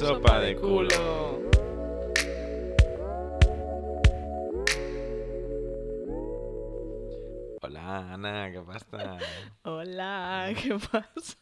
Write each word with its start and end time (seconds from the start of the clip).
Sopa 0.00 0.40
de 0.40 0.56
culo. 0.56 1.42
Hola, 7.60 8.14
Ana, 8.14 8.50
¿qué 8.50 8.62
pasa? 8.62 9.18
Hola, 9.64 10.54
¿qué 10.56 10.78
pasa? 10.90 11.36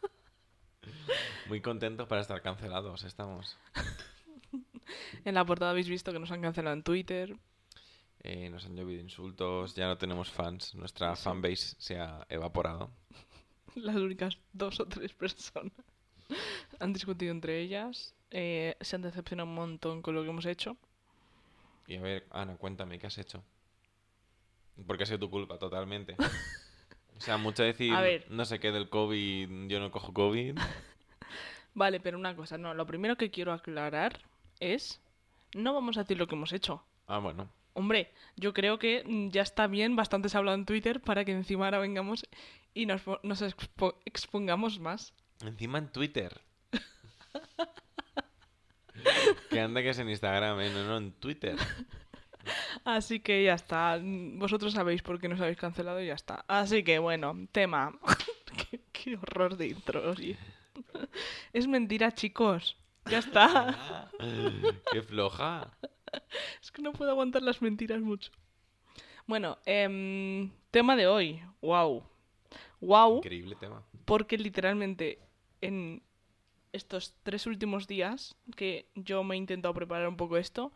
Muy 1.47 1.61
contentos 1.61 2.09
para 2.09 2.21
estar 2.21 2.43
cancelados, 2.43 3.05
estamos. 3.05 3.57
En 5.25 5.35
la 5.35 5.45
portada 5.45 5.71
habéis 5.71 5.89
visto 5.89 6.13
que 6.13 6.19
nos 6.19 6.33
han 6.33 6.43
cancelado 6.43 6.75
en 6.75 6.83
Twitter. 6.83 7.37
Eh, 8.25 8.51
nos 8.51 8.67
han 8.67 8.75
llovido 8.75 9.01
insultos, 9.01 9.77
ya 9.77 9.87
no 9.87 9.99
tenemos 9.99 10.33
fans, 10.33 10.75
nuestra 10.75 11.15
fanbase 11.15 11.77
se 11.79 12.01
ha 12.01 12.27
evaporado. 12.29 12.91
Las 13.77 13.95
únicas 13.95 14.37
dos 14.53 14.81
o 14.81 14.87
tres 14.87 15.13
personas 15.13 15.73
han 16.81 16.93
discutido 16.93 17.31
entre 17.31 17.61
ellas. 17.61 18.18
Eh, 18.31 18.77
se 18.81 18.97
han 18.97 19.03
decepcionado 19.03 19.49
un 19.49 19.55
montón 19.55 20.03
con 20.03 20.15
lo 20.15 20.23
que 20.23 20.29
hemos 20.31 20.47
hecho. 20.47 20.77
Y 21.87 21.97
a 21.97 22.01
ver, 22.03 22.27
Ana, 22.31 22.57
cuéntame, 22.57 22.99
¿qué 22.99 23.07
has 23.07 23.19
hecho? 23.19 23.43
Porque 24.87 25.03
ha 25.05 25.07
sido 25.07 25.19
tu 25.21 25.31
culpa, 25.31 25.59
totalmente. 25.59 26.17
O 27.17 27.21
sea, 27.21 27.37
mucho 27.37 27.65
decir, 27.65 27.93
A 27.93 28.01
ver. 28.01 28.27
no 28.31 28.45
sé 28.45 28.61
qué 28.61 28.71
del 28.71 28.89
COVID, 28.89 29.67
yo 29.67 29.81
no 29.81 29.91
cojo 29.91 30.13
COVID. 30.15 30.57
Vale, 31.75 31.99
pero 31.99 32.17
una 32.17 32.37
cosa, 32.37 32.59
no, 32.59 32.75
lo 32.75 32.87
primero 32.87 33.17
que 33.17 33.33
quiero 33.33 33.53
aclarar 33.53 34.21
es, 34.61 35.01
no 35.53 35.75
vamos 35.75 35.97
a 35.97 36.03
decir 36.03 36.17
lo 36.17 36.29
que 36.29 36.37
hemos 36.37 36.53
hecho. 36.53 36.85
Ah, 37.09 37.19
bueno. 37.19 37.49
Hombre, 37.73 38.13
yo 38.37 38.55
creo 38.55 38.79
que 38.79 39.03
ya 39.33 39.43
está 39.43 39.67
bien, 39.67 39.97
bastante 39.97 40.29
se 40.29 40.37
ha 40.37 40.39
hablado 40.39 40.57
en 40.57 40.65
Twitter 40.65 41.01
para 41.01 41.25
que 41.25 41.33
encima 41.33 41.65
ahora 41.65 41.81
vengamos 41.81 42.25
y 42.73 42.87
nos, 42.87 43.03
nos 43.25 43.43
expo- 43.43 43.97
expongamos 44.05 44.79
más. 44.79 45.13
Encima 45.45 45.79
en 45.79 45.89
Twitter. 45.91 46.41
que 49.51 49.61
anda 49.61 49.83
que 49.83 49.91
es 49.91 49.99
en 49.99 50.09
Instagram, 50.09 50.61
¿eh? 50.61 50.71
No, 50.71 50.85
no, 50.85 50.97
en 50.97 51.13
Twitter. 51.13 51.57
Así 52.85 53.21
que 53.21 53.45
ya 53.45 53.55
está. 53.55 54.01
Vosotros 54.03 54.73
sabéis 54.73 55.03
por 55.03 55.21
qué 55.21 55.29
nos 55.29 55.41
habéis 55.41 55.59
cancelado 55.59 56.01
y 56.03 56.07
ya 56.07 56.15
está. 56.15 56.45
Así 56.49 56.83
que 56.83 56.99
bueno, 56.99 57.35
tema. 57.53 57.99
qué, 58.71 58.81
qué 58.93 59.17
horror 59.17 59.57
de 59.57 59.69
intro. 59.69 60.11
oye. 60.11 60.37
es 61.53 61.67
mentira, 61.67 62.13
chicos. 62.13 62.77
Ya 63.07 63.19
está. 63.19 64.11
¡Qué 64.93 65.03
floja! 65.03 65.71
es 66.63 66.71
que 66.71 66.83
no 66.83 66.93
puedo 66.93 67.11
aguantar 67.11 67.43
las 67.43 67.63
mentiras 67.63 68.01
mucho. 68.01 68.31
Bueno, 69.27 69.59
em, 69.67 70.51
tema 70.71 70.97
de 70.97 71.07
hoy. 71.07 71.43
Wow. 71.61 72.05
Wow. 72.81 73.19
Increíble 73.19 73.57
tema. 73.57 73.83
Porque 74.05 74.39
literalmente 74.39 75.19
en 75.61 76.03
estos 76.73 77.15
tres 77.23 77.47
últimos 77.47 77.87
días 77.87 78.37
que 78.57 78.91
yo 78.95 79.25
me 79.25 79.35
he 79.35 79.39
intentado 79.39 79.75
preparar 79.75 80.09
un 80.09 80.17
poco 80.17 80.37
esto, 80.37 80.73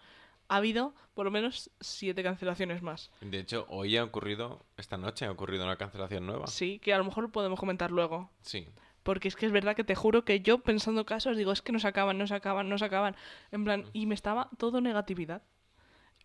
ha 0.49 0.57
habido 0.57 0.95
por 1.15 1.25
lo 1.25 1.31
menos 1.31 1.71
siete 1.81 2.23
cancelaciones 2.23 2.83
más. 2.83 3.11
De 3.21 3.39
hecho, 3.39 3.67
hoy 3.69 3.97
ha 3.97 4.05
ocurrido, 4.05 4.65
esta 4.77 4.97
noche 4.97 5.25
ha 5.25 5.31
ocurrido 5.31 5.65
una 5.65 5.77
cancelación 5.77 6.27
nueva. 6.27 6.47
Sí, 6.47 6.79
que 6.79 6.93
a 6.93 6.99
lo 6.99 7.05
mejor 7.05 7.31
podemos 7.33 7.59
comentar 7.59 7.91
luego. 7.91 8.31
Sí. 8.43 8.67
Porque 9.03 9.29
es 9.29 9.37
que 9.37 9.47
es 9.47 9.53
verdad 9.53 9.75
que 9.75 9.85
te 9.85 9.95
juro 9.95 10.25
que 10.25 10.41
yo 10.41 10.59
pensando 10.59 11.07
casos 11.07 11.37
digo, 11.37 11.53
es 11.53 11.63
que 11.63 11.73
no 11.73 11.79
se 11.79 11.89
acaban, 11.89 12.19
no 12.19 12.27
se 12.27 12.35
acaban, 12.35 12.69
no 12.69 12.79
se 12.79 12.85
acaban. 12.85 13.17
En 13.51 13.65
plan, 13.65 13.85
y 13.93 14.07
me 14.07 14.15
estaba 14.15 14.51
todo 14.59 14.81
negatividad. 14.81 15.43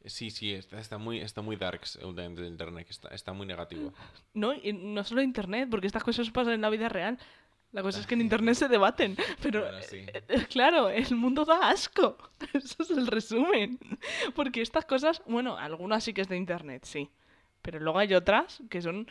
Sí, 0.06 0.30
sí, 0.30 0.54
está, 0.54 0.80
está 0.80 0.98
muy, 0.98 1.20
está 1.20 1.42
muy 1.42 1.56
darks 1.56 1.98
últimamente 1.98 2.42
el 2.42 2.48
internet, 2.48 2.88
está, 2.90 3.10
está 3.10 3.34
muy 3.34 3.45
negativo. 3.45 3.94
No, 4.34 4.54
y 4.54 4.72
no 4.72 5.04
solo 5.04 5.22
internet, 5.22 5.68
porque 5.72 5.88
estas 5.88 6.04
cosas 6.04 6.30
pasan 6.30 6.54
en 6.54 6.62
la 6.62 6.70
vida 6.70 6.90
real. 6.90 7.18
La 7.73 7.82
cosa 7.84 8.00
es 8.00 8.08
que 8.08 8.16
en 8.16 8.22
internet 8.22 8.56
se 8.56 8.68
debaten. 8.68 9.16
Pero 9.42 9.62
Bueno, 9.62 9.82
sí. 9.82 10.06
eh, 10.08 10.46
claro, 10.50 10.90
el 10.90 11.16
mundo 11.16 11.46
da 11.46 11.70
asco. 11.70 12.18
Eso 12.54 12.82
es 12.84 12.90
el 12.92 13.08
resumen. 13.08 13.78
Porque 14.36 14.62
estas 14.62 14.86
cosas, 14.86 15.22
bueno, 15.28 15.58
algunas 15.58 16.04
sí 16.04 16.14
que 16.14 16.22
es 16.22 16.30
de 16.30 16.38
internet, 16.38 16.86
sí. 16.86 17.10
Pero 17.61 17.80
luego 17.80 18.00
hay 18.00 18.14
otras 18.14 18.61
que 18.70 18.82
son. 18.82 19.08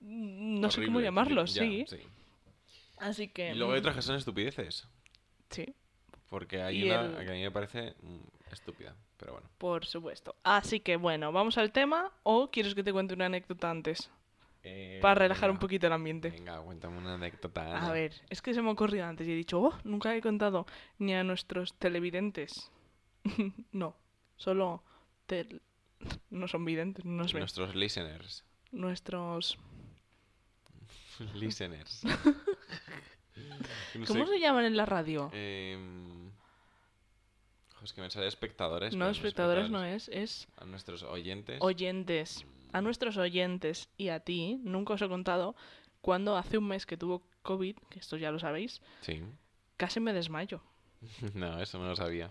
mm, 0.00 0.60
No 0.60 0.70
sé 0.70 0.84
cómo 0.84 1.00
llamarlos, 1.00 1.54
ya, 1.54 1.62
sí. 1.62 1.86
Así 2.98 3.28
que. 3.28 3.52
Y 3.52 3.54
luego 3.54 3.72
hay 3.72 3.78
mm, 3.80 3.82
otras 3.82 3.96
que 3.96 4.02
son 4.02 4.16
estupideces. 4.16 4.86
Sí, 5.50 5.66
Porque 6.28 6.60
hay 6.62 6.80
Y 6.80 6.84
una 6.90 7.00
el- 7.02 7.24
que 7.24 7.30
a 7.30 7.34
mí 7.34 7.42
me 7.42 7.50
parece 7.50 7.94
mm, 8.02 8.52
estúpida. 8.52 8.94
Pero 9.16 9.32
bueno. 9.32 9.48
por 9.58 9.86
supuesto. 9.86 10.34
Así 10.42 10.80
que 10.80 10.96
bueno, 10.96 11.32
¿vamos 11.32 11.56
al 11.56 11.72
tema 11.72 12.12
o 12.22 12.50
quieres 12.50 12.74
que 12.74 12.82
te 12.82 12.92
cuente 12.92 13.14
una 13.14 13.26
anécdota 13.26 13.70
antes? 13.70 14.10
Eh, 14.68 14.98
Para 15.00 15.14
relajar 15.20 15.48
un 15.50 15.58
poquito 15.58 15.86
el 15.86 15.92
ambiente. 15.92 16.30
Venga, 16.30 16.60
cuéntame 16.60 16.98
una 16.98 17.14
anécdota. 17.14 17.86
A 17.86 17.92
ver, 17.92 18.12
es 18.28 18.42
que 18.42 18.52
se 18.52 18.60
me 18.62 18.68
ha 18.68 18.72
ocurrido 18.72 19.04
antes 19.06 19.26
y 19.28 19.30
he 19.32 19.36
dicho, 19.36 19.60
oh, 19.60 19.78
nunca 19.84 20.14
he 20.16 20.20
contado 20.20 20.66
ni 20.98 21.14
a 21.14 21.22
nuestros 21.22 21.74
televidentes. 21.74 22.72
no, 23.72 23.96
solo 24.36 24.82
tel- 25.26 25.62
no 26.30 26.48
son 26.48 26.64
videntes, 26.64 27.04
no 27.04 27.22
nos 27.22 27.32
ven. 27.32 27.40
Nuestros 27.40 27.74
listeners. 27.76 28.44
Nuestros... 28.72 29.56
listeners. 31.34 32.02
No 33.94 34.06
¿Cómo 34.06 34.24
sé, 34.26 34.32
se 34.32 34.40
llaman 34.40 34.64
en 34.64 34.76
la 34.78 34.86
radio? 34.86 35.28
em, 35.34 36.30
es 37.82 37.92
que 37.92 38.00
me 38.00 38.08
sale 38.10 38.26
espectadores. 38.28 38.94
no, 38.96 39.08
espectadores 39.10 39.68
no 39.70 39.84
es, 39.84 40.08
es 40.08 40.48
A 40.56 40.64
nuestros 40.64 41.02
oyentes. 41.02 41.58
oyentes. 41.60 42.46
A 42.72 42.80
nuestros 42.82 43.16
oyentes 43.16 43.88
y 43.96 44.08
a 44.08 44.20
ti, 44.20 44.60
nunca 44.62 44.94
os 44.94 45.02
he 45.02 45.08
contado, 45.08 45.54
cuando 46.00 46.36
hace 46.36 46.58
un 46.58 46.68
mes 46.68 46.86
que 46.86 46.96
tuvo 46.96 47.22
COVID, 47.42 47.76
que 47.90 47.98
esto 47.98 48.16
ya 48.16 48.30
lo 48.30 48.38
sabéis, 48.38 48.80
Sí. 49.00 49.22
casi 49.76 50.00
me 50.00 50.12
desmayo. 50.12 50.60
No, 51.34 51.60
eso 51.60 51.78
no 51.78 51.86
lo 51.86 51.96
sabía. 51.96 52.30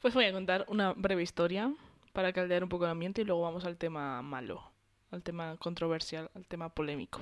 Pues 0.00 0.14
voy 0.14 0.24
a 0.24 0.32
contar 0.32 0.64
una 0.68 0.92
breve 0.92 1.22
historia 1.22 1.72
para 2.12 2.32
caldear 2.32 2.62
un 2.62 2.68
poco 2.68 2.84
el 2.84 2.90
ambiente 2.90 3.22
y 3.22 3.24
luego 3.24 3.42
vamos 3.42 3.64
al 3.64 3.76
tema 3.76 4.20
malo, 4.22 4.62
al 5.10 5.22
tema 5.22 5.56
controversial, 5.58 6.30
al 6.34 6.46
tema 6.46 6.68
polémico. 6.70 7.20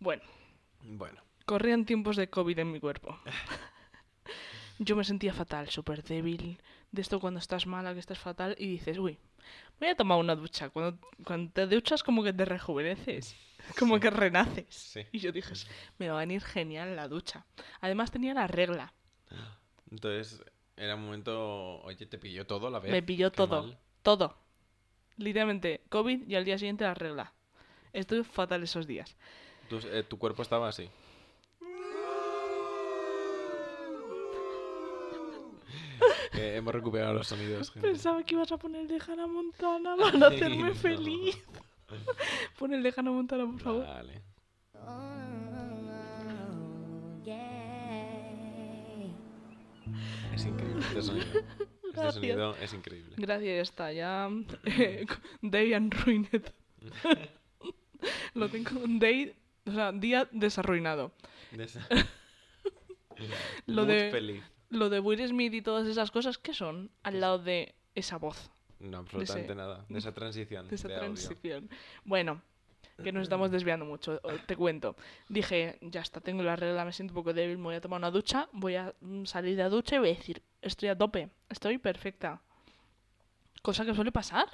Bueno, 0.00 0.22
Bueno. 0.82 1.20
corrían 1.46 1.84
tiempos 1.84 2.16
de 2.16 2.28
COVID 2.28 2.58
en 2.58 2.72
mi 2.72 2.80
cuerpo. 2.80 3.16
Yo 4.78 4.96
me 4.96 5.04
sentía 5.04 5.32
fatal, 5.32 5.68
súper 5.68 6.02
débil. 6.02 6.60
De 6.90 7.02
esto 7.02 7.20
cuando 7.20 7.38
estás 7.38 7.66
mala, 7.66 7.92
que 7.94 8.00
estás 8.00 8.18
fatal 8.18 8.56
y 8.58 8.66
dices, 8.66 8.98
uy, 8.98 9.18
voy 9.86 9.92
a 9.92 9.96
tomar 9.96 10.18
una 10.18 10.34
ducha. 10.36 10.70
Cuando, 10.70 10.98
cuando 11.24 11.52
te 11.52 11.66
duchas 11.66 12.02
como 12.02 12.22
que 12.22 12.32
te 12.32 12.44
rejuveneces, 12.44 13.36
como 13.78 13.98
que 14.00 14.10
renaces. 14.10 14.66
Sí. 14.74 15.00
Y 15.12 15.18
yo 15.18 15.32
dije, 15.32 15.52
me 15.98 16.08
va 16.08 16.16
a 16.16 16.20
venir 16.20 16.42
genial 16.42 16.94
la 16.96 17.08
ducha. 17.08 17.44
Además 17.80 18.10
tenía 18.10 18.34
la 18.34 18.46
regla. 18.46 18.92
Entonces, 19.90 20.42
era 20.76 20.94
un 20.94 21.04
momento. 21.04 21.80
Oye, 21.82 22.06
te 22.06 22.18
pilló 22.18 22.46
todo 22.46 22.68
a 22.68 22.70
la 22.70 22.78
vez. 22.78 22.90
Me 22.90 23.02
pilló 23.02 23.30
Qué 23.30 23.36
todo. 23.36 23.62
mal. 23.62 23.78
Todo. 24.02 24.36
Literalmente, 25.16 25.82
COVID 25.90 26.28
y 26.28 26.34
al 26.34 26.44
día 26.44 26.58
siguiente 26.58 26.84
la 26.84 26.94
regla. 26.94 27.32
Estuve 27.92 28.24
fatal 28.24 28.62
esos 28.62 28.86
días. 28.86 29.16
Tu, 29.68 29.78
eh, 29.78 30.02
tu 30.02 30.18
cuerpo 30.18 30.42
estaba 30.42 30.68
así. 30.68 30.88
Hemos 36.34 36.74
recuperado 36.74 37.12
los 37.14 37.26
sonidos. 37.26 37.70
gente. 37.70 37.88
Pensaba 37.88 38.22
que 38.24 38.34
ibas 38.34 38.50
a 38.52 38.56
poner 38.56 38.82
el 38.82 38.88
de 38.88 38.98
Hannah 39.06 39.26
Montana 39.26 39.96
para 40.00 40.26
hacerme 40.28 40.68
no. 40.68 40.74
feliz. 40.74 41.36
Pon 42.58 42.72
el 42.74 42.82
de 42.82 42.94
Hannah 42.96 43.10
Montana, 43.10 43.44
por 43.46 43.60
favor. 43.60 43.86
Vale. 43.86 44.22
Es 50.34 50.46
increíble 50.46 50.80
este 50.86 51.02
sonido. 51.02 51.26
Este 51.26 51.66
Gracias. 51.92 52.14
sonido 52.14 52.56
es 52.56 52.72
increíble. 52.72 53.14
Gracias, 53.18 53.68
está. 53.68 53.92
Ya. 53.92 54.28
eh, 54.64 55.04
Day 55.42 55.74
and 55.74 55.92
Ruined. 56.04 56.42
Lo 58.34 58.48
tengo. 58.48 58.70
Day. 58.86 59.34
O 59.66 59.70
sea, 59.72 59.92
día 59.92 60.26
desarruinado. 60.32 61.12
De 61.52 61.64
esa- 61.64 61.86
Lo 63.66 63.82
Mood 63.82 63.88
de- 63.92 64.10
feliz. 64.10 64.42
Lo 64.72 64.88
de 64.90 65.00
Will 65.00 65.26
Smith 65.28 65.52
y 65.54 65.62
todas 65.62 65.86
esas 65.86 66.10
cosas, 66.10 66.38
¿qué 66.38 66.54
son? 66.54 66.90
Al 67.02 67.20
lado 67.20 67.38
de 67.38 67.74
esa 67.94 68.16
voz, 68.16 68.50
No, 68.80 68.98
absolutamente 68.98 69.52
ese- 69.52 69.54
nada. 69.54 69.84
De 69.88 69.98
esa 69.98 70.12
transición. 70.14 70.68
de 70.68 70.74
esa 70.74 70.88
de 70.88 70.94
audio. 70.94 71.06
transición. 71.12 71.70
Bueno, 72.04 72.40
que 73.02 73.12
nos 73.12 73.24
estamos 73.24 73.50
desviando 73.50 73.84
mucho. 73.84 74.20
Te 74.46 74.56
cuento. 74.56 74.96
Dije, 75.28 75.78
ya 75.82 76.00
está, 76.00 76.20
tengo 76.20 76.42
la 76.42 76.56
regla, 76.56 76.84
me 76.84 76.92
siento 76.92 77.12
un 77.12 77.16
poco 77.16 77.32
débil, 77.34 77.58
me 77.58 77.64
voy 77.64 77.74
a 77.74 77.80
tomar 77.80 77.98
una 77.98 78.10
ducha, 78.10 78.48
voy 78.52 78.76
a 78.76 78.94
mm, 79.00 79.24
salir 79.24 79.56
de 79.56 79.62
la 79.64 79.68
ducha 79.68 79.96
y 79.96 79.98
voy 79.98 80.10
a 80.10 80.14
decir, 80.14 80.42
estoy 80.62 80.88
a 80.88 80.96
tope, 80.96 81.28
estoy 81.48 81.78
perfecta. 81.78 82.40
Cosa 83.62 83.84
que 83.84 83.94
suele 83.94 84.12
pasar. 84.12 84.48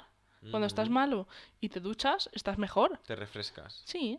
Cuando 0.51 0.67
estás 0.67 0.89
malo 0.89 1.27
y 1.59 1.67
te 1.67 1.81
duchas, 1.81 2.29
estás 2.31 2.57
mejor. 2.57 2.97
Te 3.05 3.13
refrescas. 3.15 3.81
Sí. 3.85 4.17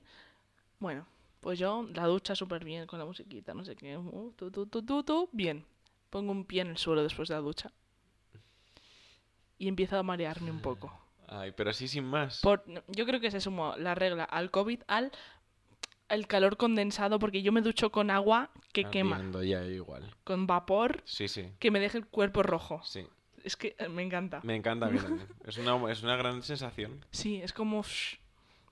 Bueno, 0.79 1.07
pues 1.41 1.59
yo 1.59 1.89
la 1.95 2.07
ducha 2.07 2.35
súper 2.35 2.63
bien 2.63 2.87
con 2.87 2.99
la 2.99 3.07
musiquita, 3.07 3.55
no 3.55 3.65
sé 3.65 3.75
qué. 3.75 3.97
uh, 3.97 4.33
tú, 4.37 4.51
tú, 4.51 4.67
tú, 4.67 4.83
tú, 4.83 5.03
tú, 5.03 5.29
bien. 5.33 5.65
Pongo 6.11 6.33
un 6.33 6.45
pie 6.45 6.63
en 6.63 6.69
el 6.69 6.77
suelo 6.77 7.03
después 7.03 7.29
de 7.29 7.35
la 7.35 7.41
ducha. 7.41 7.73
Y 9.59 9.69
empiezo 9.69 9.99
a 9.99 10.03
marearme 10.03 10.51
un 10.51 10.61
poco. 10.61 10.93
Ay, 11.29 11.53
pero 11.57 11.71
así 11.71 11.87
sin 11.87 12.05
más. 12.05 12.41
Por, 12.41 12.65
yo 12.89 13.07
creo 13.07 13.21
que 13.21 13.31
se 13.31 13.41
sumó 13.41 13.77
la 13.77 13.95
regla 13.95 14.25
al 14.25 14.51
COVID 14.51 14.81
al 14.89 15.13
el 16.09 16.27
calor 16.27 16.57
condensado, 16.57 17.21
porque 17.21 17.41
yo 17.43 17.53
me 17.53 17.61
ducho 17.63 17.93
con 17.93 18.11
agua 18.11 18.51
que 18.73 18.85
quema, 18.87 19.15
Ardiendo 19.17 19.45
ya 19.45 19.65
igual. 19.65 20.13
con 20.25 20.49
vapor 20.49 21.03
Sí, 21.05 21.29
sí. 21.29 21.53
que 21.61 21.71
me 21.71 21.79
deje 21.79 21.99
el 21.99 22.07
cuerpo 22.07 22.43
rojo. 22.43 22.81
Sí. 22.85 23.07
Es 23.45 23.57
que 23.57 23.77
eh, 23.79 23.89
me 23.89 24.03
encanta. 24.03 24.41
Me 24.43 24.57
encanta 24.57 24.87
a 24.87 24.91
mí 24.91 24.99
también. 25.03 25.29
Es 25.47 25.57
una, 25.59 25.93
es 25.93 26.03
una 26.03 26.17
gran 26.17 26.43
sensación. 26.43 27.05
Sí, 27.13 27.41
es 27.41 27.53
como... 27.53 27.85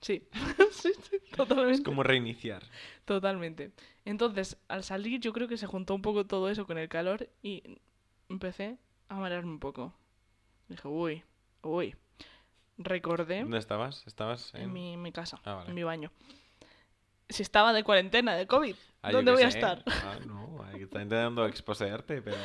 Sí, 0.01 0.23
sí, 0.71 0.91
sí, 1.09 1.17
totalmente. 1.35 1.73
Es 1.73 1.81
como 1.81 2.03
reiniciar. 2.03 2.63
Totalmente. 3.05 3.71
Entonces, 4.05 4.57
al 4.67 4.83
salir 4.83 5.19
yo 5.19 5.33
creo 5.33 5.47
que 5.47 5.57
se 5.57 5.67
juntó 5.67 5.93
un 5.95 6.01
poco 6.01 6.25
todo 6.25 6.49
eso 6.49 6.65
con 6.65 6.77
el 6.77 6.87
calor 6.89 7.29
y 7.43 7.63
empecé 8.29 8.77
a 9.09 9.15
marearme 9.15 9.51
un 9.51 9.59
poco. 9.59 9.93
Dije, 10.69 10.87
uy, 10.87 11.23
uy. 11.63 11.95
Recordé 12.77 13.41
¿Dónde 13.41 13.57
estabas? 13.57 14.07
¿Estabas 14.07 14.53
en...? 14.55 14.61
en 14.63 14.73
mi, 14.73 14.95
mi 14.95 15.11
casa, 15.11 15.41
Ah, 15.43 15.55
vale. 15.55 15.69
en 15.69 15.75
mi 15.75 15.83
baño. 15.83 16.11
Si 17.27 17.43
estaba 17.43 17.73
de 17.73 17.83
cuarentena, 17.83 18.35
de 18.35 18.47
COVID, 18.47 18.75
Ah, 19.01 19.11
¿dónde 19.11 19.31
voy 19.33 19.43
a 19.43 19.47
estar? 19.49 19.83
Ah, 19.87 20.17
no, 20.25 20.63
ahí 20.63 20.83
está 20.83 21.01
intentando 21.01 21.45
exposearte, 21.45 22.21
pero 22.21 22.37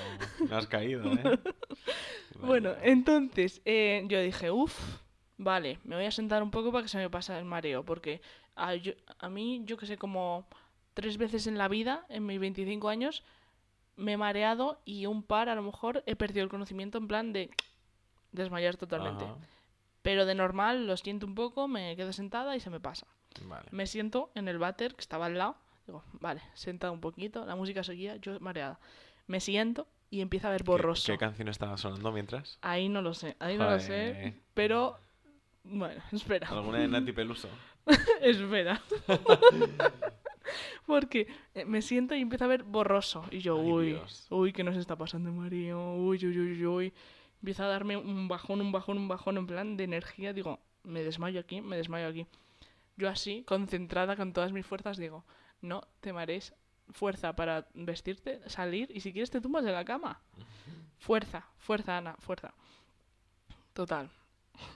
no 0.49 0.57
has 0.57 0.67
caído, 0.67 1.05
¿eh? 1.15 1.39
Bueno, 2.41 2.75
entonces 2.83 3.63
eh, 3.65 4.05
yo 4.09 4.21
dije, 4.21 4.51
uff, 4.51 4.77
vale, 5.39 5.79
me 5.85 5.97
voy 5.97 6.05
a 6.07 6.11
sentar 6.11 6.43
un 6.43 6.51
poco 6.51 6.71
para 6.73 6.83
que 6.83 6.89
se 6.89 6.99
me 6.99 7.11
pase 7.11 7.37
el 7.39 7.45
mareo, 7.45 7.85
porque 7.85 8.21
a, 8.57 8.75
yo- 8.75 8.93
a 9.19 9.29
mí, 9.29 9.63
yo 9.65 9.77
que 9.77 9.87
sé, 9.87 9.97
como 9.97 10.47
tres 10.95 11.17
veces 11.19 11.47
en 11.47 11.59
la 11.59 11.69
vida, 11.69 12.05
en 12.09 12.25
mis 12.27 12.39
25 12.41 12.89
años, 12.89 13.23
me 13.97 14.13
he 14.13 14.17
mareado 14.17 14.81
y 14.85 15.07
un 15.07 15.23
par 15.23 15.49
a 15.49 15.55
lo 15.55 15.63
mejor 15.63 16.03
he 16.07 16.17
perdido 16.17 16.45
el 16.45 16.51
conocimiento 16.51 16.99
en 16.99 17.09
plan 17.09 17.33
de 17.33 17.51
desmayar 18.33 18.77
totalmente. 18.77 19.25
Ajá, 19.25 19.37
Pero 20.03 20.27
de 20.27 20.35
normal 20.35 20.87
lo 20.87 20.97
siento 20.97 21.27
un 21.27 21.35
poco, 21.35 21.69
me 21.69 21.97
quedo 21.97 22.13
sentada 22.13 22.57
y 22.57 22.61
se 22.61 22.71
me 22.71 22.81
pasa. 22.81 23.07
Vale. 23.43 23.67
Me 23.71 23.87
siento 23.87 24.31
en 24.35 24.49
el 24.49 24.59
váter 24.59 24.95
que 24.95 25.01
estaba 25.01 25.27
al 25.27 25.39
lado. 25.39 25.57
Digo, 25.87 26.03
vale, 26.15 26.41
sentado 26.55 26.93
un 26.93 27.01
poquito, 27.01 27.45
la 27.45 27.57
música 27.57 27.85
seguía, 27.85 28.17
yo 28.17 28.39
mareada. 28.41 28.79
Me 29.27 29.41
siento 29.41 29.87
y 30.11 30.21
empieza 30.21 30.49
a 30.49 30.51
ver 30.53 30.63
¿Qué- 30.63 30.71
borroso. 30.71 31.13
¿Qué, 31.13 31.19
canción 31.19 31.49
estaba 31.49 31.77
sonando 31.77 32.11
mientras? 32.13 32.59
Ahí 32.63 32.89
no 32.89 33.03
lo 33.03 33.15
sé, 33.15 33.37
ahí 33.39 33.57
no 33.57 33.69
lo 33.71 33.81
sé. 33.81 34.35
Pero, 34.55 34.99
bueno, 35.65 36.03
espera, 36.13 36.49
¿Alguna 36.49 36.79
de 36.79 36.89
Nati 36.89 37.13
Peluso? 37.13 37.49
espera. 38.21 38.81
Porque 40.87 41.27
eh, 41.55 41.65
me 41.65 41.81
siento 41.83 42.15
y 42.15 42.21
empiezo 42.21 42.45
a 42.45 42.49
ver 42.49 42.63
borroso. 42.63 43.25
Y 43.31 43.39
yo, 43.39 43.59
Ay, 43.59 43.71
uy, 43.73 43.87
Dios. 43.87 44.27
uy, 44.31 44.53
¿qué 44.53 44.63
nos 44.63 44.77
está 44.77 44.97
pasando, 44.97 45.33
Mario? 45.33 45.95
Uy, 45.95 46.19
uy, 46.25 46.39
uy, 46.39 46.67
uy. 46.67 46.93
Empieza 47.41 47.65
a 47.65 47.69
darme 47.69 47.97
un 47.97 48.29
bajón, 48.29 48.61
un 48.61 48.71
bajón, 48.73 48.99
un 48.99 49.09
bajón 49.09 49.37
en 49.39 49.47
plan 49.47 49.77
de 49.77 49.85
energía. 49.85 50.33
Digo, 50.33 50.61
me 50.83 51.03
desmayo 51.03 51.41
aquí, 51.41 51.61
me 51.61 51.77
desmayo 51.77 52.09
aquí. 52.09 52.27
Yo 52.97 53.09
así, 53.09 53.43
concentrada 53.45 54.17
con 54.17 54.33
todas 54.33 54.53
mis 54.53 54.67
fuerzas, 54.67 54.99
digo, 54.99 55.25
no 55.61 55.83
te 56.01 56.13
marees. 56.13 56.55
Fuerza 56.91 57.35
para 57.35 57.67
vestirte, 57.73 58.41
salir 58.49 58.91
y 58.95 59.01
si 59.01 59.13
quieres 59.13 59.31
te 59.31 59.41
tumbas 59.41 59.65
en 59.65 59.73
la 59.73 59.87
cama. 59.87 60.21
Fuerza, 60.99 61.47
fuerza, 61.57 61.97
Ana, 61.97 62.15
fuerza. 62.19 62.53
Total. 63.73 64.11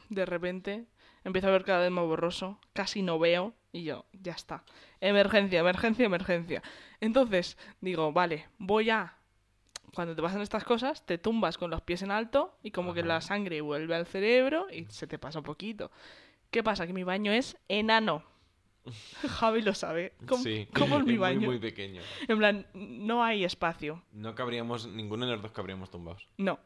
De 0.08 0.26
repente 0.26 0.86
empiezo 1.24 1.48
a 1.48 1.52
ver 1.52 1.64
cada 1.64 1.80
vez 1.80 1.90
más 1.90 2.04
borroso, 2.04 2.58
casi 2.72 3.02
no 3.02 3.18
veo 3.18 3.54
y 3.72 3.84
yo, 3.84 4.06
ya 4.12 4.32
está. 4.32 4.64
Emergencia, 5.00 5.60
emergencia, 5.60 6.06
emergencia. 6.06 6.62
Entonces 7.00 7.58
digo, 7.80 8.12
vale, 8.12 8.46
voy 8.58 8.90
a... 8.90 9.14
Cuando 9.94 10.14
te 10.14 10.22
pasan 10.22 10.42
estas 10.42 10.64
cosas, 10.64 11.04
te 11.06 11.18
tumbas 11.18 11.56
con 11.58 11.70
los 11.70 11.80
pies 11.80 12.02
en 12.02 12.10
alto 12.10 12.56
y 12.62 12.70
como 12.70 12.92
que 12.94 13.02
la 13.02 13.20
sangre 13.20 13.60
vuelve 13.62 13.94
al 13.94 14.06
cerebro 14.06 14.66
y 14.70 14.84
se 14.90 15.06
te 15.06 15.18
pasa 15.18 15.38
un 15.38 15.44
poquito. 15.44 15.90
¿Qué 16.50 16.62
pasa? 16.62 16.86
Que 16.86 16.92
mi 16.92 17.04
baño 17.04 17.32
es 17.32 17.56
enano. 17.68 18.22
Javi 19.28 19.62
lo 19.62 19.74
sabe. 19.74 20.14
¿Cómo, 20.26 20.42
sí, 20.42 20.68
cómo 20.74 20.98
es 20.98 21.04
mi 21.04 21.12
muy, 21.12 21.18
baño? 21.18 21.48
muy 21.48 21.58
pequeño. 21.58 22.02
En 22.26 22.38
plan, 22.38 22.66
no 22.74 23.24
hay 23.24 23.44
espacio. 23.44 24.02
No 24.12 24.34
cabríamos, 24.34 24.86
ninguno 24.86 25.26
de 25.26 25.32
los 25.32 25.42
dos 25.42 25.52
cabríamos 25.52 25.90
tumbados. 25.90 26.28
No. 26.36 26.58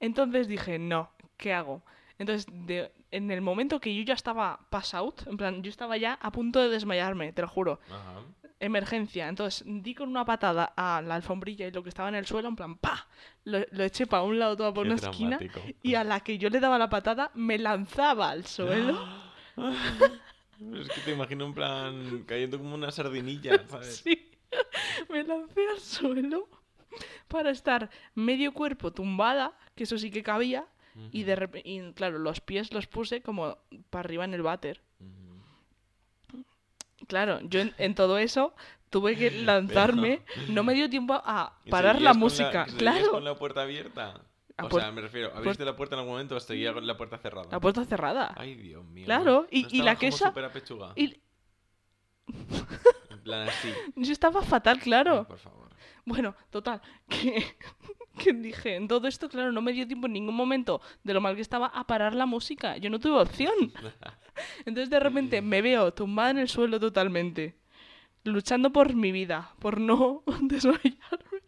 Entonces 0.00 0.48
dije, 0.48 0.78
no, 0.78 1.10
¿qué 1.36 1.52
hago? 1.52 1.82
Entonces, 2.18 2.46
de- 2.52 2.92
en 3.10 3.30
el 3.30 3.40
momento 3.40 3.80
que 3.80 3.94
yo 3.94 4.02
ya 4.02 4.14
estaba 4.14 4.60
pass 4.70 4.94
out, 4.94 5.26
en 5.26 5.36
plan, 5.36 5.62
yo 5.62 5.70
estaba 5.70 5.96
ya 5.96 6.14
a 6.14 6.30
punto 6.30 6.60
de 6.60 6.68
desmayarme, 6.68 7.32
te 7.32 7.42
lo 7.42 7.48
juro. 7.48 7.80
Ajá. 7.90 8.20
Emergencia. 8.60 9.28
Entonces, 9.28 9.64
di 9.66 9.94
con 9.94 10.08
una 10.08 10.24
patada 10.24 10.72
a 10.76 11.02
la 11.02 11.16
alfombrilla 11.16 11.66
y 11.66 11.70
lo 11.72 11.82
que 11.82 11.88
estaba 11.88 12.08
en 12.08 12.14
el 12.14 12.24
suelo, 12.26 12.48
en 12.48 12.56
plan, 12.56 12.76
¡pa! 12.76 13.06
Lo, 13.44 13.58
lo 13.72 13.84
eché 13.84 14.06
para 14.06 14.22
un 14.22 14.38
lado, 14.38 14.56
todo 14.56 14.72
por 14.72 14.84
Qué 14.84 14.92
una 14.92 14.96
esquina. 15.00 15.38
Y 15.82 15.96
a 15.96 16.04
la 16.04 16.20
que 16.20 16.38
yo 16.38 16.48
le 16.50 16.60
daba 16.60 16.78
la 16.78 16.88
patada, 16.88 17.30
me 17.34 17.58
lanzaba 17.58 18.30
al 18.30 18.46
suelo. 18.46 18.98
Es 20.72 20.88
que 20.88 21.00
te 21.04 21.12
imagino 21.12 21.44
en 21.46 21.52
plan 21.54 22.24
cayendo 22.26 22.58
como 22.58 22.74
una 22.76 22.90
sardinilla, 22.90 23.60
¿sabes? 23.68 23.96
Sí. 24.04 24.30
Me 25.10 25.24
lancé 25.24 25.66
al 25.68 25.80
suelo 25.80 26.48
para 27.26 27.50
estar 27.50 27.90
medio 28.14 28.54
cuerpo 28.54 28.92
tumbada, 28.92 29.58
que 29.74 29.82
eso 29.82 29.98
sí 29.98 30.12
que 30.12 30.22
cabía, 30.22 30.64
y 31.10 31.24
de 31.24 31.62
y 31.64 31.92
claro, 31.92 32.18
los 32.18 32.40
pies 32.40 32.72
los 32.72 32.86
puse 32.86 33.20
como 33.22 33.58
para 33.90 34.00
arriba 34.04 34.24
en 34.24 34.34
el 34.34 34.42
váter. 34.42 34.80
Claro, 37.08 37.40
yo 37.42 37.60
en, 37.60 37.74
en 37.78 37.94
todo 37.94 38.18
eso 38.18 38.54
tuve 38.90 39.16
que 39.16 39.30
lanzarme, 39.30 40.22
no 40.48 40.62
me 40.62 40.74
dio 40.74 40.88
tiempo 40.88 41.14
a 41.14 41.58
¿Y 41.64 41.70
parar 41.70 42.00
la 42.00 42.10
con 42.12 42.20
música, 42.20 42.64
seguías 42.66 42.74
claro. 42.78 43.10
con 43.10 43.24
la 43.24 43.34
puerta 43.34 43.62
abierta? 43.62 44.20
La 44.56 44.66
o 44.66 44.70
sea, 44.70 44.92
me 44.92 45.00
refiero, 45.00 45.32
¿abriste 45.34 45.64
la 45.64 45.74
puerta 45.74 45.96
en 45.96 45.98
algún 46.00 46.12
momento 46.14 46.36
o 46.36 46.40
seguía 46.40 46.72
con 46.72 46.86
la 46.86 46.96
puerta 46.96 47.18
cerrada? 47.18 47.48
La 47.50 47.58
puerta 47.58 47.84
cerrada. 47.84 48.32
Ay, 48.36 48.54
Dios 48.54 48.84
mío. 48.84 49.04
Claro, 49.04 49.48
y- 49.50 49.64
¿No 49.64 49.68
y 49.72 49.82
la 49.82 49.96
quesa-? 49.96 50.32
Y 50.94 51.20
En 53.10 53.20
plan 53.24 53.48
así. 53.48 53.72
yo 53.96 54.12
estaba 54.12 54.42
fatal, 54.42 54.76
Ay, 54.78 54.82
claro. 54.84 55.24
por 55.26 55.38
favor. 55.38 55.63
Bueno, 56.06 56.34
total, 56.50 56.82
que, 57.08 57.56
que 58.18 58.32
dije, 58.32 58.76
en 58.76 58.88
todo 58.88 59.08
esto, 59.08 59.28
claro, 59.28 59.52
no 59.52 59.62
me 59.62 59.72
dio 59.72 59.86
tiempo 59.86 60.06
en 60.06 60.12
ningún 60.12 60.34
momento 60.34 60.80
de 61.02 61.14
lo 61.14 61.20
mal 61.20 61.34
que 61.34 61.42
estaba 61.42 61.66
a 61.68 61.86
parar 61.86 62.14
la 62.14 62.26
música. 62.26 62.76
Yo 62.76 62.90
no 62.90 63.00
tuve 63.00 63.20
opción. 63.20 63.54
Entonces 64.66 64.90
de 64.90 65.00
repente 65.00 65.40
me 65.40 65.62
veo 65.62 65.92
tumbada 65.94 66.30
en 66.30 66.38
el 66.38 66.48
suelo 66.48 66.78
totalmente, 66.78 67.56
luchando 68.24 68.70
por 68.70 68.94
mi 68.94 69.12
vida, 69.12 69.52
por 69.60 69.80
no 69.80 70.22
desmayarme, 70.42 71.42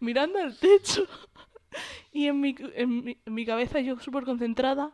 mirando 0.00 0.38
al 0.38 0.56
techo. 0.56 1.06
Y 2.12 2.26
en 2.26 2.40
mi, 2.40 2.54
en 2.74 3.04
mi, 3.04 3.18
en 3.24 3.34
mi 3.34 3.44
cabeza 3.44 3.80
yo 3.80 3.98
súper 3.98 4.24
concentrada 4.24 4.92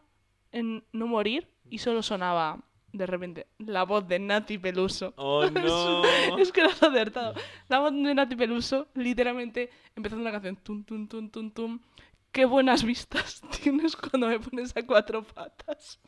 en 0.51 0.85
no 0.93 1.07
morir 1.07 1.49
y 1.71 1.79
solo 1.79 2.03
sonaba 2.03 2.59
de 2.93 3.07
repente 3.07 3.47
la 3.59 3.85
voz 3.85 4.07
de 4.07 4.19
Nati 4.19 4.59
Peluso. 4.59 5.15
¡Oh, 5.17 5.49
no! 5.51 6.03
Es 6.39 6.53
que 6.53 6.63
lo 6.63 6.69
has 6.69 6.83
acertado. 6.83 7.35
La 7.69 7.81
voz 7.81 7.93
de 7.93 8.15
Nati 8.15 8.37
Peluso, 8.37 8.89
literalmente, 8.95 9.71
empezando 9.97 10.25
la 10.25 10.33
canción. 10.33 10.57
Tum, 10.57 10.85
tum, 10.85 11.09
tum, 11.09 11.31
tum, 11.31 11.51
tum. 11.51 11.81
Qué 12.31 12.45
buenas 12.45 12.83
vistas 12.83 13.43
tienes 13.63 13.97
cuando 13.97 14.29
me 14.29 14.41
pones 14.41 14.77
a 14.77 14.83
cuatro 14.83 15.23
patas. 15.23 16.01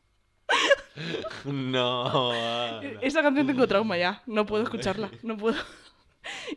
No. 1.44 2.30
Ana. 2.32 2.80
Esa 3.02 3.22
canción 3.22 3.46
tengo 3.46 3.66
trauma 3.66 3.96
ya. 3.96 4.22
No 4.26 4.46
puedo 4.46 4.62
escucharla. 4.62 5.10
No 5.22 5.36
puedo. 5.36 5.56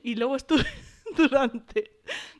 Y 0.03 0.15
luego 0.15 0.35
estuve 0.35 0.65
durante 1.17 1.91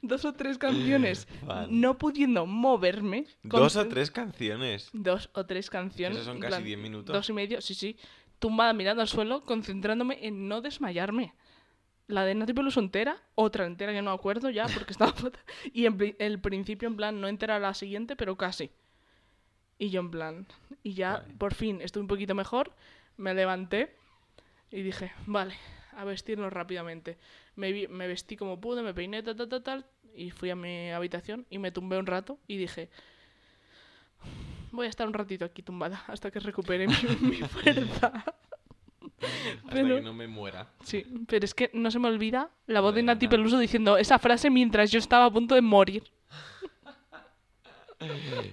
dos 0.02 0.26
o 0.26 0.34
tres 0.34 0.58
canciones 0.58 1.28
no 1.70 1.98
pudiendo 1.98 2.46
moverme. 2.46 3.26
Dos 3.44 3.76
o 3.76 3.88
tres 3.88 4.12
canciones. 4.12 4.90
Dos 4.94 5.30
o 5.34 5.46
tres 5.46 5.70
canciones. 5.70 6.18
Esos 6.18 6.28
son 6.28 6.40
casi 6.40 6.52
plan, 6.52 6.64
10 6.64 6.80
minutos. 6.80 7.14
Dos 7.14 7.30
y 7.30 7.34
medio, 7.34 7.62
sí, 7.62 7.74
sí. 7.74 7.98
Tumbada 8.40 8.74
mirando 8.74 9.02
al 9.02 9.08
suelo, 9.08 9.44
concentrándome 9.44 10.20
en 10.26 10.48
no 10.48 10.62
desmayarme. 10.62 11.34
La 12.08 12.24
de 12.24 12.36
Nati 12.36 12.54
Peluso 12.54 12.80
entera, 12.80 13.22
otra 13.36 13.66
entera 13.66 13.92
que 13.92 14.02
no 14.02 14.12
me 14.12 14.16
acuerdo 14.16 14.50
ya 14.50 14.66
porque 14.68 14.92
estaba. 14.92 15.14
Y 15.74 15.86
en 15.86 16.16
el 16.20 16.40
principio, 16.40 16.88
en 16.88 16.96
plan, 16.96 17.20
no 17.20 17.28
entera 17.28 17.60
la 17.60 17.74
siguiente, 17.74 18.16
pero 18.16 18.38
casi. 18.38 18.72
Y 19.78 19.90
yo, 19.90 20.00
en 20.00 20.12
plan. 20.12 20.48
Y 20.84 20.94
ya, 20.94 21.18
Vale. 21.18 21.34
por 21.36 21.54
fin, 21.54 21.82
estuve 21.82 22.02
un 22.02 22.08
poquito 22.08 22.34
mejor. 22.34 22.74
Me 23.18 23.34
levanté 23.34 23.96
y 24.72 24.82
dije, 24.84 25.12
vale, 25.26 25.56
a 25.98 26.04
vestirnos 26.06 26.54
rápidamente. 26.54 27.18
Me, 27.56 27.72
vi- 27.72 27.88
me 27.88 28.08
vestí 28.08 28.38
como 28.38 28.60
pude, 28.62 28.82
me 28.84 28.94
peiné, 28.94 29.24
tal, 29.24 29.36
tal, 29.36 29.50
tal, 29.50 29.64
tal. 29.64 29.86
Y 30.16 30.32
fui 30.32 30.50
a 30.50 30.56
mi 30.56 30.92
habitación 30.92 31.46
y 31.50 31.58
me 31.60 31.72
tumbé 31.72 31.98
un 31.98 32.06
rato 32.06 32.40
y 32.48 32.58
dije, 32.58 32.90
voy 34.72 34.88
a 34.88 34.90
estar 34.90 35.08
un 35.08 35.14
ratito 35.14 35.46
aquí 35.46 35.62
tumbada 35.62 36.04
hasta 36.08 36.32
que 36.32 36.40
recupere 36.40 36.88
mi, 36.88 36.94
mi 37.22 37.38
fuerza. 37.38 38.08
Hasta 38.08 38.34
Pero- 39.72 39.96
que 39.96 40.02
no 40.02 40.14
me 40.14 40.28
muera. 40.28 40.68
Sí, 40.84 41.06
pero 41.28 41.46
es 41.46 41.54
que 41.54 41.70
no 41.74 41.90
se 41.92 42.00
me 42.00 42.08
olvida 42.08 42.50
la 42.68 42.82
voz 42.82 42.94
de. 42.96 43.04
Nati 43.04 43.28
Peluso 43.28 43.58
diciendo 43.60 43.98
esa 43.98 44.20
frase 44.20 44.50
mientras 44.50 44.92
yo 44.92 45.00
estaba 45.00 45.26
a 45.26 45.32
punto 45.32 45.56
de 45.56 45.62
morir. 45.62 46.04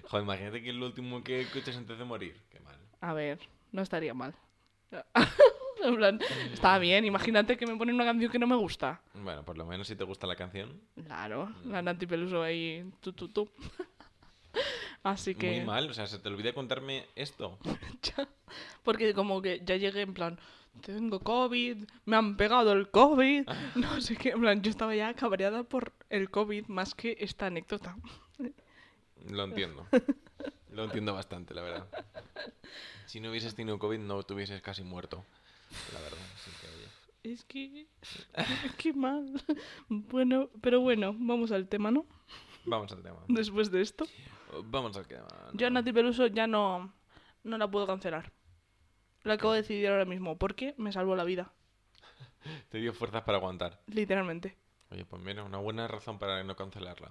Joder, 0.05 0.25
imagínate 0.25 0.63
que 0.63 0.71
es 0.71 0.75
lo 0.77 0.87
último 0.87 1.23
que 1.23 1.43
escuchas 1.43 1.77
antes 1.77 1.99
de 1.99 2.05
morir. 2.05 2.41
Qué 2.51 2.61
mal. 2.61 2.77
A 3.01 3.13
ver, 3.13 3.39
no 3.73 3.83
estaría 3.83 4.15
mal. 4.15 4.35
en 5.85 5.97
plan, 5.97 6.21
está 6.53 6.79
bien, 6.79 7.05
imagínate 7.05 7.57
que 7.57 7.67
me 7.67 7.77
ponen 7.77 7.95
una 7.95 8.05
canción 8.05 8.31
que 8.31 8.39
no 8.39 8.47
me 8.47 8.57
gusta. 8.57 9.01
Bueno, 9.15 9.45
por 9.45 9.59
lo 9.59 9.67
menos 9.67 9.89
si 9.89 9.97
te 9.97 10.05
gusta 10.05 10.27
la 10.27 10.37
canción. 10.37 10.81
Claro, 11.05 11.53
la 11.65 11.83
Nati 11.83 12.07
Peluso 12.07 12.43
ahí, 12.43 12.85
tú, 13.01 13.13
tú, 13.13 13.29
tú. 13.29 13.49
Así 15.03 15.35
que... 15.35 15.51
Muy 15.51 15.67
mal, 15.67 15.91
o 15.91 15.95
sea, 15.95 16.07
se 16.07 16.19
te 16.19 16.29
olvida 16.29 16.53
contarme 16.53 17.07
esto. 17.15 17.59
Porque 18.83 19.13
como 19.13 19.43
que 19.43 19.63
ya 19.65 19.77
llegué 19.77 20.03
en 20.03 20.15
plan, 20.15 20.39
tengo 20.81 21.21
COVID, 21.21 21.85
me 22.07 22.17
han 22.17 22.37
pegado 22.37 22.73
el 22.73 22.91
COVID, 22.91 23.47
no 23.75 24.01
sé 24.01 24.17
qué. 24.17 24.31
En 24.31 24.41
plan, 24.41 24.63
yo 24.63 24.71
estaba 24.71 24.95
ya 24.95 25.13
cabreada 25.15 25.63
por 25.63 25.93
el 26.09 26.31
COVID 26.31 26.67
más 26.69 26.95
que 26.95 27.17
esta 27.21 27.47
anécdota. 27.47 27.97
Lo 29.31 29.45
entiendo. 29.45 29.87
Lo 30.71 30.85
entiendo 30.85 31.15
bastante, 31.15 31.55
la 31.55 31.63
verdad. 31.63 31.87
Si 33.07 33.21
no 33.21 33.31
hubieses 33.31 33.55
tenido 33.55 33.79
COVID, 33.79 33.99
no 33.99 34.23
te 34.23 34.35
hubieses 34.35 34.61
casi 34.61 34.83
muerto. 34.83 35.25
La 35.93 36.01
verdad. 36.01 36.19
así 36.35 36.51
que, 36.61 36.67
oye. 36.69 37.33
Es 37.35 37.45
que. 37.45 37.87
Qué 38.79 38.93
mal. 38.93 39.33
Bueno, 39.89 40.51
pero 40.61 40.81
bueno, 40.81 41.15
vamos 41.19 41.53
al 41.53 41.69
tema, 41.69 41.91
¿no? 41.91 42.07
Vamos 42.65 42.91
al 42.93 43.03
tema. 43.03 43.19
Después 43.29 43.71
de 43.71 43.81
esto. 43.83 44.07
Vamos 44.65 44.97
al 44.97 45.07
tema. 45.07 45.27
Yo 45.53 45.67
a 45.67 45.71
Nati 45.71 45.93
Peluso 45.93 46.27
ya 46.29 46.47
no, 46.47 46.93
no 47.43 47.59
la 47.59 47.71
puedo 47.71 47.87
cancelar. 47.87 48.33
La 49.23 49.35
acabo 49.35 49.53
de 49.53 49.63
decidir 49.63 49.89
ahora 49.89 50.05
mismo 50.05 50.37
porque 50.39 50.75
me 50.79 50.93
salvó 50.93 51.17
la 51.17 51.25
vida, 51.25 51.53
Te 52.69 52.79
dio 52.79 52.93
fuerzas 52.93 53.23
para 53.23 53.39
aguantar. 53.39 53.81
literalmente. 53.87 54.57
Oye, 54.91 55.05
pues 55.07 55.21
mira, 55.23 55.43
una 55.45 55.59
buena 55.59 55.89
razón 55.89 56.19
para 56.19 56.43
no 56.45 56.55
cancelarla. 56.57 57.11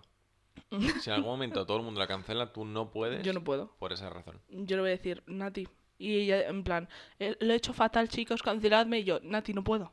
Si 1.02 1.10
en 1.10 1.16
algún 1.16 1.32
momento 1.32 1.66
todo 1.66 1.78
el 1.78 1.84
mundo 1.84 2.00
la 2.00 2.08
cancela, 2.08 2.54
tú 2.54 2.66
no 2.66 2.92
puedes 2.92 3.24
Yo 3.24 3.34
no 3.34 3.44
puedo. 3.44 3.76
por 3.80 3.92
esa 3.94 4.10
razón. 4.10 4.40
Yo 4.50 4.76
le 4.78 4.82
voy 4.84 4.90
a 4.92 4.96
decir, 4.98 5.24
Nati. 5.28 5.68
Y 6.04 6.18
ella, 6.22 6.48
en 6.50 6.64
plan, 6.64 6.90
"Eh, 7.20 7.38
lo 7.40 7.54
he 7.54 7.56
hecho 7.56 7.72
fatal, 7.74 8.10
chicos, 8.10 8.42
canceladme. 8.44 9.00
Y 9.00 9.04
yo, 9.06 9.20
Nati, 9.24 9.54
no 9.54 9.64
puedo. 9.64 9.92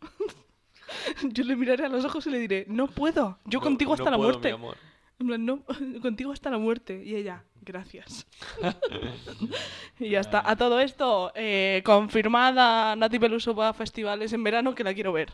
yo 1.22 1.44
le 1.44 1.56
miraré 1.56 1.86
a 1.86 1.88
los 1.88 2.04
ojos 2.04 2.26
y 2.26 2.30
le 2.30 2.38
diré, 2.38 2.64
no 2.68 2.86
puedo. 2.86 3.38
Yo 3.44 3.58
No- 3.58 3.64
contigo 3.64 3.92
hasta 3.94 4.04
no 4.04 4.10
la 4.12 4.16
puedo, 4.18 4.30
muerte. 4.30 4.48
mi 4.48 4.54
amor. 4.54 4.76
En 5.18 5.26
plan, 5.26 5.44
no, 5.46 5.64
contigo 6.02 6.32
hasta 6.32 6.50
la 6.50 6.58
muerte. 6.58 7.02
Y 7.04 7.16
ella, 7.16 7.42
gracias. 7.62 8.26
y 9.98 10.10
ya 10.10 10.20
está. 10.20 10.48
A 10.48 10.56
todo 10.56 10.78
esto, 10.80 11.32
eh, 11.34 11.82
confirmada 11.84 12.94
Nati 12.96 13.18
Peluso 13.18 13.54
va 13.54 13.70
a 13.70 13.72
festivales 13.74 14.32
en 14.32 14.44
verano 14.44 14.74
que 14.74 14.84
la 14.84 14.94
quiero 14.94 15.12
ver. 15.12 15.32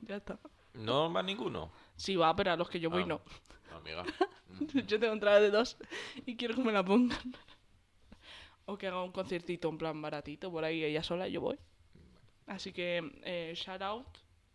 Ya 0.00 0.16
está. 0.16 0.38
No 0.74 1.12
va 1.12 1.22
ninguno. 1.22 1.70
Sí 1.96 2.16
va, 2.16 2.34
pero 2.34 2.52
a 2.52 2.56
los 2.56 2.68
que 2.68 2.80
yo 2.80 2.90
voy 2.90 3.02
Ah. 3.02 3.06
no. 3.06 3.20
No, 3.70 3.76
amiga. 3.76 4.04
yo 4.86 4.98
tengo 5.00 5.12
entrada 5.12 5.40
de 5.40 5.50
dos 5.50 5.76
y 6.26 6.36
quiero 6.36 6.54
que 6.54 6.62
me 6.62 6.72
la 6.72 6.84
pongan. 6.84 7.18
O 8.66 8.76
que 8.78 8.86
haga 8.88 9.02
un 9.02 9.12
conciertito 9.12 9.68
en 9.68 9.78
plan 9.78 10.00
baratito 10.00 10.50
por 10.50 10.64
ahí 10.64 10.82
ella 10.84 11.02
sola, 11.02 11.28
yo 11.28 11.40
voy. 11.40 11.58
Así 12.46 12.72
que, 12.72 13.02
eh, 13.24 13.52
shout 13.56 13.82
out 13.82 14.06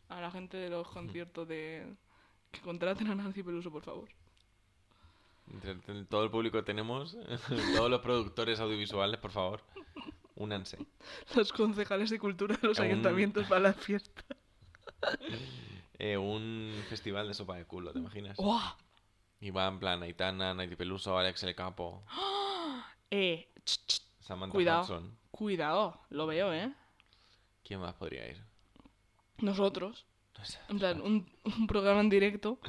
a 0.10 0.22
la 0.22 0.32
gente 0.32 0.58
de 0.58 0.70
los 0.70 0.88
conciertos 0.88 1.48
de... 1.48 1.96
Que 2.52 2.62
contraten 2.62 3.08
a 3.10 3.16
Nancy 3.16 3.44
Peluso, 3.44 3.72
por 3.72 3.84
favor. 3.84 4.10
Entre 5.64 6.06
todo 6.06 6.24
el 6.24 6.30
público 6.32 6.58
que 6.58 6.64
tenemos, 6.64 7.18
todos 7.76 7.90
los 7.90 8.02
productores 8.02 8.60
audiovisuales, 8.60 9.20
por 9.20 9.32
favor, 9.32 9.62
únanse. 10.36 10.78
Los 11.36 11.52
concejales 11.52 12.10
de 12.12 12.20
cultura 12.20 12.56
de 12.56 12.68
los 12.68 12.78
Un- 12.80 12.86
ayuntamientos 12.86 13.48
para 13.48 13.62
la 13.62 13.74
fiesta. 13.74 14.24
Eh, 16.02 16.16
un 16.18 16.72
festival 16.88 17.28
de 17.28 17.34
sopa 17.34 17.58
de 17.58 17.66
culo, 17.66 17.92
¿te 17.92 18.00
imaginas? 18.00 18.38
Y 19.42 19.50
va 19.50 19.68
en 19.68 19.80
plan 19.80 20.02
Aitana, 20.02 20.54
Naiti 20.54 20.78
Peluso, 20.78 21.18
Alex 21.18 21.44
El 21.44 21.56
Capo, 21.56 22.06
Eh, 23.12 23.52
ch, 23.66 23.80
ch, 23.86 24.02
Samantha 24.20 24.52
Cuidado. 24.54 24.82
Hudson. 24.84 25.18
cuidado, 25.32 26.02
lo 26.10 26.28
veo, 26.28 26.54
¿eh? 26.54 26.72
¿Quién 27.64 27.80
más 27.80 27.94
podría 27.96 28.28
ir? 28.28 28.44
Nosotros. 29.40 30.06
En 30.70 30.80
plan, 30.80 31.02
un, 31.02 31.30
un 31.44 31.68
programa 31.68 32.00
en 32.02 32.10
directo. 32.10 32.60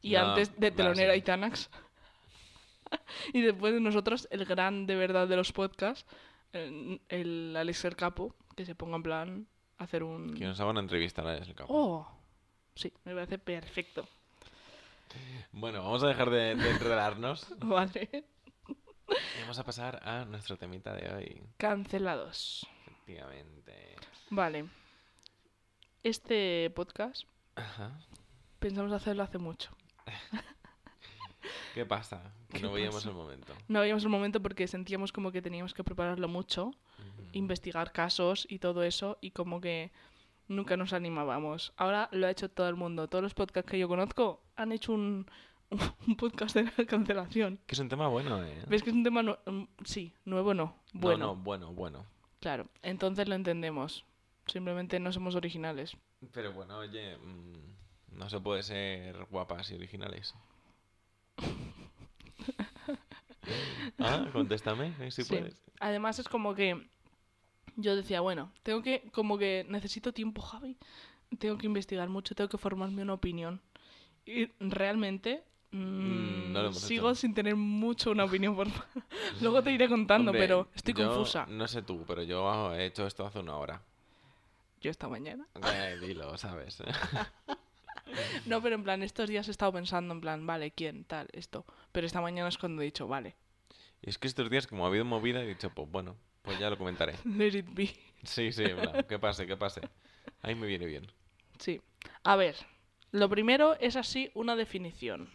Y 0.00 0.12
No, 0.12 0.20
antes 0.30 0.58
de 0.58 0.70
telonera 0.70 1.16
y 1.16 1.22
Tanax. 1.22 1.70
y 3.32 3.40
después 3.40 3.72
de 3.74 3.80
nosotros, 3.80 4.28
el 4.30 4.44
gran 4.44 4.86
de 4.86 4.96
verdad 4.96 5.26
de 5.28 5.36
los 5.36 5.52
podcasts, 5.52 6.06
el, 6.52 7.00
el 7.08 7.56
Alex 7.56 7.84
El 7.84 7.96
Capo, 7.96 8.34
que 8.56 8.64
se 8.64 8.74
ponga 8.74 8.96
en 8.96 9.02
plan 9.02 9.46
a 9.78 9.84
hacer 9.84 10.02
un... 10.02 10.34
Que 10.34 10.44
nos 10.44 10.60
haga 10.60 10.70
una 10.70 10.80
entrevista 10.80 11.22
a 11.22 11.30
Alex 11.30 11.48
El 11.48 11.54
Capo. 11.54 11.74
¡Oh! 11.74 12.08
Sí, 12.74 12.92
me 13.04 13.14
parece 13.14 13.38
perfecto. 13.38 14.06
Bueno, 15.52 15.82
vamos 15.82 16.02
a 16.04 16.08
dejar 16.08 16.30
de, 16.30 16.54
de 16.54 16.70
enredarnos 16.70 17.46
Vale. 17.58 18.24
Vamos 19.40 19.58
a 19.58 19.64
pasar 19.64 20.00
a 20.06 20.24
nuestro 20.24 20.56
temita 20.56 20.94
de 20.94 21.14
hoy. 21.14 21.42
Cancelados. 21.56 22.66
Efectivamente. 22.86 23.96
Vale. 24.30 24.66
Este 26.02 26.70
podcast 26.74 27.24
Ajá. 27.54 27.98
pensamos 28.58 28.92
hacerlo 28.92 29.22
hace 29.22 29.38
mucho. 29.38 29.70
¿Qué 31.74 31.86
pasa? 31.86 32.32
Que 32.48 32.58
¿Qué 32.58 32.62
no 32.62 32.72
veíamos 32.72 33.04
el 33.06 33.14
momento. 33.14 33.54
No 33.68 33.80
habíamos 33.80 34.04
el 34.04 34.10
momento 34.10 34.42
porque 34.42 34.66
sentíamos 34.66 35.12
como 35.12 35.32
que 35.32 35.42
teníamos 35.42 35.74
que 35.74 35.84
prepararlo 35.84 36.28
mucho, 36.28 36.72
investigar 37.32 37.92
casos 37.92 38.46
y 38.48 38.58
todo 38.58 38.82
eso, 38.82 39.18
y 39.20 39.30
como 39.30 39.60
que 39.60 39.90
nunca 40.48 40.76
nos 40.76 40.92
animábamos. 40.92 41.72
Ahora 41.76 42.08
lo 42.12 42.26
ha 42.26 42.30
hecho 42.30 42.50
todo 42.50 42.68
el 42.68 42.76
mundo. 42.76 43.08
Todos 43.08 43.22
los 43.22 43.34
podcasts 43.34 43.70
que 43.70 43.78
yo 43.78 43.88
conozco 43.88 44.42
han 44.56 44.72
hecho 44.72 44.92
un, 44.92 45.26
un 46.06 46.16
podcast 46.16 46.54
de 46.56 46.70
la 46.76 46.84
cancelación. 46.86 47.58
Que 47.66 47.74
es 47.74 47.78
un 47.78 47.88
tema 47.88 48.08
bueno, 48.08 48.42
¿eh? 48.44 48.62
¿Ves 48.68 48.82
que 48.82 48.90
es 48.90 48.96
un 48.96 49.04
tema 49.04 49.22
nue- 49.22 49.38
mm, 49.46 49.64
Sí, 49.84 50.12
nuevo 50.24 50.54
no. 50.54 50.76
Bueno, 50.92 51.26
No, 51.28 51.34
no, 51.34 51.42
bueno, 51.42 51.72
bueno. 51.72 52.04
claro. 52.40 52.68
Entonces 52.82 53.28
lo 53.28 53.34
entendemos. 53.34 54.04
Simplemente 54.46 54.98
no 55.00 55.12
somos 55.12 55.34
originales. 55.34 55.96
Pero 56.32 56.52
bueno, 56.52 56.78
oye, 56.78 57.16
mm, 57.16 58.18
no 58.18 58.28
se 58.28 58.40
puede 58.40 58.62
ser 58.62 59.26
guapas 59.30 59.70
y 59.70 59.74
originales. 59.74 60.34
ah, 63.98 64.26
contéstame, 64.32 64.94
eh, 65.00 65.10
si 65.10 65.22
Sí. 65.24 65.34
puedes. 65.36 65.62
Además 65.80 66.18
es 66.18 66.28
como 66.28 66.54
que 66.54 66.86
yo 67.76 67.96
decía, 67.96 68.20
bueno, 68.20 68.52
tengo 68.62 68.82
que, 68.82 69.08
como 69.12 69.38
que 69.38 69.66
necesito 69.68 70.12
tiempo, 70.12 70.42
Javi. 70.42 70.76
Tengo 71.38 71.56
que 71.58 71.66
investigar 71.66 72.08
mucho, 72.08 72.34
tengo 72.34 72.48
que 72.50 72.58
formarme 72.58 73.02
una 73.02 73.14
opinión. 73.14 73.60
Y 74.26 74.46
realmente 74.60 75.42
mm, 75.72 76.52
no 76.52 76.62
lo 76.62 76.68
hemos 76.68 76.80
sigo 76.80 77.10
hecho. 77.10 77.14
sin 77.16 77.34
tener 77.34 77.56
mucho 77.56 78.10
una 78.10 78.24
opinión 78.24 78.54
formada. 78.54 78.86
Luego 79.40 79.62
te 79.62 79.72
iré 79.72 79.88
contando, 79.88 80.30
Hombre, 80.30 80.42
pero 80.46 80.68
estoy 80.74 80.94
yo 80.94 81.08
confusa. 81.08 81.46
No 81.48 81.66
sé 81.66 81.82
tú, 81.82 82.04
pero 82.06 82.22
yo 82.22 82.74
he 82.74 82.86
hecho 82.86 83.06
esto 83.06 83.26
hace 83.26 83.38
una 83.38 83.56
hora. 83.56 83.82
Yo 84.80 84.90
esta 84.90 85.08
mañana. 85.08 85.46
Eh, 85.74 85.98
dilo, 86.00 86.36
¿sabes? 86.38 86.82
No, 88.44 88.60
pero 88.60 88.74
en 88.74 88.82
plan, 88.82 89.02
estos 89.02 89.28
días 89.28 89.48
he 89.48 89.50
estado 89.52 89.72
pensando 89.72 90.12
en 90.12 90.20
plan, 90.20 90.46
vale, 90.46 90.72
¿quién? 90.72 91.04
Tal, 91.04 91.28
esto. 91.32 91.64
Pero 91.92 92.06
esta 92.06 92.20
mañana 92.20 92.48
es 92.48 92.58
cuando 92.58 92.82
he 92.82 92.84
dicho, 92.84 93.08
vale, 93.08 93.36
y 94.02 94.10
es 94.10 94.18
que 94.18 94.26
estos 94.26 94.50
días, 94.50 94.66
como 94.66 94.84
ha 94.84 94.88
habido 94.88 95.04
movida, 95.04 95.42
he 95.42 95.46
dicho, 95.46 95.70
pues 95.70 95.88
bueno, 95.88 96.16
pues 96.42 96.58
ya 96.58 96.68
lo 96.68 96.76
comentaré. 96.76 97.14
let 97.24 97.56
it 97.56 97.66
be. 97.70 97.94
Sí, 98.24 98.52
sí, 98.52 98.64
plan, 98.64 99.04
que 99.04 99.18
pase, 99.18 99.46
que 99.46 99.56
pase. 99.56 99.80
Ahí 100.42 100.54
me 100.56 100.66
viene 100.66 100.86
bien. 100.86 101.06
Sí. 101.58 101.80
A 102.24 102.34
ver, 102.34 102.56
lo 103.12 103.28
primero 103.28 103.74
es 103.78 103.94
así 103.94 104.30
una 104.34 104.56
definición. 104.56 105.30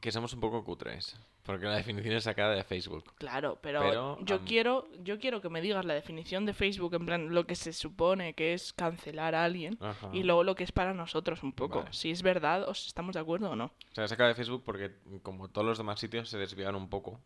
Que 0.00 0.12
somos 0.12 0.32
un 0.32 0.40
poco 0.40 0.64
cutres. 0.64 1.16
Porque 1.42 1.64
la 1.64 1.76
definición 1.76 2.14
es 2.14 2.24
sacada 2.24 2.54
de 2.54 2.62
Facebook. 2.62 3.14
Claro, 3.16 3.58
pero, 3.62 3.80
Pero, 3.80 4.18
yo 4.20 4.44
quiero 4.44 4.86
yo 5.02 5.18
quiero 5.18 5.40
que 5.40 5.48
me 5.48 5.62
digas 5.62 5.84
la 5.84 5.94
definición 5.94 6.44
de 6.44 6.52
Facebook, 6.52 6.94
en 6.94 7.06
plan 7.06 7.34
lo 7.34 7.46
que 7.46 7.56
se 7.56 7.72
supone 7.72 8.34
que 8.34 8.52
es 8.52 8.72
cancelar 8.74 9.34
a 9.34 9.44
alguien 9.44 9.78
Ajá. 9.80 10.10
y 10.12 10.24
luego 10.24 10.44
lo 10.44 10.54
que 10.54 10.64
es 10.64 10.72
para 10.72 10.92
nosotros 10.92 11.42
un 11.42 11.52
poco. 11.52 11.80
Vale. 11.80 11.92
Si 11.92 12.10
es 12.10 12.22
verdad 12.22 12.68
o 12.68 12.74
si 12.74 12.88
estamos 12.88 13.14
de 13.14 13.20
acuerdo 13.20 13.50
o 13.50 13.56
no. 13.56 13.64
O 13.64 13.94
sea, 13.94 14.06
saca 14.06 14.28
de 14.28 14.34
Facebook 14.34 14.62
porque, 14.64 14.92
como 15.22 15.48
todos 15.48 15.66
los 15.66 15.78
demás 15.78 15.98
sitios, 15.98 16.28
se 16.28 16.36
desvían 16.36 16.74
un 16.74 16.90
poco. 16.90 17.18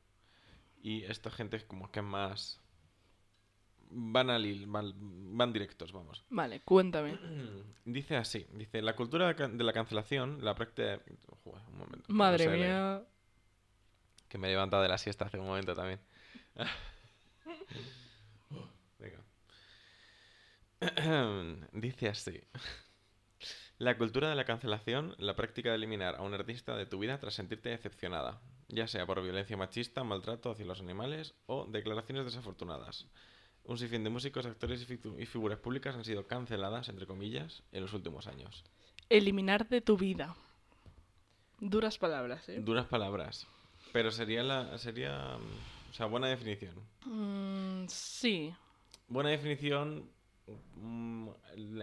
Y 0.83 1.03
esta 1.05 1.31
gente 1.31 1.57
es 1.57 1.65
como 1.65 1.91
que 1.91 2.01
es 2.01 2.07
más. 2.07 2.62
Van 3.95 4.31
al 4.31 4.67
van, 4.67 4.93
van 5.37 5.53
directos, 5.53 5.93
vamos. 5.93 6.25
Vale, 6.31 6.61
cuéntame. 6.61 7.19
Dice 7.85 8.17
así: 8.17 8.47
dice, 8.53 8.83
la 8.83 8.97
cultura 8.97 9.35
de 9.35 9.65
la 9.65 9.73
cancelación, 9.73 10.39
la 10.43 10.55
práctica. 10.55 11.01
Joder, 11.45 11.63
un 11.69 11.79
momento. 11.79 12.07
que 12.07 12.13
no 12.13 12.19
Madre 12.19 12.45
sé 12.45 12.51
mía. 12.51 13.03
Que 14.29 14.39
me 14.39 14.49
he 14.49 14.51
levantado 14.51 14.83
de 14.83 14.89
la 14.89 14.99
siesta 14.99 15.27
hace 15.27 15.39
un 15.39 15.47
momento 15.47 15.75
también. 15.75 16.01
Venga. 18.99 19.21
Dice 21.73 22.09
así. 22.09 22.41
La 23.79 23.99
cultura 23.99 24.31
de 24.31 24.37
la 24.37 24.45
cancelación, 24.45 25.17
la 25.19 25.35
práctica 25.35 25.71
de 25.71 25.75
eliminar 25.75 26.15
a 26.15 26.23
un 26.23 26.35
artista 26.35 26.77
de 26.77 26.87
tu 26.87 27.01
vida 27.01 27.19
tras 27.19 27.35
sentirte 27.35 27.71
decepcionada, 27.71 28.41
ya 28.69 28.87
sea 28.87 29.07
por 29.07 29.21
violencia 29.21 29.57
machista, 29.57 30.05
maltrato 30.05 30.53
hacia 30.53 30.67
los 30.67 30.81
animales 30.81 31.35
o 31.47 31.67
declaraciones 31.67 32.25
desafortunadas. 32.25 33.09
Un 33.65 33.79
sinfín 33.79 34.03
de 34.05 34.11
músicos, 34.11 34.45
actores 34.45 34.83
y, 34.91 35.27
figuras 35.27 35.59
públicas 35.59 35.95
han 35.95 36.05
sido 36.05 36.27
canceladas, 36.27 36.89
entre 36.89 37.07
comillas, 37.07 37.63
en 37.73 37.83
los 37.83 37.93
últimos 37.93 38.27
años. 38.27 38.65
Eliminar 39.09 39.69
de 39.69 39.81
tu 39.81 39.97
vida. 39.97 40.35
Duras 41.61 41.97
palabras, 41.99 42.49
¿eh? 42.49 42.61
Duras 42.61 42.87
palabras. 42.87 43.47
Pero 43.93 44.11
sería 44.11 44.43
la. 44.43 44.77
sería. 44.79 45.39
mm, 45.39 45.91
O 45.91 45.95
sea, 45.95 46.07
buena 46.07 46.27
definición. 46.29 46.75
Mm, 47.05 47.87
sí. 47.89 48.53
Buena 49.07 49.31
definición 49.31 50.09
mm, 50.77 51.29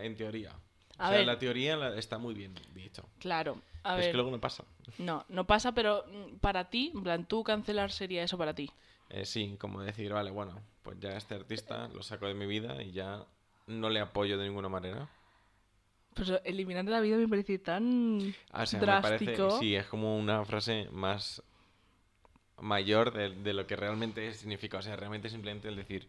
en 0.02 0.16
teoría. 0.18 0.52
O 0.98 1.02
sea, 1.04 1.10
ver. 1.12 1.26
la 1.26 1.40
teoría 1.40 1.78
la- 1.78 1.96
está 1.98 2.18
muy 2.18 2.34
bien 2.34 2.54
dicho. 2.74 3.08
Claro. 3.20 3.62
A 3.84 3.94
es 3.96 4.02
ver. 4.02 4.12
que 4.12 4.18
luego 4.18 4.32
no 4.32 4.40
pasa. 4.42 4.66
No, 4.98 5.24
no 5.30 5.48
pasa, 5.48 5.72
pero 5.72 6.04
para 6.42 6.70
ti, 6.70 6.92
en 6.94 7.04
plan, 7.04 7.26
tú 7.26 7.44
cancelar 7.44 7.92
sería 7.92 8.24
eso 8.24 8.38
para 8.38 8.54
ti. 8.54 8.70
Eh, 9.10 9.26
sí, 9.26 9.56
como 9.60 9.82
decir, 9.82 10.12
vale, 10.14 10.32
bueno, 10.32 10.62
pues 10.84 11.00
ya 11.00 11.12
este 11.18 11.36
artista 11.36 11.88
lo 11.90 12.02
saco 12.04 12.28
de 12.28 12.34
mi 12.34 12.46
vida 12.46 12.82
y 12.82 12.92
ya 12.92 13.26
no 13.68 13.90
le 13.90 14.00
apoyo 14.00 14.38
de 14.38 14.46
ninguna 14.48 14.70
manera. 14.70 15.10
Pero 16.16 16.42
eliminar 16.44 16.86
de 16.86 16.92
la 16.92 17.00
vida 17.02 17.18
me 17.18 17.28
parece 17.28 17.60
tan 17.60 18.34
Ah, 18.52 18.64
o 18.64 18.66
sea, 18.66 18.80
me 18.80 18.86
drástico. 18.86 19.32
parece, 19.32 19.60
sí, 19.60 19.76
es 19.76 19.86
como 19.88 20.18
una 20.18 20.44
frase 20.46 20.88
más 20.92 21.42
mayor 22.62 23.14
de, 23.14 23.30
de 23.30 23.54
lo 23.54 23.66
que 23.68 23.76
realmente 23.76 24.34
significa. 24.34 24.78
O 24.78 24.82
sea, 24.82 24.96
realmente 24.96 25.30
simplemente 25.30 25.68
el 25.70 25.76
decir, 25.76 26.08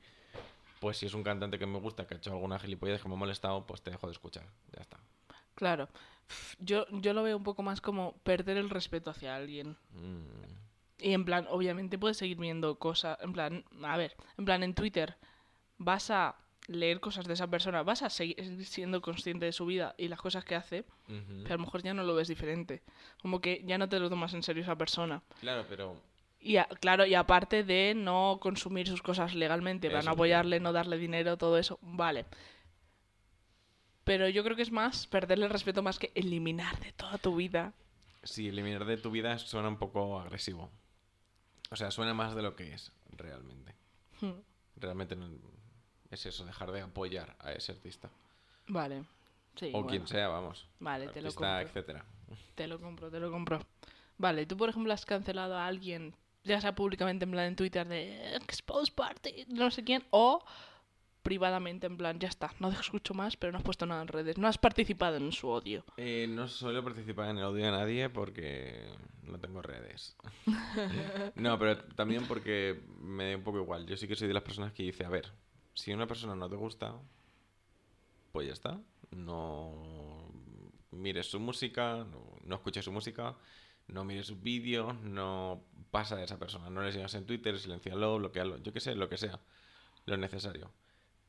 pues 0.80 0.98
si 0.98 1.06
es 1.06 1.14
un 1.14 1.22
cantante 1.22 1.58
que 1.58 1.66
me 1.66 1.78
gusta, 1.78 2.06
que 2.06 2.14
ha 2.14 2.16
hecho 2.18 2.32
alguna 2.32 2.58
gilipollez 2.58 3.02
que 3.02 3.08
me 3.08 3.14
ha 3.14 3.18
molestado, 3.18 3.66
pues 3.66 3.82
te 3.82 3.90
dejo 3.90 4.06
de 4.06 4.12
escuchar. 4.12 4.46
Ya 4.72 4.80
está. 4.82 4.98
Claro. 5.54 5.88
Yo, 6.58 6.86
yo 6.90 7.12
lo 7.12 7.22
veo 7.22 7.36
un 7.36 7.42
poco 7.44 7.62
más 7.62 7.80
como 7.80 8.14
perder 8.22 8.56
el 8.56 8.70
respeto 8.70 9.10
hacia 9.10 9.36
alguien. 9.36 9.76
Mm, 9.92 10.69
Y 11.02 11.12
en 11.14 11.24
plan, 11.24 11.46
obviamente 11.50 11.98
puedes 11.98 12.16
seguir 12.18 12.36
viendo 12.38 12.78
cosas. 12.78 13.18
En 13.20 13.32
plan, 13.32 13.64
a 13.82 13.96
ver, 13.96 14.14
en 14.38 14.44
plan, 14.44 14.62
en 14.62 14.74
Twitter 14.74 15.16
vas 15.78 16.10
a 16.10 16.36
leer 16.68 17.00
cosas 17.00 17.26
de 17.26 17.34
esa 17.34 17.48
persona, 17.48 17.82
vas 17.82 18.02
a 18.02 18.10
seguir 18.10 18.64
siendo 18.66 19.00
consciente 19.00 19.46
de 19.46 19.52
su 19.52 19.66
vida 19.66 19.94
y 19.98 20.08
las 20.08 20.20
cosas 20.20 20.44
que 20.44 20.54
hace, 20.54 20.84
pero 21.42 21.54
a 21.54 21.56
lo 21.56 21.64
mejor 21.64 21.82
ya 21.82 21.94
no 21.94 22.04
lo 22.04 22.14
ves 22.14 22.28
diferente. 22.28 22.82
Como 23.22 23.40
que 23.40 23.62
ya 23.66 23.78
no 23.78 23.88
te 23.88 23.98
lo 23.98 24.08
tomas 24.10 24.34
en 24.34 24.42
serio 24.42 24.62
esa 24.62 24.76
persona. 24.76 25.22
Claro, 25.40 25.64
pero 25.68 25.96
Y 26.38 26.56
a- 26.58 26.66
claro, 26.80 27.04
y 27.06 27.14
aparte 27.14 27.64
de 27.64 27.94
no 27.96 28.38
consumir 28.40 28.86
sus 28.88 29.02
cosas 29.02 29.34
legalmente, 29.34 29.88
van 29.88 29.98
Eso 30.00 30.08
a 30.10 30.12
es 30.12 30.16
apoyarle, 30.16 30.60
no 30.60 30.72
darle 30.72 30.96
dinero, 30.98 31.36
todo 31.36 31.58
eso, 31.58 31.78
vale. 31.82 32.24
Pero 34.04 34.28
yo 34.28 34.42
creo 34.44 34.56
que 34.56 34.62
es 34.62 34.72
más 34.72 35.06
perderle 35.06 35.46
el 35.46 35.50
respeto 35.52 35.82
más 35.82 35.98
que 35.98 36.12
eliminar 36.14 36.78
de 36.80 36.92
toda 36.92 37.18
tu 37.18 37.36
vida. 37.36 37.72
sí, 38.22 38.48
eliminar 38.48 38.84
de 38.84 38.96
tu 38.96 39.10
vida 39.10 39.38
suena 39.38 39.68
un 39.68 39.76
poco 39.78 40.18
agresivo. 40.20 40.70
O 41.70 41.76
sea, 41.76 41.90
suena 41.90 42.14
más 42.14 42.34
de 42.34 42.42
lo 42.42 42.56
que 42.56 42.72
es, 42.74 42.92
realmente. 43.16 43.74
Hmm, 44.20 44.32
Realmente 44.76 45.14
no- 45.16 45.28
es 46.10 46.26
eso, 46.26 46.44
dejar 46.44 46.72
de 46.72 46.80
apoyar 46.80 47.36
a 47.38 47.52
ese 47.52 47.72
artista. 47.72 48.10
Vale. 48.68 49.04
Sí, 49.56 49.66
o 49.68 49.72
bueno. 49.72 49.88
quien 49.88 50.06
sea, 50.06 50.28
vamos. 50.28 50.66
Vale, 50.80 51.08
te 51.08 51.20
lo 51.20 51.32
compro. 51.34 51.58
etcétera. 51.60 52.04
Te 52.54 52.66
lo 52.66 52.80
compro, 52.80 53.10
te 53.10 53.20
lo 53.20 53.30
compro. 53.30 53.60
Vale, 54.18 54.46
tú 54.46 54.56
por 54.56 54.68
ejemplo 54.68 54.92
has 54.92 55.04
cancelado 55.04 55.56
a 55.56 55.66
alguien, 55.66 56.14
ya 56.44 56.60
sea 56.60 56.74
públicamente 56.74 57.24
en 57.24 57.30
plan 57.30 57.46
en 57.46 57.56
Twitter 57.56 57.86
de 57.86 58.36
Expose 58.36 58.92
Party, 58.92 59.44
no 59.48 59.70
sé 59.70 59.84
quién, 59.84 60.04
o 60.10 60.44
privadamente 61.22 61.86
en 61.86 61.96
plan, 61.96 62.18
ya 62.18 62.28
está, 62.28 62.52
no 62.58 62.70
te 62.70 62.80
escucho 62.80 63.14
más, 63.14 63.36
pero 63.36 63.52
no 63.52 63.58
has 63.58 63.64
puesto 63.64 63.86
nada 63.86 64.02
en 64.02 64.08
redes, 64.08 64.38
no 64.38 64.48
has 64.48 64.58
participado 64.58 65.16
en 65.16 65.32
su 65.32 65.48
odio. 65.48 65.84
Eh, 65.96 66.26
no 66.28 66.48
suelo 66.48 66.82
participar 66.82 67.30
en 67.30 67.38
el 67.38 67.44
odio 67.44 67.64
de 67.66 67.70
nadie 67.70 68.08
porque 68.08 68.88
no 69.22 69.38
tengo 69.38 69.62
redes. 69.62 70.16
no, 71.34 71.58
pero 71.58 71.78
también 71.94 72.26
porque 72.26 72.82
me 73.00 73.30
da 73.30 73.36
un 73.36 73.44
poco 73.44 73.58
igual. 73.58 73.86
Yo 73.86 73.96
sí 73.96 74.08
que 74.08 74.16
soy 74.16 74.28
de 74.28 74.34
las 74.34 74.42
personas 74.42 74.72
que 74.72 74.82
dice, 74.82 75.04
a 75.04 75.08
ver, 75.08 75.32
si 75.74 75.92
una 75.92 76.06
persona 76.06 76.34
no 76.34 76.48
te 76.48 76.56
gusta, 76.56 76.94
pues 78.32 78.46
ya 78.46 78.52
está. 78.52 78.80
No 79.10 80.30
mires 80.90 81.30
su 81.30 81.40
música, 81.40 82.04
no, 82.10 82.38
no 82.44 82.54
escuches 82.56 82.84
su 82.84 82.92
música, 82.92 83.36
no 83.88 84.04
mires 84.04 84.26
sus 84.26 84.40
vídeos, 84.40 84.94
no 85.02 85.62
pasa 85.90 86.16
de 86.16 86.24
esa 86.24 86.38
persona. 86.38 86.70
No 86.70 86.82
le 86.82 86.92
sigas 86.92 87.14
en 87.14 87.26
Twitter, 87.26 87.58
silencialo, 87.58 88.18
bloquealo, 88.18 88.58
yo 88.58 88.72
qué 88.72 88.80
sé, 88.80 88.94
lo 88.94 89.08
que 89.08 89.16
sea. 89.16 89.40
Lo 90.06 90.16
necesario. 90.16 90.70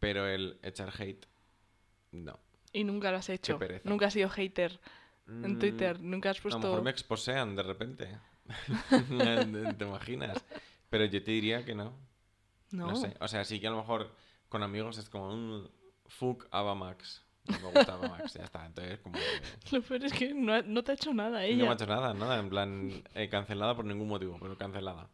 Pero 0.02 0.28
el 0.28 0.60
echar 0.64 0.92
hate, 1.00 1.26
no. 2.12 2.38
Y 2.74 2.84
nunca 2.84 3.12
lo 3.12 3.18
has 3.18 3.30
hecho. 3.30 3.58
pereza. 3.58 3.88
Nunca 3.90 4.08
has 4.08 4.14
sido 4.14 4.30
hater 4.30 4.80
en 5.28 5.56
Mm, 5.56 5.60
Twitter, 5.60 6.02
nunca 6.02 6.32
has 6.32 6.38
A 6.40 6.50
lo 6.50 6.60
mejor 6.60 6.70
puesto... 6.72 6.84
me 6.84 6.92
exposean 6.92 7.56
de 7.56 7.64
repente. 7.64 8.18
¿Te 8.90 9.86
imaginas? 9.86 10.44
Pero 10.90 11.06
yo 11.06 11.24
te 11.24 11.32
diría 11.32 11.64
que 11.64 11.76
no. 11.76 11.94
No, 12.72 12.88
No 12.88 12.96
sé. 12.96 13.16
O 13.22 13.28
sea, 13.30 13.46
sí 13.46 13.60
que 13.60 13.68
a 13.68 13.72
lo 13.72 13.78
mejor 13.78 14.14
con 14.50 14.64
amigos 14.64 14.98
es 14.98 15.10
como 15.10 15.32
un 15.32 15.70
fuck 16.08 16.48
Ava 16.52 16.76
Max. 16.76 17.24
No 17.48 17.60
me 17.60 17.72
gusta 17.78 17.94
Ava 17.94 18.10
Max, 18.10 18.34
ya 18.34 18.44
está. 18.44 18.66
Entonces, 18.66 19.00
como 19.00 19.16
que 19.16 19.22
lo 19.76 19.82
peor 19.82 20.04
es 20.04 20.14
que 20.14 20.34
no, 20.34 20.54
ha- 20.54 20.62
no 20.64 20.84
te 20.84 20.92
ha 20.92 20.96
hecho 20.96 21.14
nada 21.14 21.40
no 21.48 21.66
me 21.66 21.70
ella. 21.70 21.72
ha 21.72 21.74
hecho 21.74 21.86
nada, 21.88 22.14
nada. 22.14 22.40
En 22.40 22.50
plan, 22.50 23.04
eh, 23.14 23.30
cancelada 23.30 23.76
por 23.76 23.86
ningún 23.86 24.08
motivo, 24.08 24.38
pero 24.42 24.58
cancelada. 24.58 25.10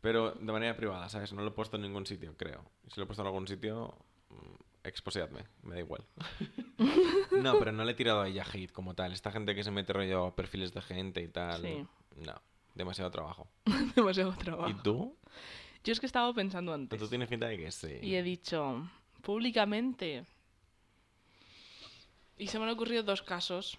Pero 0.00 0.32
de 0.32 0.52
manera 0.52 0.76
privada, 0.76 1.08
¿sabes? 1.08 1.32
No 1.32 1.42
lo 1.42 1.48
he 1.48 1.52
puesto 1.52 1.76
en 1.76 1.82
ningún 1.82 2.06
sitio, 2.06 2.36
creo. 2.36 2.64
Si 2.88 2.98
lo 3.00 3.04
he 3.04 3.06
puesto 3.06 3.22
en 3.22 3.26
algún 3.28 3.48
sitio, 3.48 3.96
mm, 3.98 4.05
exposeadme, 4.84 5.44
me 5.62 5.74
da 5.74 5.80
igual. 5.80 6.04
no, 7.42 7.58
pero 7.58 7.72
no 7.72 7.84
le 7.84 7.92
he 7.92 7.94
tirado 7.94 8.22
a 8.22 8.28
ella 8.28 8.44
hate 8.44 8.72
como 8.72 8.94
tal. 8.94 9.12
Esta 9.12 9.32
gente 9.32 9.54
que 9.54 9.64
se 9.64 9.70
mete 9.70 9.92
rollo 9.92 10.26
a 10.26 10.36
perfiles 10.36 10.72
de 10.72 10.82
gente 10.82 11.22
y 11.22 11.28
tal. 11.28 11.62
Sí. 11.62 11.86
No, 12.16 12.40
demasiado 12.74 13.10
trabajo. 13.10 13.48
Demasiado 13.96 14.32
trabajo. 14.32 14.70
¿Y 14.70 14.74
tú? 14.74 15.16
Yo 15.84 15.92
es 15.92 16.00
que 16.00 16.06
estaba 16.06 16.32
pensando 16.34 16.72
antes. 16.72 16.98
Tú 16.98 17.08
tienes 17.08 17.28
pinta 17.28 17.46
de 17.46 17.58
que 17.58 17.70
sí. 17.70 17.98
Y 18.02 18.14
he 18.14 18.22
dicho, 18.22 18.88
públicamente. 19.22 20.26
Y 22.38 22.48
se 22.48 22.58
me 22.58 22.64
han 22.64 22.70
ocurrido 22.70 23.02
dos 23.02 23.22
casos. 23.22 23.78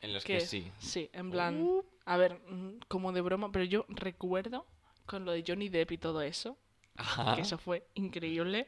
En 0.00 0.12
los 0.12 0.24
que 0.24 0.38
que 0.38 0.40
sí. 0.46 0.70
Sí, 0.78 1.10
en 1.12 1.30
plan. 1.30 1.82
A 2.04 2.16
ver, 2.16 2.40
mm, 2.48 2.80
como 2.88 3.12
de 3.12 3.20
broma, 3.20 3.52
pero 3.52 3.64
yo 3.64 3.86
recuerdo 3.88 4.66
con 5.06 5.24
lo 5.24 5.32
de 5.32 5.44
Johnny 5.46 5.68
Depp 5.68 5.92
y 5.92 5.98
todo 5.98 6.22
eso, 6.22 6.56
Ajá. 6.96 7.36
que 7.36 7.42
eso 7.42 7.58
fue 7.58 7.86
increíble. 7.94 8.66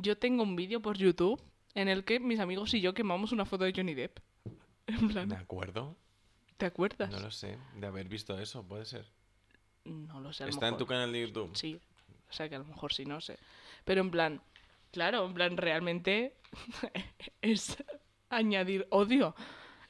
Yo 0.00 0.16
tengo 0.16 0.44
un 0.44 0.54
vídeo 0.54 0.80
por 0.80 0.96
YouTube 0.96 1.42
en 1.74 1.88
el 1.88 2.04
que 2.04 2.20
mis 2.20 2.38
amigos 2.38 2.72
y 2.74 2.80
yo 2.80 2.94
quemamos 2.94 3.32
una 3.32 3.44
foto 3.44 3.64
de 3.64 3.72
Johnny 3.74 3.94
Depp. 3.94 4.18
En 4.86 5.08
plan, 5.08 5.28
¿De 5.28 5.36
acuerdo? 5.36 5.96
¿te 6.56 6.64
acuerdas? 6.66 7.10
No 7.10 7.20
lo 7.20 7.30
sé. 7.30 7.58
De 7.76 7.86
haber 7.86 8.08
visto 8.08 8.38
eso, 8.38 8.66
puede 8.66 8.84
ser. 8.84 9.04
No 9.84 10.20
lo 10.20 10.32
sé. 10.32 10.44
a 10.44 10.46
lo 10.46 10.50
¿Está 10.50 10.68
en 10.68 10.76
tu 10.76 10.86
canal 10.86 11.12
de 11.12 11.20
YouTube? 11.20 11.50
Sí, 11.54 11.78
o 12.28 12.32
sea 12.32 12.48
que 12.48 12.54
a 12.54 12.58
lo 12.58 12.64
mejor 12.64 12.92
sí, 12.92 13.04
no 13.04 13.20
sé. 13.20 13.38
Pero 13.84 14.00
en 14.00 14.10
plan, 14.10 14.40
claro, 14.90 15.26
en 15.26 15.34
plan, 15.34 15.56
realmente 15.56 16.36
es 17.42 17.76
añadir 18.30 18.86
odio 18.90 19.34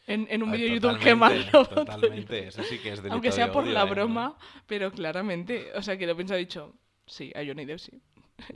en, 0.07 0.27
en 0.31 0.43
un 0.43 0.49
Ah, 0.51 0.53
vídeo 0.53 0.69
de 0.69 0.75
YouTube 0.75 0.99
quemando. 0.99 1.65
Totalmente, 1.75 2.49
eso 2.49 2.63
sí 2.65 2.79
que 2.79 2.91
es 2.93 2.99
delito 2.99 3.13
Aunque 3.15 3.29
de 3.29 3.33
sea 3.33 3.53
por 3.53 3.65
odio, 3.65 3.73
la 3.73 3.85
¿eh? 3.85 3.91
broma, 3.91 4.37
pero 4.67 4.91
claramente, 4.91 5.71
o 5.75 5.83
sea 5.83 5.97
que 5.97 6.07
lo 6.07 6.19
he 6.19 6.37
dicho, 6.39 6.75
sí, 7.07 7.31
a 7.37 7.45
Johnny 7.47 7.65
Depp 7.65 7.79
sí, 7.79 8.01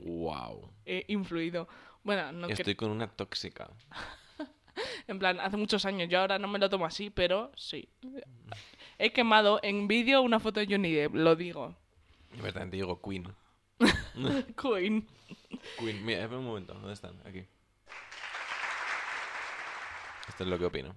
Wow. 0.05 0.71
he 0.85 1.05
influido. 1.09 1.69
Bueno, 2.03 2.33
no 2.33 2.47
que- 2.49 2.55
Estoy 2.55 2.75
con 2.75 2.91
una 2.91 3.09
tóxica. 3.09 3.71
en 5.07 5.19
plan, 5.19 5.41
hace 5.41 5.57
muchos 5.57 5.85
años, 5.85 6.09
yo 6.09 6.21
ahora 6.21 6.39
no 6.39 6.49
me 6.49 6.59
lo 6.59 6.69
tomo 6.69 6.87
así, 6.87 7.11
pero 7.11 7.53
sí. 7.57 7.89
He 8.99 9.13
quemado 9.13 9.61
en 9.63 9.89
vídeo 9.89 10.23
una 10.23 10.41
foto 10.41 10.61
de 10.61 10.67
Johnny 10.67 10.93
Depp, 10.93 11.15
lo 11.15 11.37
digo. 11.37 11.75
De 12.35 12.43
verdad, 12.43 12.63
te 12.69 12.77
digo 12.77 13.01
Queen. 13.03 13.27
Queen. 14.61 15.07
Queen. 15.79 16.05
Mira, 16.05 16.21
espera 16.23 16.39
un 16.39 16.47
momento. 16.47 16.75
¿Dónde 16.75 16.93
están? 16.93 17.21
Aquí. 17.27 17.45
Esto 20.29 20.45
es 20.45 20.49
lo 20.51 20.59
que 20.59 20.65
opino. 20.67 20.95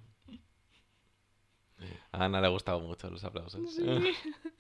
A 2.12 2.26
Ana 2.26 2.42
le 2.42 2.48
ha 2.48 2.50
gustado 2.50 2.80
mucho 2.80 3.10
los 3.10 3.24
aplausos. 3.24 3.78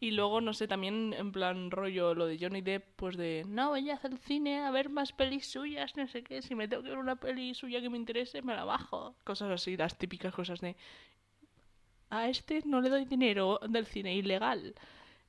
Y 0.00 0.10
luego, 0.10 0.40
no 0.40 0.52
sé, 0.52 0.66
también 0.66 1.14
en 1.16 1.30
plan 1.30 1.70
rollo 1.70 2.14
lo 2.14 2.26
de 2.26 2.36
Johnny 2.36 2.60
Depp, 2.60 2.84
pues 2.96 3.16
de, 3.16 3.44
no, 3.46 3.68
voy 3.68 3.88
a 3.90 3.94
hacer 3.94 4.16
cine 4.18 4.58
a 4.58 4.70
ver 4.72 4.88
más 4.88 5.12
pelis 5.12 5.46
suyas, 5.46 5.96
no 5.96 6.08
sé 6.08 6.24
qué, 6.24 6.42
si 6.42 6.56
me 6.56 6.66
tengo 6.66 6.82
que 6.82 6.88
ver 6.88 6.98
una 6.98 7.14
peli 7.14 7.54
suya 7.54 7.80
que 7.80 7.88
me 7.88 7.96
interese, 7.98 8.42
me 8.42 8.56
la 8.56 8.64
bajo. 8.64 9.14
Cosas 9.22 9.50
así, 9.50 9.76
las 9.76 9.96
típicas 9.96 10.34
cosas 10.34 10.60
de, 10.60 10.76
a 12.10 12.28
este 12.28 12.62
no 12.64 12.80
le 12.80 12.90
doy 12.90 13.04
dinero 13.04 13.60
del 13.68 13.86
cine 13.86 14.14
ilegal. 14.16 14.74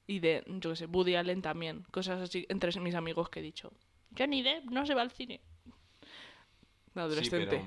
Y 0.08 0.19
de, 0.19 0.43
yo 0.47 0.71
qué 0.71 0.76
sé, 0.76 0.86
Woody 0.88 1.15
Allen 1.15 1.41
también, 1.43 1.86
cosas 1.91 2.19
así 2.21 2.45
entre 2.49 2.78
mis 2.80 2.95
amigos 2.95 3.30
que 3.30 3.39
he 3.39 3.43
dicho, 3.43 3.71
Johnny 4.17 4.41
Depp 4.41 4.65
no 4.65 4.86
se 4.88 4.95
va 4.95 5.04
al 5.04 5.12
cine. 5.12 5.39
De 5.65 5.71
Sí, 6.93 6.99
adolescente. 6.99 7.47
pero, 7.47 7.63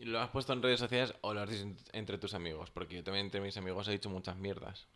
¿Lo 0.00 0.20
has 0.20 0.28
puesto 0.30 0.52
en 0.52 0.62
redes 0.62 0.78
sociales 0.80 1.14
o 1.22 1.32
lo 1.32 1.40
has 1.40 1.48
dicho 1.50 1.62
en- 1.62 1.76
entre 1.92 2.18
tus 2.18 2.34
amigos? 2.34 2.70
Porque 2.70 2.96
yo 2.96 3.04
también 3.04 3.26
entre 3.26 3.40
mis 3.40 3.56
amigos 3.56 3.88
he 3.88 3.92
dicho 3.92 4.10
muchas 4.10 4.36
mierdas. 4.36 4.86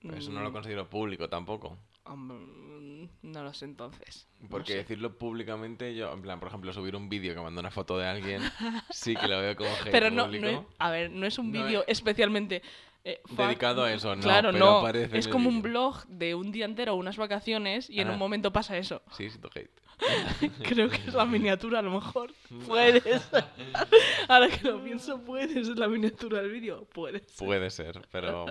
Pero 0.00 0.16
eso 0.16 0.30
no 0.30 0.40
lo 0.42 0.50
Mm, 0.50 0.52
considero 0.52 0.88
público 0.88 1.28
tampoco. 1.28 1.76
hombre, 2.04 2.38
mm, 2.38 3.08
no 3.22 3.42
lo 3.42 3.52
sé 3.52 3.64
entonces. 3.66 4.26
no 4.40 4.48
Porque 4.48 4.72
sé. 4.72 4.78
decirlo 4.78 5.18
públicamente, 5.18 5.94
yo, 5.94 6.10
en 6.12 6.22
plan, 6.22 6.38
por 6.38 6.48
ejemplo, 6.48 6.72
subir 6.72 6.94
un 6.96 7.08
vídeo 7.10 7.34
que 7.34 7.40
manda 7.40 7.60
una 7.60 7.70
foto 7.70 7.98
de 7.98 8.06
alguien, 8.06 8.40
sí 8.90 9.14
que 9.16 9.26
lo 9.28 9.38
veo 9.40 9.56
como 9.56 9.68
hate 9.70 9.90
Pero 9.90 10.10
no, 10.10 10.24
público. 10.24 10.46
no 10.46 10.50
es, 10.52 10.66
a 10.78 10.90
ver, 10.90 11.10
no 11.10 11.26
es 11.26 11.38
un 11.38 11.52
No 11.52 11.64
vídeo 11.64 11.80
es- 11.82 11.98
especialmente 11.98 12.62
eh, 13.04 13.20
Dedicado 13.30 13.84
a 13.84 13.92
eso, 13.92 14.14
no, 14.16 14.22
Claro, 14.22 14.50
pero 14.52 14.64
no. 14.64 14.78
aparece 14.78 15.12
en 15.12 15.16
Es 15.16 15.28
como 15.28 15.48
un 15.48 15.60
blog 15.62 16.04
de 16.06 16.34
un 16.34 16.50
día 16.52 16.64
entero, 16.64 16.94
unas 16.94 17.16
vacaciones, 17.16 17.88
y 17.90 18.00
en 18.00 18.08
Ah. 18.08 18.12
un 18.12 18.18
momento 18.18 18.52
pasa 18.52 18.76
eso. 18.78 19.02
Sí, 19.16 19.28
sí, 19.30 19.38
tu 19.38 19.48
hate. 19.54 19.70
Creo 20.62 20.88
que 20.88 20.96
es 20.96 21.14
la 21.14 21.26
miniatura, 21.26 21.80
a 21.80 21.82
lo 21.82 21.90
mejor. 21.90 22.32
Puedes. 22.66 23.04
Ahora 24.28 24.48
que 24.48 24.68
lo 24.68 24.82
pienso, 24.82 25.22
puedes. 25.24 25.56
Es 25.68 25.78
la 25.78 25.88
miniatura 25.88 26.40
del 26.42 26.52
vídeo. 26.52 26.84
Puedes. 26.86 27.22
Puede 27.36 27.70
ser, 27.70 28.06
pero... 28.10 28.46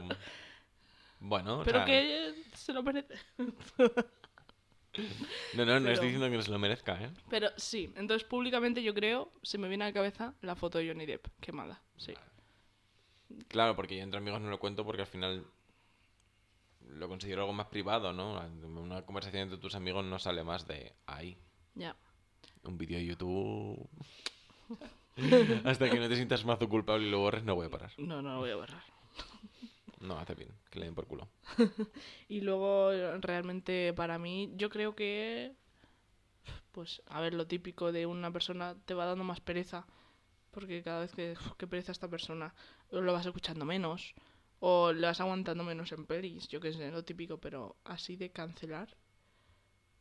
Bueno, 1.19 1.62
o 1.62 1.63
Pero 1.63 1.79
sea, 1.79 1.86
que 1.86 2.33
se 2.53 2.73
lo 2.73 2.83
merece. 2.83 3.15
No, 3.38 5.65
no, 5.65 5.65
no 5.65 5.81
pero- 5.81 5.89
estoy 5.91 6.07
diciendo 6.07 6.29
que 6.29 6.38
no 6.38 6.41
se 6.43 6.51
lo 6.51 6.60
merezca, 6.60 7.01
¿eh? 7.01 7.10
Pero 7.29 7.49
sí, 7.57 7.91
entonces 7.95 8.27
públicamente 8.27 8.83
yo 8.83 8.93
creo, 8.93 9.31
se 9.41 9.57
me 9.57 9.67
viene 9.67 9.86
a 9.86 9.88
la 9.88 9.93
cabeza 9.93 10.36
la 10.41 10.55
foto 10.55 10.77
de 10.77 10.88
Johnny 10.88 11.05
Depp 11.05 11.27
quemada. 11.39 11.81
Sí. 11.97 12.13
Claro, 13.47 13.75
porque 13.75 13.97
yo 13.97 14.03
entre 14.03 14.19
amigos 14.19 14.41
no 14.41 14.49
lo 14.49 14.60
cuento 14.60 14.86
porque 14.86 15.01
al 15.01 15.07
final 15.07 15.45
lo 16.89 17.08
considero 17.08 17.41
algo 17.41 17.54
más 17.54 17.67
privado, 17.67 18.13
¿no? 18.13 18.39
Una 18.63 19.04
conversación 19.06 19.43
entre 19.43 19.58
tus 19.58 19.76
amigos 19.76 20.04
no 20.06 20.19
sale 20.19 20.43
más 20.43 20.67
de 20.67 20.93
ahí. 21.06 21.38
Ya. 21.76 21.95
un 22.63 22.78
vídeo 22.78 22.97
de 22.97 23.06
YouTube. 23.06 23.88
Hasta 25.65 25.89
que 25.89 26.00
no 26.00 26.08
te 26.10 26.15
sientas 26.15 26.45
mazo 26.45 26.67
culpable 26.69 27.08
y 27.08 27.10
lo 27.12 27.19
borres, 27.19 27.43
no 27.43 27.56
voy 27.56 27.67
a 27.67 27.69
parar. 27.69 27.91
No, 27.97 28.21
no 28.21 28.34
lo 28.34 28.39
voy 28.39 28.52
a 28.52 28.56
borrar. 28.56 28.84
No, 30.00 30.17
hace 30.19 30.36
bien, 30.36 30.50
que 30.69 30.80
le 30.80 30.86
den 30.86 30.95
por 30.95 31.08
culo. 31.08 31.28
Y 32.30 32.41
luego, 32.41 32.91
realmente, 33.21 33.93
para 33.93 34.19
mí, 34.19 34.52
yo 34.56 34.69
creo 34.69 34.95
que. 34.95 35.56
Pues, 36.71 37.02
a 37.08 37.19
ver, 37.21 37.34
lo 37.34 37.47
típico 37.47 37.91
de 37.91 38.06
una 38.06 38.32
persona 38.32 38.76
te 38.86 38.93
va 38.93 39.06
dando 39.06 39.23
más 39.23 39.39
pereza. 39.39 39.88
Porque 40.52 40.84
cada 40.84 41.00
vez 41.00 41.13
que. 41.13 41.32
"Uf, 41.34 41.54
qué 41.58 41.65
pereza 41.67 41.91
esta 41.91 42.08
persona. 42.08 42.54
Lo 42.91 43.12
vas 43.12 43.26
escuchando 43.26 43.65
menos. 43.65 44.13
O 44.60 44.91
le 44.91 45.06
vas 45.08 45.22
aguantando 45.22 45.63
menos 45.63 45.91
en 45.91 46.06
pelis. 46.06 46.48
Yo 46.48 46.60
qué 46.60 46.74
sé, 46.74 46.91
lo 46.91 47.04
típico. 47.04 47.38
Pero 47.38 47.76
así 47.84 48.15
de 48.15 48.32
cancelar. 48.32 48.96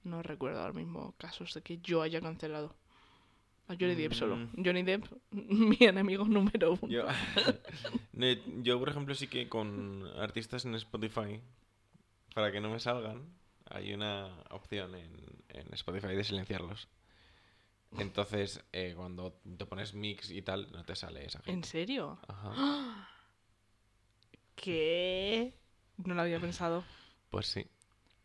No 0.03 0.23
recuerdo 0.23 0.61
ahora 0.61 0.73
mismo 0.73 1.15
casos 1.19 1.53
de 1.55 1.63
que 1.63 1.79
yo 1.79 2.03
haya 2.03 2.21
cancelado. 2.21 2.77
A 3.69 3.75
Johnny 3.75 3.97
Depp 3.97 4.13
solo. 4.13 4.37
Mm. 4.37 4.65
Johnny 4.65 4.83
Depp, 4.85 5.05
mi 5.33 5.77
enemigo 5.81 6.25
número 6.25 6.79
uno. 6.81 7.05
Yo, 8.63 8.79
por 8.79 8.89
ejemplo, 8.89 9.15
sí 9.15 9.27
que 9.27 9.49
con 9.49 10.07
artistas 10.19 10.65
en 10.65 10.75
Spotify, 10.77 11.41
para 12.35 12.53
que 12.53 12.61
no 12.61 12.71
me 12.71 12.79
salgan, 12.79 13.29
hay 13.69 13.93
una 13.93 14.29
opción 14.51 14.95
en, 14.95 15.13
en 15.49 15.75
Spotify 15.75 16.15
de 16.15 16.25
silenciarlos. 16.25 16.89
Entonces, 17.99 18.63
eh, 18.73 18.95
cuando 18.97 19.41
te 19.59 19.67
pones 19.67 19.95
mix 19.95 20.31
y 20.31 20.43
tal, 20.43 20.71
no 20.71 20.85
te 20.85 20.95
sale 20.95 21.25
esa 21.25 21.39
¿En 21.41 21.45
gente. 21.45 21.69
serio? 21.69 22.19
Ajá. 22.29 23.09
¿Qué? 24.57 25.55
No 26.05 26.15
lo 26.15 26.23
había 26.23 26.41
pensado. 26.41 26.83
Pues 27.31 27.47
sí. 27.47 27.67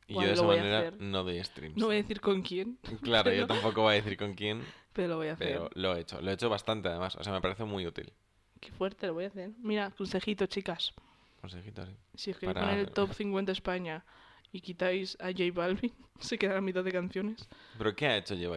Y 0.07 0.15
yo 0.15 0.21
de 0.21 0.33
esa 0.33 0.43
manera 0.43 0.91
no 0.99 1.23
doy 1.23 1.41
streams. 1.43 1.77
No 1.77 1.85
voy 1.85 1.95
a 1.95 2.01
decir 2.01 2.19
con 2.19 2.41
quién, 2.41 2.77
Claro, 3.01 3.31
yo 3.31 3.47
tampoco 3.47 3.83
voy 3.83 3.93
a 3.93 4.01
decir 4.01 4.17
con 4.17 4.33
quién, 4.33 4.61
pero 4.93 5.09
lo 5.09 5.17
voy 5.17 5.27
a 5.27 5.33
hacer. 5.33 5.47
pero 5.47 5.69
lo 5.75 5.95
he 5.95 6.01
hecho. 6.01 6.19
Lo 6.21 6.31
he 6.31 6.33
hecho 6.33 6.49
bastante, 6.49 6.89
además. 6.89 7.15
O 7.15 7.23
sea, 7.23 7.31
me 7.31 7.41
parece 7.41 7.63
muy 7.63 7.85
útil. 7.85 8.11
Qué 8.59 8.71
fuerte, 8.71 9.07
lo 9.07 9.13
voy 9.13 9.25
a 9.25 9.27
hacer. 9.27 9.51
Mira, 9.59 9.91
consejito, 9.91 10.45
chicas. 10.47 10.93
Consejito 11.39 11.81
así. 11.83 11.95
Si 12.15 12.31
os 12.31 12.37
queréis 12.37 12.55
Para- 12.55 12.67
poner 12.67 12.79
el 12.87 12.91
top 12.93 13.13
50 13.13 13.51
España 13.51 14.03
y 14.51 14.61
quitáis 14.61 15.17
a 15.21 15.27
J 15.31 15.43
Balvin, 15.53 15.93
se 16.19 16.37
quedará 16.37 16.57
a 16.59 16.61
mitad 16.61 16.83
de 16.83 16.91
canciones. 16.91 17.47
¿Pero 17.77 17.95
qué 17.95 18.07
ha 18.07 18.17
hecho? 18.17 18.35
J 18.35 18.49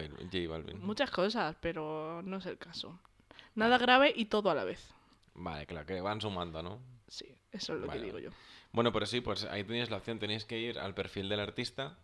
Balvin? 0.49 0.79
Muchas 0.85 1.09
cosas, 1.09 1.55
pero 1.61 2.21
no 2.23 2.37
es 2.37 2.45
el 2.45 2.57
caso. 2.57 2.99
Nada 3.55 3.77
grave 3.77 4.11
y 4.15 4.25
todo 4.25 4.49
a 4.51 4.55
la 4.55 4.65
vez. 4.65 4.93
Vale, 5.35 5.65
claro, 5.65 5.85
que 5.85 5.99
van 6.01 6.19
sumando, 6.21 6.61
¿no? 6.61 6.79
Sí, 7.07 7.34
eso 7.55 7.73
es 7.75 7.81
lo 7.81 7.87
Vale, 7.87 7.99
que 7.99 8.05
digo 8.05 8.19
yo. 8.19 8.29
Bueno, 8.71 8.91
pero 8.91 9.05
sí, 9.05 9.21
pues 9.21 9.43
ahí 9.45 9.63
tenéis 9.63 9.89
la 9.89 9.97
opción. 9.97 10.19
Tenéis 10.19 10.45
que 10.45 10.59
ir 10.59 10.79
al 10.79 10.93
perfil 10.93 11.29
del 11.29 11.39
artista 11.39 11.97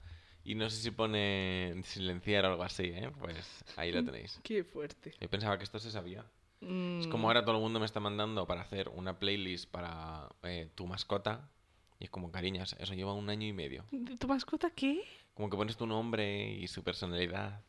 y 0.44 0.56
no 0.56 0.70
sé 0.70 0.78
si 0.82 0.92
pone 0.92 1.82
silenciar 1.84 2.46
o 2.46 2.50
algo 2.50 2.64
así, 2.64 2.84
¿eh? 2.86 3.10
Pues 3.20 3.64
ahí 3.78 3.92
lo 3.92 4.04
tenéis. 4.04 4.40
Qué 4.44 4.64
fuerte. 4.64 5.14
Yo 5.20 5.30
pensaba 5.30 5.58
que 5.58 5.64
esto 5.66 5.80
se 5.80 5.92
sabía. 5.92 6.22
Es 6.62 6.68
Mm, 7.08 7.10
como 7.10 7.28
ahora 7.28 7.44
todo 7.44 7.56
el 7.56 7.62
mundo 7.62 7.80
me 7.80 7.88
está 7.88 8.00
mandando 8.00 8.46
para 8.46 8.62
hacer 8.62 8.88
una 8.90 9.18
playlist 9.18 9.70
para 9.72 10.30
eh, 10.44 10.70
tu 10.76 10.86
mascota. 10.86 11.50
Y 12.00 12.04
es 12.06 12.10
como, 12.12 12.32
cariñas, 12.32 12.76
eso 12.80 12.94
lleva 12.94 13.14
un 13.14 13.30
año 13.30 13.48
y 13.48 13.54
medio. 13.54 13.84
¿De 13.92 14.16
tu 14.18 14.28
mascota 14.28 14.70
qué? 14.72 15.02
Como 15.34 15.50
que 15.50 15.58
pones 15.58 15.76
tu 15.78 15.86
nombre 15.88 16.52
y 16.54 16.68
su 16.68 16.84
personalidad. 16.84 17.62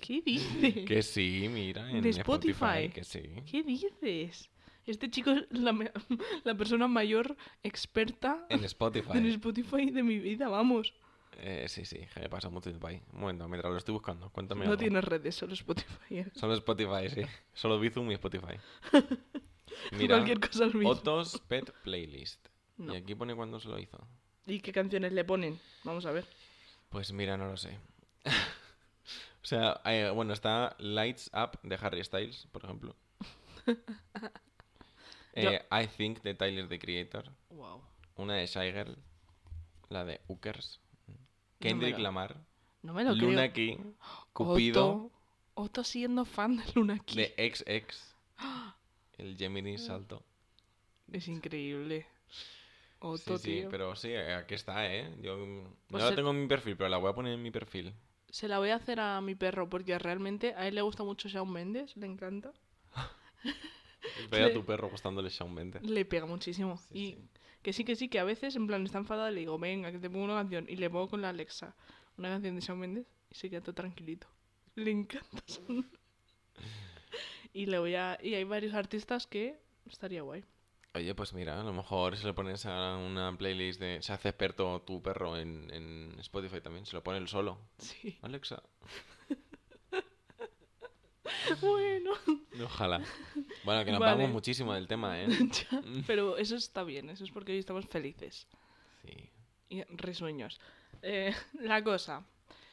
¿Qué 0.00 0.20
dices? 0.22 0.84
Que 0.86 1.02
sí, 1.02 1.48
mira, 1.50 1.90
en 1.90 2.02
De 2.02 2.10
Spotify. 2.10 2.90
que 2.92 3.04
sí. 3.04 3.22
¿Qué 3.50 3.62
dices? 3.62 4.50
Este 4.86 5.10
chico 5.10 5.30
es 5.30 5.44
la, 5.50 5.72
la 6.44 6.54
persona 6.54 6.88
mayor 6.88 7.36
experta 7.62 8.46
En 8.48 8.64
Spotify. 8.64 9.18
en 9.18 9.26
Spotify 9.26 9.90
de 9.90 10.02
mi 10.02 10.18
vida, 10.18 10.48
vamos. 10.48 10.92
Eh, 11.38 11.66
sí, 11.68 11.84
sí, 11.84 11.98
me 12.20 12.28
pasa 12.28 12.48
mucho 12.48 12.70
tiempo 12.70 12.86
ahí. 12.86 13.02
Un 13.12 13.20
momento, 13.22 13.48
mientras 13.48 13.72
lo 13.72 13.78
estoy 13.78 13.92
buscando, 13.92 14.30
cuéntame 14.30 14.64
No 14.66 14.72
algo. 14.72 14.80
tienes 14.80 15.02
redes, 15.04 15.34
solo 15.34 15.54
Spotify. 15.54 16.24
Solo 16.34 16.54
Spotify, 16.54 17.08
sí. 17.08 17.22
Solo 17.52 17.80
Bizum 17.80 18.10
y 18.10 18.14
Spotify. 18.14 18.54
Mira, 19.92 20.16
Cualquier 20.16 20.38
cosa 20.40 20.66
mismo. 20.66 20.90
Otto's 20.90 21.40
Pet 21.48 21.72
Playlist. 21.82 22.46
No. 22.76 22.94
Y 22.94 22.96
aquí 22.98 23.14
pone 23.14 23.34
cuándo 23.34 23.58
se 23.58 23.68
lo 23.68 23.78
hizo. 23.78 23.98
¿Y 24.46 24.60
qué 24.60 24.72
canciones 24.72 25.12
le 25.12 25.24
ponen? 25.24 25.58
Vamos 25.82 26.06
a 26.06 26.12
ver. 26.12 26.24
Pues 26.90 27.10
mira, 27.12 27.36
no 27.36 27.48
lo 27.48 27.56
sé. 27.56 27.78
o 28.26 29.44
sea, 29.46 29.80
eh, 29.86 30.10
bueno, 30.14 30.32
está 30.34 30.76
Lights 30.78 31.30
Up 31.34 31.58
de 31.62 31.76
Harry 31.80 32.04
Styles, 32.04 32.46
por 32.52 32.64
ejemplo. 32.64 32.94
Eh, 35.34 35.66
I 35.70 35.86
Think 35.86 36.22
de 36.22 36.34
Tyler, 36.34 36.68
the 36.68 36.78
Creator. 36.78 37.30
Wow. 37.50 37.82
Una 38.16 38.34
de 38.34 38.46
Shy 38.46 38.72
Girl. 38.72 38.96
La 39.88 40.04
de 40.04 40.20
Hookers. 40.28 40.80
Kendrick 41.60 41.96
lo- 41.96 42.02
Lamar. 42.04 42.36
No 42.82 42.92
me 42.94 43.04
lo 43.04 43.14
Luna 43.14 43.52
creo. 43.52 43.76
Key. 43.78 43.78
Cupido. 44.32 44.94
Otto, 44.94 45.10
Otto 45.54 45.84
siendo 45.84 46.24
fan 46.24 46.56
de 46.56 46.64
Luna 46.74 46.98
Key. 47.00 47.16
De 47.16 47.34
XX. 47.54 48.14
El 49.18 49.36
Gemini 49.36 49.78
Salto. 49.78 50.22
Es 51.12 51.28
increíble. 51.28 52.06
Sí, 52.28 52.44
Otto, 53.00 53.38
sí, 53.38 53.60
tío. 53.60 53.68
pero 53.70 53.94
sí, 53.96 54.14
aquí 54.14 54.54
está, 54.54 54.92
¿eh? 54.92 55.14
Yo 55.20 55.36
mm, 55.36 55.64
Pues 55.88 56.02
no 56.02 56.10
la 56.10 56.16
tengo 56.16 56.30
en 56.30 56.40
mi 56.42 56.46
perfil, 56.48 56.76
pero 56.76 56.88
la 56.88 56.96
voy 56.96 57.10
a 57.10 57.14
poner 57.14 57.34
en 57.34 57.42
mi 57.42 57.50
perfil. 57.50 57.94
Se 58.30 58.48
la 58.48 58.58
voy 58.58 58.70
a 58.70 58.76
hacer 58.76 58.98
a 59.00 59.20
mi 59.20 59.34
perro 59.34 59.68
porque 59.68 59.98
realmente 59.98 60.54
a 60.54 60.66
él 60.66 60.74
le 60.74 60.82
gusta 60.82 61.04
mucho 61.04 61.28
Shawn 61.28 61.50
Mendes, 61.52 61.96
le 61.96 62.06
encanta. 62.06 62.52
Ve 64.30 64.44
a 64.44 64.52
tu 64.52 64.64
perro 64.64 64.88
gustándole 64.90 65.28
Shawn 65.30 65.52
Mendes. 65.54 65.82
Le 65.82 66.04
pega 66.04 66.26
muchísimo. 66.26 66.76
Sí, 66.76 66.98
y 66.98 67.12
sí. 67.12 67.28
que 67.62 67.72
sí, 67.72 67.84
que 67.84 67.96
sí, 67.96 68.08
que 68.08 68.18
a 68.18 68.24
veces 68.24 68.56
en 68.56 68.66
plan 68.66 68.84
está 68.84 68.98
enfadada 68.98 69.30
y 69.30 69.34
le 69.34 69.40
digo, 69.40 69.58
venga, 69.58 69.90
que 69.92 69.98
te 69.98 70.10
pongo 70.10 70.24
una 70.24 70.34
canción. 70.34 70.66
Y 70.68 70.76
le 70.76 70.90
pongo 70.90 71.08
con 71.08 71.22
la 71.22 71.30
Alexa 71.30 71.74
una 72.16 72.28
canción 72.28 72.54
de 72.54 72.60
Shawn 72.60 72.78
Mendes 72.78 73.06
y 73.30 73.34
se 73.34 73.50
queda 73.50 73.60
todo 73.60 73.74
tranquilito. 73.74 74.26
Le 74.74 74.90
encanta. 74.90 75.42
Shawn- 75.46 75.86
y 77.52 77.66
le 77.66 77.78
voy 77.78 77.94
a. 77.94 78.18
Y 78.22 78.34
hay 78.34 78.44
varios 78.44 78.74
artistas 78.74 79.26
que 79.26 79.58
estaría 79.86 80.22
guay. 80.22 80.44
Oye, 80.96 81.12
pues 81.14 81.32
mira, 81.32 81.60
a 81.60 81.64
lo 81.64 81.72
mejor 81.72 82.16
si 82.16 82.24
le 82.24 82.32
pones 82.34 82.66
a 82.66 82.96
una 82.96 83.36
playlist 83.36 83.80
de... 83.80 84.00
Se 84.00 84.12
hace 84.12 84.28
experto 84.28 84.80
tu 84.82 85.02
perro 85.02 85.36
en, 85.36 85.68
en 85.72 86.14
Spotify 86.20 86.60
también, 86.60 86.86
se 86.86 86.94
lo 86.94 87.02
pone 87.02 87.18
él 87.18 87.26
solo. 87.26 87.58
Sí. 87.78 88.16
Alexa. 88.22 88.62
bueno. 91.60 92.12
Ojalá. 92.64 93.00
Bueno, 93.64 93.84
que 93.84 93.90
nos 93.90 94.00
Vale. 94.00 94.16
vamos 94.16 94.30
muchísimo 94.30 94.74
del 94.74 94.86
tema, 94.86 95.20
¿eh? 95.20 95.26
Ya, 95.70 95.82
Pero 96.06 96.36
eso 96.36 96.56
está 96.56 96.84
bien, 96.84 97.10
eso 97.10 97.24
es 97.24 97.30
porque 97.30 97.52
hoy 97.52 97.58
estamos 97.58 97.86
felices. 97.86 98.46
Sí. 99.04 99.30
Y 99.68 99.82
risueños. 99.84 100.60
Eh, 101.02 101.34
la 101.60 101.82
cosa. 101.82 102.24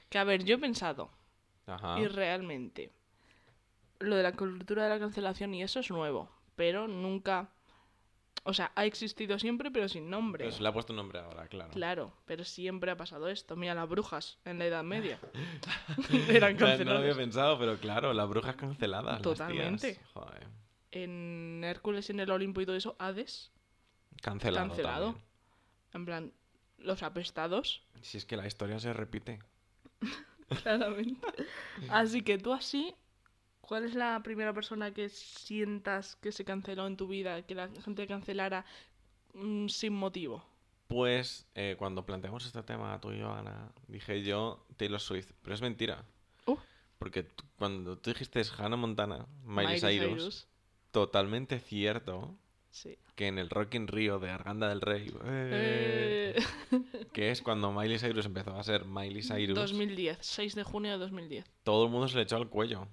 Que 0.09 0.17
a 0.17 0.23
ver, 0.23 0.43
yo 0.43 0.55
he 0.55 0.59
pensado. 0.59 1.09
Ajá. 1.65 1.99
Y 1.99 2.07
realmente, 2.07 2.91
lo 3.99 4.15
de 4.15 4.23
la 4.23 4.33
cultura 4.33 4.83
de 4.83 4.89
la 4.89 4.99
cancelación 4.99 5.53
y 5.53 5.63
eso 5.63 5.79
es 5.79 5.89
nuevo, 5.89 6.29
pero 6.55 6.87
nunca... 6.87 7.49
O 8.43 8.53
sea, 8.53 8.71
ha 8.75 8.85
existido 8.85 9.37
siempre, 9.37 9.69
pero 9.69 9.87
sin 9.87 10.09
nombre. 10.09 10.45
Pero 10.45 10.55
se 10.55 10.63
le 10.63 10.69
ha 10.69 10.73
puesto 10.73 10.93
un 10.93 10.97
nombre 10.97 11.19
ahora, 11.19 11.47
claro. 11.47 11.71
Claro, 11.71 12.13
pero 12.25 12.43
siempre 12.43 12.89
ha 12.89 12.97
pasado 12.97 13.27
esto. 13.29 13.55
Mira, 13.55 13.75
las 13.75 13.87
brujas 13.87 14.39
en 14.45 14.57
la 14.57 14.65
Edad 14.65 14.83
Media. 14.83 15.19
Eran 16.29 16.55
No, 16.59 16.65
no 16.65 16.65
lo 16.65 16.67
había 16.67 16.77
canceladas. 16.77 17.17
pensado, 17.17 17.59
pero 17.59 17.77
claro, 17.77 18.13
las 18.13 18.27
brujas 18.27 18.55
canceladas. 18.55 19.05
las 19.13 19.21
tías. 19.21 19.37
Totalmente. 19.37 19.99
Joder. 20.13 20.47
En 20.91 21.63
Hércules 21.63 22.09
y 22.09 22.13
en 22.13 22.19
el 22.21 22.31
Olimpo 22.31 22.61
y 22.61 22.65
todo 22.65 22.75
eso, 22.75 22.95
Hades, 22.99 23.51
Cancelado. 24.21 24.67
Cancelado. 24.67 25.05
también. 25.05 25.23
en 25.93 26.05
plan, 26.05 26.33
los 26.79 27.03
apestados, 27.03 27.83
Si 28.01 28.17
es 28.17 28.25
que 28.25 28.35
la 28.37 28.47
historia 28.47 28.79
se 28.79 28.91
repite. 28.91 29.39
claramente. 30.63 31.27
Así 31.89 32.23
que 32.23 32.37
tú 32.37 32.53
así, 32.53 32.93
¿cuál 33.71 33.85
es 33.85 33.95
la 33.95 34.21
primera 34.21 34.53
persona 34.53 34.93
que 34.93 35.07
sientas 35.07 36.17
que 36.17 36.33
se 36.33 36.43
canceló 36.43 36.87
en 36.87 36.97
tu 36.97 37.07
vida, 37.07 37.41
que 37.43 37.55
la 37.55 37.69
gente 37.69 38.05
cancelara 38.05 38.65
mm, 39.33 39.69
sin 39.69 39.93
motivo? 39.93 40.45
Pues 40.87 41.47
eh, 41.55 41.77
cuando 41.79 42.05
planteamos 42.05 42.45
este 42.45 42.61
tema 42.63 42.99
tú 42.99 43.13
y 43.13 43.19
yo, 43.19 43.33
Ana, 43.33 43.71
dije 43.87 44.23
yo 44.23 44.65
Taylor 44.75 44.99
Swift, 44.99 45.31
pero 45.41 45.55
es 45.55 45.61
mentira. 45.61 46.03
Uh. 46.47 46.57
Porque 46.97 47.29
cuando 47.55 47.97
tú 47.97 48.09
dijiste 48.09 48.41
Hannah 48.57 48.75
Montana, 48.75 49.25
Miley, 49.45 49.79
Cyrus, 49.79 50.49
totalmente 50.91 51.57
cierto 51.61 52.37
Sí. 52.71 52.97
que 53.15 53.27
en 53.27 53.37
el 53.37 53.49
Rock 53.49 53.75
in 53.75 53.87
Rio 53.87 54.19
de 54.19 54.31
Arganda 54.31 54.67
del 54.67 54.81
Rey, 54.81 55.13
eh, 55.23 56.35
Eh, 56.35 57.05
que 57.13 57.31
es 57.31 57.41
cuando 57.41 57.71
Miley 57.71 57.99
Cyrus 57.99 58.25
empezó 58.25 58.53
a 58.53 58.63
ser 58.63 58.83
Miley 58.83 59.23
Cyrus, 59.23 59.55
2010, 59.55 60.17
6 60.19 60.55
de 60.55 60.63
junio 60.63 60.91
de 60.91 60.97
2010. 60.97 61.45
todo 61.63 61.85
el 61.85 61.89
mundo 61.89 62.09
se 62.09 62.17
le 62.17 62.23
echó 62.23 62.35
al 62.35 62.49
cuello. 62.49 62.89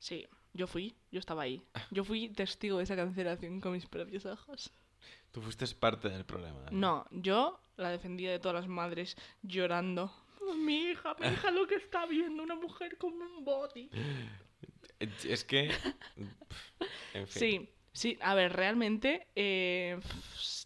Sí, 0.00 0.26
yo 0.52 0.66
fui, 0.66 0.96
yo 1.12 1.20
estaba 1.20 1.42
ahí. 1.42 1.62
Yo 1.92 2.02
fui 2.04 2.28
testigo 2.30 2.78
de 2.78 2.84
esa 2.84 2.96
cancelación 2.96 3.60
con 3.60 3.72
mis 3.72 3.86
propios 3.86 4.26
ojos. 4.26 4.72
Tú 5.30 5.40
fuiste 5.40 5.64
parte 5.76 6.08
del 6.08 6.24
problema. 6.24 6.58
¿eh? 6.64 6.68
No, 6.72 7.06
yo 7.12 7.60
la 7.76 7.90
defendía 7.90 8.32
de 8.32 8.40
todas 8.40 8.56
las 8.62 8.68
madres 8.68 9.16
llorando. 9.42 10.12
Mi 10.56 10.90
hija, 10.90 11.14
mi 11.20 11.28
hija 11.28 11.50
lo 11.52 11.66
que 11.66 11.76
está 11.76 12.06
viendo, 12.06 12.42
una 12.42 12.56
mujer 12.56 12.98
con 12.98 13.12
un 13.12 13.44
body. 13.44 13.90
Es 14.98 15.44
que... 15.44 15.70
En 17.14 17.26
fin. 17.26 17.40
Sí, 17.40 17.68
sí, 17.92 18.18
a 18.20 18.34
ver, 18.34 18.52
realmente 18.52 19.28
eh, 19.34 19.98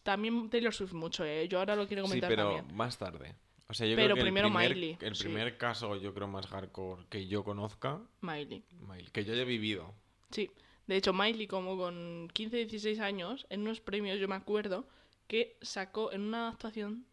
también 0.02 0.50
Taylor 0.50 0.74
Swift 0.74 0.92
mucho, 0.92 1.24
¿eh? 1.24 1.46
Yo 1.48 1.58
ahora 1.58 1.76
lo 1.76 1.86
quiero 1.86 2.02
Sí, 2.04 2.08
comentar 2.08 2.28
pero 2.30 2.54
también. 2.54 2.76
más 2.76 2.98
tarde. 2.98 3.36
O 3.68 3.74
sea, 3.74 3.86
yo 3.86 3.96
Pero 3.96 4.08
creo 4.08 4.16
que 4.16 4.22
primero 4.22 4.48
el 4.48 4.52
primer, 4.52 4.70
Miley, 4.76 4.98
el 5.00 5.14
sí. 5.16 5.24
primer 5.24 5.56
caso, 5.56 5.96
yo 5.96 6.12
creo, 6.12 6.28
más 6.28 6.46
hardcore 6.46 7.06
que 7.08 7.26
yo 7.26 7.44
conozca, 7.44 8.00
Miley. 8.20 8.62
Miley, 8.80 9.06
que 9.10 9.24
yo 9.24 9.32
haya 9.32 9.44
vivido. 9.44 9.94
Sí. 10.30 10.50
De 10.86 10.96
hecho, 10.96 11.14
Miley, 11.14 11.46
como 11.46 11.78
con 11.78 12.28
15, 12.34 12.56
16 12.58 13.00
años, 13.00 13.46
en 13.48 13.62
unos 13.62 13.80
premios, 13.80 14.18
yo 14.20 14.28
me 14.28 14.34
acuerdo, 14.34 14.86
que 15.26 15.56
sacó 15.62 16.12
en 16.12 16.20
una 16.20 16.48
actuación 16.50 17.06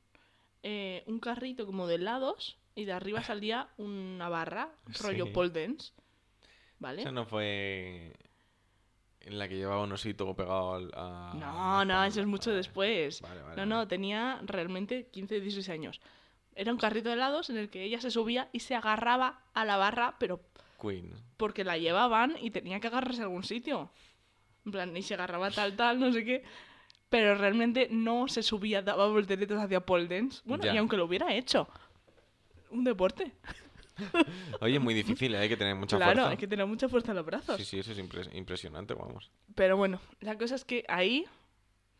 eh, 0.63 1.03
un 1.07 1.19
carrito 1.19 1.65
como 1.65 1.87
de 1.87 1.95
helados 1.95 2.57
y 2.75 2.83
de 2.85 2.91
arriba 2.91 3.23
salía 3.23 3.69
una 3.77 4.27
barra, 4.27 4.69
rollo 5.01 5.25
Sí. 5.27 5.31
pole 5.31 5.49
dance. 5.51 5.93
¿Vale? 6.79 7.01
Esa 7.03 7.11
no 7.11 7.25
fue 7.25 8.13
en 9.21 9.37
la 9.39 9.47
que 9.47 9.55
llevaba 9.55 9.83
un 9.83 9.91
osito 9.93 10.35
pegado 10.35 10.73
al. 10.73 10.91
a- 10.95 11.33
No, 11.39 11.85
no, 11.85 12.03
eso 12.03 12.19
es 12.21 12.27
mucho 12.27 12.49
Vale, 12.49 12.57
después. 12.57 13.21
Vale, 13.21 13.41
vale. 13.41 13.55
No, 13.55 13.65
no, 13.65 13.87
tenía 13.87 14.41
realmente 14.43 15.07
15, 15.11 15.39
16 15.39 15.69
años. 15.69 16.01
Era 16.61 16.71
un 16.71 16.77
carrito 16.77 17.09
de 17.09 17.15
helados 17.15 17.49
en 17.49 17.57
el 17.57 17.69
que 17.71 17.81
ella 17.83 17.99
se 17.99 18.11
subía 18.11 18.47
y 18.53 18.59
se 18.59 18.75
agarraba 18.75 19.41
a 19.55 19.65
la 19.65 19.77
barra, 19.77 20.15
pero 20.19 20.41
Queen. 20.79 21.11
porque 21.37 21.63
la 21.63 21.75
llevaban 21.79 22.35
y 22.39 22.51
tenía 22.51 22.79
que 22.79 22.85
agarrarse 22.85 23.21
a 23.21 23.23
algún 23.23 23.43
sitio. 23.43 23.89
En 24.63 24.71
plan, 24.71 24.95
y 24.95 25.01
se 25.01 25.15
agarraba 25.15 25.49
tal, 25.49 25.75
tal, 25.75 25.99
no 25.99 26.11
sé 26.13 26.23
qué. 26.23 26.43
Pero 27.09 27.33
realmente 27.33 27.87
no 27.89 28.27
se 28.27 28.43
subía, 28.43 28.83
daba 28.83 29.07
volteretas 29.07 29.57
hacia 29.59 29.79
pole 29.83 30.05
dance. 30.07 30.41
Bueno, 30.45 30.63
Ya. 30.63 30.75
y 30.75 30.77
aunque 30.77 30.97
lo 30.97 31.05
hubiera 31.05 31.33
hecho. 31.33 31.67
Un 32.69 32.83
deporte. 32.83 33.31
Oye, 34.61 34.77
muy 34.79 34.93
difícil, 34.93 35.33
¿eh? 35.33 35.39
hay 35.39 35.49
que 35.49 35.57
tener 35.57 35.75
mucha 35.75 35.97
claro, 35.97 36.13
fuerza. 36.13 36.29
hay 36.29 36.37
que 36.37 36.47
tener 36.47 36.65
mucha 36.67 36.87
fuerza 36.89 37.11
en 37.11 37.17
los 37.17 37.25
brazos. 37.25 37.57
Sí, 37.57 37.65
sí, 37.65 37.79
eso 37.79 37.91
es 37.91 37.97
impres- 37.97 38.33
impresionante, 38.35 38.93
vamos. 38.93 39.31
Pero 39.55 39.77
bueno, 39.77 39.99
la 40.19 40.37
cosa 40.37 40.55
es 40.55 40.63
que 40.63 40.85
ahí 40.87 41.25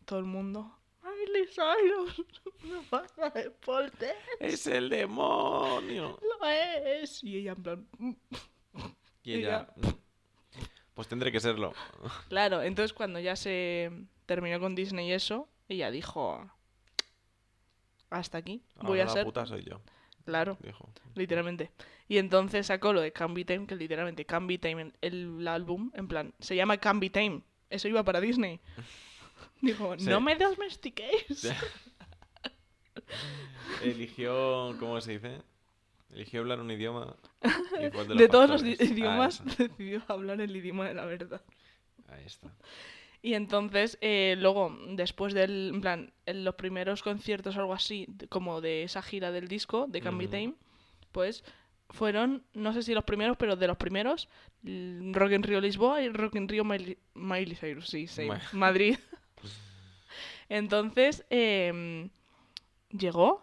todo 0.04 0.20
el 0.20 0.24
mundo. 0.24 0.72
Miley 1.02 1.46
Cyrus, 1.48 2.22
una 2.64 2.82
barra 2.90 3.30
de 3.30 3.52
dance, 3.66 4.14
¡Es 4.40 4.66
el 4.66 4.88
demonio! 4.88 6.18
lo 6.40 6.46
es. 6.48 7.22
Y 7.24 7.38
ella 7.38 7.52
en 7.52 7.62
plan. 7.62 7.86
Y 9.22 9.34
ella. 9.34 9.68
Pues 10.94 11.08
tendré 11.08 11.32
que 11.32 11.40
serlo. 11.40 11.72
Claro, 12.28 12.62
entonces 12.62 12.92
cuando 12.92 13.18
ya 13.18 13.34
se 13.34 13.90
terminó 14.26 14.60
con 14.60 14.74
Disney 14.74 15.08
y 15.08 15.12
eso, 15.12 15.48
ella 15.66 15.90
dijo. 15.90 16.46
Hasta 18.10 18.36
aquí. 18.38 18.62
Voy 18.76 19.00
Ahora 19.00 19.02
a 19.02 19.06
la 19.06 19.12
ser. 19.12 19.24
puta 19.24 19.46
soy 19.46 19.64
yo, 19.64 19.80
Claro, 20.26 20.58
dijo. 20.62 20.86
literalmente. 21.14 21.70
Y 22.08 22.18
entonces 22.18 22.66
sacó 22.66 22.92
lo 22.92 23.00
de 23.00 23.10
Can 23.10 23.32
Be 23.32 23.46
Time, 23.46 23.66
que 23.66 23.74
literalmente 23.74 24.26
Can 24.26 24.46
Be 24.46 24.58
Time, 24.58 24.82
el, 24.82 25.38
el 25.40 25.48
álbum, 25.48 25.90
en 25.94 26.08
plan, 26.08 26.34
se 26.40 26.54
llama 26.56 26.76
Can 26.76 27.00
Be 27.00 27.08
Time. 27.08 27.40
Eso 27.70 27.88
iba 27.88 28.04
para 28.04 28.20
Disney. 28.20 28.60
Dijo, 29.62 29.94
Sí. 29.98 30.10
no 30.10 30.20
me 30.20 30.36
domestiquéis. 30.36 31.50
Eligió. 33.82 34.76
¿Cómo 34.78 35.00
se 35.00 35.12
dice? 35.12 35.38
Eligió 36.12 36.40
hablar 36.40 36.60
un 36.60 36.70
idioma. 36.70 37.16
De, 38.16 38.28
todos 38.28 38.50
los 38.50 38.62
Ah, 38.62 38.84
idiomas, 38.84 39.42
eso. 39.46 39.62
decidió 39.68 40.02
hablar 40.08 40.40
el 40.40 40.54
idioma 40.54 40.88
de 40.88 40.94
la 40.94 41.04
verdad. 41.06 41.40
Ahí 42.08 42.24
está. 42.26 42.52
Y 43.22 43.34
entonces, 43.34 43.98
eh, 44.00 44.34
luego, 44.38 44.76
después 44.90 45.32
del, 45.32 45.70
en 45.74 45.80
plan, 45.80 46.12
en 46.26 46.44
los 46.44 46.56
primeros 46.56 47.02
conciertos 47.02 47.56
o 47.56 47.60
algo 47.60 47.72
así, 47.72 48.08
como 48.28 48.60
de 48.60 48.82
esa 48.82 49.00
gira 49.00 49.30
del 49.30 49.46
disco, 49.48 49.86
de 49.88 50.00
Can 50.00 50.18
Be 50.18 50.24
Ujú. 50.24 50.32
Time, 50.32 50.54
pues 51.12 51.44
fueron, 51.90 52.44
no 52.52 52.72
sé 52.72 52.82
si 52.82 52.94
los 52.94 53.04
primeros, 53.04 53.36
pero 53.36 53.54
de 53.56 53.68
los 53.68 53.76
primeros, 53.76 54.28
Rock 54.64 55.32
in 55.32 55.42
Rio 55.44 55.60
Lisboa 55.60 56.02
y 56.02 56.08
Rock 56.08 56.34
in 56.34 56.48
Rio 56.48 56.64
Miley, 56.64 56.98
Miley 57.14 57.54
Cyrus, 57.54 57.86
sí, 57.88 58.06
sí, 58.08 58.24
Ma- 58.24 58.40
Madrid. 58.52 58.98
entonces, 60.52 61.24
em, 61.30 62.10
llegó, 62.90 63.40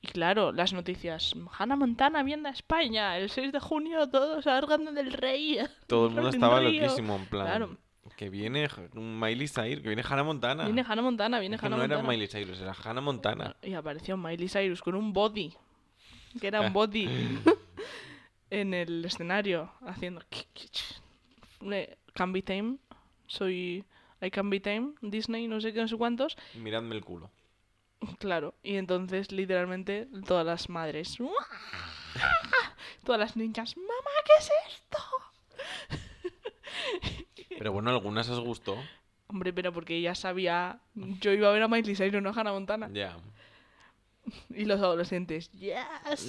y 0.00 0.06
claro, 0.06 0.52
las 0.52 0.72
noticias, 0.72 1.34
Hannah 1.58 1.76
Montana 1.76 2.22
viene 2.22 2.48
a 2.48 2.52
España, 2.52 3.18
el 3.18 3.28
6 3.28 3.52
de 3.52 3.60
junio 3.60 4.08
todos 4.08 4.44
salgan 4.44 4.94
del 4.94 5.12
Rey. 5.12 5.58
Todo 5.86 6.06
el 6.06 6.14
mundo 6.14 6.30
estaba 6.30 6.62
loquísimo, 6.62 7.16
en 7.16 7.26
plan. 7.26 7.46
Claro. 7.46 7.76
Que 8.16 8.30
viene 8.30 8.68
Miley 8.94 9.48
Cyrus, 9.48 9.82
que 9.82 9.88
viene 9.88 10.02
Hannah 10.08 10.22
Montana. 10.22 10.64
Viene 10.64 10.82
Hannah 10.88 11.02
Montana, 11.02 11.40
viene 11.40 11.56
Es 11.56 11.62
Hannah 11.62 11.76
no 11.76 11.82
era 11.82 11.96
Montana. 11.96 12.16
Miley 12.16 12.28
Cyrus, 12.28 12.58
era 12.58 12.72
Hannah 12.72 13.02
Montana. 13.02 13.56
Y 13.60 13.74
apareció 13.74 14.16
Miley 14.16 14.48
Cyrus 14.48 14.80
con 14.80 14.94
un 14.94 15.12
body. 15.12 15.52
Que 16.40 16.46
era 16.46 16.62
un 16.62 16.72
body. 16.72 17.06
en 18.50 18.72
el 18.72 19.04
escenario. 19.04 19.70
Haciendo. 19.82 20.22
Can 22.14 22.32
be. 22.32 22.78
Soy. 23.26 23.84
I 24.26 24.30
can 24.30 24.50
be 24.50 24.60
time. 24.60 24.94
Disney, 25.00 25.46
no 25.48 25.60
sé 25.60 25.72
qué, 25.72 25.80
no 25.80 25.88
sé 25.88 25.96
cuántos. 25.96 26.36
Miradme 26.54 26.94
el 26.94 27.04
culo. 27.04 27.30
Claro. 28.18 28.54
Y 28.62 28.76
entonces, 28.76 29.32
literalmente, 29.32 30.08
todas 30.26 30.44
las 30.44 30.68
madres. 30.68 31.16
Todas 33.04 33.20
las 33.20 33.36
niñas. 33.36 33.76
¡Mamá, 33.76 34.10
qué 34.24 34.32
es 34.40 34.50
esto! 34.68 34.98
Pero 37.58 37.72
bueno, 37.72 37.90
algunas 37.90 38.28
os 38.28 38.40
gustó. 38.40 38.76
Hombre, 39.28 39.52
pero 39.52 39.72
porque 39.72 39.96
ella 39.96 40.14
sabía. 40.14 40.80
Yo 40.94 41.32
iba 41.32 41.48
a 41.48 41.52
ver 41.52 41.62
a 41.62 41.68
Miley 41.68 41.96
Cyrus, 41.96 42.22
no 42.22 42.30
a 42.30 42.32
Hannah 42.32 42.52
Montana. 42.52 42.88
Ya. 42.92 43.16
Y 44.50 44.64
los 44.64 44.80
adolescentes. 44.80 45.50
¡Yes! 45.52 46.28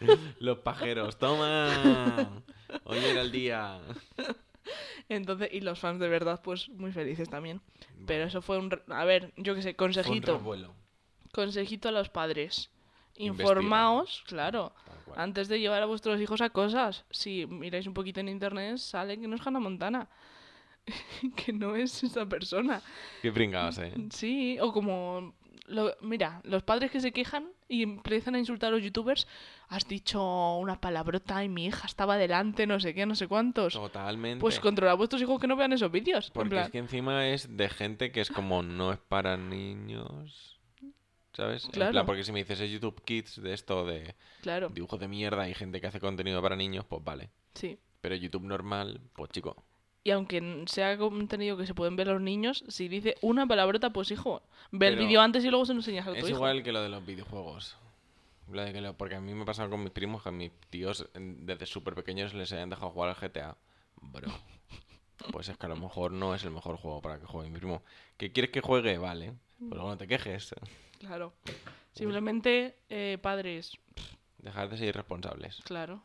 Los 0.38 0.58
pajeros, 0.58 1.18
toma. 1.18 2.42
Hoy 2.84 2.98
era 2.98 3.20
el 3.20 3.32
día. 3.32 3.80
Entonces, 5.08 5.48
y 5.52 5.60
los 5.60 5.78
fans 5.78 6.00
de 6.00 6.08
verdad, 6.08 6.40
pues 6.42 6.68
muy 6.68 6.92
felices 6.92 7.28
también. 7.28 7.60
Pero 8.06 8.24
eso 8.24 8.42
fue 8.42 8.58
un... 8.58 8.70
A 8.88 9.04
ver, 9.04 9.32
yo 9.36 9.54
qué 9.54 9.62
sé, 9.62 9.74
consejito. 9.76 10.40
Consejito 11.32 11.88
a 11.88 11.92
los 11.92 12.08
padres. 12.08 12.70
Informaos, 13.16 14.24
claro, 14.26 14.72
antes 15.16 15.48
de 15.48 15.60
llevar 15.60 15.82
a 15.82 15.86
vuestros 15.86 16.20
hijos 16.20 16.40
a 16.40 16.50
cosas. 16.50 17.04
Si 17.10 17.46
miráis 17.46 17.86
un 17.86 17.94
poquito 17.94 18.20
en 18.20 18.28
internet, 18.28 18.78
sale 18.78 19.18
que 19.18 19.28
no 19.28 19.36
es 19.36 19.46
Hannah 19.46 19.60
Montana. 19.60 20.08
que 21.36 21.52
no 21.52 21.76
es 21.76 22.02
esa 22.02 22.26
persona. 22.26 22.82
Qué 23.20 23.30
pringados, 23.30 23.78
eh. 23.78 23.92
Sí, 24.10 24.58
o 24.60 24.72
como... 24.72 25.34
lo- 25.66 25.94
mira, 26.00 26.40
los 26.44 26.62
padres 26.62 26.90
que 26.90 27.00
se 27.00 27.12
quejan 27.12 27.48
y 27.68 27.82
empiezan 27.82 28.34
a 28.34 28.38
insultar 28.38 28.68
a 28.68 28.76
los 28.76 28.82
youtubers, 28.82 29.26
has 29.68 29.86
dicho 29.88 30.56
una 30.58 30.80
palabrota 30.80 31.42
y 31.44 31.48
mi 31.48 31.66
hija 31.66 31.86
estaba 31.86 32.16
delante, 32.18 32.66
no 32.66 32.78
sé 32.80 32.94
qué, 32.94 33.06
no 33.06 33.14
sé 33.14 33.28
cuántos. 33.28 33.72
Totalmente. 33.74 34.40
Pues 34.40 34.60
controla 34.60 34.92
a 34.92 34.96
vuestros 34.96 35.22
hijos 35.22 35.40
que 35.40 35.46
no 35.46 35.56
vean 35.56 35.72
esos 35.72 35.90
vídeos. 35.90 36.26
en 36.28 36.32
Porque 36.32 36.50
plan- 36.50 36.64
es 36.66 36.70
que 36.70 36.78
encima 36.78 37.28
es 37.28 37.56
de 37.56 37.68
gente 37.68 38.12
que 38.12 38.20
es 38.20 38.30
como 38.30 38.62
no 38.62 38.92
es 38.92 38.98
para 38.98 39.36
niños. 39.36 40.58
¿Sabes? 41.34 41.64
En 41.64 41.70
Claro. 41.70 41.92
plan, 41.92 42.04
porque 42.06 42.24
si 42.24 42.32
me 42.32 42.40
dices 42.40 42.60
es 42.60 42.70
YouTube 42.70 43.02
Kids 43.04 43.40
de 43.42 43.54
esto 43.54 43.86
de 43.86 44.14
Claro, 44.42 44.68
dibujos 44.68 45.00
de 45.00 45.08
mierda 45.08 45.48
y 45.48 45.54
gente 45.54 45.80
que 45.80 45.86
hace 45.86 45.98
contenido 45.98 46.42
para 46.42 46.56
niños, 46.56 46.84
pues 46.86 47.02
vale. 47.02 47.30
sí. 47.54 47.78
Pero 48.02 48.16
YouTube 48.16 48.42
normal, 48.42 49.00
pues 49.14 49.30
chico. 49.30 49.64
Y 50.04 50.10
aunque 50.10 50.64
sea 50.66 50.98
contenido 50.98 51.56
que 51.56 51.66
se 51.66 51.74
pueden 51.74 51.94
ver 51.96 52.08
los 52.08 52.20
niños, 52.20 52.64
si 52.68 52.88
dice 52.88 53.16
una 53.20 53.46
palabrota, 53.46 53.90
pues 53.90 54.10
hijo, 54.10 54.42
ve 54.72 54.88
el 54.88 54.94
Pero 54.96 55.06
vídeo 55.06 55.20
antes 55.20 55.44
y 55.44 55.48
luego 55.50 55.64
se 55.64 55.74
lo 55.74 55.78
enseñas 55.80 56.06
a 56.06 56.10
tu 56.10 56.16
Es 56.16 56.24
hijo. 56.24 56.30
igual 56.38 56.62
que 56.64 56.72
lo 56.72 56.82
de 56.82 56.88
los 56.88 57.04
videojuegos. 57.06 57.76
Lo 58.50 58.62
de 58.64 58.72
que 58.72 58.80
lo- 58.80 58.94
porque 58.94 59.14
a 59.14 59.20
mí 59.20 59.32
me 59.32 59.42
ha 59.42 59.46
pasado 59.46 59.70
con 59.70 59.80
mis 59.82 59.92
primos 59.92 60.22
que 60.22 60.28
a 60.30 60.32
mis 60.32 60.50
tíos 60.70 61.08
en- 61.14 61.46
desde 61.46 61.66
súper 61.66 61.94
pequeños 61.94 62.34
les 62.34 62.52
hayan 62.52 62.68
dejado 62.70 62.90
jugar 62.90 63.10
al 63.10 63.14
GTA. 63.16 63.56
Bro. 64.00 64.28
Pues 65.30 65.48
es 65.48 65.56
que 65.56 65.66
a 65.66 65.68
lo 65.68 65.76
mejor 65.76 66.10
no 66.10 66.34
es 66.34 66.42
el 66.42 66.50
mejor 66.50 66.76
juego 66.76 67.00
para 67.00 67.20
que 67.20 67.26
juegue 67.26 67.48
mi 67.48 67.58
primo. 67.58 67.82
¿Qué 68.16 68.32
quieres 68.32 68.50
que 68.50 68.60
juegue? 68.60 68.98
Vale. 68.98 69.34
Pues 69.60 69.70
luego 69.70 69.90
no 69.90 69.96
te 69.96 70.08
quejes. 70.08 70.52
Claro. 70.98 71.32
Simplemente, 71.94 72.76
eh, 72.88 73.18
padres, 73.22 73.78
Dejar 74.38 74.68
de 74.68 74.76
ser 74.78 74.88
irresponsables. 74.88 75.60
claro. 75.64 76.02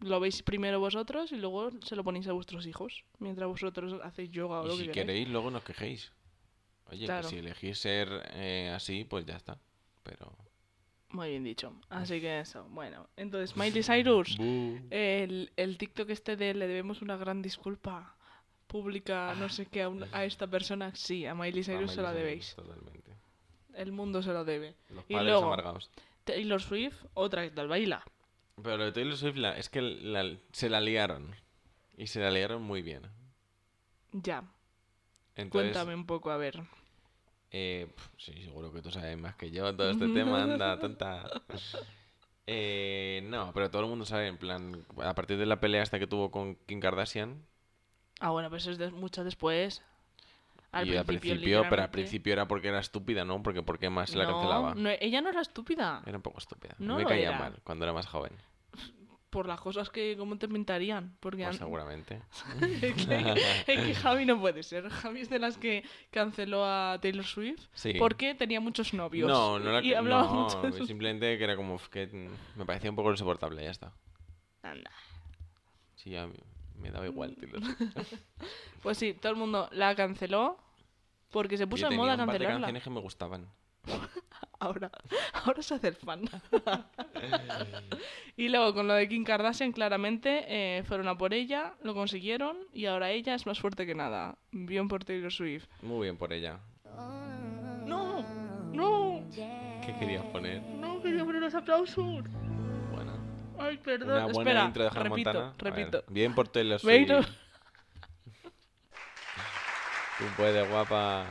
Lo 0.00 0.20
veis 0.20 0.42
primero 0.42 0.78
vosotros 0.78 1.32
y 1.32 1.36
luego 1.36 1.70
se 1.82 1.96
lo 1.96 2.04
ponéis 2.04 2.28
a 2.28 2.32
vuestros 2.32 2.66
hijos. 2.66 3.04
Mientras 3.18 3.48
vosotros 3.48 3.98
hacéis 4.04 4.30
yoga 4.30 4.60
o 4.60 4.64
Y 4.64 4.68
lo 4.68 4.72
si 4.76 4.84
que 4.86 4.90
queráis. 4.92 5.06
queréis, 5.06 5.28
luego 5.28 5.50
nos 5.50 5.64
quejéis. 5.64 6.12
Oye, 6.90 7.00
que 7.00 7.06
Claro. 7.06 7.28
si 7.28 7.38
elegís 7.38 7.78
ser 7.78 8.08
eh, 8.34 8.70
así, 8.74 9.04
pues 9.04 9.24
ya 9.26 9.36
está. 9.36 9.58
Pero. 10.02 10.32
Muy 11.10 11.30
bien 11.30 11.44
dicho. 11.44 11.72
Así 11.88 12.20
que 12.20 12.40
eso. 12.40 12.64
Bueno, 12.70 13.08
entonces, 13.16 13.56
Miley 13.56 13.82
Cyrus, 13.82 14.36
el, 14.38 15.50
el 15.56 15.78
TikTok 15.78 16.10
este 16.10 16.36
de 16.36 16.52
le 16.54 16.66
debemos 16.68 17.00
una 17.00 17.16
gran 17.16 17.40
disculpa 17.42 18.14
pública, 18.66 19.34
no 19.38 19.48
sé 19.48 19.66
qué, 19.66 19.82
a, 19.82 19.88
un- 19.88 20.04
a 20.12 20.24
esta 20.26 20.46
persona. 20.46 20.94
Sí, 20.94 21.24
a 21.26 21.34
Miley 21.34 21.64
Cyrus 21.64 21.92
se 21.92 22.02
la 22.02 22.10
Miley 22.10 22.22
debéis. 22.24 22.54
Totalmente. 22.54 23.10
El 23.74 23.92
mundo 23.92 24.22
se 24.22 24.32
lo 24.32 24.44
debe. 24.44 24.74
Los 24.90 25.04
Y 25.08 25.14
padres 25.14 25.28
luego- 25.30 25.46
amargados. 25.46 25.90
Taylor 26.24 26.60
Swift, 26.60 26.96
otra 27.14 27.42
que 27.44 27.50
tal 27.50 27.68
baila. 27.68 28.04
Pero 28.62 28.76
lo 28.76 28.84
de 28.84 28.92
Taylor 28.92 29.16
Swift 29.16 29.36
la- 29.36 29.56
es 29.56 29.68
que 29.70 29.80
la- 29.80 30.36
se 30.52 30.68
la 30.68 30.80
liaron. 30.80 31.34
Y 31.96 32.06
se 32.08 32.20
la 32.20 32.30
liaron 32.30 32.62
muy 32.62 32.82
bien. 32.82 33.02
Ya, 34.12 34.42
Entonces, 35.36 35.72
cuéntame 35.72 35.94
un 35.94 36.06
poco, 36.06 36.30
a 36.30 36.36
ver. 36.36 36.64
eh, 37.50 37.88
sí, 38.18 38.32
seguro 38.44 38.72
que 38.72 38.82
tú 38.82 38.90
sabes 38.90 39.16
más 39.18 39.36
que 39.36 39.50
yo 39.50 39.74
todo 39.74 39.90
este 39.90 40.08
tema, 40.08 40.42
anda, 40.42 40.78
tonta. 40.78 41.30
Eh, 42.46 43.22
no, 43.24 43.52
pero 43.52 43.70
todo 43.70 43.82
el 43.82 43.88
mundo 43.88 44.04
sabe, 44.04 44.28
en 44.28 44.38
plan, 44.38 44.84
a 45.02 45.14
partir 45.14 45.36
de 45.38 45.46
la 45.46 45.60
pelea 45.60 45.82
esta 45.82 45.98
que 45.98 46.06
tuvo 46.06 46.30
con 46.30 46.56
Kim 46.66 46.80
Kardashian, 46.80 47.44
Ah, 48.20 48.30
bueno, 48.30 48.48
pero 48.50 48.58
eso 48.58 48.70
es 48.70 48.78
de- 48.78 48.90
mucho 48.90 49.24
después. 49.24 49.82
Al 50.76 50.88
y 50.88 50.96
al 50.96 51.04
principio, 51.04 51.64
pero 51.68 51.82
al 51.82 51.90
principio 51.90 52.32
era 52.32 52.46
porque 52.46 52.68
era 52.68 52.80
estúpida, 52.80 53.24
¿no? 53.24 53.42
Porque 53.42 53.62
¿por 53.62 53.78
qué 53.78 53.90
más 53.90 54.10
se 54.10 54.18
la 54.18 54.24
No, 54.24 54.32
cancelaba? 54.32 54.74
no, 54.74 54.90
ella 55.00 55.20
no 55.20 55.28
era 55.30 55.40
estúpida. 55.40 56.02
Era 56.06 56.16
un 56.16 56.22
poco 56.22 56.38
estúpida. 56.38 56.74
No 56.78 56.96
me 56.96 57.04
caía 57.04 57.28
era. 57.30 57.38
mal 57.38 57.60
cuando 57.64 57.84
era 57.84 57.92
más 57.92 58.06
joven. 58.06 58.32
Por 59.30 59.48
las 59.48 59.60
cosas 59.60 59.90
que 59.90 60.16
como 60.16 60.38
te 60.38 60.48
pintarían. 60.48 61.16
Porque 61.20 61.44
Pues 61.44 61.56
seguramente. 61.56 62.22
es, 62.80 63.06
que, 63.06 63.34
es 63.66 63.80
que 63.84 63.94
Javi 63.94 64.24
no 64.24 64.40
puede 64.40 64.62
ser. 64.62 64.88
Javi 64.88 65.20
es 65.20 65.28
de 65.28 65.38
las 65.38 65.58
que 65.58 65.84
canceló 66.10 66.64
a 66.64 66.98
Taylor 67.02 67.24
Swift 67.24 67.66
Sí. 67.74 67.94
porque 67.98 68.34
tenía 68.34 68.60
muchos 68.60 68.94
novios. 68.94 69.28
No, 69.28 69.58
no, 69.58 69.72
la, 69.72 69.82
y 69.82 69.92
hablaba 69.92 70.22
no, 70.24 70.32
mucho 70.44 70.86
simplemente 70.86 71.36
que 71.36 71.44
era 71.44 71.56
como 71.56 71.78
que 71.90 72.06
me 72.54 72.64
parecía 72.64 72.88
un 72.88 72.96
poco 72.96 73.10
insoportable, 73.10 73.62
ya 73.62 73.70
está. 73.70 73.92
Anda. 74.62 74.90
Sí, 75.96 76.10
ya 76.10 76.26
me, 76.26 76.34
me 76.78 76.90
daba 76.90 77.04
igual, 77.06 77.36
Taylor 77.36 77.62
Swift. 77.62 77.80
Pues 78.82 78.96
sí, 78.98 79.12
todo 79.14 79.32
el 79.32 79.38
mundo 79.38 79.68
la 79.72 79.94
canceló 79.96 80.58
porque 81.36 81.58
se 81.58 81.64
Yo 81.64 81.68
puso 81.68 81.84
de 81.84 81.90
tenía 81.90 82.02
moda 82.02 82.14
un 82.14 82.18
par 82.20 82.26
de 82.28 82.32
cancelarla. 82.32 82.60
canciones 82.60 82.82
que 82.82 82.88
me 82.88 83.00
gustaban. 83.00 83.46
Ahora, 84.58 84.90
ahora 85.34 85.60
se 85.60 85.74
hace 85.74 85.88
el 85.88 85.96
fan. 85.96 86.22
y 88.38 88.48
luego 88.48 88.72
con 88.72 88.88
lo 88.88 88.94
de 88.94 89.06
Kim 89.06 89.22
Kardashian, 89.22 89.70
claramente 89.70 90.46
eh, 90.48 90.82
fueron 90.84 91.08
a 91.08 91.18
por 91.18 91.34
ella, 91.34 91.74
lo 91.82 91.92
consiguieron 91.92 92.56
y 92.72 92.86
ahora 92.86 93.10
ella 93.10 93.34
es 93.34 93.44
más 93.44 93.60
fuerte 93.60 93.84
que 93.84 93.94
nada. 93.94 94.38
Bien 94.50 94.88
por 94.88 95.04
Taylor 95.04 95.30
Swift. 95.30 95.66
Muy 95.82 96.06
bien 96.06 96.16
por 96.16 96.32
ella. 96.32 96.58
¡No! 97.84 98.24
¡No! 98.72 99.22
¿Qué 99.84 99.94
querías 100.00 100.24
poner? 100.32 100.62
¡No! 100.62 101.02
Quería 101.02 101.22
poner 101.22 101.42
los 101.42 101.54
aplausos. 101.54 102.24
Buena. 102.94 103.12
Ay, 103.58 103.76
perdón. 103.76 104.24
Una 104.24 104.32
buena 104.32 104.40
Espera, 104.40 104.64
intro 104.64 104.82
de 104.84 104.88
Hannah 104.88 105.02
repito, 105.02 105.32
Montana. 105.34 105.48
A 105.48 105.64
ver, 105.64 105.74
repito. 105.74 106.04
bien 106.08 106.34
por 106.34 106.48
Taylor 106.48 106.80
Swift. 106.80 107.10
Tú 110.18 110.24
puedes, 110.36 110.68
guapa. 110.70 111.26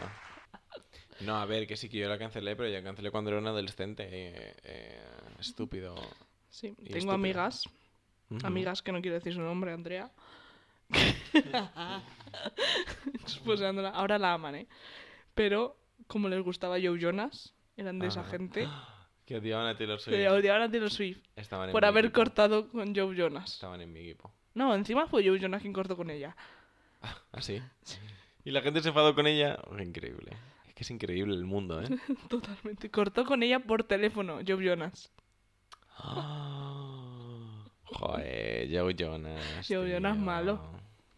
No, 1.22 1.38
a 1.38 1.46
ver, 1.46 1.66
que 1.66 1.78
sí 1.78 1.90
que 1.90 1.98
yo 1.98 2.10
la 2.10 2.18
cancelé, 2.18 2.56
pero 2.56 2.70
ya 2.70 2.84
cancelé 2.84 3.10
cuando 3.12 3.32
era 3.32 3.40
un 3.40 3.48
adolescente. 3.48 4.08
eh, 4.12 4.56
eh, 4.64 5.02
estúpido. 5.40 5.96
Sí, 6.50 6.74
tengo 6.92 7.12
amigas, 7.12 7.68
amigas 8.44 8.82
que 8.82 8.92
no 8.92 9.02
quiero 9.02 9.16
decir 9.16 9.34
su 9.34 9.42
nombre, 9.42 9.74
Andrea. 9.74 10.12
Ahora 13.94 14.20
la 14.20 14.34
aman, 14.34 14.56
¿eh? 14.56 14.68
Pero 15.34 15.78
como 16.08 16.30
les 16.30 16.44
gustaba 16.44 16.76
Joe 16.82 17.00
Jonas, 17.00 17.54
eran 17.78 18.00
de 18.00 18.08
esa 18.08 18.22
Ajá. 18.22 18.30
gente. 18.32 18.68
Que 19.26 19.38
odiaban 19.38 19.66
a 19.66 19.76
Taylor 19.76 20.00
Swift. 20.00 20.16
Que 20.16 20.30
odiaban 20.30 20.62
a 20.62 20.70
Taylor 20.70 20.92
Swift 20.92 21.18
Estaban 21.36 21.70
en 21.70 21.74
por 21.74 21.84
haber 21.84 22.06
equipo. 22.06 22.20
cortado 22.20 22.70
con 22.70 22.94
Joe 22.96 23.16
Jonas. 23.16 23.54
Estaban 23.56 23.82
en 23.82 23.92
mi 23.92 24.02
equipo. 24.02 24.32
No, 24.54 24.76
encima 24.76 25.08
fue 25.08 25.28
Joe 25.28 25.40
Jonas 25.40 25.62
quien 25.64 25.74
cortó 25.74 25.98
con 25.98 26.12
ella. 26.12 26.36
¿Así? 27.32 27.60
Y 28.46 28.52
la 28.52 28.62
gente 28.62 28.82
se 28.82 28.90
enfadó 28.90 29.14
con 29.16 29.28
ella. 29.28 29.58
Oh, 29.68 29.78
increíble. 29.80 30.32
Es 30.68 30.76
que 30.76 30.84
es 30.84 30.92
increíble 30.92 31.34
el 31.34 31.46
mundo, 31.46 31.82
¿eh? 31.82 31.88
Totalmente. 32.30 32.90
Cortó 32.90 33.26
con 33.26 33.44
ella 33.44 33.60
por 33.60 33.84
teléfono, 33.84 34.40
Joe 34.48 34.64
Jonas. 34.64 35.12
Joder, 37.86 38.70
Joe 38.72 38.94
Jonas. 38.96 39.68
Joe 39.68 39.92
Jonas 39.92 40.18
malo. 40.18 40.60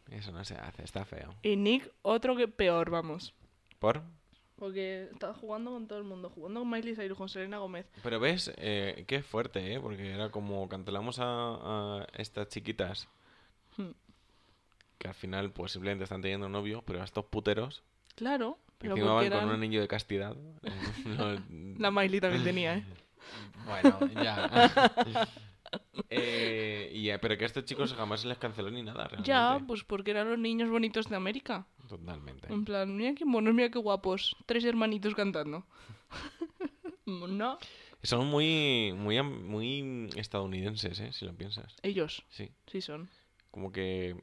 Eso 0.10 0.32
no 0.32 0.44
se 0.46 0.56
hace, 0.56 0.84
está 0.84 1.06
feo. 1.06 1.34
Y 1.44 1.58
Nick, 1.58 1.92
otro 2.02 2.36
que 2.36 2.48
peor, 2.48 2.90
vamos. 2.90 3.34
¿Por? 3.80 4.02
Porque 4.56 5.10
estaba 5.12 5.34
jugando 5.34 5.72
con 5.72 5.88
todo 5.88 6.00
el 6.00 6.06
mundo. 6.06 6.30
Jugando 6.30 6.62
con 6.62 6.70
Miley 6.70 6.96
Cyrus, 6.96 7.18
con 7.18 7.30
Selena 7.30 7.58
Gómez. 7.58 7.86
Pero 8.02 8.20
ves, 8.20 8.52
eh, 8.58 9.04
qué 9.08 9.22
fuerte, 9.22 9.74
¿eh? 9.74 9.80
Porque 9.80 10.12
era 10.12 10.32
como 10.32 10.68
cancelamos 10.70 11.20
a, 11.20 11.26
a 12.02 12.08
estas 12.14 12.48
chiquitas 12.48 13.08
Hmm. 13.76 13.92
Que 14.98 15.08
al 15.08 15.14
final 15.14 15.52
pues 15.52 15.72
simplemente 15.74 16.04
están 16.04 16.22
teniendo 16.22 16.50
novio, 16.50 16.84
pero 16.86 17.02
a 17.02 17.06
estos 17.06 17.26
puteros 17.26 17.84
Claro. 18.16 18.58
Pero 18.80 18.94
encima 18.96 19.14
van 19.14 19.26
con 19.30 19.38
un 19.38 19.44
eran... 19.46 19.56
anillo 19.56 19.82
de 19.82 19.88
castidad. 19.88 20.36
no- 21.06 21.44
La 21.80 21.92
Miley 21.92 22.20
también 22.20 22.44
tenía, 22.44 22.76
¿eh? 22.78 22.84
Bueno, 23.66 24.00
ya. 24.24 25.28
Eh, 26.10 26.92
eh, 26.94 27.18
pero 27.22 27.38
que 27.38 27.44
a 27.44 27.48
estos 27.48 27.66
chicos 27.66 27.94
jamás 27.94 28.22
se 28.22 28.28
les 28.30 28.38
canceló 28.38 28.70
ni 28.72 28.82
nada, 28.84 29.04
realmente. 29.04 29.28
Ya, 29.28 29.60
pues 29.68 29.84
porque 29.84 30.12
eran 30.12 30.30
los 30.30 30.40
niños 30.40 30.70
bonitos 30.70 31.10
de 31.10 31.16
América. 31.18 31.68
Totalmente. 31.90 32.52
En 32.52 32.64
plan, 32.64 32.96
mira 32.96 33.14
qué 33.16 33.26
monos, 33.26 33.54
mira 33.54 33.70
qué 33.70 33.78
guapos. 33.78 34.38
Tres 34.46 34.64
hermanitos 34.64 35.14
cantando. 35.14 35.66
no, 37.06 37.58
Son 38.04 38.28
muy, 38.28 38.94
muy, 38.96 39.18
am- 39.18 39.46
muy 39.46 40.10
estadounidenses, 40.16 41.00
¿eh? 41.02 41.12
Si 41.12 41.26
lo 41.26 41.34
piensas. 41.36 41.76
ellos 41.84 42.24
Sí. 42.30 42.50
sí 42.68 42.80
son. 42.82 43.10
Como 43.52 43.72
que 43.74 44.16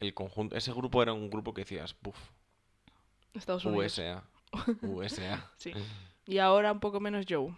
el 0.00 0.14
conjunto... 0.14 0.56
Ese 0.56 0.72
grupo 0.72 1.02
era 1.02 1.12
un 1.12 1.30
grupo 1.30 1.54
que 1.54 1.62
decías, 1.62 1.94
puf, 1.94 2.16
Estados 3.34 3.64
Unidos. 3.64 3.98
USA. 3.98 4.24
USA. 4.82 5.50
Sí. 5.56 5.72
Y 6.26 6.38
ahora 6.38 6.72
un 6.72 6.80
poco 6.80 7.00
menos 7.00 7.24
Joe. 7.28 7.54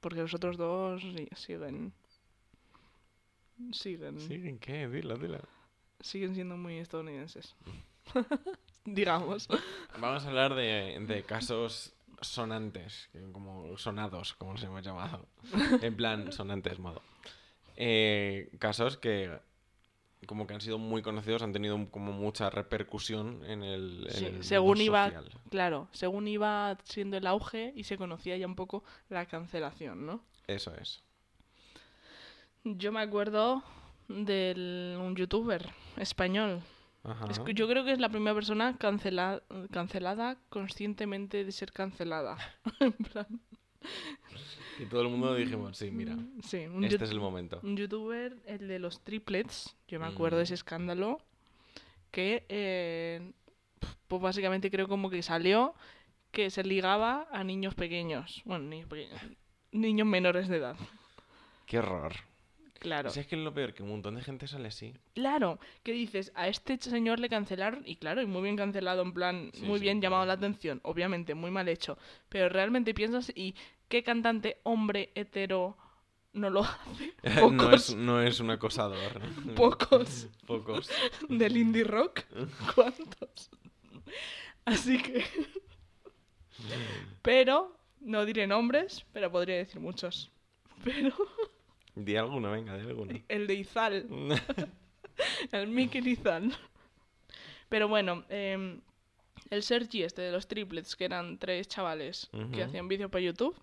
Porque 0.00 0.20
los 0.20 0.32
otros 0.34 0.56
dos 0.56 1.02
siguen. 1.34 1.92
Siguen. 3.72 4.20
¿Sí? 4.20 4.58
¿Qué? 4.60 4.86
Dilo, 4.88 5.16
dilo. 5.16 5.40
Siguen 6.00 6.34
siendo 6.34 6.56
muy 6.56 6.78
estadounidenses. 6.78 7.56
Digamos. 8.84 9.48
Vamos 9.98 10.24
a 10.24 10.28
hablar 10.28 10.54
de, 10.54 10.98
de 11.00 11.22
casos 11.24 11.94
sonantes, 12.20 13.08
como 13.32 13.76
sonados, 13.76 14.34
como 14.34 14.52
los 14.52 14.62
hemos 14.62 14.84
llamado. 14.84 15.26
En 15.82 15.96
plan, 15.96 16.32
sonantes 16.32 16.78
modo. 16.78 17.02
Eh, 17.76 18.50
casos 18.58 18.96
que 18.96 19.38
como 20.26 20.46
que 20.46 20.54
han 20.54 20.60
sido 20.60 20.78
muy 20.78 21.02
conocidos, 21.02 21.42
han 21.42 21.52
tenido 21.52 21.90
como 21.90 22.12
mucha 22.12 22.48
repercusión 22.50 23.44
en 23.44 23.62
el, 23.62 24.08
en 24.14 24.42
mundo 24.78 24.82
iba, 24.84 25.04
social. 25.06 25.30
claro, 25.50 25.88
según 25.92 26.26
iba 26.26 26.78
siendo 26.84 27.16
el 27.16 27.26
auge 27.26 27.72
y 27.76 27.84
se 27.84 27.98
conocía 27.98 28.36
ya 28.36 28.46
un 28.46 28.56
poco 28.56 28.82
la 29.08 29.26
cancelación, 29.26 30.06
¿no? 30.06 30.24
Eso 30.46 30.74
es. 30.74 31.02
Yo 32.64 32.90
me 32.92 33.00
acuerdo 33.00 33.62
de 34.08 34.96
un 34.98 35.14
youtuber 35.14 35.68
español. 35.96 36.62
Ajá. 37.04 37.26
Es 37.30 37.38
yo 37.54 37.68
creo 37.68 37.84
que 37.84 37.92
es 37.92 38.00
la 38.00 38.08
primera 38.08 38.34
persona 38.34 38.76
cancela- 38.78 39.42
cancelada 39.70 40.38
conscientemente 40.48 41.44
de 41.44 41.52
ser 41.52 41.72
cancelada. 41.72 42.36
en 42.80 42.92
plan, 42.92 43.40
Y 44.78 44.84
todo 44.86 45.02
el 45.02 45.08
mundo 45.08 45.34
dijimos, 45.34 45.76
sí, 45.76 45.90
mira, 45.90 46.16
sí, 46.42 46.66
un, 46.66 46.84
este 46.84 47.04
es 47.04 47.10
el 47.10 47.20
momento. 47.20 47.60
un 47.62 47.76
youtuber, 47.76 48.36
el 48.46 48.68
de 48.68 48.78
los 48.78 49.00
triplets, 49.02 49.74
yo 49.88 49.98
me 49.98 50.06
acuerdo 50.06 50.36
de 50.36 50.42
Mm. 50.42 50.44
ese 50.44 50.54
escándalo, 50.54 51.18
que 52.10 52.44
eh, 52.48 53.32
pues 54.08 54.20
básicamente 54.22 54.70
creo 54.70 54.88
como 54.88 55.10
que 55.10 55.22
salió 55.22 55.74
que 56.30 56.50
se 56.50 56.62
ligaba 56.64 57.26
a 57.30 57.42
niños 57.44 57.74
pequeños. 57.74 58.42
Bueno, 58.44 58.64
niños 58.66 58.88
pequeños. 58.88 59.20
Niños 59.72 60.06
menores 60.06 60.48
de 60.48 60.58
edad. 60.58 60.76
Qué 61.66 61.78
horror. 61.78 62.12
Claro. 62.78 63.08
Si 63.10 63.20
es 63.20 63.26
que 63.26 63.36
es 63.36 63.40
lo 63.42 63.54
peor, 63.54 63.72
que 63.72 63.82
un 63.82 63.88
montón 63.88 64.14
de 64.16 64.22
gente 64.22 64.46
sale 64.46 64.68
así. 64.68 64.92
Claro, 65.14 65.58
que 65.82 65.92
dices, 65.92 66.30
a 66.34 66.46
este 66.48 66.76
señor 66.78 67.18
le 67.20 67.30
cancelaron, 67.30 67.82
y 67.86 67.96
claro, 67.96 68.20
y 68.20 68.26
muy 68.26 68.42
bien 68.42 68.56
cancelado, 68.56 69.00
en 69.02 69.12
plan, 69.14 69.50
Sí, 69.54 69.64
muy 69.64 69.78
sí, 69.78 69.84
bien 69.84 70.02
llamado 70.02 70.26
la 70.26 70.34
atención, 70.34 70.80
obviamente, 70.84 71.34
muy 71.34 71.50
mal 71.50 71.68
hecho, 71.68 71.96
pero 72.28 72.50
realmente 72.50 72.92
piensas, 72.92 73.32
¿y 73.34 73.54
qué 73.88 74.02
cantante 74.02 74.60
hombre 74.64 75.10
hetero 75.14 75.76
no 76.32 76.50
lo 76.50 76.64
hace? 76.64 77.14
no, 77.52 77.72
es, 77.72 77.94
no 77.94 78.20
es 78.20 78.40
un 78.40 78.50
acosador. 78.50 79.20
pocos 79.54 80.28
Pocos. 80.46 80.90
del 81.28 81.56
indie 81.56 81.84
rock, 81.84 82.22
¿cuántos? 82.74 83.50
Así 84.64 85.00
que... 85.02 85.24
Pero, 87.22 87.76
no 88.00 88.24
diré 88.24 88.46
nombres, 88.46 89.04
pero 89.12 89.30
podría 89.30 89.56
decir 89.56 89.80
muchos. 89.80 90.32
Pero 90.84 91.14
Di 91.94 92.16
alguno, 92.16 92.50
venga, 92.50 92.76
di 92.76 92.86
alguno. 92.86 93.12
el 93.28 93.46
de 93.46 93.54
Izal, 93.54 94.06
El 95.52 95.68
Mickey 95.68 96.06
Izal. 96.06 96.54
Pero 97.68 97.88
bueno, 97.88 98.24
em, 98.28 98.80
el 99.50 99.62
Sergi 99.62 100.02
este 100.02 100.22
de 100.22 100.32
los 100.32 100.46
triplets, 100.46 100.94
que 100.94 101.04
eran 101.04 101.38
tres 101.38 101.68
chavales 101.68 102.28
que 102.52 102.62
hacían 102.62 102.88
vídeos 102.88 103.10
para 103.10 103.24
YouTube, 103.24 103.56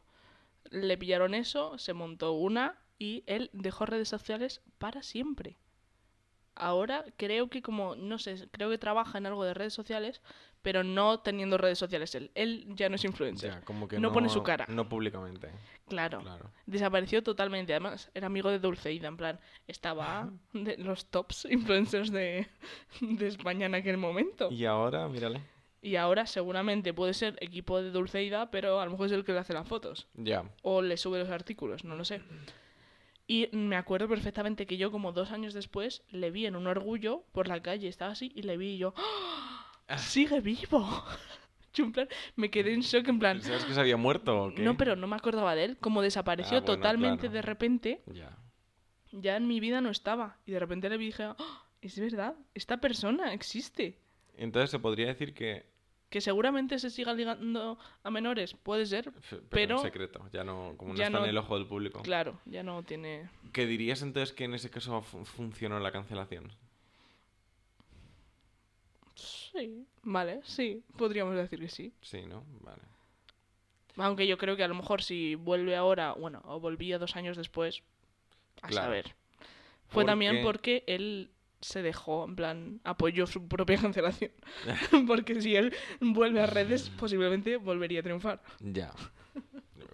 le 0.69 0.97
pillaron 0.97 1.33
eso, 1.33 1.77
se 1.77 1.93
montó 1.93 2.33
una 2.33 2.79
y 2.99 3.23
él 3.27 3.49
dejó 3.53 3.85
redes 3.85 4.07
sociales 4.09 4.61
para 4.77 5.03
siempre. 5.03 5.57
Ahora 6.55 7.03
creo 7.17 7.49
que 7.49 7.63
como, 7.63 7.95
no 7.95 8.19
sé, 8.19 8.47
creo 8.51 8.69
que 8.69 8.77
trabaja 8.77 9.17
en 9.17 9.25
algo 9.25 9.43
de 9.43 9.55
redes 9.55 9.73
sociales, 9.73 10.21
pero 10.61 10.83
no 10.83 11.19
teniendo 11.19 11.57
redes 11.57 11.79
sociales 11.79 12.13
él. 12.13 12.31
Él 12.35 12.65
ya 12.69 12.89
no 12.89 12.95
es 12.95 13.03
influencer. 13.03 13.51
Ya, 13.51 13.61
como 13.61 13.87
que 13.87 13.99
No 13.99 14.09
no, 14.09 14.13
pone 14.13 14.29
su 14.29 14.43
cara. 14.43 14.65
No 14.69 14.87
públicamente. 14.87 15.49
Claro. 15.87 16.21
Claro. 16.21 16.51
Desapareció 16.67 17.23
totalmente. 17.23 17.73
Además, 17.73 18.11
era 18.13 18.27
amigo 18.27 18.51
de 18.51 18.59
Dulceida, 18.59 19.07
en 19.07 19.17
plan, 19.17 19.39
estaba 19.67 20.31
de 20.53 20.77
los 20.77 21.07
tops 21.07 21.45
influencers 21.49 22.11
de, 22.11 22.47
de 23.01 23.27
España 23.27 23.65
en 23.65 23.75
aquel 23.75 23.97
momento. 23.97 24.51
Y 24.51 24.65
ahora, 24.65 25.07
mírale. 25.09 25.41
Y 25.85 25.97
ahora 25.97 26.25
seguramente 26.25 26.93
puede 26.93 27.13
ser 27.13 27.37
equipo 27.41 27.81
de 27.81 27.91
Dulceida, 27.91 28.49
pero 28.49 28.79
a 28.79 28.85
lo 28.85 28.91
mejor 28.91 29.07
es 29.07 29.11
el 29.11 29.25
que 29.25 29.33
le 29.33 29.39
hace 29.39 29.53
las 29.53 29.67
fotos. 29.67 30.07
Ya. 30.13 30.45
O 30.61 30.81
le 30.81 30.95
sube 30.95 31.19
los 31.19 31.29
artículos, 31.29 31.83
no 31.83 31.97
lo 31.97 32.05
sé. 32.05 32.21
Y 33.27 33.49
me 33.51 33.75
acuerdo 33.75 34.07
perfectamente 34.07 34.65
que 34.65 34.77
yo, 34.77 34.91
como 34.91 35.11
dos 35.11 35.31
años 35.31 35.53
después, 35.53 36.03
le 36.09 36.31
vi 36.31 36.45
en 36.45 36.55
un 36.55 36.67
orgullo 36.67 37.25
por 37.33 37.49
la 37.49 37.61
calle, 37.61 37.89
estaba 37.89 38.13
así, 38.13 38.31
y 38.33 38.43
le 38.43 38.55
vi 38.55 38.75
y 38.75 38.77
yo, 38.77 38.93
¡Ah! 38.95 39.97
sigue 39.97 40.39
vivo. 40.39 40.87
Yo 41.75 41.85
en 41.85 41.91
plan, 41.91 42.07
me 42.35 42.51
quedé 42.51 42.71
en 42.75 42.81
shock, 42.81 43.07
en 43.07 43.17
plan, 43.17 43.41
¿Sabes 43.41 43.65
que 43.65 43.73
se 43.73 43.79
había 43.79 43.97
muerto 43.97 44.43
o 44.43 44.53
qué? 44.53 44.61
no, 44.61 44.77
pero 44.77 44.95
no 44.95 45.07
me 45.07 45.15
acordaba 45.15 45.55
de 45.55 45.63
él. 45.65 45.77
Como 45.79 46.03
desapareció 46.03 46.57
Ah, 46.59 46.61
bueno, 46.61 46.75
totalmente 46.75 47.21
claro. 47.21 47.33
de 47.33 47.41
repente, 47.41 48.03
Ya. 48.13 48.37
ya 49.11 49.35
en 49.37 49.47
mi 49.47 49.59
vida 49.59 49.81
no 49.81 49.89
estaba. 49.89 50.37
Y 50.45 50.51
de 50.51 50.59
repente 50.59 50.87
le 50.87 50.99
dije, 50.99 51.23
"Ah, 51.23 51.63
es 51.81 51.97
verdad, 51.99 52.35
esta 52.53 52.77
persona 52.77 53.33
existe. 53.33 53.97
Entonces 54.37 54.69
se 54.69 54.77
podría 54.77 55.07
decir 55.07 55.33
que... 55.33 55.65
Que 56.13 56.21
seguramente 56.21 56.77
se 56.77 56.91
siga 56.91 57.11
ligando 57.15 57.79
a 58.03 58.11
menores, 58.11 58.53
puede 58.53 58.85
ser. 58.85 59.11
Pero, 59.31 59.41
Pero- 59.49 59.75
en 59.77 59.81
secreto, 59.81 60.23
ya 60.31 60.43
no... 60.43 60.75
Como 60.77 60.93
no 60.93 61.01
está 61.01 61.09
no- 61.09 61.23
en 61.23 61.31
el 61.31 61.37
ojo 61.39 61.57
del 61.57 61.65
público. 61.65 62.03
Claro, 62.03 62.39
ya 62.45 62.61
no 62.61 62.83
tiene... 62.83 63.31
¿Qué 63.51 63.65
dirías 63.65 64.03
entonces 64.03 64.31
que 64.31 64.43
en 64.43 64.53
ese 64.53 64.69
caso 64.69 65.01
fu- 65.01 65.25
funcionó 65.25 65.79
la 65.79 65.91
cancelación? 65.91 66.51
Sí, 69.15 69.87
vale, 70.03 70.41
sí, 70.43 70.83
podríamos 70.97 71.35
decir 71.35 71.59
que 71.59 71.69
sí. 71.69 71.91
Sí, 72.03 72.21
¿no? 72.27 72.43
Vale. 72.61 72.83
Aunque 73.97 74.27
yo 74.27 74.37
creo 74.37 74.55
que 74.55 74.63
a 74.63 74.67
lo 74.67 74.75
mejor 74.75 75.01
si 75.01 75.33
vuelve 75.33 75.75
ahora, 75.75 76.13
bueno, 76.13 76.43
o 76.45 76.59
volvía 76.59 76.99
dos 76.99 77.15
años 77.15 77.37
después, 77.37 77.81
a 78.61 78.67
Claro. 78.67 78.85
saber. 78.85 79.15
Fue 79.87 80.05
también 80.05 80.43
porque 80.43 80.83
él 80.85 81.31
se 81.63 81.81
dejó, 81.81 82.25
en 82.25 82.35
plan, 82.35 82.81
apoyó 82.83 83.25
su 83.25 83.47
propia 83.47 83.77
cancelación. 83.81 84.31
porque 85.07 85.41
si 85.41 85.55
él 85.55 85.73
vuelve 86.01 86.41
a 86.41 86.45
redes, 86.45 86.89
posiblemente 86.91 87.57
volvería 87.57 88.01
a 88.01 88.03
triunfar. 88.03 88.41
Ya. 88.59 88.93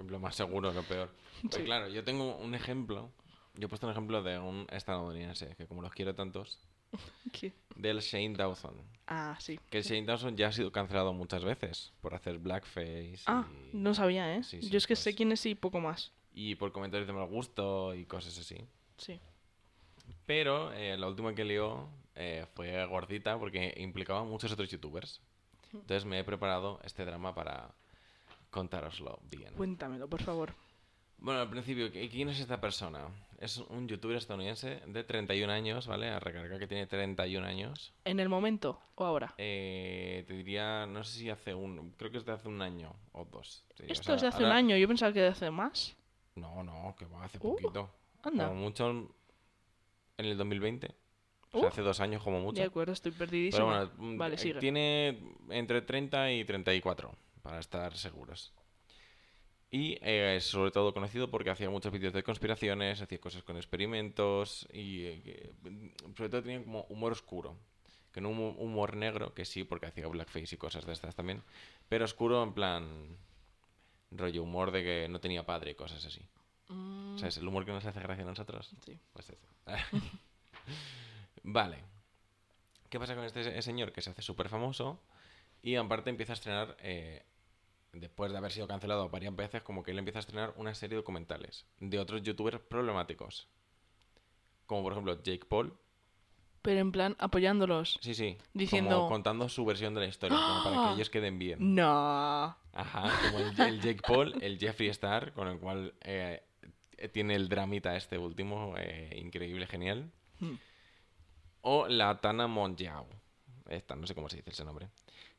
Lo 0.07 0.20
más 0.20 0.36
seguro, 0.36 0.72
lo 0.74 0.84
peor. 0.84 1.09
Pues 1.41 1.55
Sí. 1.55 1.63
claro, 1.63 1.88
yo 1.88 2.03
tengo 2.03 2.36
un 2.38 2.55
ejemplo. 2.55 3.11
Yo 3.55 3.65
he 3.65 3.70
puesto 3.70 3.88
un 3.88 3.91
ejemplo 3.91 4.22
de 4.24 4.39
un 4.39 4.65
estadounidense, 4.72 5.55
que 5.57 5.67
como 5.67 5.82
los 5.82 5.91
quiero 5.93 6.15
tantos, 6.15 6.59
¿Qué? 7.34 7.53
del 7.76 7.99
Shane 7.99 8.34
Dawson. 8.36 8.76
Ah, 9.07 9.36
sí. 9.39 9.59
Que 9.70 9.80
el 9.80 9.84
Shane 9.84 10.05
Dawson 10.05 10.36
ya 10.38 10.47
ha 10.47 10.51
sido 10.51 10.72
cancelado 10.72 11.13
muchas 11.13 11.43
veces 11.43 11.93
por 12.01 12.13
hacer 12.15 12.38
blackface 12.39 13.20
Ah, 13.26 13.45
y, 13.74 13.78
no 13.78 13.93
sabía, 13.93 14.36
¿eh? 14.36 14.43
Sí, 14.43 14.61
sí, 14.61 14.70
yo 14.70 14.78
es 14.78 14.88
que 14.88 14.93
pues- 14.93 14.99
sé 15.03 15.15
quién 15.15 15.32
es 15.32 15.45
y 15.45 15.55
poco 15.55 15.80
más. 15.80 16.11
y 16.34 16.55
por 16.55 16.72
comentarios 16.72 17.07
de 17.07 17.13
mal 17.13 17.28
gusto 17.28 17.93
y 17.95 18.05
cosas 18.05 18.38
así. 18.38 18.57
Sí. 18.97 19.20
Pero 20.26 20.72
eh, 20.74 20.97
la 20.97 21.07
última 21.07 21.34
que 21.36 21.43
lió 21.45 21.89
eh, 22.16 22.45
fue 22.53 22.86
gordita 22.86 23.38
porque 23.38 23.74
implicaba 23.78 24.20
a 24.22 24.24
muchos 24.24 24.51
otros 24.51 24.70
youtubers. 24.70 25.22
Entonces 25.74 26.05
me 26.05 26.20
he 26.20 26.24
preparado 26.24 26.80
este 26.84 27.05
drama 27.05 27.34
para 27.36 27.70
contároslo 28.49 29.20
bien. 29.30 29.53
Cuéntamelo, 29.55 30.07
por 30.07 30.22
favor. 30.24 30.53
Bueno, 31.20 31.41
al 31.41 31.49
principio, 31.49 31.91
¿qui- 31.91 32.10
¿quién 32.10 32.30
es 32.30 32.39
esta 32.39 32.62
persona? 32.62 33.07
Es 33.39 33.57
un 33.57 33.88
youtuber 33.88 34.18
estadounidense 34.18 34.82
de 34.88 35.03
31 35.03 35.51
años, 35.51 35.86
¿vale? 35.86 36.07
A 36.10 36.20
recargar 36.20 36.57
que 36.60 36.68
tiene 36.68 36.88
31 36.88 37.45
años. 37.45 37.93
¿En 38.05 38.20
el 38.22 38.30
momento 38.30 38.80
o 38.95 39.05
ahora? 39.05 39.34
Eh, 39.38 40.24
te 40.28 40.34
diría, 40.34 40.86
no 40.86 41.03
sé 41.03 41.20
si 41.20 41.30
hace 41.30 41.53
un, 41.53 41.91
creo 41.97 42.10
que 42.10 42.18
es 42.18 42.26
de 42.26 42.32
hace 42.32 42.47
un 42.47 42.62
año 42.62 42.95
o 43.12 43.26
dos. 43.26 43.66
Sí, 43.76 43.84
o 43.84 43.91
Esto 43.91 44.03
sea, 44.05 44.16
es 44.16 44.22
de 44.22 44.28
hace 44.30 44.38
un 44.39 44.45
ahora- 44.45 44.57
año, 44.57 44.78
yo 44.78 44.88
pensaba 44.88 45.12
que 45.14 45.22
de 45.22 45.28
hace 45.28 45.51
más. 45.51 45.95
No, 46.36 46.64
no, 46.64 46.95
que 46.97 47.05
va 47.05 47.26
hace 47.26 47.38
Uh, 47.38 47.41
poquito. 47.41 47.89
Anda. 48.24 48.47
Como 48.47 48.62
mucho 48.62 49.14
en 50.20 50.26
el 50.26 50.38
2020. 50.38 50.95
O 51.51 51.57
Uh, 51.57 51.61
sea, 51.61 51.70
hace 51.70 51.82
dos 51.82 51.99
años 51.99 52.22
como 52.24 52.39
mucho. 52.41 52.61
De 52.61 52.63
acuerdo, 52.63 52.93
estoy 52.93 53.11
Pero 53.11 53.20
perdidísimo. 53.30 53.65
bueno, 53.67 53.91
mm, 53.97 54.17
Vale, 54.17 54.36
eh, 54.36 54.38
sigue. 54.38 54.59
tiene 54.59 55.20
entre 55.49 55.82
30 55.82 56.32
y 56.32 56.45
34, 56.45 57.15
para 57.41 57.59
estar 57.59 57.95
seguros. 57.97 58.53
Y 59.72 59.97
eh, 60.01 60.36
es 60.38 60.45
sobre 60.45 60.72
todo 60.72 60.93
conocido 60.93 61.30
porque 61.30 61.51
hacía 61.51 61.70
muchos 61.70 61.91
vídeos 61.91 62.13
de 62.13 62.24
conspiraciones, 62.24 63.01
hacía 63.01 63.20
cosas 63.20 63.43
con 63.43 63.55
experimentos 63.57 64.67
y 64.74 65.05
eh, 65.05 65.53
mm, 65.61 66.15
sobre 66.17 66.30
todo 66.30 66.43
tenía 66.43 66.63
como 66.63 66.84
humor 66.89 67.11
oscuro. 67.11 67.55
Que 68.11 68.22
no 68.22 68.30
un 68.30 68.55
humor 68.57 68.95
negro, 68.95 69.34
que 69.36 69.45
sí, 69.45 69.63
porque 69.63 69.86
hacía 69.88 70.07
blackface 70.07 70.55
y 70.55 70.57
cosas 70.57 70.86
de 70.86 70.93
estas 70.93 71.15
también. 71.15 71.43
Pero 71.89 72.05
oscuro 72.05 72.41
en 72.43 72.53
plan 72.53 73.17
rollo 74.11 74.43
humor 74.43 74.72
de 74.72 74.84
que 74.84 75.07
no 75.09 75.20
tenía 75.20 75.45
padre 75.45 75.72
y 75.72 75.76
cosas 75.76 76.03
así. 76.05 76.22
Mm, 76.70 77.17
¿Sabes? 77.17 77.38
El 77.38 77.47
humor 77.47 77.65
que 77.65 77.72
nos 77.72 77.86
hace 77.86 77.99
gracia 77.99 78.24
a 78.24 78.28
nosotros. 78.28 78.72
sí. 78.86 78.97
Pues 79.13 79.30
eso. 79.30 79.47
vale. 81.43 81.84
¿Qué 82.89 82.99
pasa 82.99 83.15
con 83.15 83.24
este 83.24 83.43
se- 83.43 83.61
señor 83.61 83.91
que 83.91 84.01
se 84.01 84.09
hace 84.09 84.22
súper 84.22 84.49
famoso 84.49 84.99
y 85.61 85.76
aparte 85.76 86.09
empieza 86.09 86.34
a 86.34 86.36
estrenar, 86.36 86.78
eh, 86.82 87.24
después 87.93 88.32
de 88.32 88.38
haber 88.38 88.51
sido 88.51 88.67
cancelado 88.67 89.09
varias 89.09 89.36
veces, 89.36 89.61
como 89.61 89.84
que 89.84 89.91
él 89.91 89.99
empieza 89.99 90.20
a 90.20 90.22
estrenar 90.22 90.53
una 90.57 90.74
serie 90.74 90.95
de 90.95 91.01
documentales 91.01 91.65
de 91.80 91.99
otros 91.99 92.22
youtubers 92.24 92.59
problemáticos? 92.59 93.47
Como 94.65 94.84
por 94.84 94.93
ejemplo 94.93 95.22
Jake 95.24 95.45
Paul. 95.47 95.78
Pero 96.61 96.82
en 96.82 96.91
plan, 96.91 97.15
apoyándolos. 97.20 97.99
Sí, 98.01 98.13
sí. 98.13 98.38
Diciendo- 98.53 98.97
Como 98.97 99.09
contando 99.09 99.47
su 99.49 99.63
versión 99.65 99.93
de 99.93 100.01
la 100.01 100.07
historia, 100.07 100.38
como 100.38 100.63
para 100.63 100.88
que 100.89 100.95
ellos 100.95 101.09
queden 101.09 101.39
bien. 101.39 101.74
No. 101.76 102.55
Ajá, 102.74 103.11
como 103.32 103.39
el, 103.39 103.59
el 103.61 103.82
Jake 103.82 104.01
Paul, 104.05 104.36
el 104.41 104.59
Jeffree 104.59 104.89
Star, 104.89 105.32
con 105.34 105.47
el 105.47 105.57
cual 105.59 105.93
eh, 106.01 106.43
tiene 107.08 107.36
el 107.36 107.47
dramita 107.47 107.95
este 107.95 108.18
último, 108.18 108.76
eh, 108.78 109.18
increíble, 109.18 109.66
genial. 109.68 110.12
Hmm. 110.39 110.56
O 111.62 111.88
la 111.88 112.20
Tana 112.20 112.47
Mongeau. 112.47 113.08
Esta, 113.70 113.95
no 113.95 114.08
sé 114.08 114.16
cómo 114.16 114.30
se 114.30 114.38
dice 114.38 114.50
ese 114.50 114.66
nombre. 114.66 114.89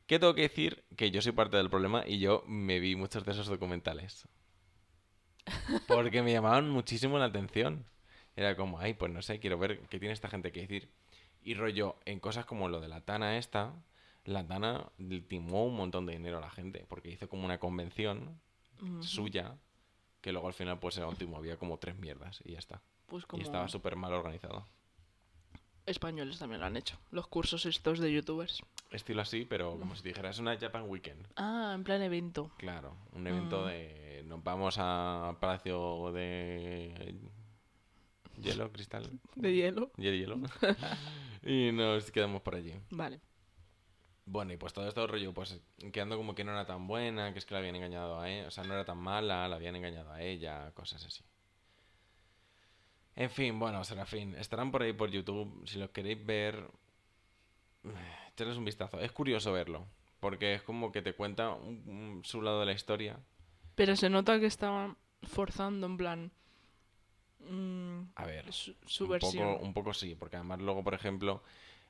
¿Qué 0.07 0.19
tengo 0.19 0.33
que 0.33 0.41
decir? 0.41 0.83
Que 0.97 1.11
yo 1.11 1.21
soy 1.21 1.31
parte 1.31 1.57
del 1.57 1.69
problema 1.69 2.03
y 2.05 2.19
yo 2.19 2.43
me 2.47 2.79
vi 2.79 2.95
muchos 2.95 3.23
de 3.25 3.31
esos 3.31 3.47
documentales. 3.47 4.27
Porque 5.87 6.21
me 6.21 6.33
llamaban 6.33 6.69
muchísimo 6.69 7.17
la 7.17 7.25
atención. 7.25 7.85
Era 8.35 8.55
como, 8.55 8.79
ay, 8.79 8.93
pues 8.93 9.11
no 9.11 9.21
sé, 9.21 9.39
quiero 9.39 9.57
ver 9.57 9.79
qué 9.89 9.99
tiene 9.99 10.13
esta 10.13 10.29
gente 10.29 10.51
que 10.51 10.61
decir. 10.61 10.89
Y 11.43 11.53
rollo, 11.53 11.97
en 12.05 12.19
cosas 12.19 12.45
como 12.45 12.69
lo 12.69 12.79
de 12.81 12.87
la 12.87 13.01
Tana 13.01 13.37
esta, 13.37 13.73
la 14.25 14.45
Tana 14.45 14.91
timó 15.27 15.65
un 15.65 15.75
montón 15.75 16.05
de 16.05 16.13
dinero 16.13 16.37
a 16.37 16.41
la 16.41 16.49
gente. 16.49 16.85
Porque 16.87 17.09
hizo 17.09 17.27
como 17.29 17.45
una 17.45 17.59
convención 17.59 18.39
suya, 19.01 19.55
que 20.21 20.31
luego 20.31 20.47
al 20.47 20.53
final 20.53 20.79
pues 20.79 20.97
era 20.97 21.07
último, 21.07 21.37
había 21.37 21.57
como 21.57 21.77
tres 21.77 21.97
mierdas 21.97 22.41
y 22.45 22.53
ya 22.53 22.59
está. 22.59 22.81
Pues 23.07 23.25
Y 23.33 23.41
estaba 23.41 23.67
súper 23.67 23.95
mal 23.95 24.13
organizado. 24.13 24.65
españoles 25.85 26.37
también 26.39 26.61
lo 26.61 26.67
han 26.67 26.77
hecho. 26.77 26.97
Los 27.11 27.27
cursos 27.27 27.65
estos 27.65 27.99
de 27.99 28.13
youtubers. 28.13 28.61
Estilo 28.91 29.21
así, 29.21 29.45
pero 29.45 29.77
como 29.79 29.95
si 29.95 30.03
dijeras 30.03 30.39
una 30.39 30.57
Japan 30.57 30.85
Weekend. 30.87 31.27
Ah, 31.35 31.71
en 31.75 31.83
plan 31.83 32.01
evento. 32.01 32.51
Claro, 32.57 32.95
un 33.13 33.25
evento 33.27 33.63
Mm. 33.63 33.67
de... 33.67 34.23
Nos 34.27 34.43
vamos 34.43 34.75
a 34.77 35.35
Palacio 35.41 36.11
de... 36.13 37.15
Hielo, 38.41 38.71
cristal. 38.71 39.09
De 39.35 39.53
hielo. 39.53 39.91
Y 39.97 40.03
de 40.05 40.17
hielo. 40.17 40.37
y 41.43 41.71
nos 41.73 42.11
quedamos 42.11 42.41
por 42.41 42.55
allí. 42.55 42.73
Vale. 42.91 43.19
Bueno, 44.25 44.53
y 44.53 44.57
pues 44.57 44.71
todo 44.73 44.87
esto 44.87 45.05
rollo, 45.07 45.33
pues 45.33 45.59
quedando 45.91 46.15
como 46.17 46.35
que 46.35 46.43
no 46.43 46.51
era 46.51 46.65
tan 46.65 46.87
buena, 46.87 47.33
que 47.33 47.39
es 47.39 47.45
que 47.45 47.53
la 47.53 47.59
habían 47.59 47.75
engañado 47.75 48.19
a 48.19 48.29
ella, 48.29 48.47
o 48.47 48.51
sea, 48.51 48.63
no 48.63 48.73
era 48.73 48.85
tan 48.85 48.97
mala, 48.97 49.47
la 49.47 49.55
habían 49.55 49.75
engañado 49.75 50.11
a 50.11 50.21
ella, 50.21 50.71
cosas 50.73 51.05
así. 51.05 51.23
En 53.15 53.29
fin, 53.29 53.59
bueno, 53.59 53.83
Serafín, 53.83 54.35
estarán 54.35 54.71
por 54.71 54.81
ahí 54.83 54.93
por 54.93 55.09
YouTube, 55.11 55.67
si 55.67 55.77
los 55.79 55.89
queréis 55.91 56.23
ver, 56.25 56.69
echarles 58.33 58.57
un 58.57 58.65
vistazo. 58.65 58.99
Es 58.99 59.11
curioso 59.11 59.51
verlo, 59.53 59.87
porque 60.19 60.53
es 60.55 60.61
como 60.61 60.91
que 60.91 61.01
te 61.01 61.13
cuenta 61.13 61.51
un- 61.51 61.83
un- 61.87 62.21
su 62.23 62.41
lado 62.41 62.59
de 62.61 62.65
la 62.67 62.73
historia. 62.73 63.19
Pero 63.75 63.95
se 63.95 64.09
nota 64.09 64.39
que 64.39 64.45
estaban 64.45 64.97
forzando 65.23 65.87
en 65.87 65.97
plan. 65.97 66.31
mm, 67.39 68.01
A 68.15 68.25
ver, 68.25 68.51
su, 68.53 68.75
su 68.85 69.05
un 69.05 69.09
versión. 69.11 69.53
Poco, 69.55 69.63
un 69.63 69.73
poco 69.73 69.93
sí, 69.93 70.15
porque 70.15 70.35
además 70.35 70.59
luego, 70.59 70.83
por 70.83 70.93
ejemplo, 70.93 71.43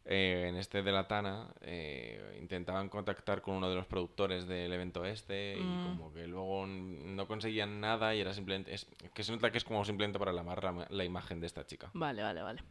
eh, 0.06 0.48
en 0.50 0.56
este 0.56 0.82
de 0.82 0.92
la 0.92 1.08
Tana, 1.08 1.54
eh, 1.62 2.38
intentaban 2.42 2.90
contactar 2.90 3.42
con 3.42 3.56
uno 3.56 3.70
de 3.70 3.76
los 3.76 3.86
productores 3.86 4.48
del 4.48 4.74
evento 4.74 5.06
este 5.06 5.58
y 5.58 5.64
Mm. 5.64 5.84
como 5.84 6.14
que 6.14 6.28
luego 6.28 6.66
no 6.68 7.28
conseguían 7.28 7.80
nada 7.80 8.16
y 8.16 8.22
era 8.22 8.34
simplemente... 8.34 8.74
Es, 8.74 8.88
que 9.14 9.24
se 9.24 9.32
nota 9.32 9.52
que 9.52 9.58
es 9.58 9.64
como 9.64 9.86
simplemente 9.86 10.18
para 10.20 10.34
lamar 10.34 10.64
la, 10.64 10.88
la 10.90 11.04
imagen 11.04 11.40
de 11.40 11.48
esta 11.48 11.66
chica. 11.66 11.92
Vale, 11.94 12.24
vale, 12.24 12.42
vale. 12.42 12.64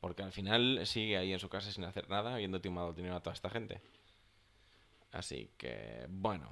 Porque 0.00 0.22
al 0.22 0.32
final 0.32 0.86
sigue 0.86 1.16
ahí 1.16 1.32
en 1.32 1.38
su 1.38 1.48
casa 1.48 1.70
sin 1.70 1.84
hacer 1.84 2.10
nada, 2.10 2.34
habiendo 2.34 2.60
timado 2.60 2.92
dinero 2.92 3.16
a 3.16 3.22
toda 3.22 3.34
esta 3.34 3.48
gente. 3.50 3.80
Así 5.12 5.50
que, 5.56 6.06
bueno. 6.08 6.50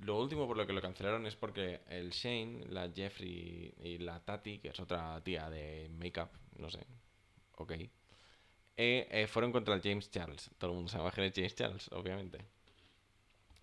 Lo 0.00 0.20
último 0.20 0.46
por 0.46 0.56
lo 0.56 0.64
que 0.64 0.72
lo 0.72 0.80
cancelaron 0.80 1.26
es 1.26 1.34
porque 1.34 1.80
el 1.88 2.10
Shane, 2.10 2.66
la 2.68 2.88
Jeffrey 2.88 3.74
y 3.82 3.98
la 3.98 4.20
Tati, 4.20 4.60
que 4.60 4.68
es 4.68 4.78
otra 4.78 5.20
tía 5.24 5.50
de 5.50 5.90
make-up, 5.98 6.28
no 6.56 6.70
sé, 6.70 6.86
ok, 7.56 7.72
eh, 8.80 9.08
eh, 9.10 9.26
fueron 9.26 9.50
contra 9.50 9.74
el 9.74 9.82
James 9.82 10.08
Charles. 10.08 10.50
Todo 10.56 10.70
el 10.70 10.76
mundo 10.76 10.88
sabe 10.90 11.10
quién 11.10 11.26
es 11.26 11.32
James 11.34 11.54
Charles, 11.56 11.88
obviamente. 11.90 12.38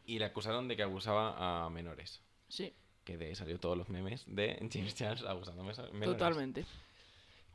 Y 0.05 0.19
le 0.19 0.25
acusaron 0.25 0.67
de 0.67 0.75
que 0.75 0.83
abusaba 0.83 1.65
a 1.65 1.69
menores. 1.69 2.21
Sí, 2.49 2.73
Que 3.05 3.17
de 3.17 3.27
ahí 3.27 3.35
salió 3.35 3.57
todos 3.57 3.77
los 3.77 3.87
memes 3.87 4.25
de 4.27 4.57
James 4.71 4.93
Charles 4.93 5.23
abusando 5.23 5.61
a 5.61 5.65
menores. 5.65 6.03
totalmente. 6.03 6.65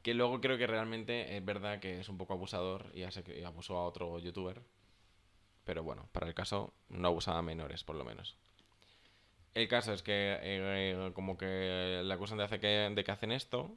Que 0.02 0.14
luego 0.14 0.40
creo 0.40 0.56
que 0.56 0.66
realmente 0.66 1.36
es 1.36 1.44
verdad 1.44 1.80
que 1.80 2.00
es 2.00 2.08
un 2.08 2.16
poco 2.16 2.32
abusador 2.32 2.86
y 2.94 3.04
que 3.22 3.44
abusó 3.44 3.76
a 3.76 3.84
otro 3.84 4.18
youtuber. 4.18 4.62
Pero 5.64 5.82
bueno, 5.82 6.08
para 6.12 6.26
el 6.26 6.34
caso 6.34 6.72
no 6.88 7.08
abusaba 7.08 7.40
a 7.40 7.42
menores, 7.42 7.84
por 7.84 7.94
lo 7.94 8.06
menos. 8.06 8.38
El 9.52 9.68
caso 9.68 9.92
es 9.92 10.02
que 10.02 10.38
eh, 10.40 11.10
como 11.12 11.36
que 11.36 12.00
le 12.02 12.14
acusan 12.14 12.38
de, 12.38 12.44
hacer 12.44 12.58
que, 12.58 12.66
de 12.66 13.04
que 13.04 13.10
hacen 13.10 13.32
esto. 13.32 13.76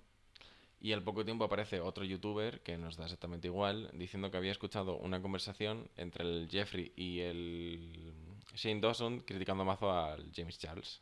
Y 0.83 0.91
al 0.91 1.01
poco 1.01 1.23
tiempo 1.23 1.45
aparece 1.45 1.79
otro 1.79 2.03
youtuber 2.03 2.59
que 2.61 2.77
nos 2.77 2.97
da 2.97 3.05
exactamente 3.05 3.47
igual, 3.47 3.89
diciendo 3.93 4.29
que 4.29 4.35
había 4.37 4.51
escuchado 4.51 4.97
una 4.97 5.21
conversación 5.21 5.89
entre 5.95 6.25
el 6.25 6.49
Jeffrey 6.51 6.91
y 6.97 7.21
el 7.21 8.13
Shane 8.53 8.81
Dawson 8.81 9.21
criticando 9.21 9.63
mazo 9.63 9.91
al 9.91 10.29
James 10.35 10.59
Charles. 10.59 11.01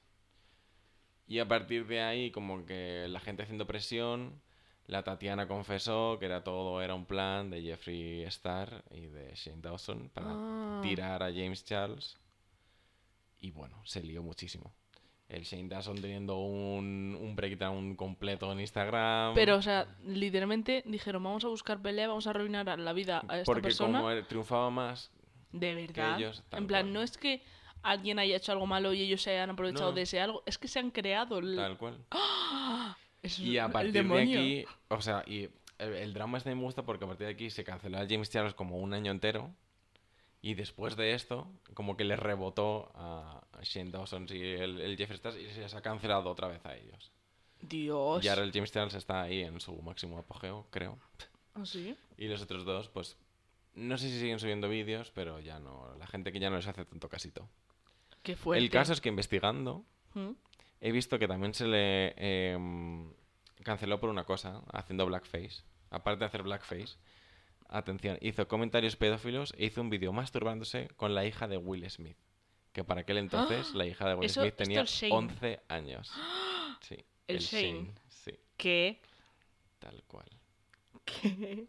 Y 1.28 1.40
a 1.40 1.48
partir 1.48 1.88
de 1.88 2.00
ahí, 2.00 2.30
como 2.30 2.64
que 2.66 3.08
la 3.10 3.20
gente 3.20 3.42
haciendo 3.42 3.66
presión, 3.66 4.40
la 4.86 5.04
Tatiana 5.04 5.48
confesó 5.48 6.18
que 6.20 6.26
era 6.28 6.44
todo 6.44 6.80
era 6.84 6.94
un 6.94 7.06
plan 7.08 7.50
de 7.50 7.64
Jeffrey 7.64 8.22
Star 8.26 8.84
y 8.92 9.08
de 9.08 9.34
Shane 9.34 9.62
Dawson 9.64 10.10
para 10.14 10.30
Ah. 10.32 10.80
tirar 10.84 11.24
a 11.24 11.32
James 11.34 11.66
Charles. 11.66 12.18
Y 13.40 13.50
bueno, 13.50 13.82
se 13.86 14.04
lió 14.04 14.22
muchísimo. 14.22 14.72
El 15.32 15.44
Shane 15.44 15.70
Dawson 15.70 16.02
teniendo 16.02 16.40
un, 16.40 17.18
un 17.20 17.36
breakdown 17.36 17.96
completo 17.96 18.52
en 18.52 18.60
Instagram. 18.60 19.34
Pero, 19.34 19.56
o 19.56 19.62
sea, 19.62 19.88
literalmente 20.06 20.84
dijeron, 20.86 21.24
vamos 21.24 21.46
a 21.46 21.48
buscar 21.48 21.82
pelea, 21.82 22.10
vamos 22.10 22.28
a 22.28 22.32
arruinar 22.32 22.78
la 22.78 22.94
vida 22.94 23.24
a 23.30 23.38
esta 23.40 23.46
porque 23.46 23.62
persona. 23.62 24.00
como 24.00 24.12
él 24.12 24.26
triunfaba 24.28 24.70
más, 24.70 25.10
De 25.54 25.74
verdad. 25.74 26.18
ellos, 26.20 26.44
tal 26.50 26.62
en 26.62 26.68
plan, 26.68 26.82
cual. 26.84 26.94
no 26.94 27.02
es 27.02 27.18
que 27.18 27.42
alguien 27.82 28.20
haya 28.20 28.36
hecho 28.36 28.52
algo 28.52 28.68
malo 28.68 28.94
y 28.94 29.02
ellos 29.02 29.22
se 29.22 29.32
hayan 29.32 29.50
aprovechado 29.52 29.92
No. 29.92 29.96
de 29.96 30.02
ese 30.02 30.20
algo, 30.20 30.44
es 30.46 30.58
que 30.58 30.68
se 30.68 30.80
han 30.80 30.92
creado 30.92 31.40
el, 31.40 31.56
tal 31.56 31.78
cual. 31.78 31.98
es 33.22 33.40
Y 33.40 33.58
a 33.58 33.68
el 33.68 33.72
partir 33.72 33.94
de 34.08 34.22
aquí, 34.22 34.66
o 34.90 35.02
sea, 35.02 35.24
y 35.26 35.50
el, 35.78 35.94
el 35.94 36.14
drama 36.14 36.38
este 36.40 36.54
me 36.54 36.62
gusta 36.62 36.84
porque 36.84 37.06
a 37.06 37.08
partir 37.08 37.28
de 37.28 37.34
aquí 37.34 37.50
se 37.50 37.64
canceló 37.64 37.98
a 38.00 38.06
James 38.08 38.30
Charles 38.30 38.54
como 38.54 38.78
un 38.78 38.94
año 38.94 39.12
entero. 39.12 39.50
Y 40.42 40.56
después 40.56 40.96
de 40.96 41.14
esto, 41.14 41.48
como 41.74 41.96
que 41.96 42.04
le 42.04 42.16
rebotó 42.16 42.92
a 42.96 43.42
Shane 43.62 43.92
Dawson 43.92 44.26
y 44.30 44.42
el, 44.42 44.82
el 44.82 44.98
Jeffree 44.98 45.16
Stars 45.16 45.38
y 45.38 45.48
se 45.52 45.62
les 45.62 45.74
ha 45.76 45.82
cancelado 45.82 46.30
otra 46.30 46.48
vez 46.48 46.66
a 46.66 46.76
ellos. 46.76 47.12
Dios. 47.62 48.24
Y 48.24 48.28
ahora 48.28 48.44
el 48.44 48.52
James 48.52 48.72
Charles 48.72 48.96
está 48.96 49.22
ahí 49.22 49.42
en 49.42 49.60
su 49.60 49.80
máximo 49.82 50.18
apogeo, 50.18 50.68
creo. 50.72 50.98
¿Ah, 51.54 51.66
sí? 51.66 51.96
Y 52.18 52.28
los 52.28 52.42
otros 52.42 52.66
dos, 52.66 52.90
pues, 52.90 53.18
no 53.74 53.98
sé 53.98 54.10
si 54.10 54.20
siguen 54.20 54.40
subiendo 54.40 54.68
vídeos, 54.68 55.12
pero 55.12 55.40
ya 55.40 55.60
no. 55.60 55.94
La 55.98 56.08
gente 56.08 56.32
que 56.32 56.40
ya 56.40 56.50
no 56.50 56.58
les 56.58 56.68
hace 56.68 56.86
tanto 56.86 57.10
casito. 57.10 57.48
Qué 58.24 58.36
fuerte. 58.36 58.64
El 58.64 58.70
caso 58.70 58.94
es 58.94 59.02
que 59.02 59.10
investigando, 59.10 59.86
¿Mm? 60.14 60.32
he 60.80 60.92
visto 60.92 61.20
que 61.20 61.28
también 61.28 61.54
se 61.54 61.68
le 61.68 62.14
em, 62.18 63.14
canceló 63.64 64.00
por 64.00 64.10
una 64.10 64.24
cosa, 64.24 64.62
haciendo 64.72 65.06
blackface. 65.06 65.64
Aparte 65.90 66.20
de 66.20 66.26
hacer 66.26 66.44
blackface, 66.44 66.98
atención, 67.72 68.18
hizo 68.22 68.48
comentarios 68.48 68.96
pedófilos 68.96 69.54
e 69.58 69.66
hizo 69.66 69.82
un 69.82 69.90
vídeo 69.90 70.14
masturbándose 70.14 70.90
con 70.98 71.16
la 71.16 71.26
hija 71.26 71.48
de 71.48 71.58
Will 71.58 71.90
Smith. 71.90 72.18
Que 72.74 72.84
para 72.84 73.02
aquel 73.02 73.18
entonces 73.18 73.74
la 73.76 73.86
hija 73.86 74.08
de 74.08 74.16
Will 74.16 74.26
Eso- 74.26 74.42
Smith 74.42 74.56
tenía 74.56 74.82
es 74.82 74.90
Shane. 74.90 75.14
11 75.16 75.60
años. 75.70 76.12
Sí. 76.82 76.98
El 77.28 77.38
Shane. 77.40 77.92
Sí, 78.10 78.32
¿Qué? 78.58 79.00
tal 79.80 80.04
cual. 80.08 80.26
¿Qué? 81.06 81.68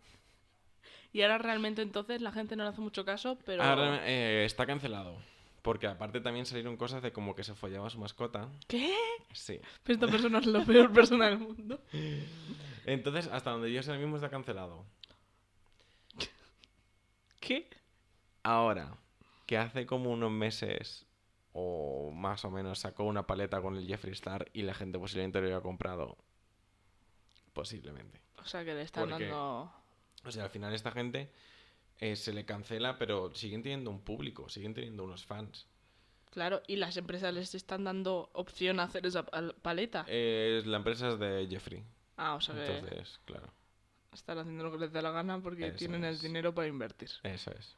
Y 1.12 1.20
ahora 1.20 1.36
realmente 1.38 1.82
entonces 1.82 2.22
la 2.22 2.32
gente 2.32 2.56
no 2.56 2.62
le 2.64 2.70
hace 2.70 2.80
mucho 2.80 3.04
caso, 3.04 3.38
pero... 3.44 3.62
Ahora 3.62 4.00
eh, 4.08 4.44
está 4.46 4.64
cancelado. 4.64 5.18
Porque 5.60 5.86
aparte 5.86 6.20
también 6.22 6.46
salieron 6.46 6.76
cosas 6.78 7.02
de 7.02 7.12
como 7.12 7.34
que 7.34 7.44
se 7.44 7.54
follaba 7.54 7.86
a 7.86 7.90
su 7.90 7.98
mascota. 7.98 8.48
¿Qué? 8.66 8.92
Sí. 9.32 9.60
Pero 9.82 9.94
esta 9.94 10.06
persona 10.08 10.38
es 10.38 10.46
la 10.46 10.64
peor 10.64 10.90
persona 10.94 11.26
del 11.28 11.38
mundo. 11.38 11.80
Entonces, 12.86 13.28
hasta 13.30 13.50
donde 13.50 13.70
yo 13.72 13.82
sé, 13.82 13.90
ahora 13.90 14.00
mismo 14.00 14.16
está 14.16 14.30
cancelado. 14.30 14.84
¿Qué? 17.42 17.68
Ahora, 18.44 18.96
que 19.46 19.58
hace 19.58 19.84
como 19.84 20.10
unos 20.10 20.30
meses 20.30 21.04
o 21.52 22.10
más 22.12 22.44
o 22.46 22.50
menos 22.50 22.78
sacó 22.78 23.04
una 23.04 23.26
paleta 23.26 23.60
con 23.60 23.76
el 23.76 23.86
Jeffree 23.86 24.12
Star 24.12 24.48
y 24.54 24.62
la 24.62 24.72
gente 24.74 24.98
posiblemente 24.98 25.38
lo 25.40 25.44
hubiera 25.46 25.60
comprado. 25.60 26.16
Posiblemente. 27.52 28.20
O 28.38 28.44
sea, 28.44 28.64
que 28.64 28.74
le 28.74 28.82
están 28.82 29.08
Porque- 29.08 29.26
dando... 29.26 29.72
O 30.24 30.30
sea, 30.30 30.44
al 30.44 30.50
final 30.50 30.72
esta 30.72 30.92
gente 30.92 31.30
eh, 31.98 32.14
se 32.16 32.32
le 32.32 32.44
cancela, 32.44 32.96
pero 32.96 33.34
siguen 33.34 33.62
teniendo 33.62 33.90
un 33.90 34.00
público, 34.00 34.48
siguen 34.48 34.72
teniendo 34.72 35.02
unos 35.04 35.26
fans. 35.26 35.66
Claro, 36.30 36.62
y 36.68 36.76
las 36.76 36.96
empresas 36.96 37.34
les 37.34 37.54
están 37.54 37.84
dando 37.84 38.30
opción 38.32 38.78
a 38.80 38.84
hacer 38.84 39.04
esa 39.04 39.26
pal- 39.26 39.54
paleta. 39.60 40.04
Eh, 40.08 40.62
la 40.64 40.76
empresa 40.78 41.08
es 41.10 41.18
de 41.18 41.46
Jeffrey. 41.50 41.82
ah, 42.16 42.34
o 42.36 42.40
sea 42.40 42.54
que 42.54 42.76
Entonces, 42.78 43.20
claro, 43.24 43.48
están 44.12 44.38
haciendo 44.38 44.64
lo 44.64 44.72
que 44.72 44.78
les 44.78 44.92
da 44.92 45.02
la 45.02 45.10
gana 45.10 45.40
porque 45.42 45.68
Eso 45.68 45.76
tienen 45.78 46.04
el 46.04 46.18
dinero 46.18 46.54
para 46.54 46.68
invertir. 46.68 47.10
eso 47.22 47.50
es. 47.52 47.76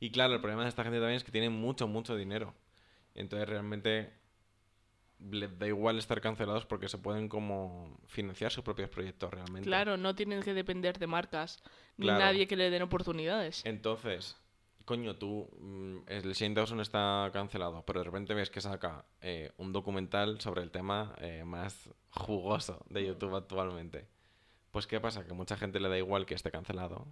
Y 0.00 0.10
claro, 0.10 0.34
el 0.34 0.40
problema 0.40 0.62
de 0.62 0.68
esta 0.68 0.84
gente 0.84 0.98
también 0.98 1.16
es 1.16 1.24
que 1.24 1.32
tienen 1.32 1.52
mucho, 1.52 1.88
mucho 1.88 2.16
dinero. 2.16 2.54
Entonces 3.14 3.48
realmente 3.48 4.12
les 5.18 5.58
da 5.58 5.66
igual 5.66 5.98
estar 5.98 6.20
cancelados 6.20 6.64
porque 6.66 6.88
se 6.88 6.98
pueden 6.98 7.28
como 7.28 7.98
financiar 8.06 8.52
sus 8.52 8.62
propios 8.62 8.88
proyectos 8.88 9.30
realmente. 9.32 9.66
Claro, 9.66 9.96
no 9.96 10.14
tienen 10.14 10.40
que 10.42 10.54
depender 10.54 10.98
de 10.98 11.08
marcas 11.08 11.60
ni 11.96 12.06
Claro. 12.06 12.20
nadie 12.20 12.46
que 12.46 12.54
le 12.56 12.70
den 12.70 12.82
oportunidades. 12.82 13.64
Entonces, 13.66 14.36
coño, 14.84 15.16
tú, 15.16 15.50
mm, 15.58 15.98
el 16.06 16.32
Shane 16.34 16.54
Dawson 16.54 16.80
está 16.80 17.28
cancelado, 17.32 17.84
pero 17.84 17.98
de 18.00 18.04
repente 18.04 18.34
ves 18.34 18.50
que 18.50 18.60
saca 18.60 19.04
eh, 19.20 19.50
un 19.56 19.72
documental 19.72 20.40
sobre 20.40 20.62
el 20.62 20.70
tema 20.70 21.12
eh, 21.18 21.42
más 21.44 21.90
jugoso 22.10 22.84
de 22.88 23.04
YouTube 23.04 23.34
actualmente. 23.34 24.06
Pues, 24.70 24.86
¿qué 24.86 25.00
pasa? 25.00 25.24
Que 25.24 25.32
mucha 25.32 25.56
gente 25.56 25.80
le 25.80 25.88
da 25.88 25.98
igual 25.98 26.26
que 26.26 26.34
esté 26.34 26.50
cancelado 26.50 27.06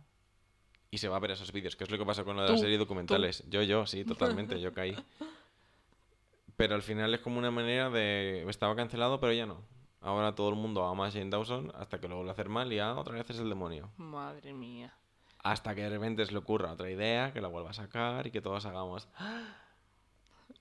y 0.90 0.98
se 0.98 1.08
va 1.08 1.16
a 1.16 1.20
ver 1.20 1.32
esos 1.32 1.52
vídeos, 1.52 1.76
que 1.76 1.84
es 1.84 1.90
lo 1.90 1.98
que 1.98 2.06
pasa 2.06 2.24
con 2.24 2.36
lo 2.36 2.42
de 2.42 2.52
la 2.52 2.58
serie 2.58 2.78
documentales. 2.78 3.44
Yo, 3.48 3.62
yo, 3.62 3.86
sí, 3.86 4.04
totalmente, 4.04 4.60
yo 4.60 4.72
caí. 4.72 4.96
Pero 6.56 6.74
al 6.74 6.82
final 6.82 7.12
es 7.12 7.20
como 7.20 7.38
una 7.38 7.50
manera 7.50 7.90
de... 7.90 8.46
Estaba 8.48 8.74
cancelado, 8.74 9.20
pero 9.20 9.30
ya 9.34 9.44
no. 9.44 9.60
Ahora 10.00 10.34
todo 10.34 10.48
el 10.48 10.54
mundo 10.54 10.86
ama 10.86 11.06
a 11.06 11.10
Shane 11.10 11.28
Dawson 11.28 11.70
hasta 11.74 12.00
que 12.00 12.08
lo 12.08 12.16
vuelve 12.16 12.30
a 12.30 12.32
hacer 12.32 12.48
mal 12.48 12.72
y 12.72 12.78
ah, 12.78 12.94
otra 12.94 13.14
vez 13.14 13.28
es 13.28 13.38
el 13.40 13.50
demonio. 13.50 13.90
Madre 13.98 14.54
mía. 14.54 14.94
Hasta 15.42 15.74
que 15.74 15.82
de 15.82 15.90
repente 15.90 16.24
se 16.24 16.32
le 16.32 16.38
ocurra 16.38 16.72
otra 16.72 16.90
idea, 16.90 17.32
que 17.34 17.42
la 17.42 17.48
vuelva 17.48 17.70
a 17.70 17.74
sacar 17.74 18.26
y 18.26 18.30
que 18.30 18.40
todos 18.40 18.64
hagamos 18.64 19.06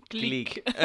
Clic. 0.09 0.63
clic. 0.63 0.75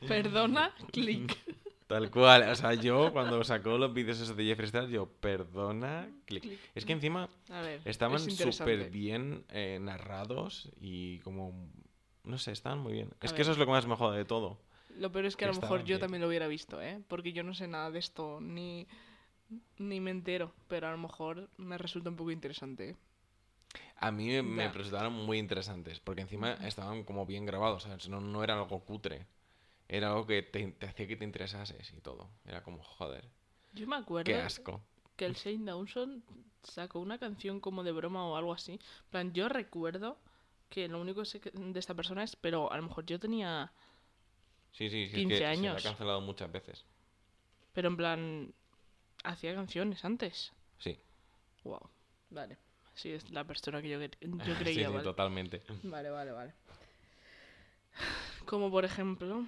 Perdona, 0.06 0.74
clic. 0.92 1.36
Tal 1.88 2.10
cual. 2.10 2.42
O 2.50 2.54
sea, 2.54 2.74
yo 2.74 3.12
cuando 3.12 3.42
sacó 3.42 3.78
los 3.78 3.92
vídeos 3.94 4.20
esos 4.20 4.36
de 4.36 4.44
Jeffree 4.44 4.66
Star, 4.66 4.88
yo, 4.88 5.06
perdona, 5.06 6.06
clic. 6.26 6.42
Clic. 6.42 6.60
Es 6.74 6.84
que 6.84 6.92
encima 6.92 7.30
ver, 7.48 7.80
estaban 7.86 8.20
súper 8.20 8.90
bien 8.90 9.44
eh, 9.48 9.78
narrados 9.80 10.70
y 10.80 11.18
como... 11.20 11.70
No 12.24 12.36
sé, 12.36 12.52
estaban 12.52 12.80
muy 12.80 12.92
bien. 12.92 13.08
A 13.20 13.26
es 13.26 13.32
que 13.32 13.40
eso 13.40 13.52
es 13.52 13.58
lo 13.58 13.64
que 13.64 13.72
más 13.72 13.86
me 13.86 13.96
jode 13.96 14.18
de 14.18 14.26
todo. 14.26 14.58
Lo 14.98 15.10
peor 15.10 15.24
es 15.24 15.34
que 15.34 15.46
a 15.46 15.48
lo 15.48 15.58
mejor 15.58 15.80
yo 15.80 15.86
bien. 15.86 16.00
también 16.00 16.20
lo 16.20 16.28
hubiera 16.28 16.46
visto, 16.46 16.82
¿eh? 16.82 17.00
Porque 17.08 17.32
yo 17.32 17.42
no 17.42 17.54
sé 17.54 17.68
nada 17.68 17.90
de 17.90 18.00
esto, 18.00 18.38
ni, 18.42 18.86
ni 19.78 19.98
me 20.00 20.10
entero. 20.10 20.52
Pero 20.68 20.88
a 20.88 20.90
lo 20.90 20.98
mejor 20.98 21.48
me 21.56 21.78
resulta 21.78 22.10
un 22.10 22.16
poco 22.16 22.32
interesante, 22.32 22.90
¿eh? 22.90 22.96
A 23.96 24.10
mí 24.10 24.42
me, 24.42 24.68
resultaron 24.68 25.14
muy 25.14 25.38
interesantes, 25.38 26.00
porque 26.00 26.20
encima 26.20 26.52
estaban 26.66 27.02
como 27.04 27.24
bien 27.24 27.46
grabados, 27.46 27.84
¿sabes? 27.84 28.08
No, 28.10 28.20
no 28.20 28.44
era 28.44 28.54
algo 28.54 28.80
cutre. 28.84 29.26
Era 29.88 30.08
algo 30.08 30.26
que 30.26 30.42
te, 30.42 30.66
te 30.72 30.86
hacía 30.86 31.06
que 31.06 31.16
te 31.16 31.24
interesases 31.24 31.92
y 31.92 32.00
todo. 32.00 32.28
Era 32.44 32.62
como, 32.62 32.82
joder, 32.82 33.24
Yo 33.72 33.86
me 33.86 33.96
acuerdo 33.96 34.24
qué 34.26 34.36
asco. 34.36 34.82
que 35.16 35.24
el 35.24 35.34
Shane 35.34 35.64
Dawson 35.64 36.22
sacó 36.62 37.00
una 37.00 37.18
canción 37.18 37.60
como 37.60 37.82
de 37.82 37.92
broma 37.92 38.26
o 38.26 38.36
algo 38.36 38.52
así. 38.52 38.72
En 38.72 39.10
plan, 39.10 39.32
yo 39.32 39.48
recuerdo 39.48 40.18
que 40.68 40.88
lo 40.88 41.00
único 41.00 41.20
que 41.22 41.26
sé 41.26 41.40
de 41.40 41.80
esta 41.80 41.94
persona 41.94 42.22
es, 42.22 42.36
pero 42.36 42.70
a 42.70 42.76
lo 42.76 42.82
mejor 42.82 43.06
yo 43.06 43.18
tenía, 43.18 43.72
Sí, 44.72 44.90
sí, 44.90 45.08
sí. 45.08 45.14
15 45.14 45.34
es 45.36 45.40
que 45.40 45.46
años. 45.46 45.82
Se 45.82 45.88
ha 45.88 45.90
cancelado 45.92 46.20
muchas 46.20 46.52
veces. 46.52 46.84
pero 47.72 47.88
en 47.88 47.96
plan, 47.96 48.54
hacía 49.24 49.54
canciones 49.54 50.04
antes. 50.04 50.52
Sí. 50.78 50.98
Wow. 51.64 51.88
Vale. 52.30 52.58
Sí, 52.94 53.10
es 53.12 53.30
la 53.30 53.44
persona 53.44 53.80
que 53.80 53.88
yo, 53.88 53.98
yo 54.00 54.08
sí, 54.44 54.62
creía, 54.62 54.88
sí, 54.88 54.92
vale. 54.92 55.04
totalmente. 55.04 55.62
Vale, 55.84 56.10
vale, 56.10 56.32
vale. 56.32 56.52
Como 58.44 58.70
por 58.70 58.84
ejemplo. 58.84 59.46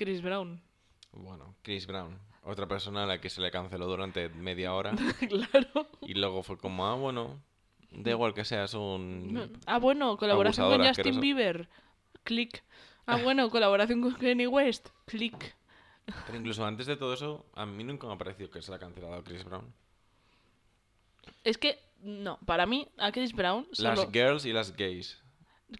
Chris 0.00 0.22
Brown. 0.22 0.58
Bueno, 1.12 1.54
Chris 1.60 1.86
Brown. 1.86 2.18
Otra 2.44 2.66
persona 2.66 3.02
a 3.02 3.06
la 3.06 3.20
que 3.20 3.28
se 3.28 3.42
le 3.42 3.50
canceló 3.50 3.84
durante 3.86 4.30
media 4.30 4.72
hora. 4.72 4.92
claro. 5.28 5.88
y 6.00 6.14
luego 6.14 6.42
fue 6.42 6.56
como, 6.56 6.86
ah, 6.86 6.94
bueno, 6.94 7.38
da 7.90 8.12
igual 8.12 8.32
que 8.32 8.46
seas 8.46 8.72
un... 8.72 9.60
Ah, 9.66 9.78
bueno, 9.78 10.16
colaboración 10.16 10.68
con 10.68 10.78
Justin 10.78 10.90
asqueroso. 10.90 11.20
Bieber. 11.20 11.68
Click. 12.24 12.64
Ah, 13.04 13.18
bueno, 13.22 13.50
colaboración 13.50 14.00
con 14.00 14.14
Kanye 14.14 14.46
West. 14.46 14.88
Click. 15.04 15.54
Pero 16.06 16.38
incluso 16.38 16.64
antes 16.64 16.86
de 16.86 16.96
todo 16.96 17.12
eso, 17.12 17.44
a 17.52 17.66
mí 17.66 17.84
nunca 17.84 18.06
me 18.06 18.14
ha 18.14 18.18
parecido 18.18 18.50
que 18.50 18.62
se 18.62 18.70
le 18.70 18.76
ha 18.76 18.80
cancelado 18.80 19.16
a 19.16 19.22
Chris 19.22 19.44
Brown. 19.44 19.70
Es 21.44 21.58
que, 21.58 21.78
no, 22.00 22.38
para 22.46 22.64
mí, 22.64 22.88
a 22.96 23.12
Chris 23.12 23.34
Brown, 23.34 23.66
Las 23.76 23.98
solo, 23.98 24.10
girls 24.10 24.46
y 24.46 24.54
las 24.54 24.74
gays. 24.74 25.22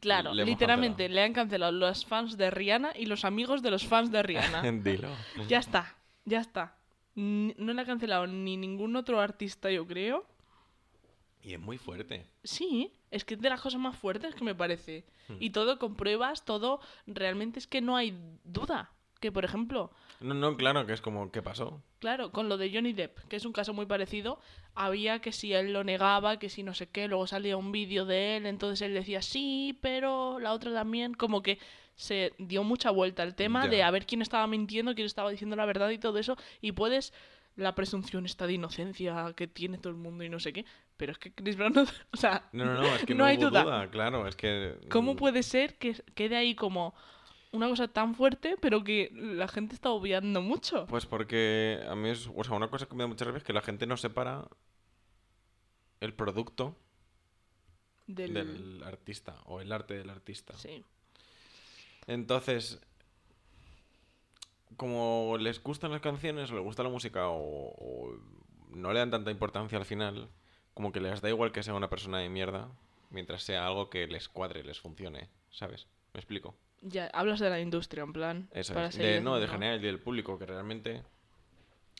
Claro, 0.00 0.34
le 0.34 0.44
literalmente 0.44 1.04
cancelado. 1.04 1.14
le 1.14 1.22
han 1.22 1.32
cancelado 1.32 1.72
los 1.72 2.04
fans 2.06 2.36
de 2.36 2.50
Rihanna 2.50 2.92
y 2.96 3.06
los 3.06 3.24
amigos 3.24 3.62
de 3.62 3.70
los 3.70 3.86
fans 3.86 4.10
de 4.10 4.22
Rihanna. 4.22 4.62
Dilo. 4.82 5.08
ya 5.48 5.58
está, 5.58 5.96
ya 6.24 6.40
está. 6.40 6.76
No 7.14 7.72
le 7.72 7.82
ha 7.82 7.84
cancelado 7.84 8.26
ni 8.26 8.56
ningún 8.56 8.96
otro 8.96 9.20
artista, 9.20 9.70
yo 9.70 9.86
creo. 9.86 10.24
Y 11.42 11.54
es 11.54 11.60
muy 11.60 11.78
fuerte. 11.78 12.26
Sí, 12.44 12.92
es 13.10 13.24
que 13.24 13.34
es 13.34 13.40
de 13.40 13.48
las 13.48 13.60
cosas 13.60 13.80
más 13.80 13.96
fuertes 13.96 14.34
que 14.34 14.44
me 14.44 14.54
parece. 14.54 15.04
Hmm. 15.28 15.36
Y 15.40 15.50
todo 15.50 15.78
con 15.78 15.96
pruebas, 15.96 16.44
todo, 16.44 16.80
realmente 17.06 17.58
es 17.58 17.66
que 17.66 17.80
no 17.80 17.96
hay 17.96 18.16
duda. 18.44 18.92
que, 19.20 19.32
por 19.32 19.44
ejemplo, 19.44 19.90
No, 20.20 20.34
no, 20.34 20.56
claro, 20.56 20.86
que 20.86 20.92
es 20.92 21.00
como, 21.00 21.30
¿qué 21.30 21.42
pasó? 21.42 21.82
Claro, 21.98 22.30
con 22.30 22.48
lo 22.48 22.56
de 22.56 22.70
Johnny 22.72 22.92
Depp, 22.92 23.18
que 23.28 23.36
es 23.36 23.44
un 23.44 23.52
caso 23.52 23.74
muy 23.74 23.86
parecido, 23.86 24.38
había 24.74 25.18
que 25.20 25.32
si 25.32 25.52
él 25.52 25.72
lo 25.72 25.84
negaba, 25.84 26.38
que 26.38 26.48
si 26.48 26.62
no 26.62 26.74
sé 26.74 26.88
qué, 26.88 27.08
luego 27.08 27.26
salía 27.26 27.56
un 27.56 27.72
vídeo 27.72 28.04
de 28.06 28.36
él, 28.36 28.46
entonces 28.46 28.82
él 28.82 28.94
decía 28.94 29.22
sí, 29.22 29.78
pero 29.82 30.38
la 30.38 30.52
otra 30.52 30.72
también, 30.72 31.14
como 31.14 31.42
que 31.42 31.58
se 31.96 32.32
dio 32.38 32.64
mucha 32.64 32.90
vuelta 32.90 33.22
el 33.22 33.34
tema 33.34 33.64
Ya. 33.64 33.70
de 33.70 33.82
a 33.82 33.90
ver 33.90 34.06
quién 34.06 34.22
estaba 34.22 34.46
mintiendo, 34.46 34.94
quién 34.94 35.06
estaba 35.06 35.30
diciendo 35.30 35.56
la 35.56 35.66
verdad 35.66 35.90
y 35.90 35.98
todo 35.98 36.18
eso, 36.18 36.36
y 36.60 36.72
puedes 36.72 37.12
la 37.56 37.74
presunción 37.74 38.24
esta 38.24 38.46
de 38.46 38.54
inocencia 38.54 39.32
que 39.36 39.46
tiene 39.46 39.76
todo 39.76 39.90
el 39.90 39.98
mundo 39.98 40.24
y 40.24 40.28
no 40.30 40.38
sé 40.40 40.52
qué, 40.52 40.64
pero 40.96 41.12
es 41.12 41.18
que 41.18 41.32
Chris 41.32 41.56
Brown, 41.56 41.72
no- 41.74 41.82
o 42.12 42.16
sea, 42.16 42.48
No, 42.52 42.64
no, 42.64 42.74
no, 42.74 42.86
es 42.94 43.04
que 43.04 43.12
No 43.14 43.18
no, 43.18 43.24
hay 43.26 43.36
hubo 43.36 43.50
duda. 43.50 43.64
duda. 43.64 43.90
claro, 43.90 44.26
es 44.26 44.36
que... 44.36 44.76
¿cómo 44.88 45.14
mm, 45.14 45.16
puede 45.16 45.42
ser 45.42 45.76
que 45.76 45.94
quede 46.14 46.36
ahí 46.36 46.54
como 46.54 46.94
una 47.52 47.68
cosa 47.68 47.88
tan 47.88 48.14
fuerte, 48.14 48.56
pero 48.60 48.84
que 48.84 49.10
la 49.12 49.48
gente 49.48 49.74
está 49.74 49.90
obviando 49.90 50.40
mucho? 50.42 50.86
Pues 50.86 51.06
porque 51.06 51.80
a 51.88 51.94
mí 51.96 52.08
es, 52.10 52.28
o 52.34 52.44
sea, 52.44 52.56
una 52.56 52.68
cosa 52.68 52.86
que 52.86 52.94
me 52.94 53.02
da 53.02 53.08
mucha 53.08 53.24
rabia 53.24 53.38
es 53.38 53.44
que 53.44 53.52
la 53.52 53.62
gente 53.62 53.86
no 53.86 53.96
separa 53.96 54.48
el 56.00 56.14
producto 56.14 56.76
Del... 58.06 58.34
del 58.34 58.82
artista 58.84 59.36
o 59.46 59.60
el 59.60 59.72
arte 59.72 59.94
del 59.94 60.10
artista. 60.10 60.56
Sí, 60.56 60.84
Entonces, 62.06 62.80
como 64.76 65.36
les 65.38 65.62
gustan 65.62 65.90
las 65.90 66.00
canciones 66.00 66.50
o 66.50 66.54
les 66.54 66.64
gusta 66.64 66.82
la 66.82 66.88
música 66.88 67.28
o, 67.28 67.74
o 67.76 68.16
no 68.70 68.92
le 68.92 69.00
dan 69.00 69.10
tanta 69.10 69.30
importancia 69.30 69.78
al 69.78 69.84
final, 69.84 70.28
como 70.74 70.92
que 70.92 71.00
les 71.00 71.20
da 71.20 71.28
igual 71.28 71.52
que 71.52 71.62
sea 71.62 71.74
una 71.74 71.90
persona 71.90 72.18
de 72.18 72.28
mierda, 72.28 72.70
mientras 73.10 73.42
sea 73.42 73.66
algo 73.66 73.90
que 73.90 74.06
les 74.06 74.28
cuadre, 74.28 74.62
les 74.64 74.80
funcione, 74.80 75.28
¿sabes? 75.50 75.86
¿Me 76.14 76.20
explico? 76.20 76.54
Ya, 76.80 77.06
hablas 77.12 77.40
de 77.40 77.50
la 77.50 77.60
industria, 77.60 78.02
en 78.02 78.12
plan. 78.12 78.48
Eso 78.52 78.74
para 78.74 78.86
es. 78.88 78.96
De, 78.98 79.20
no, 79.20 79.38
de 79.38 79.48
general 79.48 79.78
y 79.80 79.86
del 79.86 80.00
público, 80.00 80.38
que 80.38 80.46
realmente... 80.46 81.02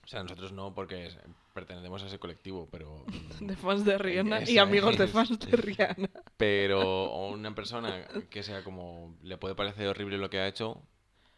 O 0.03 0.07
sea, 0.07 0.23
nosotros 0.23 0.53
no, 0.53 0.75
porque 0.75 1.09
pertenecemos 1.55 2.03
a 2.03 2.07
ese 2.07 2.19
colectivo, 2.19 2.69
pero... 2.71 3.05
de 3.41 3.55
fans 3.57 3.85
de 3.85 3.99
Rihanna 3.99 4.49
y 4.49 4.59
amigos 4.59 4.97
de 4.99 5.07
fans 5.07 5.39
de 5.39 5.57
Rihanna. 5.57 6.09
Pero 6.37 7.27
una 7.29 7.55
persona 7.55 8.07
que 8.31 8.43
sea 8.43 8.65
como... 8.65 9.17
Le 9.23 9.37
puede 9.37 9.55
parecer 9.55 9.87
horrible 9.89 10.19
lo 10.19 10.31
que 10.31 10.39
ha 10.41 10.49
hecho, 10.49 10.83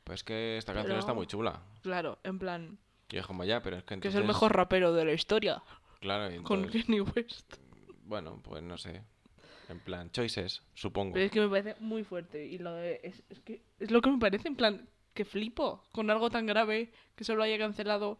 pues 0.04 0.22
que 0.24 0.56
esta 0.56 0.72
canción 0.72 0.92
Pero- 0.92 1.00
está 1.00 1.12
muy 1.12 1.26
chula. 1.26 1.60
Claro, 1.82 2.18
en 2.24 2.38
plan, 2.38 2.78
Y 3.10 3.18
es 3.18 3.26
como 3.26 3.44
ya, 3.44 3.62
pero 3.62 3.76
es 3.76 3.82
que 3.82 3.88
que 3.88 3.94
entonces... 3.94 4.14
es 4.14 4.20
el 4.20 4.26
mejor 4.26 4.54
rapero 4.56 4.92
de 4.94 5.04
la 5.04 5.12
historia 5.12 5.62
Claro, 6.00 6.32
y 6.32 6.38
con 6.42 6.60
entonces, 6.60 6.84
Kanye 6.86 7.00
West. 7.02 7.54
bueno, 8.04 8.40
pues 8.42 8.62
no 8.62 8.78
sé. 8.78 9.02
En 9.68 9.80
plan, 9.80 10.10
choices, 10.10 10.62
supongo. 10.74 11.14
Pero 11.14 11.26
es 11.26 11.32
que 11.32 11.40
me 11.40 11.48
parece 11.48 11.76
muy 11.80 12.04
fuerte 12.04 12.46
y 12.46 12.58
lo 12.58 12.74
de, 12.74 13.00
es, 13.02 13.22
es 13.30 13.40
que 13.40 13.62
es 13.78 13.90
lo 13.90 14.00
que 14.00 14.10
me 14.10 14.18
parece, 14.18 14.48
en 14.48 14.56
plan, 14.56 14.88
que 15.14 15.24
flipo 15.24 15.82
con 15.92 16.10
algo 16.10 16.30
tan 16.30 16.46
grave 16.46 16.92
que 17.16 17.24
solo 17.24 17.42
haya 17.42 17.58
cancelado 17.58 18.18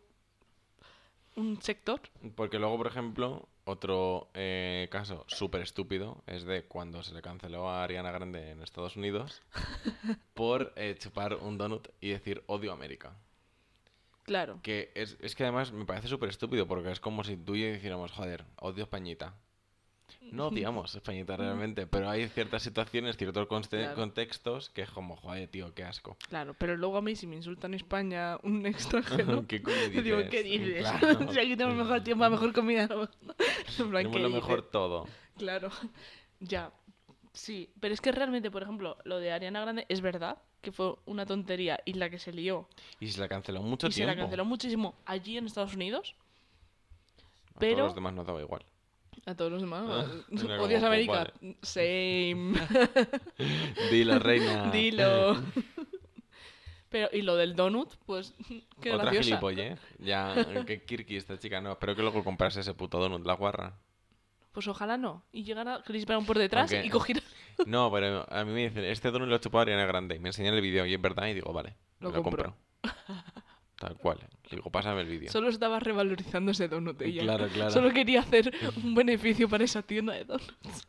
un 1.37 1.61
sector. 1.63 2.01
Porque 2.35 2.59
luego, 2.59 2.77
por 2.77 2.87
ejemplo, 2.87 3.49
otro 3.65 4.29
eh, 4.35 4.89
caso 4.91 5.25
súper 5.29 5.63
estúpido 5.63 6.23
es 6.27 6.45
de 6.45 6.65
cuando 6.65 7.03
se 7.03 7.15
le 7.15 7.23
canceló 7.23 7.69
a 7.69 7.85
Ariana 7.85 8.11
Grande 8.11 8.51
en 8.51 8.63
Estados 8.63 8.97
Unidos 8.97 9.43
por 10.35 10.73
eh, 10.77 10.97
chupar 10.99 11.35
un 11.37 11.59
donut 11.59 11.89
y 12.01 12.11
decir 12.11 12.43
odio 12.47 12.73
América. 12.73 13.17
Claro, 14.25 14.61
Que 14.63 14.93
es, 14.95 15.17
es 15.21 15.35
que 15.35 15.43
además 15.43 15.73
me 15.73 15.85
parece 15.85 16.07
súper 16.07 16.29
estúpido 16.29 16.69
porque 16.69 16.93
es 16.93 17.01
como 17.01 17.25
si 17.25 17.37
tú 17.37 17.57
y 17.57 17.63
yo 17.63 17.73
dijéramos, 17.73 18.13
joder, 18.13 18.45
odio 18.61 18.85
Españita. 18.85 19.35
No 20.21 20.47
odiamos 20.49 20.95
Españita 20.95 21.37
realmente, 21.37 21.87
pero 21.87 22.09
hay 22.09 22.29
ciertas 22.29 22.63
situaciones, 22.63 23.17
ciertos 23.17 23.47
Claro. 23.69 23.95
contextos 23.95 24.71
que 24.71 24.83
es 24.83 24.91
como, 24.91 25.17
joder, 25.17 25.49
tío, 25.49 25.75
qué 25.75 25.85
asco. 25.85 26.17
claro, 26.29 26.55
pero 26.59 26.77
luego 26.77 26.97
a 26.99 27.03
mí 27.03 27.17
si 27.17 27.27
me 27.27 27.37
insultan 27.37 27.73
en 27.73 27.77
España 27.81 28.39
un 28.43 28.65
extranjero, 28.67 29.45
¿Qué 29.49 29.63
coño 29.63 29.77
digo, 29.91 30.19
dices? 30.19 30.31
¿qué 30.31 30.43
dices? 30.43 30.83
Claro. 30.91 31.33
si 31.33 31.39
aquí 31.39 31.57
tenemos 31.57 31.77
mejor 31.77 32.03
tiempo, 32.05 32.29
mejor 32.31 32.53
comida. 32.53 32.87
¿no? 32.87 33.03
En 33.03 33.91
plan, 33.91 34.05
Tenemos 34.05 34.13
¿qué 34.13 34.19
lo 34.21 34.29
dices? 34.29 34.43
mejor 34.43 34.63
todo. 34.71 35.07
Claro, 35.39 35.71
ya. 36.41 36.71
Sí, 37.35 37.71
pero 37.81 37.95
es 37.95 38.01
que 38.03 38.13
realmente, 38.13 38.51
por 38.51 38.63
ejemplo, 38.63 38.99
lo 39.05 39.19
de 39.19 39.33
Ariana 39.33 39.63
Grande 39.63 39.87
es 39.89 40.03
verdad 40.03 40.37
que 40.61 40.71
fue 40.71 40.95
una 41.07 41.25
tontería 41.25 41.81
y 41.87 41.95
la 41.95 42.11
que 42.11 42.19
se 42.19 42.31
lió 42.33 42.69
Y 43.01 43.09
se 43.09 43.19
la 43.21 43.27
canceló 43.29 43.63
mucho 43.63 43.87
y 43.87 43.93
se 43.93 43.97
tiempo. 43.97 44.15
la 44.15 44.21
canceló 44.21 44.45
muchísimo 44.45 44.95
allí 45.07 45.39
en 45.39 45.47
Estados 45.47 45.75
Unidos. 45.75 46.15
A 47.55 47.59
pero- 47.59 47.77
todos 47.77 47.87
los 47.89 47.95
demás 47.95 48.13
nos 48.15 48.27
daba 48.27 48.41
igual. 48.41 48.63
A 49.25 49.35
todos 49.37 49.53
los 49.53 49.61
demás. 49.63 49.85
Ah, 49.89 50.07
¿Odias 50.61 50.83
América? 50.83 51.33
Same. 51.63 52.55
Dilo, 53.91 54.19
reina. 54.19 54.71
Dilo. 54.73 55.37
Pero, 56.89 57.09
y 57.13 57.23
lo 57.23 57.37
del 57.37 57.55
donut, 57.57 57.95
pues, 58.05 58.35
qué 58.81 58.93
Otra 58.93 59.05
graciosa. 59.07 59.23
gilipolle. 59.25 59.77
Ya, 59.99 60.35
que 60.67 60.83
Kirky 60.85 61.17
esta 61.17 61.39
chica 61.39 61.61
no. 61.61 61.73
Espero 61.73 61.95
que 61.97 62.03
luego 62.03 62.23
comprase 62.25 62.61
ese 62.61 62.75
puto 62.75 62.99
donut, 62.99 63.25
la 63.25 63.35
guarra. 63.35 63.79
Pues 64.53 64.69
ojalá 64.69 64.99
no. 64.99 65.25
Y 65.33 65.45
llegara 65.45 65.83
Chris 65.87 66.05
Brown 66.05 66.27
por 66.27 66.39
detrás 66.39 66.71
y 66.73 66.91
cogiera... 66.91 67.23
No, 67.65 67.91
pero 67.91 68.27
a 68.31 68.45
mí 68.45 68.53
me 68.53 68.69
dicen, 68.69 68.85
este 68.85 69.11
donut 69.11 69.29
lo 69.29 69.39
chupó 69.39 69.61
Ariana 69.61 69.87
Grande. 69.87 70.17
Y 70.17 70.19
me 70.19 70.29
enseñan 70.31 70.53
el 70.55 70.61
vídeo 70.61 70.85
y 70.85 70.93
es 70.93 71.01
verdad 71.01 71.29
y 71.29 71.35
digo, 71.35 71.53
vale, 71.53 71.77
Lo 72.01 72.11
lo, 72.11 72.23
compro. 72.23 72.57
compro. 72.83 73.42
Tal 73.83 73.97
cual. 73.97 74.21
Digo, 74.49 74.71
pásame 74.71 75.01
el 75.01 75.09
vídeo. 75.09 75.33
Solo 75.33 75.49
estaba 75.49 75.81
revalorizando 75.81 76.53
ese 76.53 76.69
donut 76.69 77.03
ella. 77.03 77.23
Claro, 77.23 77.49
claro. 77.49 77.71
Solo 77.73 77.91
quería 77.93 78.21
hacer 78.21 78.55
un 78.77 78.95
beneficio 78.95 79.49
para 79.49 79.65
esa 79.65 79.83
tienda 79.83 80.13
de 80.13 80.25
donuts. 80.25 80.87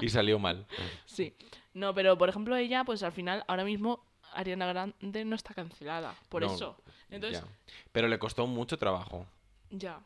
Y 0.00 0.08
salió 0.08 0.38
mal. 0.38 0.64
Sí. 1.04 1.34
No, 1.74 1.92
pero 1.94 2.16
por 2.16 2.28
ejemplo 2.28 2.54
ella, 2.54 2.84
pues 2.84 3.02
al 3.02 3.10
final, 3.10 3.42
ahora 3.48 3.64
mismo, 3.64 4.04
Ariana 4.34 4.66
Grande 4.66 5.24
no 5.24 5.34
está 5.34 5.52
cancelada. 5.52 6.14
Por 6.28 6.42
No, 6.42 6.54
eso. 6.54 6.76
Entonces, 7.10 7.40
Ya. 7.42 7.48
Pero 7.90 8.06
le 8.06 8.20
costó 8.20 8.46
mucho 8.46 8.78
trabajo. 8.78 9.26
Ya. 9.70 9.98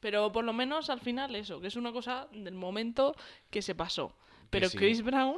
Pero 0.00 0.32
por 0.32 0.44
lo 0.44 0.52
menos 0.52 0.90
al 0.90 1.00
final 1.00 1.36
eso, 1.36 1.60
que 1.60 1.68
es 1.68 1.76
una 1.76 1.92
cosa 1.92 2.26
del 2.32 2.54
momento 2.54 3.14
que 3.48 3.62
se 3.62 3.76
pasó. 3.76 4.12
Pero 4.50 4.68
sí. 4.68 4.76
Chris 4.76 5.02
Brown 5.04 5.36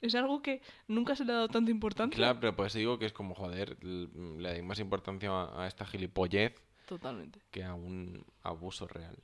es 0.00 0.14
algo 0.14 0.42
que 0.42 0.60
nunca 0.86 1.16
se 1.16 1.24
le 1.24 1.32
ha 1.32 1.36
dado 1.36 1.48
tanta 1.48 1.70
importancia. 1.70 2.16
Claro, 2.16 2.38
pero 2.40 2.54
pues 2.56 2.72
digo 2.74 2.98
que 2.98 3.06
es 3.06 3.12
como, 3.12 3.34
joder, 3.34 3.76
l- 3.82 4.08
le 4.38 4.50
doy 4.52 4.62
más 4.62 4.78
importancia 4.78 5.30
a, 5.30 5.64
a 5.64 5.66
esta 5.66 5.84
gilipollez 5.86 6.54
Totalmente. 6.86 7.40
que 7.50 7.64
a 7.64 7.74
un 7.74 8.24
abuso 8.42 8.86
real. 8.86 9.16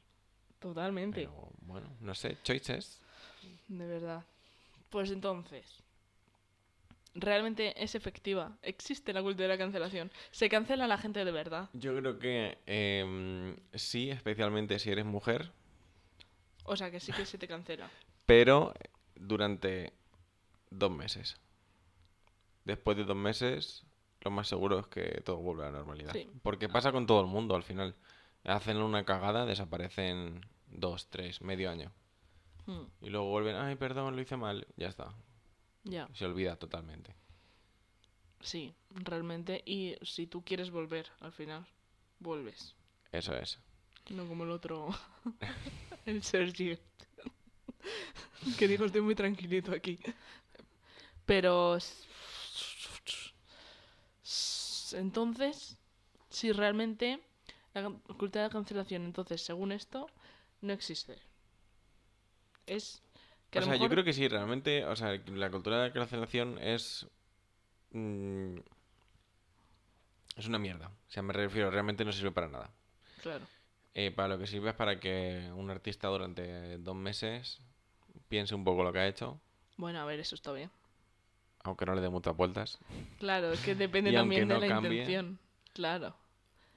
Totalmente. 0.58 1.20
Pero 1.20 1.50
bueno, 1.62 1.88
no 2.00 2.14
sé, 2.14 2.38
choices. 2.42 3.00
De 3.68 3.86
verdad. 3.86 4.24
Pues 4.90 5.10
entonces, 5.10 5.82
¿realmente 7.14 7.82
es 7.82 7.94
efectiva? 7.94 8.56
¿Existe 8.62 9.12
la 9.12 9.22
cultura 9.22 9.44
de 9.48 9.54
la 9.54 9.58
cancelación? 9.58 10.10
¿Se 10.30 10.48
cancela 10.48 10.84
a 10.84 10.88
la 10.88 10.98
gente 10.98 11.24
de 11.24 11.30
verdad? 11.32 11.68
Yo 11.72 11.96
creo 11.96 12.18
que 12.18 12.58
em, 12.66 13.56
sí, 13.74 14.10
especialmente 14.10 14.78
si 14.78 14.90
eres 14.90 15.04
mujer, 15.04 15.52
O 16.64 16.76
sea, 16.76 16.90
que 16.90 17.00
sí 17.00 17.12
que 17.12 17.26
se 17.26 17.38
te 17.38 17.46
cancela. 17.46 17.88
pero 18.26 18.72
durante 19.16 19.92
dos 20.78 20.90
meses. 20.90 21.36
Después 22.64 22.96
de 22.96 23.04
dos 23.04 23.16
meses, 23.16 23.84
lo 24.22 24.30
más 24.30 24.48
seguro 24.48 24.78
es 24.80 24.86
que 24.86 25.20
todo 25.24 25.36
vuelve 25.36 25.64
a 25.64 25.70
la 25.70 25.78
normalidad. 25.78 26.12
Sí. 26.12 26.28
Porque 26.42 26.68
pasa 26.68 26.92
con 26.92 27.06
todo 27.06 27.20
el 27.20 27.26
mundo 27.26 27.54
al 27.54 27.62
final. 27.62 27.94
Hacen 28.44 28.76
una 28.78 29.04
cagada, 29.04 29.46
desaparecen 29.46 30.40
dos, 30.68 31.08
tres, 31.08 31.40
medio 31.42 31.70
año. 31.70 31.92
Hmm, 32.66 32.84
Y 33.02 33.10
luego 33.10 33.28
vuelven, 33.28 33.56
ay, 33.56 33.76
perdón, 33.76 34.16
lo 34.16 34.22
hice 34.22 34.36
mal. 34.36 34.66
Ya 34.76 34.88
está. 34.88 35.14
Ya, 35.84 36.08
Se 36.14 36.24
olvida 36.24 36.56
totalmente. 36.56 37.14
sí, 38.40 38.74
realmente. 38.90 39.62
Y 39.66 39.96
si 40.02 40.26
tú 40.26 40.42
quieres 40.42 40.70
volver, 40.70 41.10
al 41.20 41.32
final, 41.32 41.66
vuelves. 42.20 42.74
Eso 43.12 43.34
es. 43.36 43.58
No 44.10 44.26
como 44.26 44.44
el 44.44 44.50
otro, 44.50 44.88
el 46.06 46.22
Sergi. 46.22 46.78
que 48.58 48.68
digo, 48.68 48.84
estoy 48.86 49.00
muy 49.02 49.14
tranquilito 49.14 49.72
aquí. 49.72 49.98
Pero... 51.26 51.78
Entonces, 54.92 55.76
si 56.30 56.52
realmente 56.52 57.20
la 57.74 57.90
cultura 58.18 58.44
de 58.44 58.50
cancelación, 58.50 59.04
entonces, 59.04 59.42
según 59.42 59.72
esto, 59.72 60.06
no 60.60 60.72
existe. 60.72 61.18
Es 62.66 63.02
que 63.50 63.58
O 63.58 63.62
a 63.62 63.64
sea, 63.64 63.76
yo 63.76 63.88
creo 63.88 64.04
que 64.04 64.12
sí, 64.12 64.28
realmente, 64.28 64.84
o 64.84 64.96
sea, 64.96 65.20
la 65.26 65.50
cultura 65.50 65.78
de 65.82 65.88
la 65.88 65.92
cancelación 65.94 66.58
es... 66.58 67.06
mm, 67.92 68.56
es 70.36 70.46
una 70.46 70.58
mierda. 70.58 70.88
O 70.88 71.10
sea, 71.10 71.22
me 71.22 71.32
refiero, 71.32 71.70
realmente 71.70 72.04
no 72.04 72.12
sirve 72.12 72.32
para 72.32 72.48
nada. 72.48 72.70
Claro, 73.22 73.46
Eh, 73.94 74.10
para 74.10 74.28
lo 74.28 74.38
que 74.38 74.46
sirve 74.46 74.70
es 74.70 74.74
para 74.76 74.98
que 75.00 75.50
un 75.54 75.70
artista 75.70 76.08
durante 76.08 76.78
dos 76.78 76.96
meses 76.96 77.60
piense 78.28 78.54
un 78.54 78.64
poco 78.64 78.82
lo 78.82 78.92
que 78.92 78.98
ha 79.00 79.06
hecho, 79.08 79.40
bueno, 79.76 80.00
a 80.00 80.04
ver, 80.04 80.20
eso 80.20 80.34
está 80.34 80.52
bien. 80.52 80.70
Aunque 81.64 81.86
no 81.86 81.94
le 81.94 82.00
dé 82.00 82.08
muchas 82.08 82.36
vueltas. 82.36 82.78
Claro, 83.18 83.52
es 83.52 83.60
que 83.60 83.74
depende 83.74 84.10
Y 84.10 84.14
también 84.14 84.48
de 84.48 84.54
no 84.54 84.60
la 84.60 84.68
cambie, 84.68 85.00
intención. 85.00 85.38
Claro, 85.72 86.14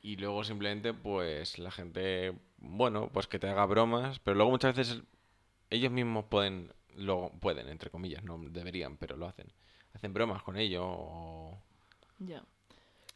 Y 0.01 0.15
luego 0.15 0.43
simplemente, 0.43 0.93
pues, 0.93 1.59
la 1.59 1.69
gente, 1.69 2.33
bueno, 2.57 3.09
pues 3.13 3.27
que 3.27 3.37
te 3.37 3.47
haga 3.47 3.65
bromas, 3.65 4.19
pero 4.19 4.35
luego 4.35 4.51
muchas 4.51 4.75
veces 4.75 5.01
ellos 5.69 5.91
mismos 5.91 6.25
pueden, 6.25 6.73
luego 6.95 7.31
pueden, 7.39 7.67
entre 7.69 7.91
comillas, 7.91 8.23
no 8.23 8.39
deberían, 8.49 8.97
pero 8.97 9.17
lo 9.17 9.27
hacen. 9.27 9.51
Hacen 9.93 10.13
bromas 10.13 10.41
con 10.43 10.57
ello 10.57 10.83
o... 10.85 11.61
ya. 12.19 12.43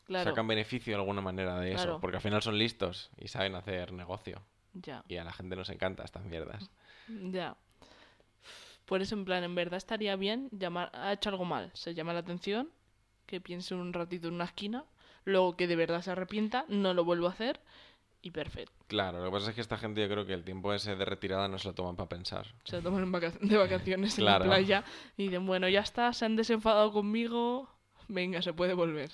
Claro. 0.05 0.31
sacan 0.31 0.47
beneficio 0.47 0.93
de 0.93 0.99
alguna 0.99 1.21
manera 1.21 1.57
de 1.59 1.73
eso. 1.73 1.99
Porque 2.01 2.17
al 2.17 2.21
final 2.21 2.41
son 2.41 2.57
listos 2.57 3.11
y 3.17 3.29
saben 3.29 3.55
hacer 3.55 3.93
negocio. 3.93 4.41
Ya, 4.73 5.03
Y 5.07 5.15
a 5.17 5.23
la 5.23 5.31
gente 5.31 5.55
nos 5.55 5.69
encanta 5.69 6.03
estas 6.03 6.25
mierdas. 6.25 6.69
ya. 7.07 7.55
Por 8.91 9.01
eso, 9.01 9.15
en 9.15 9.23
plan, 9.23 9.41
en 9.45 9.55
verdad 9.55 9.77
estaría 9.77 10.17
bien 10.17 10.49
llamar. 10.51 10.91
Ha 10.93 11.13
hecho 11.13 11.29
algo 11.29 11.45
mal, 11.45 11.71
se 11.73 11.93
llama 11.93 12.11
la 12.11 12.19
atención, 12.19 12.69
que 13.25 13.39
piense 13.39 13.73
un 13.73 13.93
ratito 13.93 14.27
en 14.27 14.33
una 14.33 14.43
esquina, 14.43 14.83
luego 15.23 15.55
que 15.55 15.65
de 15.65 15.77
verdad 15.77 16.01
se 16.01 16.11
arrepienta, 16.11 16.65
no 16.67 16.93
lo 16.93 17.05
vuelvo 17.05 17.27
a 17.27 17.29
hacer 17.31 17.61
y 18.21 18.31
perfecto. 18.31 18.73
Claro, 18.87 19.19
lo 19.19 19.25
que 19.27 19.31
pasa 19.31 19.49
es 19.51 19.55
que 19.55 19.61
esta 19.61 19.77
gente 19.77 20.01
yo 20.01 20.09
creo 20.09 20.25
que 20.25 20.33
el 20.33 20.43
tiempo 20.43 20.73
ese 20.73 20.97
de 20.97 21.05
retirada 21.05 21.47
no 21.47 21.57
se 21.57 21.69
lo 21.69 21.73
toman 21.73 21.95
para 21.95 22.09
pensar. 22.09 22.47
Se 22.65 22.75
lo 22.75 22.81
toman 22.83 23.09
vaca- 23.13 23.31
de 23.39 23.55
vacaciones 23.55 24.19
en 24.19 24.25
Claro. 24.25 24.43
la 24.43 24.49
playa 24.51 24.83
y 25.15 25.23
dicen, 25.23 25.45
bueno, 25.45 25.69
ya 25.69 25.79
está, 25.79 26.11
se 26.11 26.25
han 26.25 26.35
desenfadado 26.35 26.91
conmigo, 26.91 27.69
venga, 28.09 28.41
se 28.41 28.51
puede 28.51 28.73
volver. 28.73 29.09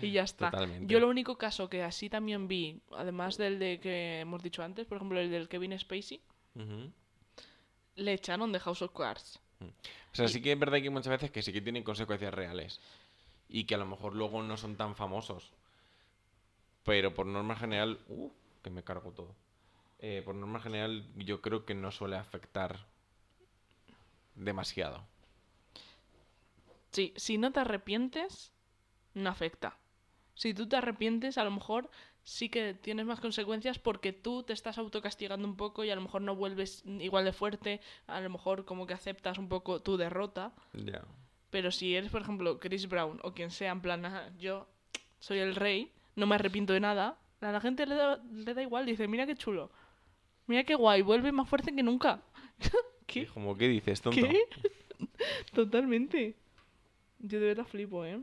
y 0.00 0.12
ya 0.12 0.22
está. 0.22 0.50
Totalmente. 0.50 0.86
Yo 0.90 0.98
lo 0.98 1.08
único 1.10 1.36
caso 1.36 1.68
que 1.68 1.82
así 1.82 2.08
también 2.08 2.48
vi, 2.48 2.80
además 2.96 3.36
del 3.36 3.58
de 3.58 3.80
que 3.80 4.20
hemos 4.20 4.42
dicho 4.42 4.62
antes, 4.62 4.86
por 4.86 4.96
ejemplo, 4.96 5.20
el 5.20 5.30
del 5.30 5.46
Kevin 5.50 5.78
Spacey, 5.78 6.22
Ujú. 6.54 6.90
Le 8.00 8.14
echaron 8.14 8.52
de 8.52 8.60
House 8.60 8.82
of 8.82 8.92
Cards. 8.92 9.38
O 9.60 10.14
sea, 10.14 10.26
sí 10.28 10.40
que 10.42 10.52
es 10.52 10.58
verdad 10.58 10.80
que 10.80 10.90
muchas 10.90 11.10
veces 11.10 11.30
que 11.30 11.42
sí 11.42 11.52
que 11.52 11.60
tienen 11.60 11.84
consecuencias 11.84 12.34
reales. 12.34 12.80
Y 13.48 13.64
que 13.64 13.74
a 13.74 13.78
lo 13.78 13.86
mejor 13.86 14.14
luego 14.14 14.42
no 14.42 14.56
son 14.56 14.76
tan 14.76 14.96
famosos. 14.96 15.50
Pero 16.84 17.14
por 17.14 17.26
norma 17.26 17.56
general... 17.56 17.98
Uh, 18.08 18.30
que 18.62 18.70
me 18.70 18.82
cargo 18.82 19.12
todo. 19.12 19.34
Eh, 20.00 20.22
por 20.24 20.34
norma 20.34 20.60
general 20.60 21.04
yo 21.16 21.40
creo 21.40 21.64
que 21.64 21.74
no 21.74 21.90
suele 21.90 22.16
afectar 22.16 22.78
demasiado. 24.34 25.04
Sí, 26.92 27.12
si 27.16 27.38
no 27.38 27.52
te 27.52 27.60
arrepientes, 27.60 28.52
no 29.14 29.30
afecta. 29.30 29.76
Si 30.34 30.54
tú 30.54 30.68
te 30.68 30.76
arrepientes, 30.76 31.38
a 31.38 31.44
lo 31.44 31.50
mejor 31.50 31.90
sí 32.24 32.48
que 32.48 32.74
tienes 32.74 33.06
más 33.06 33.20
consecuencias 33.20 33.78
porque 33.78 34.12
tú 34.12 34.42
te 34.42 34.52
estás 34.52 34.78
autocastigando 34.78 35.46
un 35.46 35.56
poco 35.56 35.84
y 35.84 35.90
a 35.90 35.94
lo 35.94 36.00
mejor 36.02 36.22
no 36.22 36.36
vuelves 36.36 36.82
igual 36.86 37.24
de 37.24 37.32
fuerte, 37.32 37.80
a 38.06 38.20
lo 38.20 38.30
mejor 38.30 38.64
como 38.64 38.86
que 38.86 38.94
aceptas 38.94 39.38
un 39.38 39.48
poco 39.48 39.80
tu 39.80 39.96
derrota. 39.96 40.52
Ya. 40.74 41.02
Pero 41.50 41.70
si 41.70 41.96
eres, 41.96 42.10
por 42.10 42.22
ejemplo, 42.22 42.58
Chris 42.60 42.88
Brown 42.88 43.18
o 43.22 43.32
quien 43.32 43.50
sea, 43.50 43.72
en 43.72 43.80
plan, 43.80 44.04
"Ah, 44.04 44.30
yo 44.38 44.68
soy 45.18 45.38
el 45.38 45.56
rey, 45.56 45.90
no 46.14 46.26
me 46.26 46.36
arrepiento 46.36 46.72
de 46.72 46.80
nada, 46.80 47.18
a 47.40 47.52
la 47.52 47.60
gente 47.60 47.86
le 47.86 47.94
da, 47.94 48.22
le 48.32 48.54
da 48.54 48.62
igual, 48.62 48.86
dice, 48.86 49.08
mira 49.08 49.26
qué 49.26 49.34
chulo, 49.34 49.70
mira 50.46 50.64
qué 50.64 50.74
guay, 50.74 51.02
vuelve 51.02 51.32
más 51.32 51.48
fuerte 51.48 51.74
que 51.74 51.82
nunca. 51.82 52.22
¿Qué? 53.06 53.26
Como, 53.26 53.56
¿qué 53.56 53.66
dices, 53.66 54.00
tonto? 54.00 54.20
¿Qué? 54.20 54.44
Totalmente. 55.54 56.36
Yo 57.18 57.40
de 57.40 57.46
verdad 57.46 57.66
flipo, 57.66 58.04
¿eh? 58.04 58.20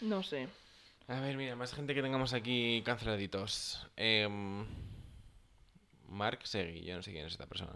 No 0.00 0.22
sé. 0.22 0.48
A 1.10 1.18
ver, 1.20 1.36
mira, 1.36 1.56
más 1.56 1.74
gente 1.74 1.92
que 1.94 2.02
tengamos 2.02 2.32
aquí 2.34 2.82
canceladitos. 2.84 3.84
Em, 3.96 4.64
Mark 6.08 6.46
Segui, 6.46 6.84
yo 6.84 6.94
no 6.96 7.02
sé 7.02 7.10
quién 7.12 7.26
es 7.26 7.32
esta 7.32 7.46
persona. 7.46 7.72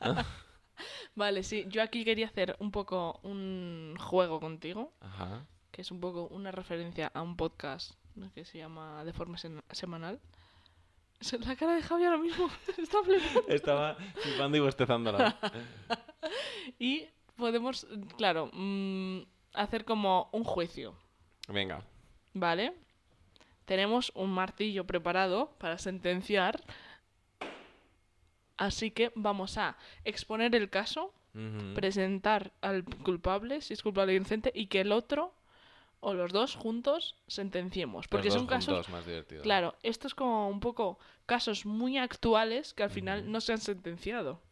Vale, 1.16 1.42
sí, 1.42 1.64
yo 1.68 1.82
aquí 1.82 2.04
quería 2.04 2.26
hacer 2.26 2.56
un 2.60 2.70
poco 2.70 3.18
un 3.24 3.96
juego 3.98 4.38
contigo, 4.40 4.92
Ajá. 5.00 5.44
que 5.72 5.82
es 5.82 5.90
un 5.90 6.00
poco 6.00 6.28
una 6.28 6.52
referencia 6.52 7.10
a 7.14 7.22
un 7.22 7.36
podcast 7.36 7.92
que 8.34 8.44
se 8.44 8.58
llama 8.58 9.04
De 9.04 9.12
forma 9.12 9.36
semanal. 9.70 10.20
Se- 11.20 11.38
La 11.40 11.56
cara 11.56 11.74
de 11.74 11.82
Javi 11.82 12.04
ahora 12.04 12.18
mismo 12.18 12.48
está 12.78 13.02
flipando. 13.02 13.48
Estaba 13.48 13.96
flipando 14.22 14.56
y 14.56 14.60
bostezándola. 14.60 15.36
Y 16.78 17.08
podemos, 17.36 17.86
claro, 18.16 18.50
mm, 18.52 19.22
hacer 19.54 19.84
como 19.84 20.28
un 20.32 20.44
juicio, 20.44 20.94
Venga. 21.48 21.84
¿Vale? 22.34 22.74
Tenemos 23.64 24.12
un 24.14 24.30
martillo 24.30 24.86
preparado 24.86 25.54
para 25.58 25.78
sentenciar. 25.78 26.62
Así 28.56 28.90
que 28.90 29.12
vamos 29.14 29.58
a 29.58 29.76
exponer 30.04 30.54
el 30.54 30.70
caso, 30.70 31.12
presentar 31.74 32.52
al 32.60 32.84
culpable, 32.84 33.60
si 33.60 33.72
es 33.72 33.82
culpable 33.82 34.12
o 34.12 34.16
inocente, 34.16 34.52
y 34.54 34.66
que 34.66 34.82
el 34.82 34.92
otro 34.92 35.34
o 36.00 36.14
los 36.14 36.32
dos 36.32 36.56
juntos 36.56 37.14
sentenciemos. 37.28 38.08
Porque 38.08 38.26
Los 38.26 38.34
son 38.34 38.46
dos 38.46 38.50
casos, 38.50 38.88
más 38.88 39.06
divertido. 39.06 39.42
claro, 39.42 39.76
esto 39.82 40.08
es 40.08 40.14
como 40.14 40.48
un 40.48 40.60
poco 40.60 40.98
casos 41.26 41.64
muy 41.64 41.96
actuales 41.96 42.74
que 42.74 42.82
al 42.82 42.90
final 42.90 43.30
no 43.30 43.40
se 43.40 43.52
han 43.52 43.60
sentenciado. 43.60 44.42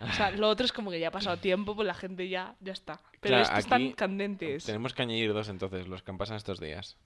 O 0.00 0.12
sea, 0.12 0.30
lo 0.30 0.48
otro 0.48 0.64
es 0.66 0.72
como 0.72 0.90
que 0.90 0.98
ya 0.98 1.08
ha 1.08 1.12
pasado 1.12 1.36
tiempo, 1.36 1.76
pues 1.76 1.86
la 1.86 1.94
gente 1.94 2.28
ya, 2.28 2.56
ya 2.60 2.72
está. 2.72 3.00
Pero 3.20 3.36
Claro, 3.36 3.42
estos 3.42 3.58
están 3.58 3.92
candentes. 3.92 4.64
Tenemos 4.64 4.92
que 4.94 5.02
añadir 5.02 5.32
dos 5.32 5.48
entonces, 5.48 5.86
los 5.86 6.02
que 6.02 6.10
han 6.10 6.18
pasado 6.18 6.38
estos 6.38 6.58
días. 6.58 6.96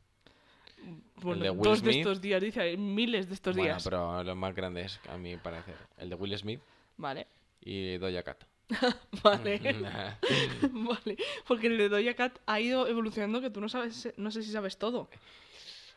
Bueno, 1.17 1.43
de 1.43 1.51
Will 1.51 1.63
dos 1.63 1.83
de 1.83 1.91
estos 1.99 2.21
días, 2.21 2.41
dice, 2.41 2.61
hay 2.61 2.77
miles 2.77 3.29
de 3.29 3.35
estos 3.35 3.57
bueno, 3.57 3.73
días. 3.73 3.83
pero 3.85 4.23
los 4.23 4.37
más 4.37 4.55
grandes, 4.55 5.01
a 5.09 5.17
mi 5.17 5.37
parecer. 5.37 5.75
El 5.97 6.11
de 6.11 6.15
Will 6.15 6.37
Smith 6.39 6.61
Vale, 6.97 7.27
y 7.61 7.97
Doja 7.99 8.23
Cat. 8.23 8.45
vale. 9.25 9.59
vale. 10.73 11.17
Porque 11.47 11.67
el 11.67 11.79
de 11.79 11.89
Doja 11.89 12.15
Cat 12.15 12.39
ha 12.47 12.61
ido 12.61 12.87
evolucionando 12.87 13.41
que 13.41 13.51
tú 13.51 13.61
no 13.61 13.69
sabes, 13.69 14.13
no 14.17 14.31
sé 14.31 14.43
si 14.43 14.53
sabes 14.53 14.79
todo. 14.79 15.09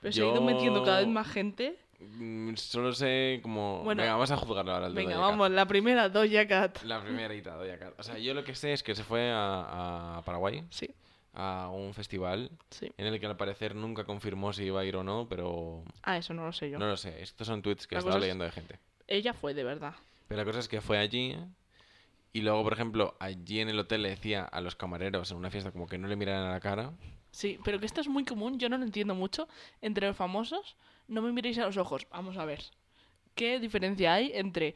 Pero 0.02 0.12
se 0.12 0.22
ha 0.24 0.32
ido 0.32 0.42
metiendo 0.42 0.84
cada 0.84 1.00
vez 1.00 1.08
más 1.08 1.28
gente. 1.28 1.78
Mm, 2.00 2.56
Solo 2.56 2.92
sé 2.94 3.40
como... 3.44 3.84
Bueno, 3.84 4.02
Venga, 4.02 4.14
vamos 4.14 4.32
a 4.32 4.38
juzgarlo 4.38 4.72
ahora. 4.74 4.88
el 4.88 4.96
de 4.96 5.02
Venga, 5.02 5.16
Doja 5.16 5.28
Cat. 5.28 5.32
vamos, 5.32 5.52
la 5.52 5.68
primera, 5.68 6.10
Doja 6.10 6.48
Cat. 6.48 6.82
La 6.84 7.00
primerita, 7.04 7.56
Doja 7.56 7.78
Cat. 7.78 7.94
O 8.00 8.02
sea, 8.04 8.18
yo 8.18 8.34
lo 8.34 8.44
que 8.44 8.56
sé 8.56 8.74
es 8.74 8.82
que 8.82 8.96
se 8.96 9.04
fue 9.04 9.30
a, 9.30 10.18
a 10.18 10.22
Paraguay 10.24 10.64
Sí, 10.72 10.90
a 11.34 11.70
un 11.74 11.94
festival 11.94 12.52
sí. 12.70 12.92
en 12.98 13.08
el 13.08 13.20
que 13.20 13.26
al 13.26 13.38
parecer 13.38 13.74
nunca 13.76 14.04
confirmó 14.04 14.52
si 14.54 14.64
iba 14.66 14.82
a 14.82 14.86
ir 14.86 14.96
o 14.98 15.04
no, 15.04 15.28
pero 15.30 15.84
Ah, 16.04 16.18
eso 16.18 16.34
no 16.34 16.46
lo 16.46 16.52
sé 16.54 16.70
yo. 16.70 16.78
no 16.80 16.88
lo 16.88 16.98
sé. 16.98 17.22
Estos 17.22 17.48
son 17.48 17.62
tweets 17.62 17.88
que 17.88 17.96
La 17.96 18.00
estaba 18.00 18.18
es- 18.18 18.22
leyendo 18.22 18.44
de 18.44 18.52
gente. 18.52 18.80
Ella 19.08 19.34
fue, 19.34 19.54
de 19.54 19.64
verdad. 19.64 19.94
Pero 20.28 20.40
la 20.42 20.46
cosa 20.46 20.60
es 20.60 20.68
que 20.68 20.82
fue 20.82 20.98
allí 20.98 21.36
y 22.34 22.42
luego, 22.42 22.64
por 22.64 22.74
ejemplo, 22.74 23.16
allí 23.20 23.60
en 23.60 23.70
el 23.70 23.80
hotel 23.80 24.04
le 24.04 24.10
decía 24.10 24.44
a 24.46 24.62
los 24.62 24.76
camareros 24.76 25.32
en 25.32 25.38
una 25.38 25.50
fiesta 25.52 25.72
como 25.72 25.88
que 25.88 25.98
no 25.98 26.08
le 26.08 26.16
miraran 26.16 26.48
a 26.48 26.52
la 26.52 26.60
cara. 26.60 26.92
Sí, 27.32 27.60
pero 27.64 27.80
que 27.80 27.86
esto 27.86 28.02
es 28.02 28.08
muy 28.08 28.26
común, 28.26 28.60
yo 28.60 28.68
no 28.70 28.78
lo 28.78 28.84
entiendo 28.84 29.16
mucho. 29.16 29.48
Entre 29.82 30.08
los 30.08 30.16
famosos, 30.18 30.76
no 31.08 31.22
me 31.22 31.32
miréis 31.32 31.58
a 31.60 31.66
los 31.66 31.78
ojos. 31.78 32.08
Vamos 32.12 32.38
a 32.38 32.46
ver. 32.46 32.62
¿Qué 33.36 33.60
diferencia 33.60 34.14
hay 34.14 34.32
entre 34.34 34.76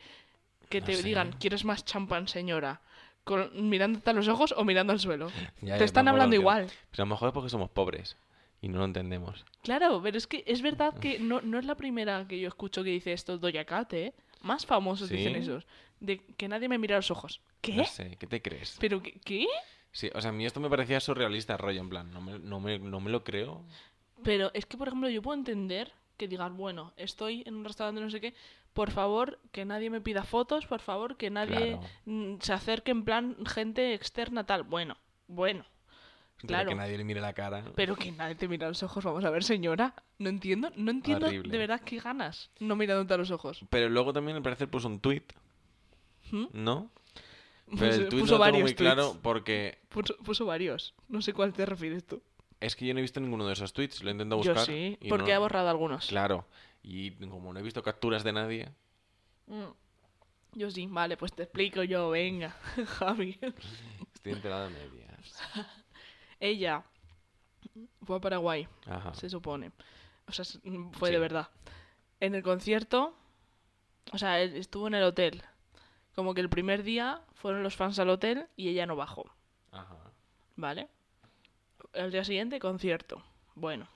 que 0.70 0.80
No 0.80 0.86
te 0.88 0.96
sé. 0.96 1.04
digan, 1.04 1.34
¿quieres 1.34 1.64
más 1.66 1.84
champán, 1.86 2.28
señora? 2.28 2.82
Con, 3.26 3.70
mirándote 3.70 4.10
a 4.10 4.14
los 4.14 4.28
ojos 4.30 4.54
o 4.56 4.64
mirando 4.64 4.94
al 4.94 5.00
suelo. 5.00 5.30
Ya, 5.62 5.74
te 5.74 5.80
ya, 5.80 5.86
están 5.86 6.08
hablando 6.08 6.36
igual. 6.36 6.64
entiendo. 6.64 6.84
Pues 6.90 7.00
a 7.00 7.02
lo 7.02 7.08
mejor 7.08 7.28
es 7.30 7.34
porque 7.34 7.50
somos 7.50 7.70
pobres 7.70 8.16
y 8.62 8.70
no 8.70 8.80
lo 8.80 8.86
entendemos. 8.86 9.44
Claro, 9.64 10.00
pero 10.02 10.18
es 10.18 10.28
que 10.28 10.44
es 10.48 10.62
verdad 10.62 10.98
que 10.98 11.20
no, 11.20 11.42
no 11.42 11.60
es 11.60 11.66
la 11.66 11.76
primera 11.76 12.26
que 12.28 12.40
yo 12.40 12.48
escucho 12.48 12.84
que 12.84 12.92
dice 12.92 13.12
esto 13.12 13.38
Doja 13.38 13.66
Cat, 13.66 13.92
¿eh? 13.94 14.14
Más 14.42 14.66
famosos 14.66 15.10
¿Sí? 15.10 15.18
dicen 15.18 15.36
esos. 15.36 15.68
De 16.00 16.20
que 16.38 16.48
nadie 16.48 16.70
me 16.70 16.78
mira 16.78 16.96
a 16.96 17.00
los 17.00 17.12
ojos. 17.12 17.42
¿Qué? 17.62 17.74
No 17.74 17.86
sé, 17.86 18.16
¿qué 18.20 18.28
te 18.28 18.42
crees? 18.42 18.78
¿Pero 18.80 19.02
qué? 19.02 19.20
qué? 19.26 19.48
Sí, 19.92 20.10
o 20.14 20.22
sea, 20.22 20.30
a 20.30 20.34
mí 20.34 20.46
esto 20.46 20.60
me 20.60 20.70
parecía 20.70 21.00
surrealista, 21.00 21.58
rollo, 21.58 21.80
en 21.82 21.90
plan, 21.90 22.12
no 22.12 22.22
me, 22.22 22.38
no 22.38 22.60
me, 22.60 22.78
no 22.80 23.00
me 23.00 23.10
lo 23.10 23.24
creo. 23.24 23.64
Pero 24.24 24.52
es 24.54 24.66
que, 24.66 24.78
por 24.78 24.90
ejemplo, 24.90 25.10
yo 25.10 25.22
puedo 25.22 25.38
entender 25.38 25.94
que 26.18 26.28
digan, 26.28 26.58
bueno, 26.58 26.94
estoy 26.98 27.44
en 27.46 27.56
un 27.56 27.64
restaurante 27.66 28.02
no 28.02 28.10
sé 28.10 28.20
qué, 28.22 28.34
por 28.76 28.92
favor, 28.92 29.40
que 29.52 29.66
nadie 29.66 29.90
me 29.90 30.02
pida 30.02 30.24
fotos, 30.24 30.68
por 30.68 30.82
favor, 30.82 31.18
que 31.18 31.32
nadie 31.32 31.80
Claro. 32.06 32.38
se 32.42 32.54
acerque 32.54 32.92
en 32.92 33.04
plan 33.06 33.36
gente 33.48 33.94
externa 33.96 34.46
tal. 34.46 34.62
Bueno, 34.64 34.98
bueno, 35.28 35.66
Pero 36.38 36.48
Claro. 36.50 36.70
Que 36.70 36.76
nadie 36.76 36.98
le 36.98 37.06
mire 37.06 37.22
la 37.22 37.32
cara. 37.34 37.64
pero 37.76 37.96
que 37.96 38.12
nadie 38.12 38.36
te 38.36 38.48
mira 38.50 38.66
a 38.68 38.70
los 38.70 38.84
ojos. 38.84 39.04
Vamos 39.06 39.24
a 39.24 39.30
ver, 39.30 39.44
señora. 39.46 39.96
No 40.20 40.28
entiendo, 40.30 40.70
no 40.76 40.92
entiendo 40.92 41.28
Horrible. 41.28 41.50
de 41.50 41.58
verdad 41.58 41.80
qué 41.80 41.98
ganas 42.00 42.52
no 42.60 42.76
mirándote 42.76 43.14
a 43.14 43.18
los 43.18 43.32
ojos. 43.32 43.64
Pero 43.70 43.88
luego 43.90 44.12
también 44.12 44.36
al 44.36 44.44
parecer 44.44 44.70
puso 44.70 44.88
un 44.90 45.00
tweet, 45.00 45.24
¿Mm? 46.32 46.46
¿no? 46.52 46.92
Pero 47.68 47.78
Puso- 47.78 48.02
el 48.02 48.10
tweet 48.10 48.20
puso 48.22 48.34
no 48.34 48.40
varios 48.40 48.62
muy 48.64 48.74
claro 48.76 49.18
porque 49.24 49.80
Puso, 49.90 50.18
puso 50.18 50.46
varios. 50.46 50.94
No 51.08 51.22
sé 51.22 51.32
cuál 51.34 51.54
te 51.54 51.66
refieres 51.66 52.06
tú. 52.06 52.22
es 52.60 52.76
que 52.76 52.86
yo 52.86 52.94
no 52.94 53.00
he 53.00 53.02
visto 53.02 53.20
ninguno 53.22 53.48
de 53.48 53.54
esos 53.54 53.72
tweets, 53.74 54.04
lo 54.04 54.10
he 54.10 54.12
intentado 54.12 54.42
Yo 54.44 54.52
buscar. 54.54 54.66
sí, 54.68 54.98
y 55.02 55.08
porque 55.10 55.32
no- 55.32 55.36
ha 55.38 55.40
borrado 55.40 55.70
algunos. 55.70 56.08
Claro, 56.08 56.46
y 56.88 57.12
como 57.28 57.52
no 57.52 57.60
he 57.60 57.64
visto 57.64 57.82
capturas 57.84 58.24
de 58.24 58.34
nadie, 58.34 58.70
Mm. 59.48 59.74
Yo 60.54 60.72
sí, 60.72 60.88
vale, 60.90 61.18
pues 61.18 61.34
te 61.34 61.44
explico 61.44 61.84
yo, 61.84 62.10
venga, 62.10 62.50
Javi. 62.98 63.38
estoy 64.14 64.34
enterado 64.34 64.70
de 64.70 64.70
medias. 64.72 65.40
Ella 66.40 66.84
fue 68.04 68.18
a 68.18 68.20
Paraguay, 68.22 68.68
Ajá. 68.88 69.14
se 69.14 69.30
supone. 69.30 69.72
O 70.28 70.32
sea, 70.32 70.46
mm, 70.64 70.92
fue 70.94 71.12
de 71.12 71.20
verdad. 71.20 71.50
En 72.20 72.34
el 72.36 72.42
concierto, 72.42 73.16
o 74.14 74.18
sea, 74.18 74.40
él 74.42 74.56
estuvo 74.56 74.88
en 74.88 74.96
el 74.96 75.04
hotel. 75.04 75.44
Como 76.16 76.34
que 76.34 76.42
el 76.42 76.50
primer 76.50 76.84
día 76.84 77.22
fueron 77.34 77.62
los 77.62 77.76
fans 77.76 78.00
al 78.00 78.10
hotel 78.10 78.48
y 78.56 78.70
ella 78.70 78.86
no 78.86 78.96
bajó, 78.96 79.30
Ajá. 79.72 79.98
¿vale? 80.56 80.88
El 81.94 82.12
día 82.12 82.24
siguiente, 82.24 82.60
concierto. 82.60 83.22
Bueno, 83.56 83.88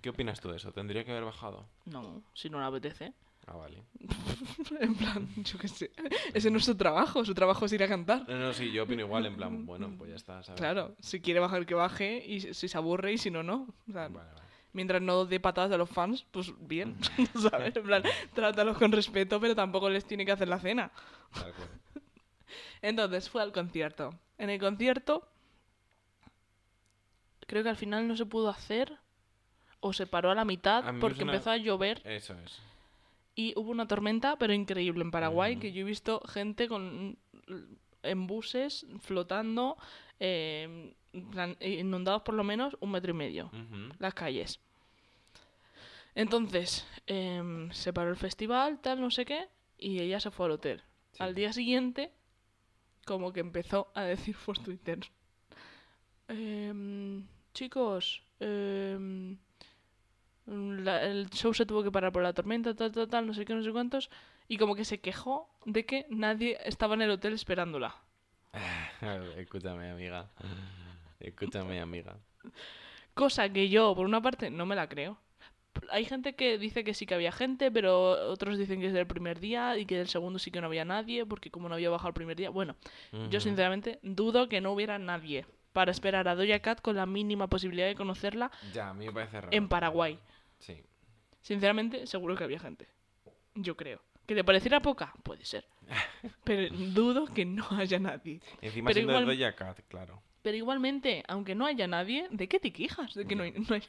¿Qué 0.00 0.10
opinas 0.10 0.40
tú 0.40 0.50
de 0.50 0.56
eso? 0.56 0.72
¿Tendría 0.72 1.04
que 1.04 1.10
haber 1.12 1.24
bajado? 1.24 1.66
no, 1.86 2.22
si 2.34 2.50
no 2.50 2.58
le 2.60 2.66
apetece. 2.66 3.12
Ah, 3.46 3.56
vale. 3.56 3.82
en 4.80 4.94
plan, 4.94 5.28
yo 5.36 5.58
qué 5.58 5.66
sé. 5.66 5.90
Ese 6.32 6.48
no 6.50 6.58
es 6.58 6.64
su 6.64 6.76
trabajo, 6.76 7.24
su 7.24 7.34
trabajo 7.34 7.64
es 7.66 7.72
ir 7.72 7.82
a 7.82 7.88
cantar. 7.88 8.28
No, 8.28 8.36
no, 8.38 8.52
sí, 8.52 8.70
yo 8.70 8.84
opino 8.84 9.00
igual, 9.02 9.26
en 9.26 9.34
plan, 9.36 9.66
bueno, 9.66 9.92
pues 9.98 10.10
ya 10.10 10.16
está, 10.16 10.42
¿sabes? 10.44 10.60
Claro, 10.60 10.94
si 11.00 11.20
quiere 11.20 11.40
bajar 11.40 11.66
que 11.66 11.74
baje 11.74 12.24
y 12.24 12.40
si 12.54 12.68
se 12.68 12.78
aburre 12.78 13.12
y 13.14 13.18
si 13.18 13.30
no, 13.32 13.42
no. 13.42 13.66
O 13.88 13.92
sea, 13.92 14.06
Vale, 14.08 14.14
vale. 14.32 14.40
mientras 14.72 15.02
no 15.02 15.24
dé 15.26 15.40
patadas 15.40 15.72
a 15.72 15.76
los 15.76 15.90
fans, 15.90 16.24
pues 16.30 16.52
bien, 16.60 16.96
¿sabes? 17.50 17.74
En 17.74 17.82
plan, 17.82 18.02
trátalos 18.32 18.78
con 18.78 18.92
respeto, 18.92 19.40
pero 19.40 19.56
tampoco 19.56 19.90
les 19.90 20.04
tiene 20.04 20.24
que 20.24 20.32
hacer 20.32 20.46
la 20.46 20.60
cena. 20.60 20.92
Tal 21.34 21.52
cual. 21.52 21.68
Entonces 22.80 23.28
fue 23.28 23.42
al 23.42 23.52
concierto. 23.52 24.10
En 24.38 24.50
el 24.50 24.60
concierto, 24.60 25.26
creo 27.48 27.62
que 27.64 27.68
al 27.70 27.76
final 27.76 28.06
no 28.06 28.16
se 28.16 28.26
pudo 28.26 28.48
hacer 28.50 28.98
o 29.84 29.92
se 29.92 30.06
paró 30.06 30.30
a 30.30 30.34
la 30.34 30.44
mitad 30.46 30.88
A 30.88 30.92
porque 30.98 31.22
empezó 31.22 31.50
a 31.50 31.56
llover 31.58 32.00
Eso 32.04 32.34
es. 32.44 32.60
y 33.34 33.52
hubo 33.56 33.70
una 33.70 33.86
tormenta, 33.86 34.36
pero 34.38 34.52
increíble 34.54 35.02
en 35.02 35.10
Paraguay, 35.10 35.52
Ujú. 35.52 35.60
que 35.60 35.72
yo 35.72 35.82
he 35.82 35.84
visto 35.84 36.20
gente 36.26 36.66
con 36.68 37.18
en 38.04 38.26
buses 38.26 38.86
flotando, 39.00 39.76
eh, 40.18 40.94
plan, 41.30 41.56
inundados 41.60 42.22
por 42.22 42.34
lo 42.34 42.42
menos 42.44 42.76
un 42.80 42.90
metro 42.92 43.10
y 43.10 43.14
medio 43.14 43.50
las 43.98 44.14
calles. 44.14 44.58
Entonces, 46.14 46.86
em, 47.06 47.70
se 47.72 47.92
paró 47.92 48.10
el 48.10 48.16
festival, 48.16 48.80
tal, 48.80 49.00
no 49.00 49.10
sé 49.10 49.24
qué, 49.24 49.48
y 49.78 50.00
ella 50.00 50.20
se 50.20 50.30
fue 50.30 50.46
al 50.46 50.52
hotel. 50.52 50.82
Sí. 51.12 51.22
Al 51.22 51.34
día 51.34 51.52
siguiente, 51.52 52.10
como 53.06 53.32
que 53.32 53.40
empezó 53.40 53.90
a 53.94 54.02
decir 54.02 54.36
por 54.44 54.58
Twitter, 54.58 54.98
em, 56.28 57.26
chicos, 57.54 58.22
em, 58.40 59.36
la- 60.46 61.02
el 61.04 61.30
show 61.30 61.52
se 61.54 61.66
tuvo 61.66 61.82
que 61.82 61.90
parar 61.92 62.12
por 62.12 62.22
la 62.22 62.32
tormenta, 62.32 62.74
tal, 62.74 62.92
tal, 62.92 63.08
tal, 63.08 63.26
no 63.26 63.34
sé 63.34 63.44
qué, 63.44 63.54
no 63.54 63.62
sé 63.62 63.72
cuántos, 63.72 64.10
y 64.48 64.56
como 64.58 64.74
que 64.74 64.84
se 64.84 65.00
quejó 65.00 65.48
de 65.64 65.84
que 65.86 66.06
nadie 66.10 66.58
estaba 66.64 66.94
en 66.94 67.02
el 67.02 67.10
hotel 67.10 67.32
esperándola. 67.34 67.94
Escúchame, 69.36 69.90
amiga. 69.90 70.28
Escúchame, 71.20 71.80
amiga. 71.80 72.16
Cosa 73.14 73.48
que 73.50 73.68
yo, 73.68 73.94
por 73.94 74.06
una 74.06 74.20
parte, 74.22 74.50
no 74.50 74.66
me 74.66 74.74
la 74.74 74.88
creo. 74.88 75.18
Hay 75.90 76.04
gente 76.04 76.34
que 76.34 76.58
dice 76.58 76.84
que 76.84 76.92
sí 76.92 77.06
que 77.06 77.14
había 77.14 77.32
gente, 77.32 77.70
pero 77.70 78.10
otros 78.30 78.58
dicen 78.58 78.80
que 78.80 78.88
es 78.88 78.92
del 78.92 79.06
primer 79.06 79.40
día 79.40 79.78
y 79.78 79.86
que 79.86 79.96
del 79.96 80.08
segundo 80.08 80.38
sí 80.38 80.50
que 80.50 80.60
no 80.60 80.66
había 80.66 80.84
nadie, 80.84 81.24
porque 81.24 81.50
como 81.50 81.68
no 81.68 81.74
había 81.76 81.88
bajado 81.90 82.08
el 82.08 82.14
primer 82.14 82.36
día. 82.36 82.50
Bueno, 82.50 82.76
yo 83.30 83.40
sinceramente 83.40 83.98
dudo 84.02 84.48
que 84.48 84.60
no 84.60 84.72
hubiera 84.72 84.98
nadie 84.98 85.46
para 85.72 85.90
esperar 85.90 86.28
a 86.28 86.34
Doja 86.34 86.58
Cat 86.60 86.82
con 86.82 86.96
la 86.96 87.06
mínima 87.06 87.46
posibilidad 87.46 87.86
de 87.86 87.94
conocerla 87.94 88.50
Ya, 88.74 88.90
a 88.90 88.94
mí 88.94 89.06
me 89.06 89.12
parece 89.12 89.40
raro. 89.40 89.48
en 89.56 89.68
Paraguay. 89.68 90.18
Sí. 90.62 90.80
Sinceramente, 91.40 92.06
seguro 92.06 92.36
que 92.36 92.44
había 92.44 92.60
gente. 92.60 92.88
Yo 93.54 93.76
creo. 93.76 94.00
¿Que 94.26 94.34
te 94.36 94.44
pareciera 94.44 94.80
poca? 94.80 95.12
Puede 95.24 95.44
ser. 95.44 95.66
Pero 96.44 96.74
dudo 96.94 97.26
que 97.26 97.44
no 97.44 97.66
haya 97.72 97.98
nadie. 97.98 98.40
Encima 98.60 98.88
Pero 98.88 98.94
siendo 98.94 99.12
igual- 99.20 99.26
de 99.26 99.44
Doja 99.44 99.56
Cat, 99.56 99.80
claro. 99.88 100.22
Pero 100.42 100.56
igualmente, 100.56 101.22
aunque 101.28 101.54
no 101.54 101.66
haya 101.66 101.86
nadie, 101.86 102.28
¿de 102.30 102.48
qué 102.48 102.58
te 102.60 102.72
quejas? 102.72 103.14
De 103.14 103.24
que 103.26 103.34
no 103.36 103.42
hay, 103.42 103.52
no 103.52 103.74
hay- 103.74 103.82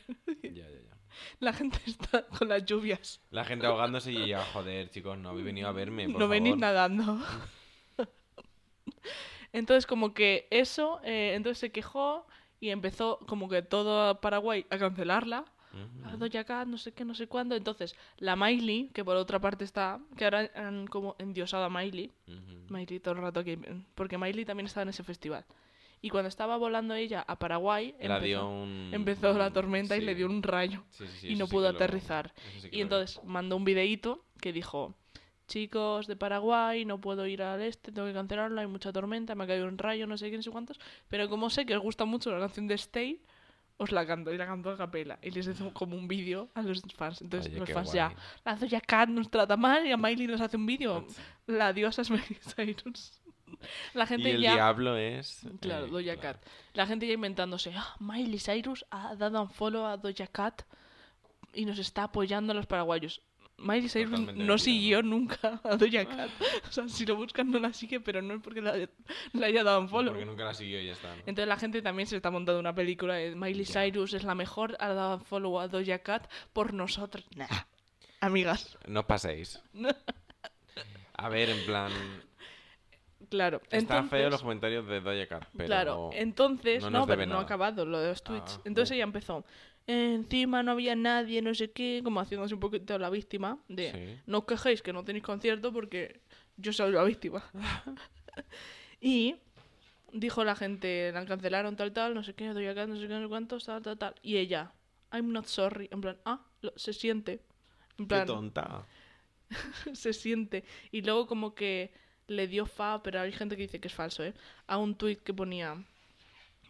Ya, 0.43 0.67
ya, 0.67 0.79
ya. 0.81 0.97
La 1.39 1.53
gente 1.53 1.77
está 1.85 2.25
con 2.25 2.49
las 2.49 2.65
lluvias. 2.65 3.21
La 3.29 3.45
gente 3.45 3.67
ahogándose 3.67 4.11
y 4.11 4.27
ya, 4.29 4.43
joder, 4.45 4.89
chicos, 4.89 5.17
no 5.17 5.29
habéis 5.29 5.45
venido 5.45 5.67
a 5.67 5.71
verme, 5.71 6.09
por 6.09 6.19
no 6.19 6.27
venís 6.27 6.57
nadando. 6.57 7.19
entonces, 9.51 9.85
como 9.85 10.13
que 10.13 10.47
eso, 10.49 10.99
eh, 11.03 11.33
entonces 11.35 11.59
se 11.59 11.71
quejó 11.71 12.25
y 12.59 12.69
empezó 12.69 13.19
como 13.27 13.47
que 13.49 13.61
todo 13.61 14.19
Paraguay 14.21 14.65
a 14.69 14.77
cancelarla. 14.77 15.45
Ujú. 15.73 16.07
A 16.07 16.17
Doja 16.17 16.43
Cat, 16.43 16.67
no 16.67 16.77
sé 16.77 16.91
qué, 16.91 17.03
no 17.05 17.15
sé 17.15 17.27
cuándo. 17.27 17.55
Entonces, 17.55 17.95
la 18.17 18.35
Miley, 18.35 18.89
que 18.93 19.03
por 19.03 19.15
otra 19.15 19.39
parte 19.39 19.63
está, 19.65 19.99
que 20.17 20.25
ahora 20.25 20.49
han 20.55 20.87
como 20.87 21.15
endiosado 21.19 21.63
a 21.65 21.69
Miley, 21.69 22.11
Ujú. 22.27 22.73
Miley 22.73 22.99
todo 22.99 23.15
el 23.15 23.21
rato 23.21 23.39
aquí, 23.39 23.57
porque 23.95 24.17
Miley 24.17 24.45
también 24.45 24.67
estaba 24.67 24.83
en 24.83 24.89
ese 24.89 25.03
festival. 25.03 25.45
Y 26.01 26.09
cuando 26.09 26.27
estaba 26.27 26.57
volando 26.57 26.93
ella 26.95 27.23
a 27.25 27.39
Paraguay, 27.39 27.95
La 28.01 28.17
empezó, 28.17 28.49
un... 28.49 28.89
empezó 28.91 29.33
la 29.37 29.51
tormenta 29.51 29.95
y 29.95 30.01
le 30.01 30.15
dio 30.15 30.25
un 30.25 30.43
rayo 30.43 30.83
Sí, 30.89 31.07
sí, 31.07 31.13
sí, 31.21 31.27
y 31.29 31.35
no 31.35 31.47
pudo 31.47 31.63
lo- 31.71 31.75
aterrizar. 31.77 32.33
Y 32.71 32.75
lo 32.77 32.81
entonces 32.83 33.23
mandó 33.23 33.55
un 33.55 33.63
videíto 33.63 34.25
que 34.41 34.51
dijo, 34.51 34.93
chicos 35.47 36.07
de 36.07 36.15
Paraguay, 36.17 36.83
no 36.85 36.99
puedo 36.99 37.25
ir 37.25 37.41
al 37.41 37.61
este, 37.61 37.91
tengo 37.93 38.07
que 38.07 38.13
cancelarlo, 38.13 38.59
hay 38.59 38.67
mucha 38.67 38.91
tormenta, 38.91 39.33
me 39.35 39.45
ha 39.45 39.47
caído 39.47 39.65
un 39.67 39.77
rayo, 39.77 40.05
no 40.05 40.17
sé 40.17 40.29
qué, 40.29 40.35
no 40.37 40.43
sé 40.43 40.51
cuántos. 40.51 40.77
Pero 41.07 41.29
como 41.29 41.49
sé 41.49 41.65
que 41.65 41.75
os 41.75 41.81
gusta 41.81 42.03
mucho 42.05 42.31
la 42.31 42.39
canción 42.39 42.67
de 42.67 42.75
Stay, 42.75 43.21
os 43.77 43.91
la 43.91 44.05
canto 44.05 44.33
y 44.33 44.37
la 44.37 44.45
canto 44.45 44.69
a 44.69 44.77
capela. 44.77 45.19
Y 45.21 45.31
les 45.31 45.47
hizo 45.47 45.73
como 45.73 45.95
un 45.95 46.07
vídeo 46.07 46.49
a 46.55 46.61
los 46.61 46.81
fans. 46.95 47.21
Entonces 47.21 47.51
Oye, 47.51 47.59
los 47.59 47.69
fans 47.71 47.87
guay. 47.87 47.95
ya, 47.97 48.15
la 48.45 48.57
Zoya 48.57 48.81
Cat 48.81 49.09
nos 49.09 49.29
trata 49.29 49.57
mal 49.57 49.85
y 49.85 49.91
a 49.91 49.97
Miley 49.97 50.27
nos 50.27 50.41
hace 50.41 50.57
un 50.57 50.65
vídeo. 50.65 51.05
La 51.47 51.73
diosa 51.73 52.01
es 52.03 52.09
Miley 52.11 52.39
Cyrus. 52.55 53.19
La 53.93 54.05
Y 54.05 54.07
gente 54.07 54.31
el 54.31 54.41
ya... 54.41 54.53
diablo 54.53 54.97
es... 54.97 55.45
Claro, 55.61 55.85
eh, 55.85 55.89
Doja 55.89 56.17
claro. 56.19 56.39
Cat. 56.39 56.45
La 56.73 56.85
gente 56.87 57.07
ya 57.07 57.13
inventándose, 57.13 57.71
ah, 57.75 57.95
Miley 57.99 58.39
Cyrus 58.39 58.85
ha 58.89 59.15
dado 59.15 59.41
un 59.41 59.49
follow 59.49 59.85
a 59.85 59.97
Doja 59.97 60.27
Cat 60.27 60.63
y 61.53 61.65
nos 61.65 61.79
está 61.79 62.03
apoyando 62.03 62.51
a 62.51 62.55
los 62.55 62.65
paraguayos. 62.65 63.21
Miley 63.63 63.89
Cyrus 63.89 64.11
Totalmente 64.11 64.43
no 64.43 64.57
siguió 64.57 65.01
nunca 65.01 65.59
a 65.63 65.75
Doja 65.75 66.05
Cat. 66.05 66.29
O 66.67 66.71
sea, 66.71 66.87
si 66.87 67.05
lo 67.05 67.15
buscan 67.15 67.49
no 67.49 67.59
la 67.59 67.73
sigue, 67.73 67.99
pero 67.99 68.21
no 68.21 68.35
es 68.35 68.41
porque 68.41 68.61
la, 68.61 68.75
le 68.75 69.45
haya 69.45 69.63
dado 69.63 69.79
un 69.79 69.89
follow. 69.89 70.13
Porque 70.13 70.25
nunca 70.25 70.43
la 70.43 70.53
siguió 70.53 70.81
y 70.81 70.87
ya 70.87 70.93
está, 70.93 71.15
¿no? 71.15 71.21
Entonces 71.25 71.47
la 71.47 71.57
gente 71.57 71.81
también 71.81 72.07
se 72.07 72.15
está 72.15 72.29
montando 72.29 72.59
una 72.59 72.75
película 72.75 73.15
de 73.15 73.35
Miley 73.35 73.63
Ya. 73.63 73.85
Cyrus 73.85 74.13
es 74.13 74.23
la 74.23 74.35
mejor, 74.35 74.75
ha 74.79 74.89
dado 74.89 75.17
un 75.17 75.25
follow 75.25 75.59
a 75.59 75.67
Doja 75.67 75.99
Cat 75.99 76.29
por 76.51 76.73
nosotros. 76.73 77.25
Nah, 77.35 77.47
amigas. 78.19 78.77
No 78.87 79.01
os 79.01 79.05
paséis. 79.05 79.61
A 81.15 81.29
ver, 81.29 81.49
en 81.49 81.65
plan... 81.65 81.91
Claro. 83.29 83.61
Está 83.63 83.77
entonces, 83.77 84.09
feo 84.11 84.29
los 84.29 84.41
comentarios 84.41 84.85
de 84.87 84.99
Doja 84.99 85.27
Cat, 85.27 85.47
pero... 85.55 85.67
Claro, 85.67 86.09
entonces, 86.13 86.83
no 86.83 86.89
no, 86.89 87.07
pero 87.07 87.37
ha 87.37 87.41
acabado 87.41 87.85
lo 87.85 87.99
de 87.99 88.09
los 88.09 88.23
tweets. 88.23 88.57
Ah, 88.57 88.61
entonces 88.65 88.95
ella 88.95 89.03
empezó. 89.03 89.45
Encima 89.85 90.63
no 90.63 90.71
había 90.71 90.95
nadie, 90.95 91.41
no 91.41 91.53
sé 91.53 91.71
qué, 91.71 92.01
como 92.03 92.21
haciéndose 92.21 92.53
un 92.53 92.59
poquito 92.61 92.97
la 92.97 93.09
víctima 93.09 93.59
de 93.67 93.91
Sí. 93.91 94.21
no 94.27 94.39
os 94.39 94.45
quejéis 94.45 94.81
que 94.81 94.93
no 94.93 95.03
tenéis 95.03 95.23
concierto 95.25 95.73
porque 95.73 96.21
yo 96.57 96.71
soy 96.71 96.91
la 96.93 97.03
víctima. 97.03 97.43
y 99.01 99.35
dijo 100.13 100.43
la 100.43 100.55
gente, 100.55 101.11
la 101.11 101.25
cancelaron 101.25 101.75
tal 101.75 101.91
tal, 101.91 102.13
no 102.13 102.23
sé 102.23 102.33
qué, 102.33 102.47
doy 102.49 102.67
acá, 102.67 102.87
no 102.87 102.95
sé 102.95 103.01
qué, 103.07 103.13
no 103.13 103.21
sé 103.23 103.27
cuántos, 103.27 103.65
tal 103.65 103.81
tal 103.81 103.97
tal. 103.97 104.15
Y 104.21 104.37
ella, 104.37 104.71
I'm 105.11 105.31
not 105.31 105.45
sorry, 105.47 105.89
en 105.91 106.01
plan, 106.01 106.17
ah, 106.25 106.45
lo- 106.61 106.73
se 106.77 106.93
siente. 106.93 107.41
En 107.97 108.07
Qué 108.07 108.21
tonta. 108.25 108.85
se 109.93 110.13
siente. 110.13 110.63
Y 110.91 111.01
luego 111.01 111.27
como 111.27 111.53
que 111.53 111.91
le 112.27 112.47
dio 112.47 112.65
fa, 112.65 113.03
pero 113.03 113.19
hay 113.19 113.31
gente 113.33 113.55
que 113.57 113.63
dice 113.63 113.79
que 113.79 113.87
es 113.89 113.93
falso, 113.93 114.23
¿eh? 114.23 114.33
A 114.67 114.77
un 114.77 114.95
tuit 114.95 115.19
que 115.21 115.33
ponía 115.33 115.75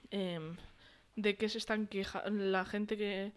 em, 0.09 0.57
de 1.16 1.36
que 1.36 1.49
se 1.49 1.57
están 1.57 1.88
quejando 1.88 2.43
la 2.45 2.66
gente 2.66 2.97
que 2.97 3.32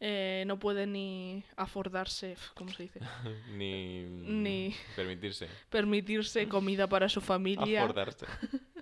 eh, 0.00 0.44
no 0.46 0.58
puede 0.58 0.86
ni 0.86 1.44
afordarse, 1.56 2.36
¿cómo 2.54 2.72
se 2.72 2.84
dice? 2.84 3.00
Ni... 3.56 4.02
Ni- 4.02 4.74
Permitirse. 4.96 5.48
Permitirse 5.70 6.48
comida 6.48 6.88
para 6.88 7.08
su 7.08 7.20
familia. 7.20 7.82
Acordarse. 7.84 8.26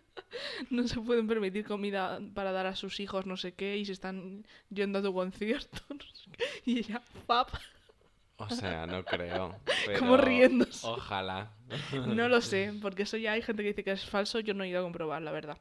No 0.71 0.87
se 0.87 1.01
pueden 1.01 1.27
permitir 1.27 1.65
comida 1.67 2.21
para 2.35 2.53
dar 2.53 2.67
a 2.67 2.77
sus 2.77 3.01
hijos, 3.01 3.27
no 3.27 3.37
sé 3.37 3.53
qué, 3.53 3.77
y 3.77 3.85
se 3.85 3.93
están 3.93 4.47
yendo 4.71 5.01
a 5.01 5.03
tu 5.03 5.13
concierto. 5.13 5.83
no 5.91 6.01
sé 6.01 6.31
qué. 6.31 6.45
Y 6.65 6.79
ella, 6.79 7.03
pap, 7.27 7.51
O 8.37 8.49
sea, 8.49 8.87
no 8.87 9.05
creo. 9.05 9.57
como 9.99 10.13
pero 10.13 10.17
riéndose. 10.19 10.87
Ojalá. 10.87 11.53
No 12.07 12.29
lo 12.29 12.41
sé, 12.41 12.73
porque 12.81 13.03
eso 13.03 13.17
ya 13.17 13.33
hay 13.33 13.43
gente 13.43 13.63
que 13.63 13.71
dice 13.71 13.85
que 13.85 13.91
es 13.91 14.05
falso, 14.05 14.39
yo 14.41 14.55
no 14.55 14.63
he 14.65 14.69
ido 14.69 14.81
a 14.81 14.85
comprobar, 14.85 15.21
la 15.21 15.33
verdad. 15.33 15.59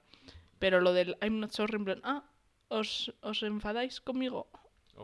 Pero 0.60 0.82
lo 0.82 0.94
del 0.94 1.18
I'm 1.22 1.40
not 1.40 1.52
sorry, 1.52 1.76
en 1.78 1.86
plan, 1.86 2.02
ah, 2.04 2.24
¿os, 2.70 3.14
os 3.22 3.44
enfadáis 3.44 4.00
conmigo? 4.02 4.48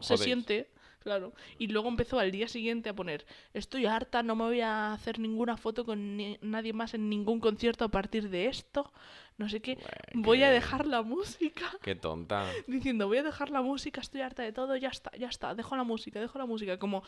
Se 0.02 0.14
siente, 0.26 0.70
claro. 1.00 1.34
Y 1.58 1.68
luego 1.68 1.88
empezó 1.90 2.20
al 2.20 2.32
día 2.32 2.48
siguiente 2.48 2.90
a 2.90 2.94
poner, 2.94 3.26
estoy 3.54 3.86
harta, 3.86 4.24
no 4.24 4.36
me 4.36 4.44
voy 4.44 4.62
a 4.62 4.94
hacer 4.94 5.20
ninguna 5.20 5.56
foto 5.58 5.86
con 5.86 6.18
ni- 6.18 6.38
nadie 6.42 6.74
más 6.74 6.94
en 6.94 7.10
ningún 7.10 7.40
concierto 7.40 7.86
a 7.86 7.90
partir 7.90 8.30
de 8.30 8.48
esto, 8.48 8.92
no 9.38 9.48
sé 9.50 9.62
qué. 9.62 9.78
Voy 10.14 10.44
a 10.44 10.50
dejar 10.50 10.86
la 10.86 11.02
música. 11.02 11.72
Qué 11.82 11.96
tonta. 11.96 12.46
Diciendo, 12.68 13.08
voy 13.08 13.18
a 13.20 13.24
dejar 13.24 13.50
la 13.52 13.62
música, 13.62 14.02
estoy 14.02 14.22
harta 14.22 14.44
de 14.44 14.52
todo, 14.52 14.76
ya 14.76 14.90
está, 14.90 15.12
ya 15.18 15.28
está, 15.28 15.56
dejo 15.56 15.76
la 15.78 15.84
música, 15.84 16.20
dejo 16.20 16.38
la 16.38 16.46
música. 16.46 16.78
Como 16.80 17.04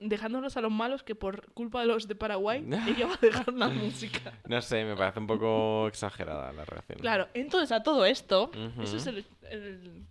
dejándolos 0.00 0.56
a 0.56 0.60
los 0.62 0.72
malos 0.72 1.02
que 1.02 1.14
por 1.14 1.52
culpa 1.52 1.80
de 1.80 1.86
los 1.86 2.08
de 2.08 2.14
Paraguay, 2.14 2.66
ella 2.88 3.06
va 3.06 3.14
a 3.14 3.18
dejar 3.18 3.52
la 3.52 3.68
música. 3.68 4.32
No 4.48 4.60
sé, 4.62 4.84
me 4.84 4.96
parece 4.96 5.20
un 5.20 5.26
poco 5.26 5.86
exagerada 5.88 6.52
la 6.52 6.64
reacción. 6.64 6.98
Claro, 7.00 7.28
entonces 7.34 7.70
a 7.72 7.82
todo 7.82 8.04
esto, 8.04 8.50
ese 8.82 8.96
es 8.96 9.06
el, 9.06 9.26
el, 9.50 10.06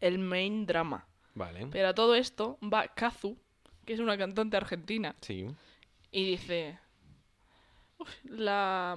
el 0.00 0.18
main 0.18 0.66
drama. 0.66 1.06
Vale. 1.34 1.66
Pero 1.70 1.88
a 1.88 1.94
todo 1.94 2.14
esto 2.14 2.58
va 2.62 2.88
Kazu, 2.88 3.36
que 3.84 3.92
es 3.92 4.00
una 4.00 4.16
cantante 4.16 4.56
argentina, 4.56 5.14
Sí. 5.20 5.46
y 6.10 6.24
dice: 6.30 6.78
"Uf, 7.98 8.08
la, 8.24 8.96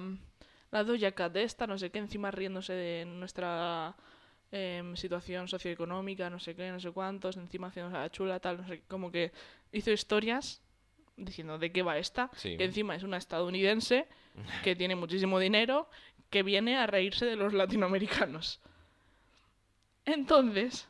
la 0.71 0.83
Doja 0.83 1.11
Cat 1.11 1.33
de 1.33 1.43
esta, 1.43 1.67
no 1.67 1.77
sé 1.77 1.89
qué, 1.89 1.99
encima 1.99 2.31
riéndose 2.31 2.73
de 2.73 3.05
nuestra 3.05 3.95
em, 4.51 4.95
situación 4.95 5.47
socioeconómica, 5.47 6.29
no 6.29 6.39
sé 6.39 6.55
qué, 6.55 6.71
no 6.71 6.79
sé 6.79 6.91
cuántos, 6.91 7.37
encima 7.37 7.67
haciendo 7.67 7.91
la 7.97 8.09
chula, 8.11 8.39
tal, 8.39 8.57
no 8.61 8.67
sé 8.67 8.79
qué, 8.79 8.83
como 8.87 9.11
que 9.11 9.31
hizo 9.71 9.91
historias 9.91 10.61
diciendo 11.15 11.57
de 11.57 11.71
qué 11.71 11.81
va 11.81 11.97
esta, 11.97 12.29
Sí. 12.35 12.57
que 12.57 12.65
encima 12.65 12.95
es 12.95 13.03
una 13.03 13.17
estadounidense 13.17 14.07
que 14.63 14.75
tiene 14.75 14.95
muchísimo 14.95 15.39
dinero, 15.39 15.89
que 16.29 16.43
viene 16.43 16.77
a 16.77 16.85
reírse 16.85 17.25
de 17.25 17.35
los 17.35 17.53
latinoamericanos. 17.53 18.59
Entonces, 20.05 20.87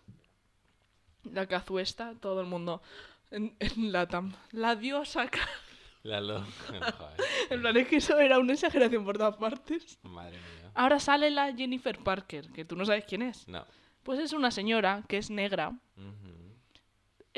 la 1.24 1.46
Kazu 1.48 1.80
esta, 1.80 2.14
todo 2.16 2.42
el 2.42 2.48
mundo 2.48 2.82
en, 3.32 3.56
en 3.60 3.92
Latam, 3.92 4.34
la 4.52 4.76
diosa. 4.76 5.30
La 6.04 6.22
lo... 6.22 6.42
Joder, 6.68 6.92
En 7.50 7.62
plan, 7.62 7.78
es 7.78 7.88
que 7.88 7.98
eso 7.98 8.18
era 8.20 8.40
una 8.40 8.54
exageración 8.54 9.04
por 9.06 9.18
todas 9.18 9.36
partes. 9.38 9.98
madre 10.04 10.38
mía. 10.38 10.72
Ahora 10.74 11.00
sale 11.00 11.32
la 11.32 11.54
Jennifer 11.56 11.98
Parker, 12.00 12.50
que 12.52 12.64
tú 12.66 12.76
no 12.76 12.86
sabes 12.86 13.06
quién 13.06 13.24
es. 13.24 13.48
No. 13.48 13.66
Pues 14.04 14.20
es 14.20 14.32
una 14.34 14.52
señora 14.52 15.04
que 15.08 15.18
es 15.18 15.30
negra, 15.30 15.70
Ujú. 15.98 16.27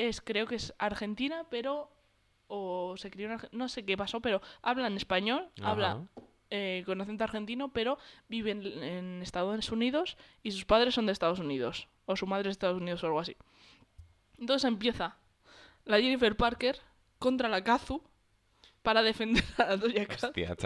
Es 0.08 0.20
creo 0.20 0.46
que 0.46 0.54
es 0.56 0.74
argentina, 0.78 1.44
pero 1.50 1.90
o 2.48 2.94
se 2.96 3.10
crió 3.10 3.26
en 3.30 3.38
Arge- 3.38 3.48
no 3.52 3.68
sé 3.68 3.84
qué 3.84 3.96
pasó, 3.96 4.20
pero 4.20 4.40
habla 4.62 4.86
en 4.88 4.96
español, 4.96 5.48
habla 5.62 5.90
Ajá. 5.92 6.06
eh, 6.50 6.82
con 6.86 7.00
acento 7.00 7.22
argentino, 7.24 7.72
pero 7.72 7.96
vive 8.28 8.50
en, 8.50 8.66
en 8.82 9.22
Estados 9.22 9.70
Unidos 9.70 10.16
y 10.42 10.50
sus 10.50 10.64
padres 10.64 10.94
son 10.94 11.06
de 11.06 11.12
Estados 11.12 11.38
Unidos 11.38 11.86
o 12.06 12.16
su 12.16 12.26
madre 12.26 12.42
es 12.42 12.46
de 12.46 12.52
Estados 12.52 12.80
Unidos 12.80 13.02
o 13.04 13.06
algo 13.06 13.20
así. 13.20 13.36
Entonces 14.38 14.66
empieza 14.66 15.16
la 15.84 15.98
Jennifer 16.00 16.36
Parker 16.36 16.78
contra 17.18 17.48
la 17.48 17.62
Kazu 17.62 18.02
para 18.82 19.02
defender 19.02 19.44
a 19.58 19.66
la 19.66 19.76
Doja 19.76 20.06
Cat. 20.06 20.24
Hostia. 20.24 20.56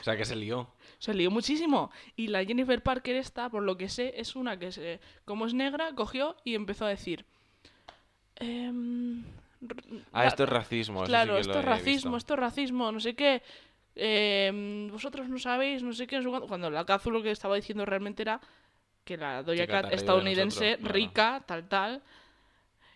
O 0.00 0.04
sea, 0.04 0.16
que 0.16 0.24
se 0.26 0.36
lió. 0.36 0.68
Se 0.98 1.14
lió 1.14 1.30
muchísimo. 1.30 1.90
Y 2.14 2.28
la 2.28 2.44
Jennifer 2.44 2.82
Parker 2.82 3.16
esta, 3.16 3.48
por 3.50 3.62
lo 3.62 3.76
que 3.76 3.88
sé, 3.88 4.20
es 4.20 4.36
una 4.36 4.58
que, 4.58 4.70
se, 4.70 5.00
como 5.24 5.46
es 5.46 5.54
negra, 5.54 5.94
cogió 5.94 6.36
y 6.44 6.54
empezó 6.54 6.84
a 6.84 6.90
decir... 6.90 7.24
em, 8.36 9.24
Ah, 10.12 10.26
esto 10.26 10.44
es 10.44 10.50
racismo. 10.50 11.00
sí 11.00 11.06
Claro, 11.06 11.38
esto 11.38 11.58
es 11.58 11.64
racismo, 11.64 11.92
visto. 11.94 12.16
esto 12.18 12.34
es 12.34 12.40
racismo, 12.40 12.92
no 12.92 13.00
sé 13.00 13.14
qué. 13.14 13.42
em, 13.96 14.88
vosotros 14.90 15.28
no 15.28 15.38
sabéis, 15.38 15.82
no 15.82 15.92
sé 15.92 16.06
qué. 16.06 16.20
Cuando 16.48 16.68
la 16.68 16.84
Kazu 16.84 17.10
lo 17.12 17.22
que 17.22 17.30
estaba 17.30 17.54
diciendo 17.56 17.84
realmente 17.86 18.22
era 18.22 18.40
que 19.04 19.16
la 19.16 19.42
Doja 19.42 19.66
Cat 19.66 19.92
estadounidense, 19.92 20.76
rica, 20.82 21.42
tal, 21.46 21.68
tal. 21.68 22.02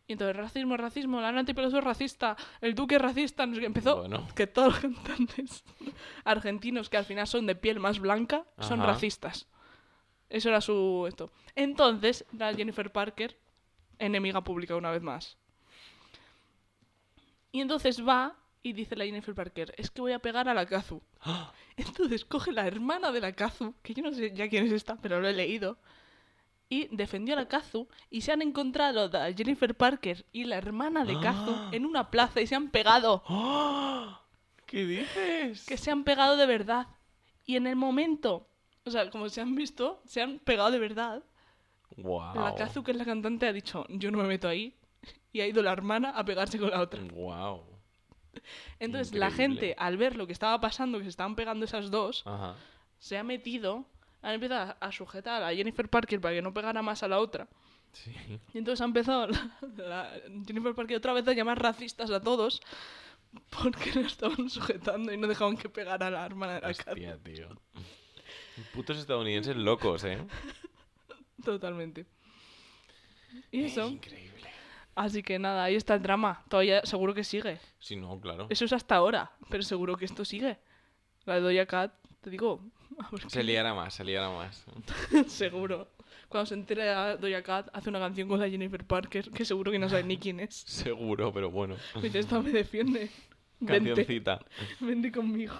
Y 0.09 0.12
entonces, 0.14 0.34
racismo, 0.36 0.76
racismo, 0.76 1.20
la 1.20 1.45
Pelosi 1.45 1.76
es 1.78 1.84
racista, 1.84 2.36
el 2.62 2.74
Duque 2.74 2.97
es 2.97 3.01
racista, 3.03 3.47
no 3.47 3.55
sé 3.55 3.61
qué. 3.61 3.66
Empezó 3.66 3.99
Bueno. 3.99 4.26
que 4.34 4.47
todos 4.47 4.72
los 4.72 4.80
cantantes 4.80 5.64
argentinos 6.24 6.89
que 6.89 6.97
al 6.97 7.05
final 7.05 7.26
son 7.26 7.47
de 7.47 7.55
piel 7.55 7.78
más 7.78 7.99
blanca 8.01 8.45
son 8.59 8.80
Ajá. 8.80 8.93
racistas. 8.93 9.47
Eso 10.30 10.49
era 10.49 10.61
su 10.62 11.05
esto. 11.07 11.30
Entonces, 11.55 12.24
la 12.36 12.55
Jennifer 12.55 12.91
Parker, 12.91 13.36
enemiga 13.99 14.43
pública 14.43 14.77
una 14.77 14.91
vez 14.91 15.03
más. 15.03 15.37
Y 17.53 17.61
entonces 17.61 18.07
va 18.07 18.37
y 18.63 18.73
dice 18.73 18.97
la 18.97 19.05
Jennifer 19.05 19.35
Parker, 19.35 19.75
es 19.77 19.91
que 19.91 20.01
voy 20.01 20.13
a 20.13 20.19
pegar 20.19 20.49
a 20.49 20.55
la 20.55 20.67
Kazu. 20.67 21.01
Entonces 21.77 22.25
coge 22.25 22.53
la 22.53 22.67
hermana 22.67 23.13
de 23.13 23.21
la 23.21 23.33
Kazu, 23.33 23.75
que 23.83 23.95
yo 23.95 24.03
no 24.03 24.13
sé 24.13 24.33
ya 24.35 24.49
quién 24.49 24.67
es 24.67 24.73
esta, 24.73 24.97
pero 24.97 25.21
lo 25.21 25.29
he 25.29 25.33
leído, 25.33 25.79
y 26.69 26.89
defendió 26.95 27.35
a 27.35 27.41
la 27.41 27.49
Kazu 27.49 27.89
y 28.11 28.21
se 28.21 28.33
han 28.33 28.43
encontrado 28.43 29.09
la 29.09 29.33
Jennifer 29.33 29.75
Parker 29.75 30.27
y 30.33 30.45
la 30.45 30.57
hermana 30.57 31.05
de 31.05 31.19
Kazu 31.19 31.55
en 31.73 31.87
una 31.87 32.11
plaza 32.11 32.41
y 32.41 32.47
se 32.47 32.55
han 32.55 32.71
pegado. 32.71 33.23
¡Ah! 33.27 34.23
¿Qué 34.67 34.85
dices? 34.85 35.65
que 35.65 35.79
se 35.79 35.91
han 35.91 36.05
pegado 36.05 36.37
de 36.37 36.45
verdad. 36.45 36.89
Y 37.47 37.57
en 37.57 37.67
el 37.67 37.77
momento, 37.77 38.47
o 38.85 38.91
sea, 38.91 39.09
como 39.09 39.31
se 39.31 39.41
han 39.41 39.55
visto, 39.55 40.03
se 40.05 40.21
han 40.21 40.39
pegado 40.41 40.71
de 40.71 40.79
verdad. 40.79 41.23
Wow. 41.99 42.35
La 42.35 42.55
Kazu, 42.55 42.83
que 42.83 42.93
es 42.93 42.97
la 42.97 43.05
cantante, 43.05 43.47
ha 43.47 43.53
dicho, 43.53 43.85
yo 43.89 44.11
no 44.11 44.19
me 44.19 44.25
meto 44.25 44.49
ahí. 44.49 44.75
Y 45.33 45.41
ha 45.43 45.47
ido 45.47 45.63
la 45.63 45.73
hermana 45.73 46.11
a 46.11 46.25
pegarse 46.25 46.59
con 46.59 46.71
la 46.71 46.81
otra. 46.81 47.01
Wow. 47.13 47.63
Entonces 48.79 49.15
la 49.15 49.31
gente, 49.31 49.75
al 49.79 49.99
ver 49.99 50.17
lo 50.17 50.27
que 50.27 50.33
estaba 50.33 50.59
pasando, 50.59 50.99
que 50.99 51.05
se 51.05 51.11
estaban 51.11 51.37
pegando 51.37 51.67
esas 51.67 51.91
dos, 51.91 52.23
Ajá. 52.27 52.57
se 52.99 53.19
ha 53.19 53.23
metido, 53.23 53.85
han 54.23 54.35
empezado 54.35 54.75
a 54.81 54.91
sujetar 54.91 55.43
a 55.43 55.55
Jennifer 55.55 55.89
Parker 55.89 56.21
para 56.21 56.35
que 56.35 56.43
no 56.43 56.55
pegara 56.55 56.81
más 56.83 57.03
a 57.03 57.09
la 57.09 57.21
otra. 57.21 57.47
Sí. 57.93 58.13
Y 58.55 58.59
entonces 58.59 58.81
ha 58.81 58.87
empezado 58.87 59.27
la, 59.27 59.51
la 59.77 60.11
Jennifer 60.47 60.75
Parker 60.75 60.97
otra 60.97 61.13
vez 61.13 61.29
a 61.29 61.35
llamar 61.35 61.61
racistas 61.63 62.11
a 62.11 62.21
todos 62.21 62.61
porque 63.51 63.93
la 63.95 64.07
estaban 64.07 64.49
sujetando 64.49 65.13
y 65.13 65.17
no 65.17 65.27
dejaban 65.27 65.57
que 65.57 65.69
pegara 65.69 66.07
a 66.07 66.11
la 66.11 66.27
hermana 66.27 66.55
de 66.55 66.61
la. 66.63 66.69
Hostia, 66.69 67.19
tío. 67.23 67.49
Putos 68.75 68.99
estadounidenses 68.99 69.57
locos, 69.57 70.05
¿eh? 70.05 70.19
Totalmente. 71.45 72.07
Y 73.51 73.64
eso. 73.64 73.89
Increíble. 73.89 74.28
Así 74.95 75.22
que 75.22 75.39
nada, 75.39 75.64
ahí 75.64 75.76
está 75.76 75.95
el 75.95 76.03
drama. 76.03 76.43
Todavía 76.49 76.84
seguro 76.84 77.14
que 77.14 77.22
sigue. 77.22 77.59
Sí, 77.78 77.95
no, 77.95 78.20
claro. 78.20 78.47
Eso 78.51 78.64
es 78.64 78.72
hasta 78.72 78.97
ahora, 78.97 79.30
pero 79.49 79.62
seguro 79.62 79.97
que 79.97 80.05
esto 80.05 80.24
sigue. 80.24 80.59
La 81.24 81.34
de 81.34 81.41
Doja 81.41 81.66
Cat, 81.66 81.93
te 82.20 82.30
digo, 82.30 82.61
a 82.99 83.09
ver 83.11 83.30
Se 83.30 83.45
liará 83.45 83.74
más, 83.74 83.95
se 83.95 84.03
liará 84.05 84.28
más. 84.30 84.64
seguro. 85.28 85.89
Cuando 86.28 86.47
se 86.47 86.55
entere 86.55 86.89
a 86.89 87.16
Doja 87.16 87.43
Cat, 87.43 87.68
hace 87.72 87.89
una 87.91 88.01
canción 88.01 88.28
con 88.28 88.41
la 88.41 88.49
Jennifer 88.51 88.84
Parker, 88.84 89.30
que 89.30 89.45
seguro 89.45 89.70
que 89.70 89.78
no 89.78 89.89
sabe 89.89 90.03
ni 90.03 90.16
quién 90.18 90.41
es. 90.41 90.55
Seguro, 90.66 91.32
pero 91.32 91.51
bueno. 91.51 91.76
Me 91.95 92.03
dice, 92.03 92.18
esta 92.18 92.41
me 92.41 92.51
defiende. 92.51 93.11
Vente, 93.61 93.91
Cancioncita. 93.91 94.41
vente 94.80 95.12
conmigo. 95.12 95.55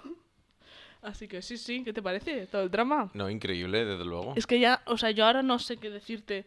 Así 1.03 1.29
que 1.29 1.43
sí, 1.43 1.57
sí, 1.57 1.85
¿qué 1.85 1.93
te 1.93 2.03
parece? 2.03 2.47
Todo 2.47 2.63
el 2.63 2.71
drama. 2.71 3.11
No, 3.15 3.31
increíble, 3.31 3.85
desde 3.85 4.05
luego. 4.05 4.35
Es 4.37 4.47
que 4.47 4.59
ya, 4.59 4.83
o 4.87 4.99
sea, 4.99 5.11
yo 5.11 5.25
ahora 5.27 5.43
no 5.43 5.59
sé 5.59 5.77
qué 5.77 5.91
decirte 5.91 6.45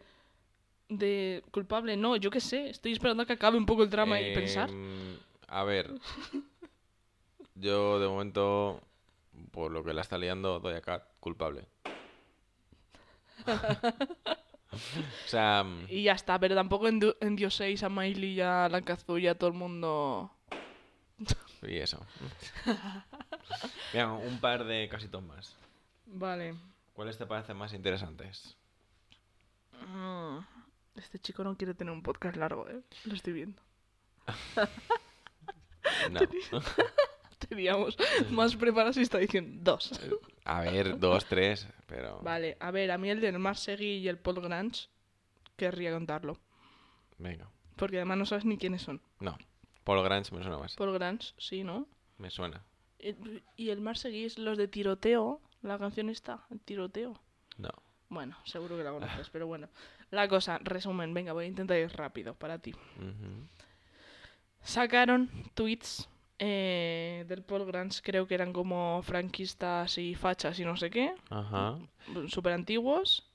de 0.89 1.43
culpable. 1.51 1.95
No, 1.95 2.17
yo 2.17 2.29
qué 2.29 2.41
sé. 2.41 2.69
Estoy 2.69 2.91
esperando 2.91 3.23
a 3.23 3.25
que 3.25 3.33
acabe 3.33 3.57
un 3.57 3.65
poco 3.65 3.83
el 3.83 3.89
drama 3.89 4.19
y 4.19 4.33
pensar. 4.33 4.69
Em, 4.69 5.17
A 5.47 5.63
ver. 5.63 5.89
Yo, 7.55 7.99
de 7.99 8.07
momento, 8.07 8.81
por 9.51 9.71
lo 9.71 9.83
que 9.83 9.93
la 9.93 10.01
está 10.01 10.17
liando, 10.17 10.59
doy 10.59 10.73
acá 10.73 11.05
culpable. 11.19 11.67
o 14.71 15.27
sea, 15.27 15.63
mm, 15.63 15.85
Y 15.89 16.03
ya 16.03 16.13
está, 16.13 16.39
pero 16.39 16.55
tampoco 16.55 16.87
en, 16.87 16.99
endioséis 17.19 17.83
a 17.83 17.89
Miley 17.89 18.33
y 18.33 18.41
a 18.41 18.69
la 18.69 18.81
Kazu 18.81 19.17
y 19.17 19.27
a 19.27 19.35
todo 19.35 19.49
el 19.49 19.55
mundo. 19.55 20.31
Y 21.69 21.77
eso. 21.77 21.99
Mira, 23.93 24.11
un 24.13 24.39
par 24.39 24.63
de 24.65 24.87
casitos 24.89 25.21
más. 25.23 25.55
Vale. 26.05 26.55
¿Cuáles 26.93 27.17
te 27.17 27.25
parecen 27.25 27.57
más 27.57 27.73
interesantes? 27.73 28.55
Mm, 29.87 30.37
Este 30.95 31.19
chico 31.19 31.43
no 31.43 31.55
quiere 31.55 31.73
tener 31.73 31.93
un 31.93 32.03
podcast 32.03 32.35
largo, 32.37 32.67
¿eh? 32.69 32.81
Lo 33.05 33.13
estoy 33.15 33.33
viendo. 33.33 33.61
No. 36.11 36.19
Teníamos 37.49 37.97
más 38.29 38.55
preparados 38.55 38.97
y 38.97 39.01
está 39.01 39.17
diciendo 39.17 39.59
dos. 39.73 39.99
A 40.45 40.61
ver, 40.61 40.99
dos, 40.99 41.25
tres, 41.25 41.67
pero... 41.87 42.19
Vale, 42.21 42.55
a 42.59 42.71
ver, 42.71 42.91
a 42.91 42.97
mí 42.97 43.09
el 43.09 43.19
del 43.19 43.39
Marsegui 43.39 43.97
y 43.97 44.07
el 44.07 44.17
Paul 44.17 44.41
Grange 44.41 44.87
querría 45.57 45.91
contarlo. 45.91 46.37
Venga. 47.17 47.49
Porque 47.75 47.97
además 47.97 48.17
no 48.19 48.25
sabes 48.25 48.45
ni 48.45 48.57
quiénes 48.57 48.83
son. 48.83 49.01
No. 49.19 49.37
Paul 49.83 50.03
Grange 50.03 50.33
me 50.35 50.41
suena 50.41 50.57
más. 50.57 50.75
Paul 50.75 50.93
Grange, 50.93 51.33
sí, 51.37 51.63
¿no? 51.63 51.87
Me 52.17 52.29
suena. 52.29 52.63
Y 53.55 53.69
el 53.69 53.81
Marsegui 53.81 54.25
es 54.25 54.37
los 54.37 54.57
de 54.57 54.67
tiroteo. 54.67 55.41
La 55.61 55.79
canción 55.79 56.09
está, 56.09 56.45
el 56.51 56.59
tiroteo. 56.59 57.19
No. 57.57 57.69
Bueno, 58.09 58.35
seguro 58.43 58.77
que 58.77 58.83
la 58.83 58.91
conoces, 58.91 59.29
pero 59.29 59.47
bueno. 59.47 59.69
La 60.11 60.27
cosa, 60.27 60.59
resumen, 60.59 61.13
venga, 61.13 61.33
voy 61.33 61.45
a 61.45 61.47
intentar 61.47 61.77
ir 61.77 61.91
rápido 61.93 62.35
para 62.35 62.59
ti. 62.59 62.75
Sacaron 64.61 65.29
tweets 65.55 66.09
eh, 66.37 67.25
del 67.27 67.43
Paul 67.43 67.65
Grange, 67.65 68.01
creo 68.03 68.27
que 68.27 68.35
eran 68.35 68.53
como 68.53 69.01
franquistas 69.03 69.97
y 69.97 70.15
fachas 70.15 70.59
y 70.59 70.65
no 70.65 70.75
sé 70.75 70.89
qué, 70.89 71.13
Ajá. 71.29 71.77
súper 72.27 72.53
antiguos. 72.53 73.30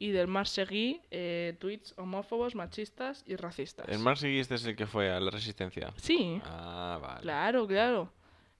Y 0.00 0.12
del 0.12 0.28
Marsegui, 0.28 1.00
eh, 1.10 1.56
tweets 1.58 1.92
homófobos, 1.98 2.54
machistas 2.54 3.24
y 3.26 3.34
racistas. 3.34 3.88
El 3.88 3.98
Marcy 3.98 4.38
este 4.38 4.54
es 4.54 4.64
el 4.64 4.76
que 4.76 4.86
fue 4.86 5.10
a 5.10 5.18
la 5.18 5.30
resistencia. 5.32 5.92
Sí, 5.96 6.40
Ah, 6.44 6.98
vale. 7.02 7.22
claro, 7.22 7.66
claro. 7.66 8.12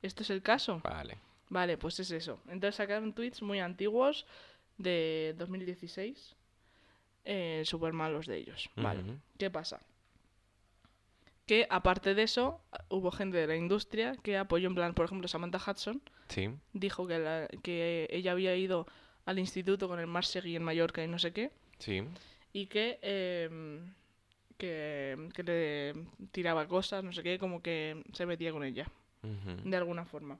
Este 0.02 0.24
es 0.24 0.30
el 0.30 0.42
caso. 0.42 0.80
Vale. 0.82 1.16
Vale, 1.48 1.78
pues 1.78 2.00
es 2.00 2.10
eso. 2.10 2.40
Entonces 2.48 2.74
sacaron 2.74 3.12
tweets 3.12 3.40
muy 3.42 3.60
antiguos 3.60 4.26
de 4.78 5.34
2016. 5.38 6.34
Eh, 7.24 7.62
súper 7.64 7.92
malos 7.92 8.26
de 8.26 8.36
ellos. 8.38 8.68
Vale. 8.74 9.02
¿Qué 9.38 9.48
pasa? 9.50 9.80
Que 11.46 11.66
aparte 11.70 12.14
de 12.14 12.22
eso, 12.24 12.60
hubo 12.90 13.10
gente 13.10 13.36
de 13.38 13.46
la 13.46 13.56
industria 13.56 14.16
que 14.22 14.36
apoyó 14.36 14.68
en 14.68 14.74
plan, 14.74 14.92
por 14.94 15.04
ejemplo, 15.06 15.28
Samantha 15.28 15.58
Hudson 15.64 16.02
Sí. 16.28 16.50
dijo 16.72 17.06
que, 17.06 17.18
la- 17.18 17.48
que 17.62 18.06
ella 18.10 18.32
había 18.32 18.54
ido 18.56 18.86
al 19.28 19.38
instituto 19.38 19.88
con 19.88 20.00
el 20.00 20.06
Marsegui 20.06 20.56
en 20.56 20.62
Mallorca 20.64 21.04
y 21.04 21.08
no 21.08 21.18
sé 21.18 21.32
qué, 21.34 21.50
Sí. 21.78 22.02
y 22.54 22.66
que, 22.66 22.98
em, 23.02 23.92
que, 24.56 25.28
que 25.34 25.42
le 25.42 25.94
tiraba 26.32 26.66
cosas, 26.66 27.04
no 27.04 27.12
sé 27.12 27.22
qué, 27.22 27.38
como 27.38 27.60
que 27.62 28.02
se 28.14 28.24
metía 28.24 28.52
con 28.52 28.64
ella, 28.64 28.86
Ujú. 29.22 29.68
de 29.68 29.76
alguna 29.76 30.04
forma. 30.06 30.38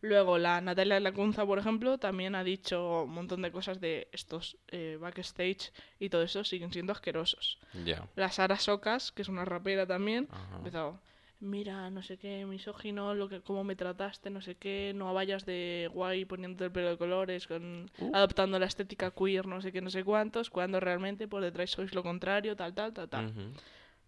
Luego, 0.00 0.36
la 0.36 0.60
Natalia 0.60 0.98
Lacunza, 1.00 1.46
por 1.46 1.58
ejemplo, 1.60 1.96
también 1.96 2.34
ha 2.34 2.42
dicho 2.44 3.04
un 3.04 3.12
montón 3.12 3.40
de 3.40 3.52
cosas 3.52 3.80
de 3.80 4.08
estos 4.12 4.58
eh, 4.68 4.98
backstage 5.00 5.72
y 6.00 6.08
todo 6.10 6.22
eso 6.22 6.42
siguen 6.44 6.72
siendo 6.72 6.92
asquerosos. 6.92 7.58
Ya. 7.84 8.06
La 8.16 8.30
Sara 8.30 8.58
Socas, 8.58 9.12
que 9.12 9.22
es 9.22 9.28
una 9.28 9.44
rapera 9.46 9.86
también, 9.86 10.26
Ajá. 10.30 10.56
empezó. 10.56 11.00
Mira, 11.44 11.90
no 11.90 12.02
sé 12.02 12.16
qué, 12.16 12.44
misógino, 12.46 13.14
lo 13.14 13.28
que, 13.28 13.40
cómo 13.40 13.64
me 13.64 13.76
trataste, 13.76 14.30
no 14.30 14.40
sé 14.40 14.56
qué, 14.56 14.92
no 14.94 15.12
vayas 15.14 15.44
de 15.46 15.90
guay 15.92 16.24
poniéndote 16.24 16.64
el 16.64 16.72
pelo 16.72 16.90
de 16.90 16.98
colores, 16.98 17.46
con, 17.46 17.90
Uh. 17.98 18.10
adoptando 18.14 18.58
la 18.58 18.66
estética 18.66 19.10
queer, 19.10 19.46
no 19.46 19.60
sé 19.60 19.70
qué, 19.72 19.80
no 19.80 19.90
sé 19.90 20.04
cuántos, 20.04 20.50
cuando 20.50 20.80
realmente 20.80 21.28
por 21.28 21.42
detrás 21.42 21.70
sois 21.70 21.94
lo 21.94 22.02
contrario, 22.02 22.56
tal, 22.56 22.74
tal, 22.74 22.92
tal, 22.92 23.08
tal. 23.08 23.32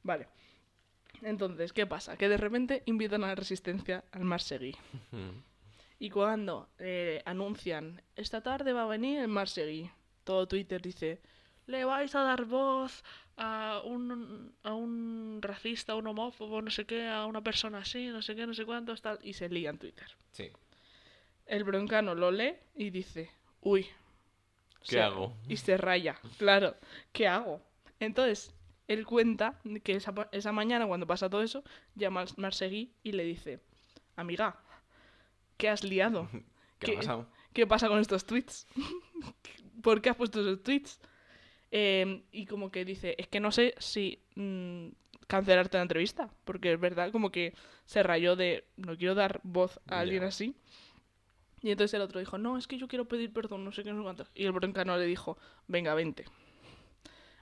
Vale. 0.03 0.29
Entonces, 1.23 1.73
¿qué 1.73 1.87
pasa? 1.87 2.17
Que 2.17 2.29
de 2.29 2.37
repente 2.37 2.83
invitan 2.87 3.25
a 3.25 3.29
la 3.29 3.35
resistencia 3.35 4.05
al 4.13 4.25
Marsegui. 4.25 4.75
Ujú. 4.95 5.43
Y 5.99 6.11
cuando 6.11 6.69
eh, 6.79 7.23
anuncian, 7.25 8.03
esta 8.17 8.43
tarde 8.43 8.73
va 8.73 8.83
a 8.83 8.87
venir 8.87 9.21
el 9.21 9.29
Marsegui, 9.29 9.91
todo 10.25 10.47
Twitter 10.47 10.83
dice, 10.83 11.21
le 11.67 11.85
vais 11.85 12.15
a 12.15 12.21
dar 12.21 12.45
voz 12.45 13.03
a 13.37 13.83
un, 13.85 14.55
a 14.63 14.75
un 14.75 15.39
racista, 15.43 15.93
a 15.93 15.97
un 15.97 16.07
homófobo, 16.07 16.63
no 16.63 16.71
sé 16.71 16.87
qué, 16.87 17.07
a 17.07 17.27
una 17.27 17.43
persona 17.43 17.79
así, 17.79 18.09
no 18.09 18.23
sé 18.23 18.35
qué, 18.35 18.47
no 18.47 18.55
sé 18.55 18.65
cuántos, 18.65 19.03
tal, 19.03 19.19
y 19.23 19.35
se 19.35 19.49
lía 19.49 19.71
en 19.71 19.79
Twitter. 19.79 20.07
Sí. 20.33 20.51
El 21.47 21.65
broncano 21.65 22.15
lo 22.15 22.31
lee 22.31 22.55
y 22.75 22.91
dice, 22.91 23.31
uy. 23.61 23.87
¿Qué 24.83 25.01
hago? 25.01 25.37
Y 25.49 25.57
se 25.57 25.77
raya, 25.77 26.19
claro, 26.39 26.77
¿qué 27.13 27.27
hago? 27.27 27.61
Entonces, 27.99 28.55
él 28.89 29.05
cuenta 29.05 29.61
que 29.83 29.97
esa, 29.97 30.15
esa 30.33 30.53
mañana, 30.53 30.87
cuando 30.87 31.07
pasa 31.07 31.29
todo 31.29 31.43
eso, 31.43 31.65
llama 31.95 32.21
al 32.21 32.29
Marsegui 32.37 32.95
y 33.03 33.13
le 33.13 33.25
dice, 33.25 33.61
amiga, 34.15 34.61
¿qué 35.57 35.69
has 35.69 35.83
liado? 35.85 36.29
¿Qué, 36.79 36.87
ha 36.87 36.91
¿Qué? 36.91 36.97
pasado? 36.97 37.27
¿Qué 37.53 37.67
pasa 37.67 37.89
con 37.89 37.99
estos 37.99 38.25
tweets? 38.27 38.67
¿Por 39.83 40.01
qué 40.01 40.11
has 40.11 40.17
puesto 40.17 40.41
esos 40.41 40.63
tweets? 40.63 41.01
Eh, 41.79 42.23
y 42.33 42.47
como 42.47 42.71
que 42.71 42.87
dice, 42.87 43.15
es 43.19 43.29
que 43.29 43.39
no 43.39 43.53
sé 43.53 43.75
si 43.77 44.19
mm, 44.35 44.87
cancelarte 45.27 45.77
la 45.77 45.83
entrevista, 45.83 46.31
porque 46.47 46.73
es 46.73 46.81
verdad, 46.81 47.13
como 47.13 47.31
que 47.31 47.53
se 47.85 48.03
rayó 48.03 48.35
de, 48.35 48.65
no 48.79 48.97
quiero 48.97 49.15
dar 49.15 49.43
voz 49.43 49.79
a 49.87 50.01
alguien 50.01 50.23
así. 50.25 50.57
Y 51.61 51.71
entonces 51.71 51.93
el 51.93 52.01
otro 52.01 52.19
dijo, 52.19 52.39
no, 52.39 52.57
es 52.57 52.67
que 52.67 52.79
yo 52.79 52.89
quiero 52.89 53.05
pedir 53.05 53.31
perdón, 53.31 53.63
no 53.63 53.73
sé 53.73 53.85
qué, 53.85 53.93
no 53.93 53.99
sé 53.99 54.05
cuánto. 54.05 54.27
Y 54.35 54.47
el 54.47 54.53
broncano 54.53 54.97
le 54.97 55.05
dijo, 55.05 55.37
venga, 55.69 55.95
vente. 55.95 56.25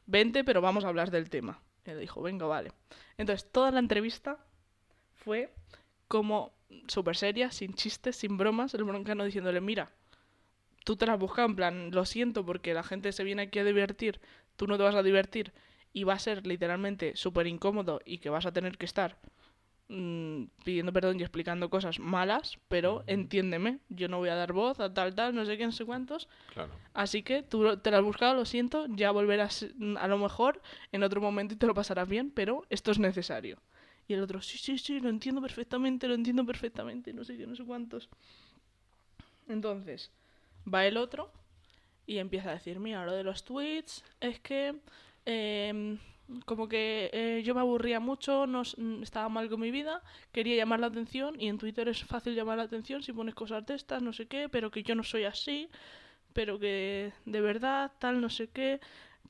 Vente, 0.04 0.42
pero 0.42 0.60
vamos 0.60 0.84
a 0.84 0.88
hablar 0.88 1.12
del 1.12 1.30
tema. 1.30 1.62
Y 1.86 1.90
él 1.90 2.00
dijo, 2.00 2.20
venga, 2.20 2.46
vale. 2.46 2.72
Entonces 3.16 3.48
toda 3.52 3.70
la 3.70 3.78
entrevista 3.78 4.44
fue 5.12 5.54
como 6.08 6.54
súper 6.88 7.14
seria, 7.14 7.52
sin 7.52 7.74
chistes, 7.74 8.16
sin 8.16 8.36
bromas, 8.36 8.74
el 8.74 8.82
broncano 8.82 9.24
diciéndole, 9.24 9.60
mira, 9.60 9.92
tú 10.84 10.96
te 10.96 11.06
las 11.06 11.18
buscas, 11.18 11.46
en 11.48 11.56
plan, 11.56 11.90
lo 11.90 12.04
siento 12.04 12.44
porque 12.44 12.74
la 12.74 12.82
gente 12.82 13.10
se 13.12 13.24
viene 13.24 13.42
aquí 13.42 13.58
a 13.58 13.64
divertir, 13.64 14.20
tú 14.56 14.66
no 14.66 14.76
te 14.76 14.84
vas 14.84 14.94
a 14.94 15.02
divertir 15.02 15.52
y 15.92 16.04
va 16.04 16.14
a 16.14 16.18
ser 16.18 16.46
literalmente 16.46 17.16
súper 17.16 17.46
incómodo 17.46 18.00
y 18.04 18.18
que 18.18 18.28
vas 18.30 18.46
a 18.46 18.52
tener 18.52 18.76
que 18.76 18.84
estar 18.84 19.16
mm, 19.88 20.44
pidiendo 20.64 20.92
perdón 20.92 21.18
y 21.18 21.22
explicando 21.22 21.70
cosas 21.70 21.98
malas, 21.98 22.58
pero 22.68 23.02
entiéndeme, 23.06 23.78
yo 23.88 24.08
no 24.08 24.18
voy 24.18 24.28
a 24.28 24.34
dar 24.34 24.52
voz 24.52 24.80
a 24.80 24.92
tal, 24.92 25.14
tal, 25.14 25.34
no 25.34 25.44
sé 25.46 25.56
qué, 25.56 25.64
no 25.66 25.72
sé 25.72 25.84
cuántos, 25.84 26.28
Claro. 26.52 26.70
así 26.92 27.22
que 27.22 27.42
tú 27.42 27.76
te 27.78 27.90
las 27.90 27.98
has 27.98 28.04
buscado, 28.04 28.34
lo 28.34 28.44
siento, 28.44 28.86
ya 28.88 29.10
volverás 29.10 29.66
mm, 29.76 29.96
a 29.96 30.06
lo 30.08 30.18
mejor 30.18 30.60
en 30.92 31.02
otro 31.02 31.20
momento 31.20 31.54
y 31.54 31.56
te 31.56 31.66
lo 31.66 31.74
pasarás 31.74 32.08
bien, 32.08 32.30
pero 32.30 32.64
esto 32.70 32.90
es 32.90 32.98
necesario. 32.98 33.58
Y 34.06 34.12
el 34.12 34.22
otro, 34.22 34.42
sí, 34.42 34.58
sí, 34.58 34.76
sí, 34.76 35.00
lo 35.00 35.08
entiendo 35.08 35.40
perfectamente, 35.40 36.06
lo 36.08 36.14
entiendo 36.14 36.44
perfectamente, 36.44 37.14
no 37.14 37.24
sé 37.24 37.38
qué, 37.38 37.46
no 37.46 37.56
sé 37.56 37.64
cuántos. 37.64 38.10
Entonces, 39.48 40.10
va 40.72 40.86
el 40.86 40.96
otro 40.96 41.30
y 42.06 42.18
empieza 42.18 42.50
a 42.50 42.54
decir, 42.54 42.80
mira, 42.80 43.04
lo 43.06 43.12
de 43.12 43.24
los 43.24 43.44
tweets 43.44 44.04
es 44.20 44.40
que 44.40 44.76
em, 45.26 45.98
como 46.46 46.68
que 46.68 47.10
eh, 47.12 47.42
yo 47.44 47.54
me 47.54 47.60
aburría 47.60 48.00
mucho, 48.00 48.46
no, 48.46 48.62
mm, 48.76 49.02
estaba 49.02 49.28
mal 49.28 49.48
con 49.48 49.60
mi 49.60 49.70
vida, 49.70 50.02
quería 50.32 50.56
llamar 50.56 50.80
la 50.80 50.88
atención 50.88 51.40
y 51.40 51.48
en 51.48 51.58
Twitter 51.58 51.88
es 51.88 52.04
fácil 52.04 52.34
llamar 52.34 52.58
la 52.58 52.64
atención 52.64 53.02
si 53.02 53.12
pones 53.12 53.34
cosas 53.34 53.64
de 53.66 53.74
estas, 53.74 54.02
no 54.02 54.12
sé 54.12 54.26
qué, 54.26 54.48
pero 54.48 54.70
que 54.70 54.82
yo 54.82 54.94
no 54.94 55.02
soy 55.02 55.24
así, 55.24 55.68
pero 56.32 56.58
que 56.58 57.12
de 57.26 57.40
verdad, 57.40 57.92
tal, 57.98 58.20
no 58.20 58.30
sé 58.30 58.48
qué. 58.48 58.80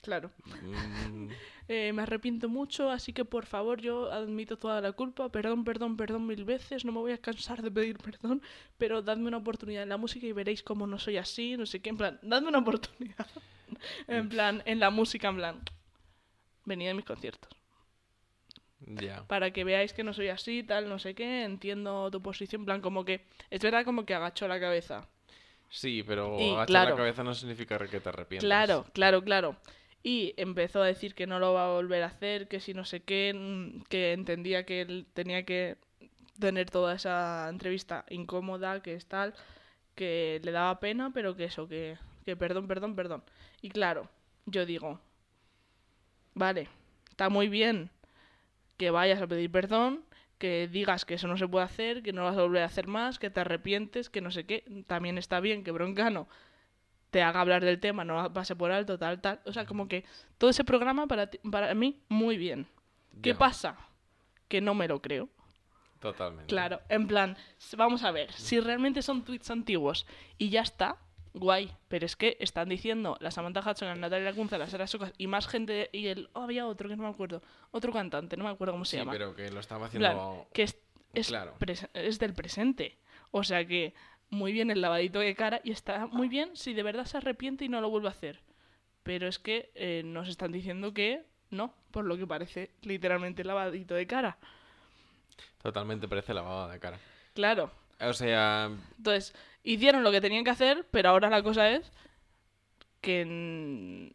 Claro, 0.02 0.30
Mm, 0.62 1.30
eh, 1.68 1.92
me 1.94 2.02
arrepiento 2.02 2.48
mucho, 2.48 2.90
así 2.90 3.12
que 3.12 3.24
por 3.24 3.46
favor 3.46 3.80
yo 3.80 4.12
admito 4.12 4.58
toda 4.58 4.80
la 4.80 4.92
culpa, 4.92 5.30
perdón, 5.30 5.64
perdón, 5.64 5.96
perdón 5.96 6.26
mil 6.26 6.44
veces, 6.44 6.84
no 6.84 6.92
me 6.92 6.98
voy 7.00 7.12
a 7.12 7.18
cansar 7.18 7.62
de 7.62 7.70
pedir 7.70 7.96
perdón, 7.98 8.42
pero 8.76 9.00
dadme 9.02 9.28
una 9.28 9.38
oportunidad 9.38 9.82
en 9.82 9.88
la 9.88 9.96
música 9.96 10.26
y 10.26 10.32
veréis 10.32 10.62
cómo 10.62 10.86
no 10.86 10.98
soy 10.98 11.16
así, 11.16 11.56
no 11.56 11.64
sé 11.66 11.80
qué, 11.80 11.88
en 11.90 11.96
plan, 11.96 12.18
dadme 12.22 12.48
una 12.48 12.58
oportunidad. 12.58 13.26
en 14.08 14.28
plan, 14.28 14.62
en 14.66 14.78
la 14.78 14.90
música, 14.90 15.28
en 15.28 15.36
plan, 15.36 15.62
venid 16.66 16.88
a 16.88 16.94
mis 16.94 17.04
conciertos, 17.04 17.50
ya. 18.80 19.24
para 19.26 19.50
que 19.52 19.64
veáis 19.64 19.92
que 19.94 20.04
no 20.04 20.12
soy 20.12 20.28
así, 20.28 20.62
tal, 20.62 20.88
no 20.88 20.98
sé 20.98 21.14
qué, 21.14 21.44
entiendo 21.44 22.10
tu 22.10 22.20
posición, 22.20 22.62
en 22.62 22.66
plan, 22.66 22.80
como 22.82 23.04
que, 23.04 23.24
es 23.50 23.62
verdad 23.62 23.84
como 23.84 24.04
que 24.04 24.14
agachó 24.14 24.46
la 24.48 24.60
cabeza. 24.60 25.08
Sí, 25.70 26.04
pero 26.06 26.38
Y, 26.38 26.50
agachar 26.52 26.66
claro. 26.66 26.90
la 26.90 26.96
cabeza 26.96 27.24
no 27.24 27.34
significa 27.34 27.78
que 27.88 28.00
te 28.00 28.08
arrepientas. 28.08 28.46
Claro, 28.46 28.86
claro, 28.92 29.24
claro. 29.24 29.56
Y 30.04 30.34
empezó 30.36 30.82
a 30.82 30.86
decir 30.86 31.14
que 31.16 31.26
no 31.26 31.40
lo 31.40 31.54
va 31.54 31.66
a 31.66 31.72
volver 31.72 32.04
a 32.04 32.08
hacer, 32.08 32.46
que 32.48 32.60
si 32.60 32.74
no 32.74 32.84
sé 32.84 33.00
qué, 33.02 33.32
mm, 33.34 33.82
que 33.88 34.12
entendía 34.12 34.64
que 34.66 34.82
él 34.82 35.06
tenía 35.14 35.44
que 35.44 35.78
tener 36.38 36.70
toda 36.70 36.94
esa 36.94 37.48
entrevista 37.50 38.04
incómoda, 38.10 38.82
que 38.82 38.94
es 38.94 39.06
tal, 39.06 39.34
que 39.96 40.40
le 40.44 40.52
daba 40.52 40.80
pena, 40.80 41.12
pero 41.14 41.36
que 41.36 41.44
eso, 41.44 41.68
que, 41.68 41.98
que 42.24 42.36
perdón, 42.36 42.68
perdón, 42.68 42.96
perdón. 42.96 43.24
Y 43.62 43.70
claro, 43.70 44.10
yo 44.46 44.66
digo, 44.66 45.00
vale, 46.34 46.68
está 47.10 47.28
muy 47.28 47.48
bien 47.48 47.90
que 48.76 48.90
vayas 48.90 49.22
a 49.22 49.26
pedir 49.26 49.50
perdón, 49.50 50.04
que 50.38 50.68
digas 50.68 51.04
que 51.04 51.14
eso 51.14 51.28
no 51.28 51.36
se 51.38 51.48
puede 51.48 51.64
hacer, 51.64 52.02
que 52.02 52.12
no 52.12 52.22
lo 52.22 52.28
vas 52.28 52.38
a 52.38 52.42
volver 52.42 52.62
a 52.62 52.66
hacer 52.66 52.86
más, 52.88 53.18
que 53.18 53.30
te 53.30 53.40
arrepientes, 53.40 54.10
que 54.10 54.20
no 54.20 54.30
sé 54.30 54.44
qué. 54.46 54.64
También 54.86 55.18
está 55.18 55.40
bien 55.40 55.64
que 55.64 55.70
Broncano 55.72 56.28
te 57.14 57.22
haga 57.22 57.40
hablar 57.40 57.64
del 57.64 57.78
tema, 57.78 58.04
no 58.04 58.32
pase 58.32 58.56
por 58.56 58.72
alto, 58.72 58.98
tal, 58.98 59.20
tal. 59.20 59.38
O 59.46 59.52
sea, 59.52 59.64
como 59.66 59.86
que 59.86 60.04
todo 60.36 60.50
ese 60.50 60.64
programa 60.64 61.06
para, 61.06 61.28
ti- 61.28 61.38
para 61.48 61.72
mí, 61.72 62.02
muy 62.08 62.36
bien. 62.36 62.66
¿qué 63.22 63.36
pasa? 63.36 63.76
Que 64.48 64.60
no 64.60 64.74
me 64.74 64.88
lo 64.88 65.00
creo. 65.00 65.28
Totalmente. 66.00 66.46
Claro, 66.48 66.80
en 66.88 67.06
plan, 67.06 67.36
vamos 67.76 68.02
a 68.02 68.10
ver, 68.10 68.32
si 68.32 68.58
realmente 68.58 69.00
son 69.00 69.22
tweets 69.24 69.48
antiguos 69.52 70.06
y 70.38 70.48
ya 70.50 70.62
está, 70.62 70.96
guay, 71.34 71.70
pero 71.86 72.04
es 72.04 72.16
que 72.16 72.36
están 72.40 72.68
diciendo 72.68 73.16
la 73.20 73.30
Samantha 73.30 73.60
Hudson, 73.60 73.86
la 73.86 73.94
Natalia 73.94 74.30
Lacunza, 74.30 74.58
la 74.58 74.66
Sara 74.66 74.88
Socas 74.88 75.12
y 75.16 75.28
más 75.28 75.46
gente, 75.46 75.90
y 75.92 76.08
el, 76.08 76.30
oh, 76.32 76.40
había 76.42 76.66
otro 76.66 76.88
que 76.88 76.96
no 76.96 77.04
me 77.04 77.10
acuerdo, 77.10 77.42
otro 77.70 77.92
cantante, 77.92 78.36
no 78.36 78.42
me 78.42 78.50
acuerdo 78.50 78.72
cómo 78.74 78.84
se 78.84 78.92
Sí, 78.92 78.96
llama, 78.96 79.12
pero 79.12 79.36
que 79.36 79.48
lo 79.52 79.60
estaba 79.60 79.86
En 79.86 79.92
plan, 79.98 80.16
haciendo... 80.16 80.48
que 80.52 80.62
es, 80.64 80.76
es, 81.12 81.28
Claro. 81.28 81.54
es 81.94 82.18
del 82.18 82.34
presente. 82.34 82.98
O 83.36 83.42
sea 83.42 83.64
que 83.66 83.94
muy 84.30 84.52
bien 84.52 84.70
el 84.70 84.80
lavadito 84.80 85.20
de 85.20 85.34
cara 85.34 85.60
y 85.64 85.70
está 85.70 86.06
muy 86.06 86.28
bien 86.28 86.56
si 86.56 86.74
de 86.74 86.82
verdad 86.82 87.06
se 87.06 87.18
arrepiente 87.18 87.64
y 87.64 87.68
no 87.68 87.80
lo 87.80 87.90
vuelve 87.90 88.08
a 88.08 88.12
hacer. 88.12 88.40
Pero 89.02 89.28
es 89.28 89.38
que 89.38 89.70
eh, 89.74 90.02
nos 90.04 90.28
están 90.28 90.52
diciendo 90.52 90.94
que 90.94 91.24
no, 91.50 91.74
por 91.90 92.04
lo 92.04 92.16
que 92.16 92.26
parece 92.26 92.70
literalmente 92.82 93.44
lavadito 93.44 93.94
de 93.94 94.06
cara. 94.06 94.38
Totalmente 95.62 96.08
parece 96.08 96.34
lavada 96.34 96.72
de 96.72 96.80
cara. 96.80 96.98
Claro. 97.34 97.70
O 98.00 98.12
sea, 98.12 98.70
Entonces, 98.96 99.34
hicieron 99.62 100.02
lo 100.02 100.10
que 100.10 100.20
tenían 100.20 100.44
que 100.44 100.50
hacer, 100.50 100.86
pero 100.90 101.10
ahora 101.10 101.30
la 101.30 101.42
cosa 101.42 101.70
es 101.70 101.90
que, 103.00 104.14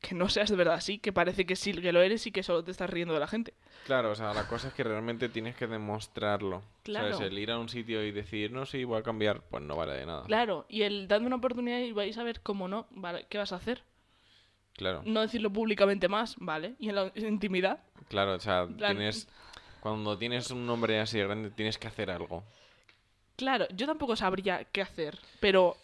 que 0.00 0.14
no 0.14 0.28
seas 0.28 0.48
de 0.48 0.56
verdad 0.56 0.74
así, 0.74 0.98
que 0.98 1.12
parece 1.12 1.44
que 1.44 1.56
sí 1.56 1.72
que 1.72 1.92
lo 1.92 2.02
eres 2.02 2.26
y 2.26 2.32
que 2.32 2.42
solo 2.42 2.64
te 2.64 2.70
estás 2.70 2.88
riendo 2.88 3.12
de 3.14 3.20
la 3.20 3.26
gente. 3.26 3.54
claro, 3.84 4.10
o 4.10 4.14
sea, 4.14 4.32
la 4.32 4.48
cosa 4.48 4.68
es 4.68 4.74
que 4.74 4.82
realmente 4.82 5.28
tienes 5.28 5.54
que 5.56 5.66
demostrarlo. 5.66 6.62
Claro. 6.82 7.12
¿Sabes? 7.12 7.28
El 7.30 7.38
ir 7.38 7.50
a 7.50 7.58
un 7.58 7.68
sitio 7.68 8.02
y 8.02 8.10
decir, 8.10 8.50
no, 8.50 8.64
sí, 8.66 8.84
voy 8.84 8.98
a 8.98 9.02
cambiar, 9.02 9.42
pues 9.42 9.62
no 9.62 9.76
vale 9.76 9.92
de 9.94 10.06
nada. 10.06 10.24
Claro, 10.24 10.64
y 10.68 10.82
el 10.82 11.06
dadme 11.06 11.26
una 11.26 11.36
oportunidad 11.36 11.78
y 11.80 11.92
vais 11.92 12.16
a 12.16 12.22
ver 12.22 12.40
cómo 12.40 12.66
no, 12.66 12.86
vale, 12.90 13.26
¿qué 13.28 13.36
vas 13.38 13.52
a 13.52 13.56
hacer? 13.56 13.82
Claro, 14.74 15.02
No 15.04 15.20
decirlo 15.20 15.50
públicamente 15.52 16.08
más, 16.08 16.36
¿vale? 16.38 16.74
Y 16.78 16.88
en 16.88 16.94
la 16.94 17.12
intimidad, 17.16 17.80
claro, 18.08 18.34
o 18.34 18.40
sea, 18.40 18.66
tienes... 18.66 19.28
Cuando 19.80 20.18
tienes 20.18 20.50
un 20.50 20.66
nombre 20.66 21.00
así 21.00 21.18
de 21.18 21.24
grande, 21.24 21.50
tienes 21.50 21.78
que 21.78 21.88
hacer 21.88 22.10
algo. 22.10 22.44
claro, 23.36 23.66
yo 23.74 23.86
tampoco 23.86 24.14
sabría 24.14 24.64
qué 24.64 24.82
hacer, 24.82 25.18
pero, 25.40 25.76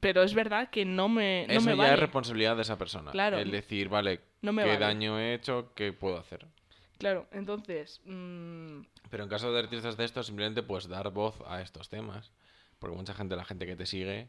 pero 0.00 0.22
es 0.22 0.34
verdad 0.34 0.70
que 0.70 0.84
no 0.84 1.08
me, 1.08 1.46
no 1.48 1.54
Eso 1.54 1.60
me 1.66 1.72
ya 1.72 1.76
vale. 1.76 1.94
es 1.94 2.00
responsabilidad 2.00 2.56
de 2.56 2.62
esa 2.62 2.78
persona. 2.78 3.10
Claro. 3.10 3.38
El 3.38 3.50
decir, 3.50 3.88
vale, 3.88 4.20
No 4.42 4.52
me 4.52 4.62
qué 4.62 4.68
vale. 4.70 4.80
daño 4.80 5.18
he 5.18 5.34
hecho, 5.34 5.72
qué 5.74 5.92
puedo 5.92 6.18
hacer. 6.18 6.46
Claro, 6.98 7.26
entonces, 7.32 8.00
mm, 8.04 8.80
Pero 9.10 9.22
en 9.24 9.28
caso 9.28 9.52
de 9.52 9.58
artistas 9.60 9.96
de 9.96 10.04
estos, 10.04 10.26
simplemente 10.26 10.62
pues 10.62 10.88
dar 10.88 11.10
voz 11.10 11.36
a 11.46 11.60
estos 11.62 11.88
temas. 11.88 12.30
Porque 12.78 12.96
mucha 12.96 13.14
gente, 13.14 13.36
la 13.36 13.44
gente 13.44 13.66
que 13.66 13.76
te 13.76 13.86
sigue, 13.86 14.28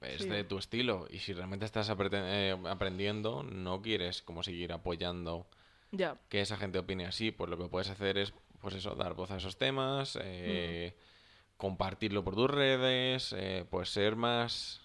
es 0.00 0.22
Sí. 0.22 0.28
de 0.28 0.44
tu 0.44 0.58
estilo. 0.58 1.06
Y 1.10 1.18
si 1.20 1.32
realmente 1.32 1.64
estás 1.64 1.90
eh, 1.90 2.56
aprendiendo, 2.68 3.42
no 3.42 3.82
quieres 3.82 4.22
como 4.22 4.42
seguir 4.42 4.72
apoyando 4.72 5.46
ya, 5.92 6.16
que 6.28 6.40
esa 6.40 6.56
gente 6.56 6.78
opine 6.78 7.06
así. 7.06 7.30
Pues 7.30 7.48
lo 7.50 7.56
que 7.58 7.68
puedes 7.68 7.88
hacer 7.90 8.18
es, 8.18 8.32
pues 8.60 8.74
eso, 8.74 8.94
dar 8.94 9.14
voz 9.14 9.30
a 9.30 9.36
esos 9.36 9.56
temas, 9.58 10.18
eh, 10.22 10.96
compartirlo 11.62 12.24
por 12.24 12.34
tus 12.34 12.50
redes, 12.50 13.32
eh, 13.38 13.64
pues 13.70 13.88
ser 13.88 14.16
más... 14.16 14.80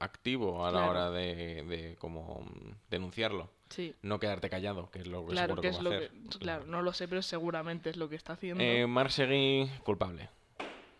activo 0.00 0.66
a 0.66 0.70
la 0.70 0.84
hora 0.84 1.10
de, 1.10 1.64
de 1.64 1.96
como 1.96 2.44
denunciarlo. 2.90 3.48
Sí. 3.70 3.94
No 4.02 4.20
quedarte 4.20 4.50
callado, 4.50 4.90
que 4.90 4.98
es 4.98 5.06
lo 5.06 5.24
que 5.24 5.32
Claro, 5.32 5.54
seguro 5.54 5.62
que 5.62 5.68
que, 5.68 5.74
es 5.74 5.78
va 5.78 5.82
lo 5.82 5.90
a 5.96 5.98
que. 5.98 6.38
Claro, 6.38 6.66
no 6.66 6.82
lo 6.82 6.92
sé, 6.92 7.08
pero 7.08 7.22
seguramente 7.22 7.88
es 7.88 7.96
lo 7.96 8.10
que 8.10 8.16
está 8.16 8.34
haciendo. 8.34 8.62
Eh, 8.62 8.86
Marc 8.86 9.08
Seguí, 9.08 9.66
culpable. 9.82 10.28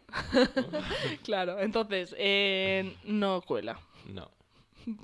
Claro, 1.22 1.60
entonces, 1.60 2.14
eh, 2.16 2.96
no 3.04 3.42
cuela. 3.42 3.78
No. 4.06 4.30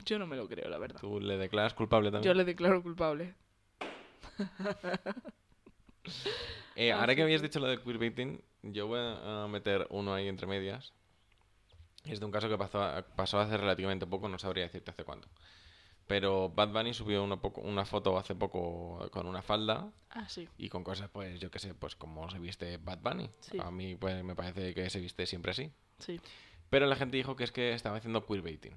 Yo 0.06 0.18
no 0.18 0.26
me 0.26 0.36
lo 0.36 0.48
creo, 0.48 0.70
la 0.70 0.78
verdad. 0.78 0.98
¿Tú 0.98 1.20
le 1.20 1.36
declaras 1.36 1.74
culpable 1.74 2.10
también? 2.10 2.32
Yo 2.32 2.34
le 2.34 2.46
declaro 2.46 2.82
culpable. 2.82 3.34
Eh, 6.76 6.92
ahora 6.92 7.06
Así 7.06 7.16
que 7.16 7.22
habías 7.22 7.40
que- 7.42 7.48
dicho 7.48 7.60
lo 7.60 7.66
de 7.68 7.80
queerbaiting, 7.80 8.42
yo 8.62 8.86
voy 8.86 8.98
a 9.00 9.44
a 9.44 9.48
meter 9.48 9.86
uno 9.90 10.14
ahí 10.14 10.28
entre 10.28 10.46
medias. 10.46 10.92
Es 12.04 12.18
de 12.18 12.26
un 12.26 12.32
caso 12.32 12.48
que 12.48 12.58
pasó, 12.58 12.80
pasó 13.14 13.38
hace 13.38 13.56
relativamente 13.56 14.06
poco, 14.06 14.28
no 14.28 14.38
sabría 14.38 14.64
decirte 14.64 14.90
hace 14.90 15.04
cuánto. 15.04 15.28
Pero 16.08 16.48
Bad 16.48 16.70
Bunny 16.72 16.92
subió 16.94 17.22
una, 17.22 17.40
poco, 17.40 17.60
una 17.60 17.84
foto 17.84 18.18
hace 18.18 18.34
poco 18.34 19.08
con 19.12 19.26
una 19.26 19.40
falda 19.40 19.92
Ah, 20.10 20.28
sí. 20.28 20.48
y 20.58 20.68
con 20.68 20.82
cosas, 20.82 21.08
pues 21.10 21.38
yo 21.38 21.50
qué 21.50 21.58
sé, 21.60 21.74
pues 21.74 21.94
como 21.94 22.28
se 22.28 22.38
viste 22.40 22.76
Bad 22.78 22.98
Bunny. 22.98 23.30
Sí. 23.40 23.58
A 23.60 23.70
mí 23.70 23.94
pues 23.94 24.22
me 24.24 24.34
parece 24.34 24.74
que 24.74 24.90
se 24.90 24.98
viste 25.00 25.26
siempre 25.26 25.52
así. 25.52 25.70
Sí. 26.00 26.20
Pero 26.70 26.86
la 26.86 26.96
gente 26.96 27.16
dijo 27.16 27.36
que 27.36 27.44
es 27.44 27.52
que 27.52 27.72
estaba 27.72 27.98
haciendo 27.98 28.26
queerbaiting 28.26 28.74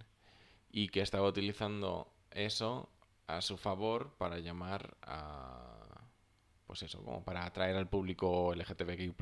y 0.72 0.90
que 0.90 1.02
estaba 1.02 1.28
utilizando 1.28 2.08
eso 2.32 2.90
a 3.28 3.42
su 3.42 3.58
favor 3.58 4.14
para 4.18 4.38
llamar 4.40 4.96
a... 5.02 5.75
Pues 6.68 6.84
eso, 6.84 7.04
como 7.04 7.24
para 7.24 7.46
atraer 7.46 7.76
al 7.76 7.88
público 7.88 8.54
LGTBQ+. 8.56 9.14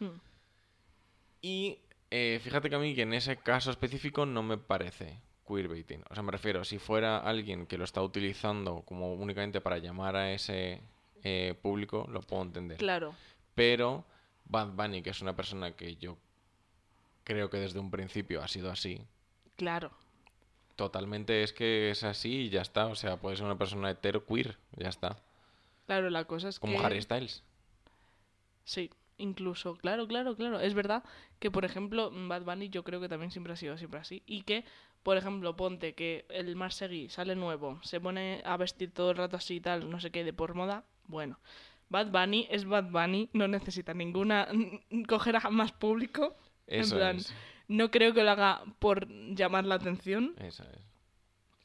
Hmm. 0.00 0.20
Y 1.40 1.78
eh, 2.10 2.40
fíjate 2.42 2.68
que 2.68 2.76
a 2.76 2.78
mí 2.78 2.94
que 2.94 3.02
en 3.02 3.14
ese 3.14 3.36
caso 3.36 3.70
específico 3.70 4.26
no 4.26 4.42
me 4.42 4.58
parece 4.58 5.20
queerbaiting. 5.46 6.02
O 6.10 6.14
sea, 6.14 6.22
me 6.22 6.32
refiero, 6.32 6.64
si 6.64 6.78
fuera 6.78 7.18
alguien 7.18 7.66
que 7.66 7.78
lo 7.78 7.84
está 7.84 8.02
utilizando 8.02 8.82
como 8.82 9.14
únicamente 9.14 9.60
para 9.60 9.78
llamar 9.78 10.16
a 10.16 10.32
ese 10.32 10.80
eh, 11.22 11.54
público, 11.62 12.06
lo 12.10 12.20
puedo 12.20 12.42
entender. 12.42 12.78
Claro. 12.78 13.14
Pero 13.54 14.04
Bad 14.44 14.68
Bunny, 14.72 15.02
que 15.02 15.10
es 15.10 15.20
una 15.22 15.36
persona 15.36 15.72
que 15.72 15.96
yo 15.96 16.16
creo 17.24 17.50
que 17.50 17.58
desde 17.58 17.78
un 17.78 17.90
principio 17.90 18.42
ha 18.42 18.48
sido 18.48 18.70
así, 18.70 19.02
Claro. 19.56 19.90
totalmente 20.76 21.42
es 21.42 21.52
que 21.52 21.90
es 21.90 22.04
así 22.04 22.42
y 22.42 22.48
ya 22.50 22.62
está. 22.62 22.86
O 22.86 22.94
sea, 22.94 23.16
puede 23.18 23.36
ser 23.36 23.46
una 23.46 23.58
persona 23.58 23.90
hetero 23.90 24.24
queer, 24.24 24.56
ya 24.76 24.88
está. 24.88 25.18
Claro, 25.88 26.10
la 26.10 26.26
cosa 26.26 26.50
es 26.50 26.60
Como 26.60 26.78
que... 26.78 26.84
Harry 26.84 27.00
Styles. 27.00 27.42
Sí, 28.64 28.90
incluso, 29.16 29.76
claro, 29.76 30.06
claro, 30.06 30.36
claro. 30.36 30.60
Es 30.60 30.74
verdad 30.74 31.02
que, 31.38 31.50
por 31.50 31.64
ejemplo, 31.64 32.12
Bad 32.12 32.42
Bunny 32.42 32.68
yo 32.68 32.84
creo 32.84 33.00
que 33.00 33.08
también 33.08 33.30
siempre 33.30 33.54
ha 33.54 33.56
sido 33.56 33.78
siempre 33.78 33.98
así. 33.98 34.22
Y 34.26 34.42
que, 34.42 34.66
por 35.02 35.16
ejemplo, 35.16 35.56
ponte 35.56 35.94
que 35.94 36.26
el 36.28 36.56
Marsegui 36.56 37.08
sale 37.08 37.34
nuevo, 37.36 37.80
se 37.82 38.02
pone 38.02 38.42
a 38.44 38.58
vestir 38.58 38.92
todo 38.92 39.12
el 39.12 39.16
rato 39.16 39.38
así 39.38 39.54
y 39.54 39.60
tal, 39.60 39.88
no 39.88 39.98
sé 39.98 40.10
qué, 40.10 40.24
de 40.24 40.34
por 40.34 40.52
moda. 40.52 40.84
Bueno, 41.06 41.38
Bad 41.88 42.10
Bunny 42.10 42.46
es 42.50 42.66
Bad 42.66 42.90
Bunny, 42.90 43.30
no 43.32 43.48
necesita 43.48 43.94
ninguna. 43.94 44.46
coger 45.08 45.36
a 45.36 45.48
más 45.48 45.72
público. 45.72 46.36
Eso 46.66 46.96
plan, 46.96 47.16
es. 47.16 47.32
No 47.66 47.90
creo 47.90 48.12
que 48.12 48.24
lo 48.24 48.30
haga 48.30 48.62
por 48.78 49.08
llamar 49.08 49.64
la 49.64 49.76
atención, 49.76 50.34
Eso 50.36 50.64
es. 50.64 50.87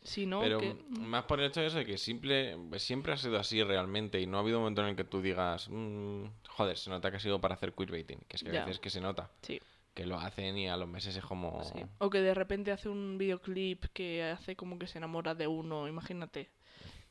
Sino 0.04 0.42
Pero 0.42 0.60
que. 0.60 0.76
más 1.00 1.24
por 1.26 1.40
el 1.40 1.48
hecho 1.48 1.62
de 1.62 1.86
que 1.86 1.98
simple, 1.98 2.58
siempre 2.78 3.14
ha 3.14 3.18
sido 3.18 3.38
así 3.40 3.64
realmente 3.64 4.20
y 4.20 4.26
no 4.28 4.38
ha 4.38 4.42
habido 4.42 4.58
un 4.58 4.64
momento 4.64 4.82
en 4.82 4.90
el 4.90 4.96
que 4.96 5.04
tú 5.04 5.22
digas, 5.22 5.70
"Mm, 5.70 6.26
joder, 6.50 6.78
se 6.78 6.90
nota 6.90 7.10
que 7.12 7.18
ha 7.18 7.20
sido 7.20 7.40
para 7.42 7.56
hacer 7.56 7.74
queerbaiting, 7.74 8.20
que 8.28 8.36
es 8.38 8.44
que 8.44 8.58
a 8.58 8.66
veces 8.66 8.80
que 8.80 8.90
se 8.90 9.02
nota, 9.02 9.30
Sí. 9.42 9.62
que 9.94 10.06
lo 10.06 10.18
hacen 10.20 10.58
y 10.58 10.68
a 10.70 10.76
los 10.78 10.88
meses 10.90 11.16
es 11.16 11.24
como... 11.24 11.64
Sí. 11.64 11.80
O 12.00 12.10
que 12.10 12.20
de 12.22 12.34
repente 12.34 12.72
hace 12.72 12.90
un 12.90 13.18
videoclip 13.18 13.86
que 13.94 14.24
hace 14.24 14.56
como 14.56 14.78
que 14.80 14.88
se 14.88 14.98
enamora 14.98 15.36
de 15.36 15.48
uno, 15.48 15.88
imagínate. 15.88 16.50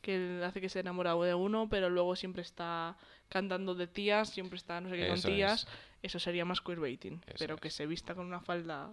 Que 0.01 0.43
hace 0.45 0.61
que 0.61 0.69
se 0.69 0.81
enamora 0.81 1.15
de 1.15 1.33
uno, 1.35 1.69
pero 1.71 1.89
luego 1.89 2.17
siempre 2.17 2.43
está 2.43 2.97
cantando 3.29 3.77
de 3.77 3.87
tías, 3.87 4.31
siempre 4.31 4.57
está 4.57 4.81
no 4.81 4.91
sé 4.91 4.97
qué 4.97 5.07
con 5.09 5.23
tías. 5.23 5.63
es. 5.63 5.69
Eso 6.03 6.19
sería 6.19 6.45
más 6.45 6.61
queerbaiting. 6.61 7.23
Eso 7.25 7.37
pero 7.39 7.57
que 7.57 7.71
se 7.71 7.87
vista 7.87 8.17
con 8.17 8.27
una 8.27 8.41
falda. 8.41 8.91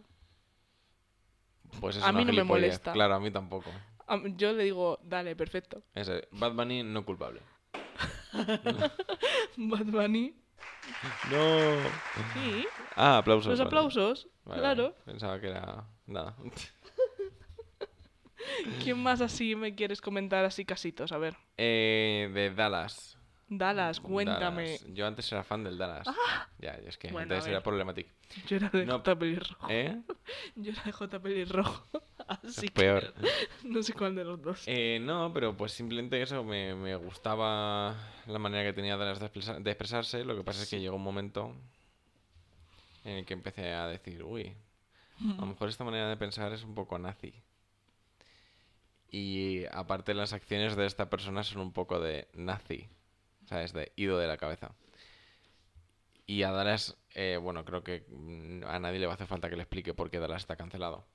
Pues 1.80 1.96
es 1.98 2.04
A 2.04 2.10
una 2.10 2.20
mí 2.20 2.26
no 2.26 2.34
me 2.34 2.44
molesta. 2.44 2.91
Claro, 2.94 3.16
a 3.16 3.20
mí 3.20 3.32
tampoco. 3.32 3.70
A 4.08 4.20
Yo 4.36 4.54
le 4.54 4.64
digo, 4.64 5.00
dale, 5.04 5.36
perfecto. 5.36 5.84
Ese, 5.94 6.28
Bad 6.32 6.54
Bunny 6.54 6.84
no 6.84 7.06
culpable. 7.06 7.41
Bad 9.58 9.86
Bunny. 9.86 10.34
No. 11.32 11.82
Sí, 12.34 12.66
Ah, 12.96 13.20
aplausos. 13.20 13.50
los 13.52 13.60
vale. 13.60 13.68
aplausos. 13.68 14.28
Vale, 14.46 14.60
claro. 14.62 14.96
Pensaba 15.06 15.40
que 15.40 15.48
era 15.50 15.86
nada. 16.08 16.36
¿Quién 18.84 18.98
más 19.02 19.22
así 19.22 19.56
me 19.56 19.76
quieres 19.76 20.02
comentar 20.02 20.46
así 20.46 20.66
casitos? 20.66 21.12
A 21.12 21.18
ver. 21.18 21.36
Eh, 21.58 22.30
de 22.34 22.52
Dallas. 22.52 23.18
Dallas, 23.50 24.00
cuéntame. 24.00 24.64
Dallas. 24.78 24.86
Yo 24.94 25.08
antes 25.08 25.32
era 25.32 25.44
fan 25.44 25.64
del 25.64 25.78
Dallas. 25.78 26.08
Ya, 26.60 26.72
es 26.86 26.98
que 26.98 27.12
Bueno, 27.12 27.34
antes 27.34 27.48
era 27.50 27.62
problemático. 27.62 28.10
Yo 28.48 28.58
era 28.58 28.70
de 28.70 28.86
No. 28.86 28.94
J 29.00 29.18
pelirrojo. 29.18 29.68
¿Eh? 29.70 30.00
Yo 30.56 30.72
era 30.72 30.84
de 30.84 30.92
J 30.92 31.20
pelirrojo. 31.20 31.88
Así 32.28 32.48
Es 32.48 32.60
que 32.62 32.70
peor. 32.72 33.14
no 33.64 33.82
sé 33.82 33.94
cuál 33.94 34.16
de 34.16 34.24
los 34.24 34.40
dos. 34.42 34.64
Eh, 34.68 35.00
no, 35.02 35.34
pero 35.34 35.58
pues 35.58 35.72
simplemente 35.72 36.22
eso, 36.22 36.44
me, 36.44 36.76
me 36.76 36.96
gustaba 36.96 37.96
la 38.28 38.38
manera 38.40 38.64
que 38.70 38.74
tenía 38.74 38.98
Dallas 38.98 39.20
de, 39.20 39.26
expresa- 39.26 39.60
de 39.60 39.72
expresarse. 39.72 40.24
Lo 40.24 40.36
que 40.36 40.44
pasa 40.44 40.62
es 40.62 40.70
que 40.70 40.80
llegó 40.80 40.96
un 40.98 41.04
momento 41.04 41.56
en 43.04 43.18
el 43.18 43.26
que 43.26 43.34
empecé 43.34 43.74
a 43.74 43.88
decir, 43.88 44.24
uy, 44.24 44.56
a 45.22 45.42
lo 45.42 45.48
mejor 45.48 45.70
esta 45.70 45.84
manera 45.84 46.08
de 46.08 46.18
pensar 46.18 46.54
es 46.54 46.64
un 46.64 46.76
poco 46.76 47.00
nazi. 47.00 47.34
Y 49.12 49.66
aparte 49.72 50.14
las 50.14 50.34
acciones 50.34 50.76
de 50.76 50.86
esta 50.86 51.10
persona 51.10 51.44
son 51.44 51.62
un 51.62 51.74
poco 51.74 52.00
de 52.00 52.28
nazi, 52.34 52.88
¿sabes? 53.50 53.74
De 53.74 53.92
ido 53.96 54.18
de 54.20 54.28
la 54.28 54.38
cabeza. 54.38 54.72
Y 56.28 56.44
a 56.44 56.52
Dallas, 56.52 56.96
eh, 57.16 57.38
bueno, 57.42 57.66
creo 57.66 57.84
que 57.84 58.06
mm, 58.08 58.64
a 58.66 58.78
nadie 58.80 59.00
le 59.00 59.08
va 59.08 59.14
a 59.14 59.16
hacer 59.16 59.26
falta 59.28 59.50
que 59.50 59.56
le 59.56 59.64
explique 59.64 59.96
por 59.96 60.12
qué 60.12 60.20
Dallas 60.20 60.44
está 60.44 60.56
cancelado. 60.56 61.06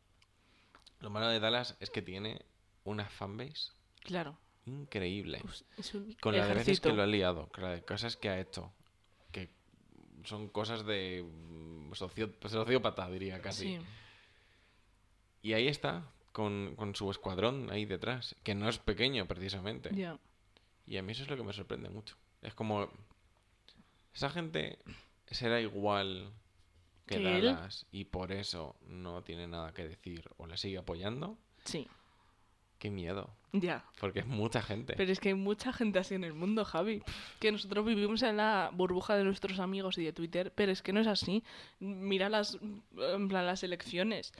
Lo 1.00 1.10
malo 1.10 1.28
de 1.28 1.38
Dallas 1.38 1.76
es 1.80 1.90
que 1.90 2.02
tiene 2.02 2.42
una 2.82 3.08
fanbase 3.08 3.70
Claro. 4.00 4.36
increíble. 4.66 5.38
Pues 5.42 5.64
es 5.78 5.92
Con 6.20 6.36
la 6.36 6.46
de 6.46 6.54
veces 6.54 6.80
que 6.80 6.92
lo 6.92 7.02
ha 7.02 7.06
liado, 7.06 7.48
con 7.50 7.62
la 7.64 7.70
de 7.70 7.82
cosas 7.82 8.16
que 8.16 8.28
ha 8.28 8.40
hecho, 8.40 8.72
que 9.30 9.50
son 10.24 10.48
cosas 10.48 10.84
de 10.84 11.22
mm, 11.24 11.92
socio- 11.94 12.34
sociópata, 12.48 13.08
diría 13.08 13.40
casi. 13.40 13.76
Sí. 13.76 13.80
Y 15.42 15.52
ahí 15.52 15.68
está, 15.68 16.10
con, 16.32 16.74
con 16.76 16.94
su 16.96 17.08
escuadrón 17.10 17.70
ahí 17.70 17.84
detrás, 17.84 18.34
que 18.42 18.54
no 18.56 18.68
es 18.68 18.78
pequeño 18.78 19.26
precisamente. 19.26 19.90
Ya. 19.94 20.18
Y 20.86 20.96
a 20.96 21.02
mí 21.02 21.12
eso 21.12 21.22
es 21.22 21.30
lo 21.30 21.36
que 21.36 21.42
me 21.44 21.52
sorprende 21.52 21.88
mucho. 21.88 22.16
Es 22.44 22.54
como, 22.54 22.88
esa 24.14 24.30
gente 24.30 24.78
será 25.26 25.60
igual 25.60 26.32
que. 27.06 27.18
Dallas 27.20 27.86
y 27.90 28.04
por 28.04 28.32
eso 28.32 28.76
no 28.86 29.22
tiene 29.22 29.46
nada 29.46 29.72
que 29.74 29.88
decir 29.88 30.28
o 30.36 30.46
le 30.46 30.56
sigue 30.56 30.78
apoyando. 30.78 31.36
Sí. 31.64 31.88
Qué 32.78 32.90
miedo, 32.90 33.30
Ya. 33.52 33.84
porque 33.98 34.18
es 34.20 34.26
mucha 34.26 34.60
gente. 34.60 34.92
Pero 34.96 35.10
es 35.10 35.18
que 35.18 35.28
hay 35.30 35.34
mucha 35.34 35.72
gente 35.72 35.98
así 35.98 36.14
en 36.14 36.24
el 36.24 36.34
mundo, 36.34 36.64
Javi. 36.66 37.02
Que 37.40 37.50
nosotros 37.50 37.86
vivimos 37.86 38.22
en 38.22 38.36
la 38.36 38.70
burbuja 38.74 39.16
de 39.16 39.24
nuestros 39.24 39.58
amigos 39.58 39.96
y 39.96 40.04
de 40.04 40.12
Twitter, 40.12 40.52
pero 40.54 40.70
es 40.70 40.82
que 40.82 40.92
no 40.92 41.00
es 41.00 41.06
así. 41.06 41.42
Mira 41.80 42.28
las, 42.28 42.58
en 42.96 43.28
plan, 43.28 43.46
las 43.46 43.62
elecciones. 43.62 44.32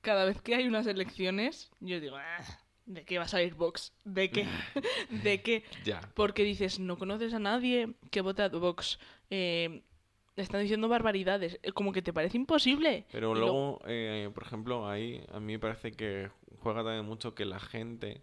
Cada 0.00 0.24
vez 0.26 0.40
que 0.42 0.54
hay 0.54 0.68
unas 0.68 0.86
elecciones, 0.86 1.72
yo 1.80 1.98
digo, 1.98 2.16
"Ah, 2.16 2.38
¿de 2.86 3.04
qué 3.04 3.18
va 3.18 3.24
a 3.24 3.28
salir 3.28 3.54
Vox? 3.54 3.92
¿De 4.04 4.30
qué? 4.30 4.46
¿De 5.10 5.42
qué? 5.42 5.64
Ya. 5.84 6.00
Porque 6.14 6.42
dices, 6.44 6.78
no 6.78 6.96
conoces 6.96 7.34
a 7.34 7.38
nadie 7.38 7.94
que 8.10 8.20
vote 8.20 8.42
a 8.42 8.48
Vox. 8.48 8.98
Eh, 9.30 9.82
están 10.36 10.62
diciendo 10.62 10.88
barbaridades. 10.88 11.58
Eh, 11.62 11.72
Como 11.72 11.92
que 11.92 12.02
te 12.02 12.12
parece 12.12 12.36
imposible. 12.36 13.06
Pero 13.10 13.34
Y 13.36 13.40
luego, 13.40 13.80
eh, 13.86 14.30
por 14.34 14.44
ejemplo, 14.44 14.88
ahí 14.88 15.22
a 15.32 15.40
mí 15.40 15.54
me 15.54 15.58
parece 15.58 15.92
que 15.92 16.30
juega 16.60 16.82
también 16.82 17.04
mucho 17.04 17.34
que 17.34 17.44
la 17.44 17.60
gente, 17.60 18.22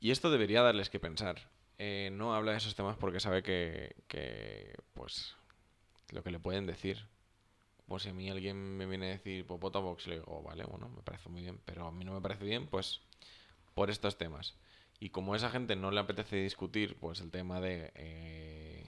y 0.00 0.10
esto 0.10 0.30
debería 0.30 0.62
darles 0.62 0.90
que 0.90 1.00
pensar, 1.00 1.48
eh, 1.78 2.10
no 2.12 2.34
habla 2.34 2.52
de 2.52 2.58
esos 2.58 2.74
temas 2.74 2.96
porque 2.96 3.20
sabe 3.20 3.42
que, 3.42 3.94
que, 4.08 4.74
pues, 4.94 5.36
lo 6.10 6.22
que 6.22 6.30
le 6.30 6.38
pueden 6.38 6.66
decir. 6.66 7.06
Pues 7.88 8.02
si 8.02 8.10
a 8.10 8.12
mí 8.12 8.28
alguien 8.28 8.76
me 8.76 8.84
viene 8.84 9.06
a 9.06 9.10
decir, 9.12 9.46
pues 9.46 9.58
vota 9.58 9.78
Vox, 9.78 10.06
le 10.06 10.16
digo, 10.18 10.42
vale, 10.42 10.64
bueno, 10.64 10.90
me 10.90 11.02
parece 11.02 11.30
muy 11.30 11.40
bien, 11.40 11.58
pero 11.64 11.86
a 11.86 11.90
mí 11.90 12.04
no 12.04 12.12
me 12.12 12.20
parece 12.20 12.44
bien, 12.44 12.66
pues, 12.66 13.00
por 13.74 13.88
estos 13.88 14.18
temas. 14.18 14.56
Y 15.00 15.08
como 15.08 15.32
a 15.32 15.36
esa 15.38 15.48
gente 15.48 15.74
no 15.74 15.90
le 15.90 16.00
apetece 16.00 16.36
discutir, 16.36 16.98
pues, 16.98 17.20
el 17.20 17.30
tema 17.30 17.60
de 17.60 17.90
eh, 17.94 18.86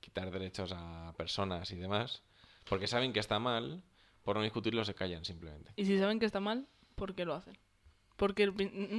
quitar 0.00 0.30
derechos 0.30 0.72
a 0.74 1.12
personas 1.18 1.70
y 1.72 1.76
demás, 1.76 2.22
porque 2.70 2.86
saben 2.86 3.12
que 3.12 3.20
está 3.20 3.38
mal, 3.38 3.82
por 4.22 4.36
no 4.36 4.42
discutirlo 4.42 4.82
se 4.86 4.94
callan 4.94 5.26
simplemente. 5.26 5.72
Y 5.76 5.84
si 5.84 5.98
saben 5.98 6.18
que 6.18 6.24
está 6.26 6.40
mal, 6.40 6.66
¿por 6.94 7.14
qué 7.14 7.26
lo 7.26 7.34
hacen? 7.34 7.58
Porque 8.16 8.50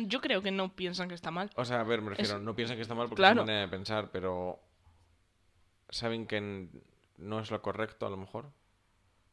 yo 0.06 0.22
creo 0.22 0.44
que 0.44 0.52
no 0.52 0.76
piensan 0.76 1.10
que 1.10 1.16
está 1.16 1.32
mal. 1.32 1.50
O 1.56 1.66
sea, 1.66 1.82
a 1.82 1.84
ver, 1.84 2.02
me 2.04 2.12
refiero, 2.12 2.36
Es- 2.38 2.42
no 2.44 2.56
piensan 2.56 2.78
que 2.78 2.84
está 2.84 2.94
mal 2.94 3.08
porque 3.10 3.20
Claro. 3.22 3.42
es 3.42 3.48
manera 3.48 3.62
de 3.62 3.68
pensar, 3.68 4.12
pero 4.12 4.60
saben 5.90 6.28
que 6.28 6.70
no 7.18 7.40
es 7.40 7.50
lo 7.52 7.62
correcto 7.64 8.06
a 8.06 8.10
lo 8.12 8.18
mejor. 8.18 8.52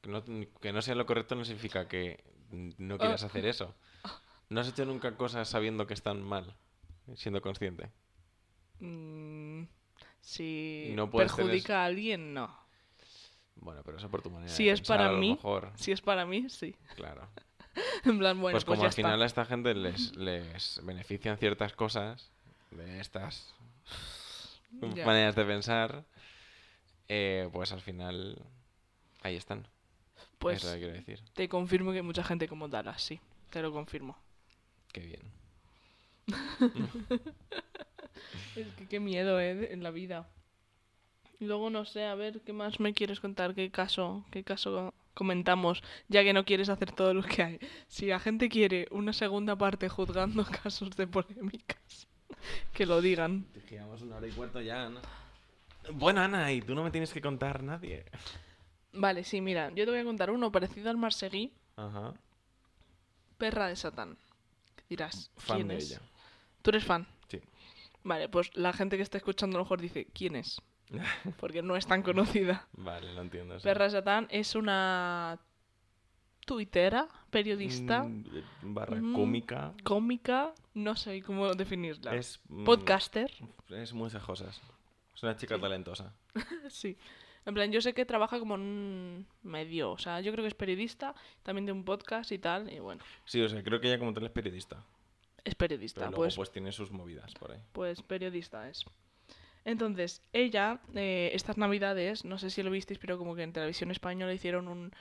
Que 0.02 0.10
no, 0.10 0.22
que 0.60 0.72
no 0.72 0.82
sea 0.82 0.94
lo 0.94 1.06
correcto 1.06 1.34
no 1.34 1.44
significa 1.44 1.88
que 1.88 2.22
no 2.50 2.98
quieras 2.98 3.22
hacer 3.24 3.46
eso. 3.46 3.74
¿No 4.48 4.60
has 4.60 4.68
hecho 4.68 4.84
nunca 4.84 5.16
cosas 5.16 5.48
sabiendo 5.48 5.86
que 5.86 5.94
están 5.94 6.22
mal? 6.22 6.54
Siendo 7.16 7.40
consciente. 7.42 7.90
Mm, 8.80 9.64
si 10.20 10.92
No 10.94 11.08
tener- 11.10 11.26
perjudica 11.26 11.82
a 11.82 11.86
alguien, 11.86 12.34
no. 12.34 12.56
Bueno, 13.56 13.82
pero 13.84 13.96
eso 13.96 14.10
por 14.10 14.22
tu 14.22 14.30
manera 14.30 14.52
Si 14.52 14.66
de 14.66 14.72
es 14.72 14.80
pensar, 14.80 14.98
para 14.98 15.12
mí, 15.12 15.30
mejor. 15.30 15.72
Si 15.76 15.90
es 15.92 16.00
para 16.02 16.26
mí, 16.26 16.48
sí. 16.48 16.74
Claro. 16.94 17.28
En 18.04 18.18
plan, 18.18 18.40
bueno, 18.40 18.54
pues 18.54 18.64
pues, 18.64 18.76
como 18.78 18.86
al 18.86 18.92
final 18.94 19.12
está. 19.22 19.22
a 19.22 19.26
esta 19.26 19.44
gente 19.44 19.74
les, 19.74 20.16
les 20.16 20.80
benefician 20.84 21.36
ciertas 21.36 21.72
cosas 21.74 22.30
de 22.70 23.00
estas 23.00 23.54
Ya. 24.94 25.04
maneras 25.04 25.34
de 25.36 25.44
pensar, 25.44 26.04
eh, 27.08 27.48
pues 27.52 27.72
al 27.72 27.80
final 27.82 28.38
ahí 29.22 29.36
están. 29.36 29.68
Pues 30.38 30.62
Eso 30.62 30.76
quiero 30.76 30.92
decir. 30.92 31.20
te 31.34 31.48
confirmo 31.48 31.92
que 31.92 31.98
hay 31.98 32.04
mucha 32.04 32.22
gente 32.22 32.46
como 32.48 32.68
Dara, 32.68 32.98
sí. 32.98 33.20
Te 33.50 33.62
lo 33.62 33.72
confirmo. 33.72 34.16
Qué 34.92 35.00
bien. 35.00 35.22
Es 38.56 38.66
que 38.74 38.86
qué 38.86 39.00
miedo, 39.00 39.38
¿eh? 39.38 39.72
En 39.72 39.82
la 39.82 39.90
vida. 39.90 40.26
Y 41.38 41.44
luego 41.44 41.68
no 41.68 41.84
sé, 41.84 42.04
a 42.04 42.14
ver, 42.14 42.40
¿qué 42.40 42.52
más 42.54 42.80
me 42.80 42.94
quieres 42.94 43.20
contar? 43.20 43.54
¿Qué 43.54 43.70
caso, 43.70 44.24
qué 44.30 44.42
caso 44.42 44.94
comentamos? 45.12 45.82
Ya 46.08 46.22
que 46.24 46.32
no 46.32 46.44
quieres 46.46 46.70
hacer 46.70 46.92
todo 46.92 47.12
lo 47.12 47.22
que 47.22 47.42
hay. 47.42 47.58
Si 47.88 48.06
la 48.06 48.18
gente 48.18 48.48
quiere 48.48 48.88
una 48.90 49.12
segunda 49.12 49.54
parte 49.56 49.88
juzgando 49.90 50.44
casos 50.62 50.96
de 50.96 51.06
polémicas, 51.06 52.08
que 52.72 52.86
lo 52.86 53.02
digan. 53.02 53.46
Llevamos 53.68 54.00
una 54.00 54.16
hora 54.16 54.26
y 54.26 54.32
cuarto 54.32 54.62
ya, 54.62 54.86
Ana. 54.86 55.00
Bueno, 55.92 56.22
Ana, 56.22 56.50
y 56.52 56.62
tú 56.62 56.74
no 56.74 56.82
me 56.82 56.90
tienes 56.90 57.12
que 57.12 57.20
contar 57.20 57.62
nadie. 57.62 58.04
Vale, 58.96 59.24
sí, 59.24 59.40
mira, 59.40 59.70
yo 59.70 59.84
te 59.84 59.90
voy 59.90 60.00
a 60.00 60.04
contar 60.04 60.30
uno 60.30 60.50
parecido 60.52 60.90
al 60.90 60.96
Marseguí, 60.96 61.52
Ajá. 61.76 62.14
Perra 63.38 63.68
de 63.68 63.76
Satán. 63.76 64.16
Dirás, 64.88 65.30
Fan 65.36 65.56
¿quién 65.58 65.68
de 65.68 65.76
es? 65.76 65.90
ella. 65.90 66.00
¿Tú 66.62 66.70
eres 66.70 66.84
fan? 66.84 67.06
Sí. 67.28 67.40
Vale, 68.04 68.28
pues 68.28 68.50
la 68.56 68.72
gente 68.72 68.96
que 68.96 69.02
está 69.02 69.18
escuchando 69.18 69.56
a 69.56 69.58
lo 69.58 69.64
mejor 69.64 69.80
dice, 69.80 70.06
¿quién 70.14 70.36
es? 70.36 70.60
Porque 71.40 71.62
no 71.62 71.76
es 71.76 71.86
tan 71.86 72.02
conocida. 72.02 72.66
Vale, 72.72 73.12
lo 73.12 73.20
entiendo. 73.20 73.58
sí. 73.58 73.64
Perra 73.64 73.84
de 73.86 73.90
Satán 73.90 74.26
es 74.30 74.54
una 74.54 75.38
tuitera, 76.46 77.08
periodista, 77.30 78.04
Mm, 78.04 78.24
barra 78.74 78.96
Mm. 79.00 79.14
cómica. 79.14 79.74
cómica, 79.82 80.54
no 80.74 80.94
sé 80.96 81.20
cómo 81.22 81.52
definirla. 81.54 82.14
Es, 82.14 82.40
mm, 82.48 82.64
Podcaster, 82.64 83.30
Es 83.68 83.92
muy 83.92 84.08
cejosas. 84.10 84.60
Es 85.14 85.22
una 85.24 85.36
chica 85.36 85.58
talentosa. 85.60 86.14
sí. 86.70 86.96
En 87.46 87.54
plan, 87.54 87.70
yo 87.72 87.80
sé 87.80 87.94
que 87.94 88.04
trabaja 88.04 88.38
como 88.38 88.56
en 88.56 88.60
un 88.60 89.26
medio, 89.42 89.92
o 89.92 89.98
sea, 89.98 90.20
yo 90.20 90.32
creo 90.32 90.42
que 90.44 90.48
es 90.48 90.54
periodista, 90.54 91.14
también 91.44 91.64
de 91.66 91.72
un 91.72 91.84
podcast 91.84 92.32
y 92.32 92.38
tal, 92.38 92.72
y 92.72 92.80
bueno, 92.80 93.02
Sí, 93.24 93.40
o 93.40 93.48
sea, 93.48 93.62
creo 93.62 93.80
que 93.80 93.86
ella 93.88 93.98
como 93.98 94.12
tal 94.12 94.24
es 94.24 94.30
periodista. 94.32 94.82
es 95.44 95.54
periodista, 95.54 96.00
Pero 96.00 96.10
luego 96.10 96.22
pues, 96.24 96.34
pues 96.36 96.50
tiene 96.50 96.72
sus 96.72 96.90
movidas 96.90 97.32
por 97.34 97.52
ahí. 97.52 97.60
pues 97.72 98.02
periodista 98.02 98.68
es. 98.68 98.84
Entonces, 99.64 100.22
ella, 100.32 100.80
eh, 100.94 101.30
estas 101.34 101.56
navidades, 101.56 102.24
no 102.24 102.38
sé 102.38 102.50
si 102.50 102.62
lo 102.62 102.70
visteis, 102.70 102.98
pero 102.98 103.18
como 103.18 103.34
que 103.34 103.42
en 103.42 103.52
televisión 103.52 103.90
española 103.90 104.32
hicieron 104.32 104.68
un, 104.68 104.92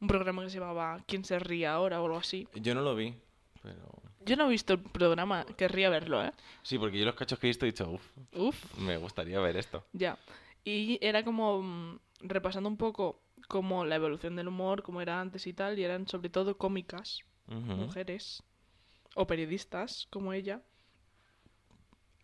un 0.00 0.08
programa 0.08 0.42
que 0.42 0.50
se 0.50 0.58
llamaba 0.58 1.00
¿Quién 1.06 1.24
se 1.24 1.38
ríe 1.38 1.66
ahora? 1.66 2.00
o 2.02 2.04
algo 2.06 2.18
así. 2.18 2.46
Yo 2.54 2.74
no 2.74 2.82
lo 2.82 2.94
vi, 2.94 3.14
pero... 3.62 3.78
Yo 4.26 4.36
no 4.36 4.46
he 4.46 4.50
visto 4.50 4.74
el 4.74 4.80
programa, 4.80 5.46
querría 5.56 5.88
verlo, 5.88 6.22
¿eh? 6.22 6.32
Sí, 6.62 6.78
porque 6.78 6.98
yo 6.98 7.06
los 7.06 7.14
cachos 7.14 7.38
que 7.38 7.46
he 7.46 7.48
visto 7.50 7.64
he 7.64 7.70
dicho, 7.70 7.88
uff, 7.90 8.06
Uf. 8.34 8.78
me 8.78 8.98
gustaría 8.98 9.40
ver 9.40 9.56
esto. 9.56 9.84
Ya. 9.94 10.18
Y 10.64 10.98
era 11.00 11.24
como 11.24 11.62
mm, 11.62 11.98
repasando 12.20 12.68
un 12.68 12.76
poco 12.76 13.20
como 13.48 13.84
la 13.84 13.96
evolución 13.96 14.36
del 14.36 14.48
humor, 14.48 14.82
como 14.82 15.00
era 15.00 15.20
antes 15.20 15.46
y 15.46 15.52
tal, 15.52 15.78
y 15.78 15.84
eran 15.84 16.06
sobre 16.06 16.28
todo 16.28 16.56
cómicas, 16.56 17.20
mujeres 17.48 18.42
o 19.16 19.26
periodistas 19.26 20.06
como 20.10 20.32
ella, 20.32 20.62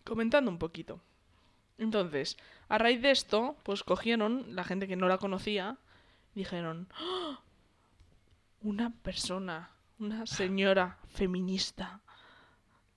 comentando 0.04 0.50
un 0.50 0.58
poquito. 0.58 1.00
Entonces, 1.78 2.36
a 2.68 2.78
raíz 2.78 3.02
de 3.02 3.10
esto, 3.10 3.56
pues 3.64 3.82
cogieron 3.82 4.54
la 4.54 4.62
gente 4.64 4.86
que 4.86 4.96
no 4.96 5.08
la 5.08 5.18
conocía, 5.18 5.78
dijeron, 6.34 6.88
"¡Ah! 6.94 7.40
una 8.62 8.90
persona, 9.02 9.70
una 9.98 10.26
señora 10.26 10.98
feminista. 11.08 12.00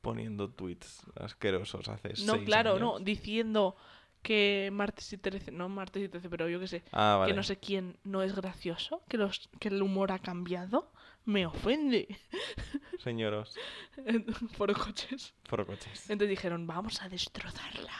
Poniendo 0.01 0.49
tweets 0.49 1.01
asquerosos 1.15 1.89
hace 1.89 2.09
No, 2.25 2.33
seis 2.35 2.45
claro, 2.45 2.71
años. 2.75 2.79
no, 2.81 2.99
diciendo 2.99 3.75
que 4.21 4.69
martes 4.71 5.11
y 5.13 5.17
13, 5.17 5.51
no 5.51 5.69
martes 5.69 6.03
y 6.03 6.09
13, 6.09 6.29
pero 6.29 6.49
yo 6.49 6.59
qué 6.59 6.67
sé, 6.67 6.83
Ah, 6.91 7.17
vale. 7.19 7.31
que 7.31 7.35
no 7.35 7.43
sé 7.43 7.57
quién 7.57 7.97
no 8.03 8.21
es 8.21 8.35
gracioso, 8.35 9.01
que, 9.07 9.17
los, 9.17 9.49
que 9.59 9.69
el 9.69 9.81
humor 9.81 10.11
ha 10.11 10.19
cambiado, 10.19 10.91
me 11.25 11.45
ofende. 11.45 12.07
Señoros, 13.03 13.55
Por 14.57 14.73
coches. 14.77 15.33
por 15.49 15.65
coches. 15.65 16.09
Entonces 16.09 16.29
dijeron, 16.29 16.67
vamos 16.67 17.01
a 17.01 17.09
destrozarla. 17.09 17.93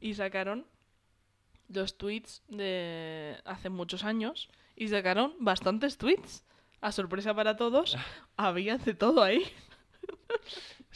Y 0.00 0.14
sacaron 0.14 0.66
los 1.68 1.96
tweets 1.98 2.42
de 2.48 3.40
hace 3.44 3.70
muchos 3.70 4.04
años 4.04 4.48
y 4.76 4.88
sacaron 4.88 5.34
bastantes 5.40 5.98
tweets. 5.98 6.44
A 6.82 6.92
sorpresa 6.92 7.34
para 7.34 7.56
todos, 7.56 7.96
había 8.36 8.76
de 8.78 8.94
todo 8.94 9.22
ahí. 9.22 9.42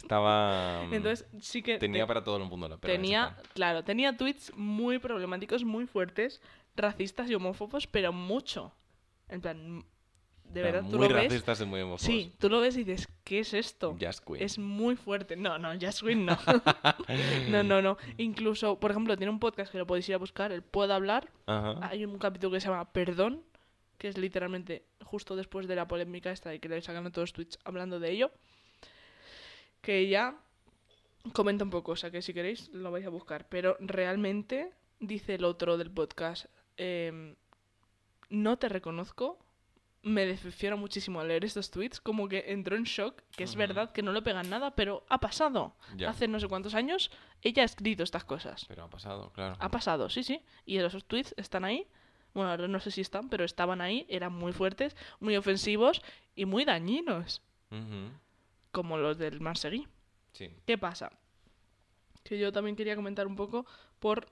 Estaba... 0.02 0.84
mm, 0.88 0.94
Entonces 0.94 1.26
sí 1.40 1.62
que 1.62 1.78
Tenía 1.78 2.04
te- 2.04 2.08
para 2.08 2.24
todo 2.24 2.36
el 2.38 2.44
mundo 2.44 2.68
la 2.68 2.76
perra 2.78 2.92
tenía, 2.94 3.36
claro, 3.54 3.84
tenía 3.84 4.16
tweets 4.16 4.52
muy 4.56 4.98
problemáticos, 4.98 5.64
muy 5.64 5.86
fuertes, 5.86 6.40
racistas 6.76 7.30
y 7.30 7.34
homófobos, 7.34 7.86
pero 7.86 8.12
mucho. 8.12 8.72
En 9.28 9.40
plan, 9.40 9.84
de 10.44 10.62
verdad, 10.62 10.82
tú 10.90 10.98
Muy 10.98 11.08
lo 11.08 11.14
ves. 11.14 11.24
racistas 11.24 11.60
y 11.60 11.64
muy 11.64 11.80
homófobos. 11.82 12.02
Sí, 12.02 12.32
tú 12.40 12.48
lo 12.48 12.60
ves 12.60 12.76
y 12.76 12.84
dices, 12.84 13.08
¿qué 13.22 13.38
es 13.40 13.54
esto? 13.54 13.96
Jazz 13.98 14.20
Queen. 14.20 14.42
Es 14.42 14.58
muy 14.58 14.96
fuerte. 14.96 15.36
No, 15.36 15.58
no, 15.58 15.70
Just 15.80 16.02
Win 16.02 16.26
no. 16.26 16.36
no, 17.50 17.62
no, 17.62 17.82
no. 17.82 17.96
Incluso, 18.18 18.80
por 18.80 18.90
ejemplo, 18.90 19.16
tiene 19.16 19.30
un 19.30 19.38
podcast 19.38 19.70
que 19.70 19.78
lo 19.78 19.86
podéis 19.86 20.08
ir 20.08 20.14
a 20.16 20.18
buscar, 20.18 20.50
el 20.52 20.62
Puedo 20.62 20.92
Hablar. 20.94 21.30
Ajá. 21.46 21.78
Hay 21.82 22.04
un 22.04 22.18
capítulo 22.18 22.52
que 22.52 22.60
se 22.60 22.68
llama 22.68 22.90
Perdón, 22.92 23.42
que 23.98 24.08
es 24.08 24.18
literalmente 24.18 24.84
justo 25.04 25.36
después 25.36 25.68
de 25.68 25.76
la 25.76 25.86
polémica 25.86 26.30
esta 26.32 26.50
de 26.50 26.58
que 26.58 26.68
le 26.68 26.80
sacan 26.82 27.06
a 27.06 27.10
todos 27.12 27.28
los 27.28 27.32
tweets 27.34 27.58
hablando 27.64 28.00
de 28.00 28.10
ello. 28.10 28.30
Que 29.80 29.98
ella 29.98 30.36
comenta 31.32 31.64
un 31.64 31.70
poco, 31.70 31.92
o 31.92 31.96
sea 31.96 32.10
que 32.10 32.22
si 32.22 32.34
queréis 32.34 32.68
lo 32.70 32.90
vais 32.90 33.06
a 33.06 33.10
buscar. 33.10 33.48
Pero 33.48 33.76
realmente, 33.80 34.72
dice 34.98 35.34
el 35.34 35.44
otro 35.44 35.76
del 35.76 35.90
podcast, 35.90 36.46
em, 36.76 37.36
no 38.28 38.58
te 38.58 38.68
reconozco. 38.68 39.38
Me 40.02 40.24
decepciona 40.24 40.76
muchísimo 40.76 41.20
al 41.20 41.28
leer 41.28 41.44
estos 41.44 41.70
tweets, 41.70 42.00
como 42.00 42.26
que 42.26 42.44
entró 42.48 42.74
en 42.74 42.84
shock, 42.84 43.20
que 43.36 43.44
es 43.44 43.54
verdad 43.54 43.92
que 43.92 44.02
no 44.02 44.12
le 44.12 44.22
pegan 44.22 44.48
nada, 44.48 44.74
pero 44.74 45.04
ha 45.10 45.20
pasado. 45.20 45.76
Ya. 45.94 46.08
Hace 46.08 46.26
no 46.26 46.40
sé 46.40 46.48
cuántos 46.48 46.74
años 46.74 47.10
ella 47.42 47.62
ha 47.62 47.66
escrito 47.66 48.02
estas 48.02 48.24
cosas. 48.24 48.64
Pero 48.66 48.84
ha 48.84 48.88
pasado, 48.88 49.30
claro. 49.34 49.56
Ha 49.58 49.68
pasado, 49.70 50.08
sí, 50.08 50.22
sí. 50.22 50.42
Y 50.64 50.78
esos 50.78 51.04
tweets 51.04 51.34
están 51.36 51.66
ahí. 51.66 51.86
Bueno, 52.32 52.50
ahora 52.50 52.66
no 52.66 52.80
sé 52.80 52.90
si 52.90 53.02
están, 53.02 53.28
pero 53.28 53.44
estaban 53.44 53.82
ahí, 53.82 54.06
eran 54.08 54.32
muy 54.32 54.54
fuertes, 54.54 54.96
muy 55.18 55.36
ofensivos 55.36 56.00
y 56.34 56.46
muy 56.46 56.64
dañinos. 56.64 57.42
Como 58.70 58.98
los 58.98 59.18
del 59.18 59.40
Marseguí. 59.40 59.86
Sí. 60.32 60.50
¿Qué 60.66 60.78
pasa? 60.78 61.12
Que 62.22 62.38
yo 62.38 62.52
también 62.52 62.76
quería 62.76 62.96
comentar 62.96 63.26
un 63.26 63.36
poco 63.36 63.66
por 63.98 64.26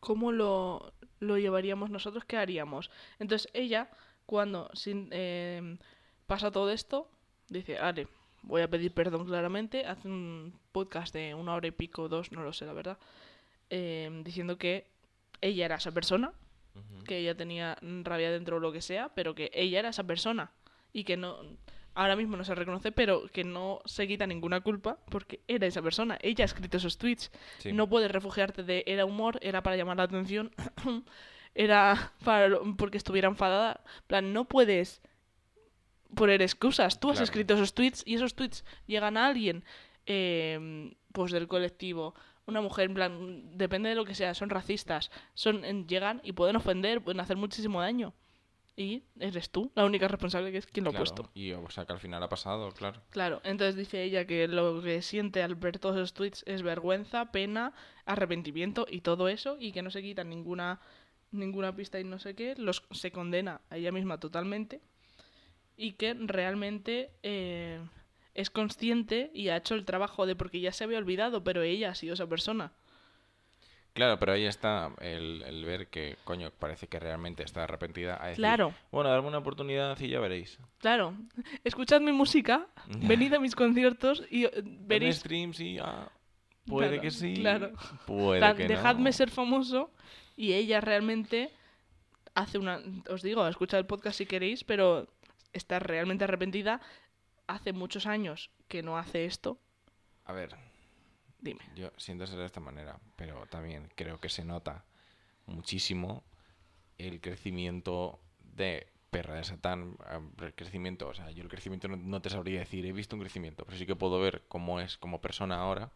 cómo 0.00 0.32
lo, 0.32 0.92
lo 1.20 1.38
llevaríamos 1.38 1.90
nosotros, 1.90 2.24
qué 2.24 2.36
haríamos. 2.36 2.90
Entonces 3.18 3.50
ella, 3.54 3.90
cuando 4.24 4.70
sin, 4.74 5.08
eh, 5.10 5.76
pasa 6.26 6.50
todo 6.50 6.70
esto, 6.70 7.08
dice, 7.48 7.78
vale, 7.78 8.08
voy 8.42 8.62
a 8.62 8.70
pedir 8.70 8.92
perdón 8.92 9.26
claramente, 9.26 9.86
hace 9.86 10.08
un 10.08 10.58
podcast 10.72 11.12
de 11.14 11.34
una 11.34 11.54
hora 11.54 11.66
y 11.66 11.72
pico, 11.72 12.08
dos, 12.08 12.32
no 12.32 12.42
lo 12.42 12.52
sé, 12.52 12.66
la 12.66 12.72
verdad, 12.72 12.98
eh, 13.70 14.22
diciendo 14.24 14.58
que 14.58 14.86
ella 15.40 15.64
era 15.66 15.76
esa 15.76 15.92
persona, 15.92 16.32
que 17.06 17.18
ella 17.18 17.34
tenía 17.34 17.78
rabia 17.80 18.30
dentro 18.30 18.56
o 18.56 18.60
lo 18.60 18.70
que 18.70 18.82
sea, 18.82 19.08
pero 19.14 19.34
que 19.34 19.50
ella 19.54 19.78
era 19.78 19.88
esa 19.88 20.04
persona 20.04 20.52
y 20.92 21.04
que 21.04 21.16
no 21.16 21.40
ahora 21.96 22.14
mismo 22.14 22.36
no 22.36 22.44
se 22.44 22.54
reconoce, 22.54 22.92
pero 22.92 23.26
que 23.32 23.42
no 23.42 23.80
se 23.84 24.06
quita 24.06 24.26
ninguna 24.26 24.60
culpa 24.60 24.98
porque 25.10 25.40
era 25.48 25.66
esa 25.66 25.82
persona. 25.82 26.18
Ella 26.22 26.44
ha 26.44 26.46
escrito 26.46 26.76
esos 26.76 26.98
tweets. 26.98 27.32
Sí. 27.58 27.72
No 27.72 27.88
puedes 27.88 28.10
refugiarte 28.10 28.62
de 28.62 28.84
era 28.86 29.04
humor, 29.04 29.38
era 29.42 29.62
para 29.62 29.76
llamar 29.76 29.96
la 29.96 30.04
atención, 30.04 30.52
era 31.54 32.12
para 32.24 32.48
lo- 32.48 32.76
porque 32.76 32.98
estuviera 32.98 33.28
enfadada. 33.28 33.80
En 34.02 34.06
plan, 34.06 34.32
no 34.32 34.44
puedes 34.44 35.02
poner 36.14 36.42
excusas. 36.42 37.00
Tú 37.00 37.08
has 37.10 37.14
Claro. 37.16 37.24
escrito 37.24 37.54
esos 37.54 37.74
tweets 37.74 38.02
y 38.06 38.14
esos 38.14 38.34
tweets 38.34 38.64
llegan 38.86 39.16
a 39.16 39.26
alguien 39.26 39.64
eh, 40.06 40.94
pues 41.12 41.32
del 41.32 41.48
colectivo. 41.48 42.14
Una 42.46 42.60
mujer, 42.60 42.86
en 42.86 42.94
plan, 42.94 43.58
depende 43.58 43.88
de 43.88 43.96
lo 43.96 44.04
que 44.04 44.14
sea, 44.14 44.32
son 44.34 44.50
racistas, 44.50 45.10
son 45.34 45.62
llegan 45.88 46.20
y 46.22 46.30
pueden 46.32 46.54
ofender, 46.54 47.02
pueden 47.02 47.18
hacer 47.20 47.36
muchísimo 47.36 47.80
daño. 47.80 48.14
Y 48.76 49.04
eres 49.18 49.50
tú 49.50 49.72
la 49.74 49.84
única 49.86 50.06
responsable 50.08 50.52
que 50.52 50.58
es 50.58 50.66
quien 50.66 50.84
lo 50.84 50.90
Claro, 50.90 51.00
ha 51.16 51.24
puesto. 51.24 51.30
Y 51.34 51.52
o 51.52 51.68
sea 51.70 51.86
que 51.86 51.92
al 51.94 52.00
final 52.00 52.22
ha 52.22 52.28
pasado, 52.28 52.70
claro. 52.72 53.02
Claro, 53.10 53.40
entonces 53.44 53.74
dice 53.76 54.02
ella 54.02 54.26
que 54.26 54.48
lo 54.48 54.82
que 54.82 55.00
siente 55.02 55.42
al 55.42 55.54
ver 55.54 55.78
todos 55.78 55.96
esos 55.96 56.12
tweets 56.14 56.42
es 56.46 56.62
vergüenza, 56.62 57.32
pena, 57.32 57.72
arrepentimiento 58.04 58.86
y 58.88 59.00
todo 59.00 59.28
eso, 59.28 59.56
y 59.58 59.72
que 59.72 59.82
no 59.82 59.90
se 59.90 60.02
quita 60.02 60.24
ninguna, 60.24 60.80
ninguna 61.30 61.74
pista 61.74 61.98
y 62.00 62.04
no 62.04 62.18
sé 62.18 62.34
qué, 62.34 62.54
los, 62.56 62.84
se 62.90 63.10
condena 63.12 63.62
a 63.70 63.76
ella 63.78 63.92
misma 63.92 64.20
totalmente. 64.20 64.80
y 65.76 65.92
que 65.92 66.14
realmente 66.14 67.10
eh, 67.22 67.80
es 68.34 68.50
consciente 68.50 69.30
y 69.34 69.48
ha 69.48 69.56
hecho 69.56 69.74
el 69.74 69.84
trabajo 69.84 70.26
de 70.26 70.36
porque 70.36 70.60
ya 70.60 70.72
se 70.72 70.84
había 70.84 70.98
olvidado, 70.98 71.44
pero 71.44 71.62
ella 71.62 71.90
ha 71.90 71.94
sido 71.94 72.14
esa 72.14 72.26
persona. 72.28 72.72
Claro, 73.96 74.18
pero 74.18 74.32
ahí 74.32 74.44
está 74.44 74.92
el, 75.00 75.42
el 75.42 75.64
ver 75.64 75.88
que, 75.88 76.16
coño, 76.24 76.50
parece 76.58 76.86
que 76.86 77.00
realmente 77.00 77.42
está 77.42 77.64
arrepentida. 77.64 78.22
A 78.22 78.26
decir, 78.28 78.36
Claro. 78.42 78.72
Bueno, 78.92 79.10
darme 79.10 79.26
una 79.28 79.38
oportunidad 79.38 79.98
y 79.98 80.08
ya 80.08 80.20
veréis. 80.20 80.58
Claro, 80.78 81.14
escuchad 81.64 82.00
mi 82.00 82.12
música, 82.12 82.66
venid 82.86 83.32
a 83.34 83.40
mis 83.40 83.54
conciertos 83.56 84.22
y 84.30 84.44
eh, 84.44 84.50
En 84.54 84.86
veréis. 84.86 85.16
streams 85.16 85.58
y 85.60 85.78
ah, 85.78 86.08
puede 86.66 86.88
Claro, 86.88 87.02
que 87.02 87.10
sí. 87.10 87.34
claro. 87.34 87.72
Puede 88.06 88.54
que 88.54 88.68
dejadme 88.68 89.10
no. 89.10 89.12
ser 89.12 89.30
famoso 89.30 89.90
y 90.36 90.52
ella 90.52 90.80
realmente 90.80 91.50
hace 92.34 92.58
una... 92.58 92.80
Os 93.08 93.22
digo, 93.22 93.48
escuchad 93.48 93.80
el 93.80 93.86
podcast 93.86 94.18
si 94.18 94.26
queréis, 94.26 94.62
pero 94.62 95.08
está 95.54 95.78
realmente 95.78 96.24
arrepentida. 96.24 96.80
Hace 97.46 97.72
muchos 97.72 98.06
años 98.06 98.50
que 98.68 98.82
no 98.82 98.98
hace 98.98 99.24
esto. 99.24 99.58
A 100.26 100.32
ver, 100.34 100.54
Dime. 101.46 101.60
yo 101.74 101.90
siento 101.96 102.26
ser 102.26 102.38
de 102.38 102.46
esta 102.46 102.60
manera, 102.60 102.98
pero 103.16 103.46
también 103.46 103.88
creo 103.94 104.18
que 104.20 104.28
se 104.28 104.44
nota 104.44 104.84
muchísimo 105.46 106.22
el 106.98 107.20
crecimiento 107.20 108.18
de 108.54 108.86
Perra 109.10 109.34
de 109.36 109.44
Satán. 109.44 109.96
eh, 110.10 110.20
El 110.44 110.54
crecimiento, 110.54 111.08
o 111.08 111.14
sea, 111.14 111.30
yo 111.30 111.42
el 111.42 111.48
crecimiento 111.48 111.88
no, 111.88 111.96
no 111.96 112.20
te 112.20 112.30
sabría 112.30 112.58
decir, 112.60 112.84
he 112.84 112.92
visto 112.92 113.16
un 113.16 113.20
crecimiento, 113.22 113.64
pero 113.64 113.78
sí 113.78 113.86
que 113.86 113.94
puedo 113.96 114.18
ver 114.20 114.42
cómo 114.48 114.80
es 114.80 114.98
como 114.98 115.20
persona 115.20 115.56
ahora. 115.60 115.90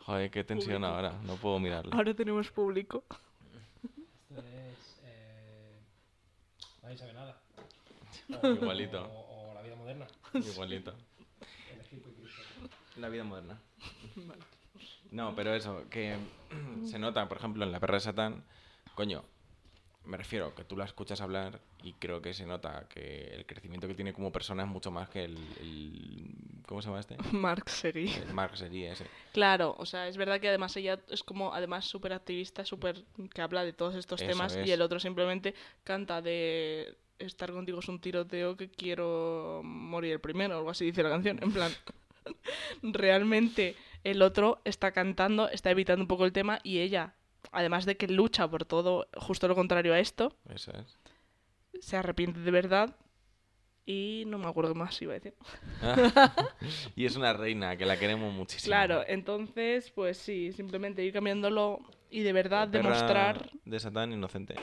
Joder, 0.00 0.30
qué 0.30 0.44
tensión 0.44 0.82
Público. 0.82 0.94
ahora, 0.94 1.12
no 1.22 1.36
puedo 1.36 1.58
mirarlo. 1.58 1.94
Ahora 1.94 2.14
tenemos 2.14 2.50
público. 2.50 3.04
Esto 4.28 4.40
es. 4.42 5.00
Eh... 5.04 5.78
Nadie 6.82 6.96
sabe 6.98 7.12
nada. 7.12 7.40
Igualito. 8.42 9.04
O, 9.06 9.50
o 9.50 9.54
la 9.54 9.62
vida 9.62 9.76
moderna. 9.76 10.06
Igualito. 10.34 10.94
La 12.96 13.08
vida 13.08 13.24
moderna. 13.24 13.60
No, 15.10 15.34
pero 15.34 15.54
eso, 15.54 15.84
que 15.90 16.16
se 16.84 16.98
nota, 16.98 17.28
por 17.28 17.38
ejemplo, 17.38 17.64
en 17.64 17.72
La 17.72 17.80
Perra 17.80 17.94
de 17.94 18.00
Satán, 18.00 18.44
coño, 18.94 19.24
me 20.04 20.16
refiero 20.16 20.54
que 20.54 20.64
tú 20.64 20.76
la 20.76 20.84
escuchas 20.86 21.20
hablar 21.20 21.60
y 21.82 21.92
creo 21.94 22.22
que 22.22 22.32
se 22.32 22.46
nota 22.46 22.86
que 22.88 23.28
el 23.34 23.44
crecimiento 23.46 23.86
que 23.86 23.94
tiene 23.94 24.12
como 24.14 24.32
persona 24.32 24.62
es 24.62 24.68
mucho 24.68 24.90
más 24.90 25.08
que 25.08 25.24
el... 25.24 25.36
el- 25.60 26.30
¿Cómo 26.66 26.80
se 26.80 26.88
llama 26.88 27.00
este? 27.00 27.16
Mark 27.32 27.68
Seri. 27.68 28.08
El 28.08 28.32
Mark 28.32 28.56
sería 28.56 28.92
ese. 28.92 29.04
Claro, 29.32 29.74
o 29.78 29.84
sea, 29.86 30.06
es 30.08 30.16
verdad 30.16 30.40
que 30.40 30.48
además 30.48 30.76
ella 30.76 31.00
es 31.08 31.22
como, 31.24 31.52
además, 31.52 31.84
súper 31.84 32.12
activista, 32.12 32.64
súper 32.64 33.04
que 33.34 33.42
habla 33.42 33.64
de 33.64 33.72
todos 33.72 33.96
estos 33.96 34.22
Eso 34.22 34.30
temas 34.30 34.54
es. 34.56 34.66
y 34.68 34.70
el 34.70 34.80
otro 34.80 35.00
simplemente 35.00 35.54
canta 35.84 36.22
de 36.22 36.96
estar 37.18 37.50
contigo 37.52 37.80
es 37.80 37.88
un 37.88 38.00
tiroteo 38.00 38.56
que 38.56 38.70
quiero 38.70 39.60
morir 39.64 40.20
primero, 40.20 40.56
algo 40.56 40.70
así 40.70 40.84
dice 40.86 41.02
la 41.02 41.10
canción. 41.10 41.38
En 41.42 41.52
plan, 41.52 41.72
realmente 42.82 43.74
el 44.04 44.22
otro 44.22 44.60
está 44.64 44.92
cantando, 44.92 45.48
está 45.48 45.70
evitando 45.70 46.02
un 46.02 46.08
poco 46.08 46.24
el 46.24 46.32
tema 46.32 46.60
y 46.62 46.78
ella, 46.80 47.14
además 47.52 47.86
de 47.86 47.96
que 47.96 48.08
lucha 48.08 48.48
por 48.48 48.64
todo, 48.64 49.08
justo 49.16 49.48
lo 49.48 49.54
contrario 49.54 49.92
a 49.94 49.98
esto, 49.98 50.36
Eso 50.48 50.72
es. 50.72 50.98
se 51.80 51.96
arrepiente 51.96 52.40
de 52.40 52.50
verdad 52.50 52.96
y 53.86 54.24
no 54.26 54.38
me 54.38 54.46
acuerdo 54.46 54.74
más 54.74 55.00
iba 55.02 55.14
a 55.14 55.18
decir. 55.18 55.34
y 56.96 57.06
es 57.06 57.16
una 57.16 57.32
reina, 57.32 57.76
que 57.76 57.86
la 57.86 57.98
queremos 57.98 58.32
muchísimo. 58.32 58.70
Claro, 58.70 59.02
entonces, 59.06 59.90
pues 59.90 60.16
sí, 60.16 60.52
simplemente 60.52 61.04
ir 61.04 61.12
cambiándolo 61.12 61.80
y 62.10 62.20
de 62.22 62.32
verdad 62.32 62.70
Perra 62.70 62.90
demostrar 62.90 63.50
De 63.64 63.80
Satán 63.80 64.12
inocente. 64.12 64.54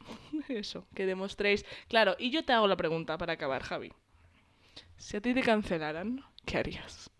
eso, 0.48 0.86
que 0.94 1.06
demostréis. 1.06 1.64
Claro, 1.88 2.16
y 2.18 2.30
yo 2.30 2.44
te 2.44 2.52
hago 2.52 2.66
la 2.66 2.76
pregunta 2.76 3.18
para 3.18 3.34
acabar, 3.34 3.62
Javi. 3.62 3.92
Si 4.96 5.16
a 5.16 5.20
ti 5.20 5.34
te 5.34 5.42
cancelaran, 5.42 6.24
¿qué 6.44 6.58
harías? 6.58 7.10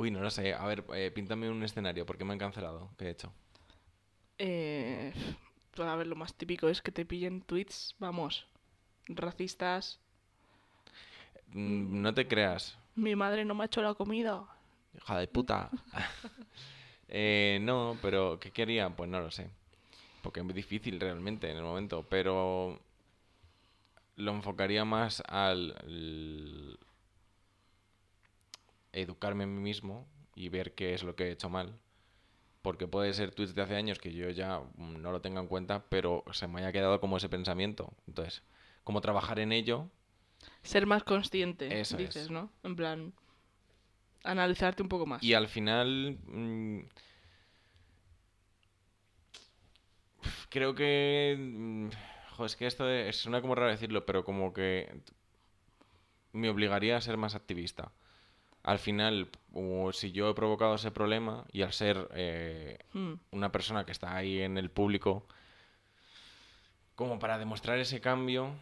Uy, 0.00 0.10
no 0.10 0.20
lo 0.20 0.30
sé. 0.30 0.54
A 0.54 0.66
ver, 0.66 0.84
eh, 0.94 1.10
píntame 1.14 1.50
un 1.50 1.62
escenario. 1.62 2.06
¿Por 2.06 2.16
qué 2.18 2.24
me 2.24 2.32
han 2.32 2.38
cancelado? 2.38 2.90
¿Qué 2.96 3.06
he 3.06 3.10
hecho? 3.10 3.32
Eh, 4.38 5.12
pues 5.72 5.88
a 5.88 5.94
ver, 5.96 6.06
lo 6.06 6.16
más 6.16 6.34
típico 6.34 6.68
es 6.68 6.82
que 6.82 6.92
te 6.92 7.04
pillen 7.06 7.42
tweets, 7.42 7.94
vamos, 7.98 8.46
racistas. 9.08 10.00
Mm, 11.54 12.00
No 12.02 12.14
te 12.14 12.26
creas. 12.26 12.76
Mi 12.94 13.16
madre 13.16 13.44
no 13.44 13.56
me 13.56 13.64
ha 13.64 13.66
hecho 13.66 13.82
la 13.82 13.94
comida. 13.94 14.46
Hija 14.96 15.18
de 15.18 15.26
puta. 15.28 15.70
Eh, 17.08 17.58
no, 17.62 17.98
pero 18.00 18.38
¿qué 18.38 18.52
quería? 18.52 18.88
Pues 18.90 19.10
no 19.10 19.20
lo 19.20 19.30
sé. 19.30 19.50
Porque 20.22 20.40
es 20.40 20.46
muy 20.46 20.54
difícil 20.54 21.00
realmente 21.00 21.50
en 21.50 21.58
el 21.58 21.62
momento. 21.64 22.04
Pero 22.08 22.80
lo 24.16 24.32
enfocaría 24.32 24.84
más 24.84 25.22
al, 25.26 25.74
al 25.82 26.78
educarme 28.92 29.44
en 29.44 29.54
mí 29.54 29.60
mismo 29.60 30.06
y 30.34 30.48
ver 30.48 30.74
qué 30.74 30.94
es 30.94 31.02
lo 31.02 31.14
que 31.16 31.24
he 31.28 31.30
hecho 31.32 31.48
mal. 31.48 31.78
Porque 32.62 32.86
puede 32.86 33.12
ser 33.14 33.34
tweets 33.34 33.54
de 33.54 33.62
hace 33.62 33.76
años 33.76 33.98
que 33.98 34.12
yo 34.12 34.28
ya 34.30 34.60
mm, 34.76 35.00
no 35.00 35.12
lo 35.12 35.20
tenga 35.20 35.40
en 35.40 35.46
cuenta, 35.48 35.84
pero 35.88 36.24
se 36.32 36.46
me 36.46 36.60
haya 36.60 36.72
quedado 36.72 37.00
como 37.00 37.16
ese 37.16 37.28
pensamiento. 37.28 37.92
Entonces, 38.06 38.42
como 38.84 39.00
trabajar 39.00 39.38
en 39.38 39.52
ello 39.52 39.88
Ser 40.62 40.86
más 40.86 41.04
consciente, 41.04 41.80
Eso 41.80 41.96
dices, 41.96 42.24
es. 42.24 42.30
¿no? 42.30 42.50
En 42.62 42.76
plan, 42.76 43.12
analizarte 44.24 44.82
un 44.82 44.88
poco 44.88 45.06
más. 45.06 45.22
Y 45.22 45.34
al 45.34 45.48
final. 45.48 46.18
mm, 46.26 46.80
creo 50.48 50.74
que. 50.74 51.36
mm, 51.38 51.88
jo, 52.36 52.44
es 52.44 52.56
que 52.56 52.66
esto 52.66 52.88
es, 52.88 53.16
suena 53.16 53.40
como 53.40 53.54
raro 53.54 53.70
decirlo, 53.70 54.04
pero 54.06 54.24
como 54.24 54.52
que. 54.52 55.00
Me 56.32 56.48
obligaría 56.48 56.96
a 56.96 57.00
ser 57.00 57.16
más 57.16 57.34
activista. 57.34 57.92
Al 58.62 58.78
final, 58.78 59.28
o 59.54 59.92
si 59.92 60.12
yo 60.12 60.28
he 60.30 60.34
provocado 60.34 60.74
ese 60.74 60.90
problema 60.90 61.44
y 61.52 61.62
al 61.62 61.72
ser 61.72 62.08
eh, 62.14 62.78
Hmm. 62.92 63.14
una 63.30 63.50
persona 63.52 63.84
que 63.86 63.92
está 63.92 64.14
ahí 64.14 64.40
en 64.42 64.58
el 64.58 64.70
público, 64.70 65.26
como 66.94 67.18
para 67.18 67.38
demostrar 67.38 67.78
ese 67.78 68.00
cambio, 68.00 68.52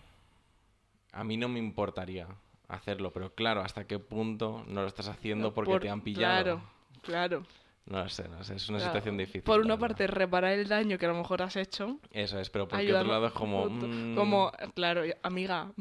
a 1.13 1.25
mí 1.25 1.37
no 1.37 1.49
me 1.49 1.59
importaría 1.59 2.29
hacerlo, 2.69 3.13
pero 3.13 3.35
claro, 3.35 3.61
hasta 3.63 3.87
qué 3.87 3.99
punto 3.99 4.65
no 4.69 4.83
lo 4.83 4.87
estás 4.87 5.09
haciendo 5.09 5.53
porque 5.53 5.73
Por- 5.73 5.81
te 5.83 5.91
han 5.91 6.03
pillado. 6.03 6.43
Claro, 6.45 6.63
claro. 7.03 7.47
No 7.87 8.05
lo 8.05 8.09
sé, 8.11 8.29
no 8.29 8.45
sé, 8.45 8.55
es 8.55 8.69
una 8.69 8.79
Claro. 8.79 8.91
situación 8.93 9.17
difícil. 9.17 9.43
Por 9.43 9.61
una 9.61 9.79
parte, 9.79 10.07
reparar 10.07 10.53
el 10.53 10.69
daño 10.69 10.99
que 10.99 11.07
a 11.07 11.09
lo 11.09 11.15
mejor 11.17 11.41
has 11.43 11.57
hecho. 11.57 11.99
Eso 12.13 12.39
es, 12.39 12.51
pero 12.51 12.69
por 12.69 12.79
otro 12.79 13.05
lado 13.05 13.27
es 13.29 13.33
como... 13.33 13.69
mm, 13.71 14.15
Como, 14.15 14.53
claro, 14.75 15.03
amiga. 15.23 15.73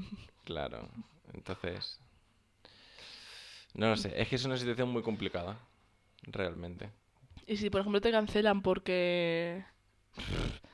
Claro, 0.46 0.88
entonces... 1.34 2.00
No 3.74 3.90
lo 3.90 3.98
sé, 3.98 4.20
es 4.20 4.28
que 4.28 4.36
es 4.36 4.46
una 4.46 4.58
situación 4.58 4.90
muy 4.90 5.04
complicada, 5.04 5.58
realmente. 6.24 6.90
Y 7.46 7.58
si, 7.58 7.70
por 7.70 7.82
ejemplo, 7.82 8.02
te 8.02 8.12
cancelan 8.12 8.62
porque. 8.62 9.64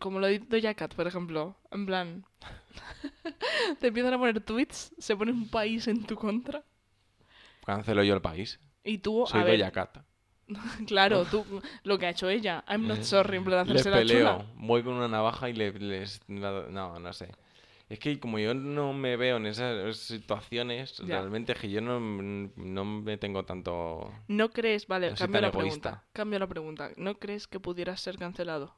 Como 0.00 0.20
lo 0.20 0.26
dicho 0.26 0.44
Doja 0.48 0.74
Cat, 0.74 0.94
por 0.94 1.06
ejemplo. 1.06 1.56
En 1.70 1.86
plan. 1.86 2.24
te 3.80 3.88
empiezan 3.88 4.14
a 4.14 4.18
poner 4.18 4.40
tweets, 4.40 4.94
se 4.98 5.16
pone 5.16 5.32
un 5.32 5.48
país 5.48 5.88
en 5.88 6.04
tu 6.04 6.16
contra. 6.16 6.62
Cancelo 7.64 8.02
yo 8.02 8.14
el 8.14 8.20
país. 8.20 8.60
Y 8.84 8.98
tú, 8.98 9.24
Soy 9.26 9.40
a 9.40 9.44
ver, 9.44 9.58
Doja 9.58 9.70
Cat. 9.70 9.98
claro, 10.86 11.24
tú, 11.24 11.44
lo 11.84 11.98
que 11.98 12.06
ha 12.06 12.10
hecho 12.10 12.28
ella. 12.28 12.64
I'm 12.68 12.86
not 12.86 13.02
sorry, 13.02 13.38
en 13.38 13.44
plan, 13.44 13.60
hacerse 13.60 13.90
la 13.90 13.98
peleo, 13.98 14.38
chula. 14.38 14.46
voy 14.56 14.82
con 14.82 14.94
una 14.94 15.08
navaja 15.08 15.48
y 15.48 15.54
le- 15.54 15.72
les... 15.72 16.20
No, 16.28 16.98
no 16.98 17.12
sé. 17.12 17.30
Es 17.92 17.98
que 17.98 18.18
como 18.18 18.38
yo 18.38 18.54
no 18.54 18.92
me 18.94 19.16
veo 19.16 19.36
en 19.36 19.46
esas 19.46 19.96
situaciones, 19.98 20.96
Ya. 20.98 21.20
realmente 21.20 21.52
es 21.52 21.58
que 21.58 21.70
yo 21.70 21.80
no, 21.80 22.00
no 22.00 22.84
me 22.84 23.18
tengo 23.18 23.44
tanto... 23.44 24.10
¿No 24.28 24.50
crees, 24.50 24.86
vale, 24.88 25.10
No 25.10 25.16
cambio 25.16 25.40
la 25.40 25.48
egoísta. 25.48 25.90
pregunta. 25.90 26.04
Cambio 26.12 26.38
la 26.38 26.46
pregunta. 26.48 26.90
¿No 26.96 27.18
crees 27.18 27.46
que 27.46 27.60
pudieras 27.60 28.00
ser 28.00 28.18
cancelado? 28.18 28.74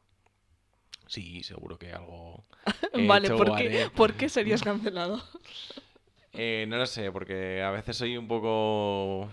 Sí, 1.06 1.42
seguro 1.42 1.78
que 1.78 1.92
algo... 1.92 2.44
he 2.92 3.06
vale, 3.06 3.28
hecho 3.28 3.36
¿por 3.36 3.54
qué. 3.56 3.90
¿por 3.94 4.14
qué 4.14 4.28
serías 4.28 4.62
cancelado? 4.62 5.22
Eh, 6.32 6.66
no 6.68 6.76
lo 6.78 6.86
sé, 6.86 7.12
porque 7.12 7.62
a 7.62 7.70
veces 7.70 7.96
soy 7.96 8.16
un 8.16 8.26
poco 8.28 9.28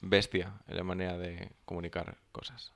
bestia 0.00 0.60
en 0.66 0.76
la 0.76 0.82
manera 0.82 1.16
de 1.18 1.52
comunicar 1.64 2.18
cosas. 2.32 2.72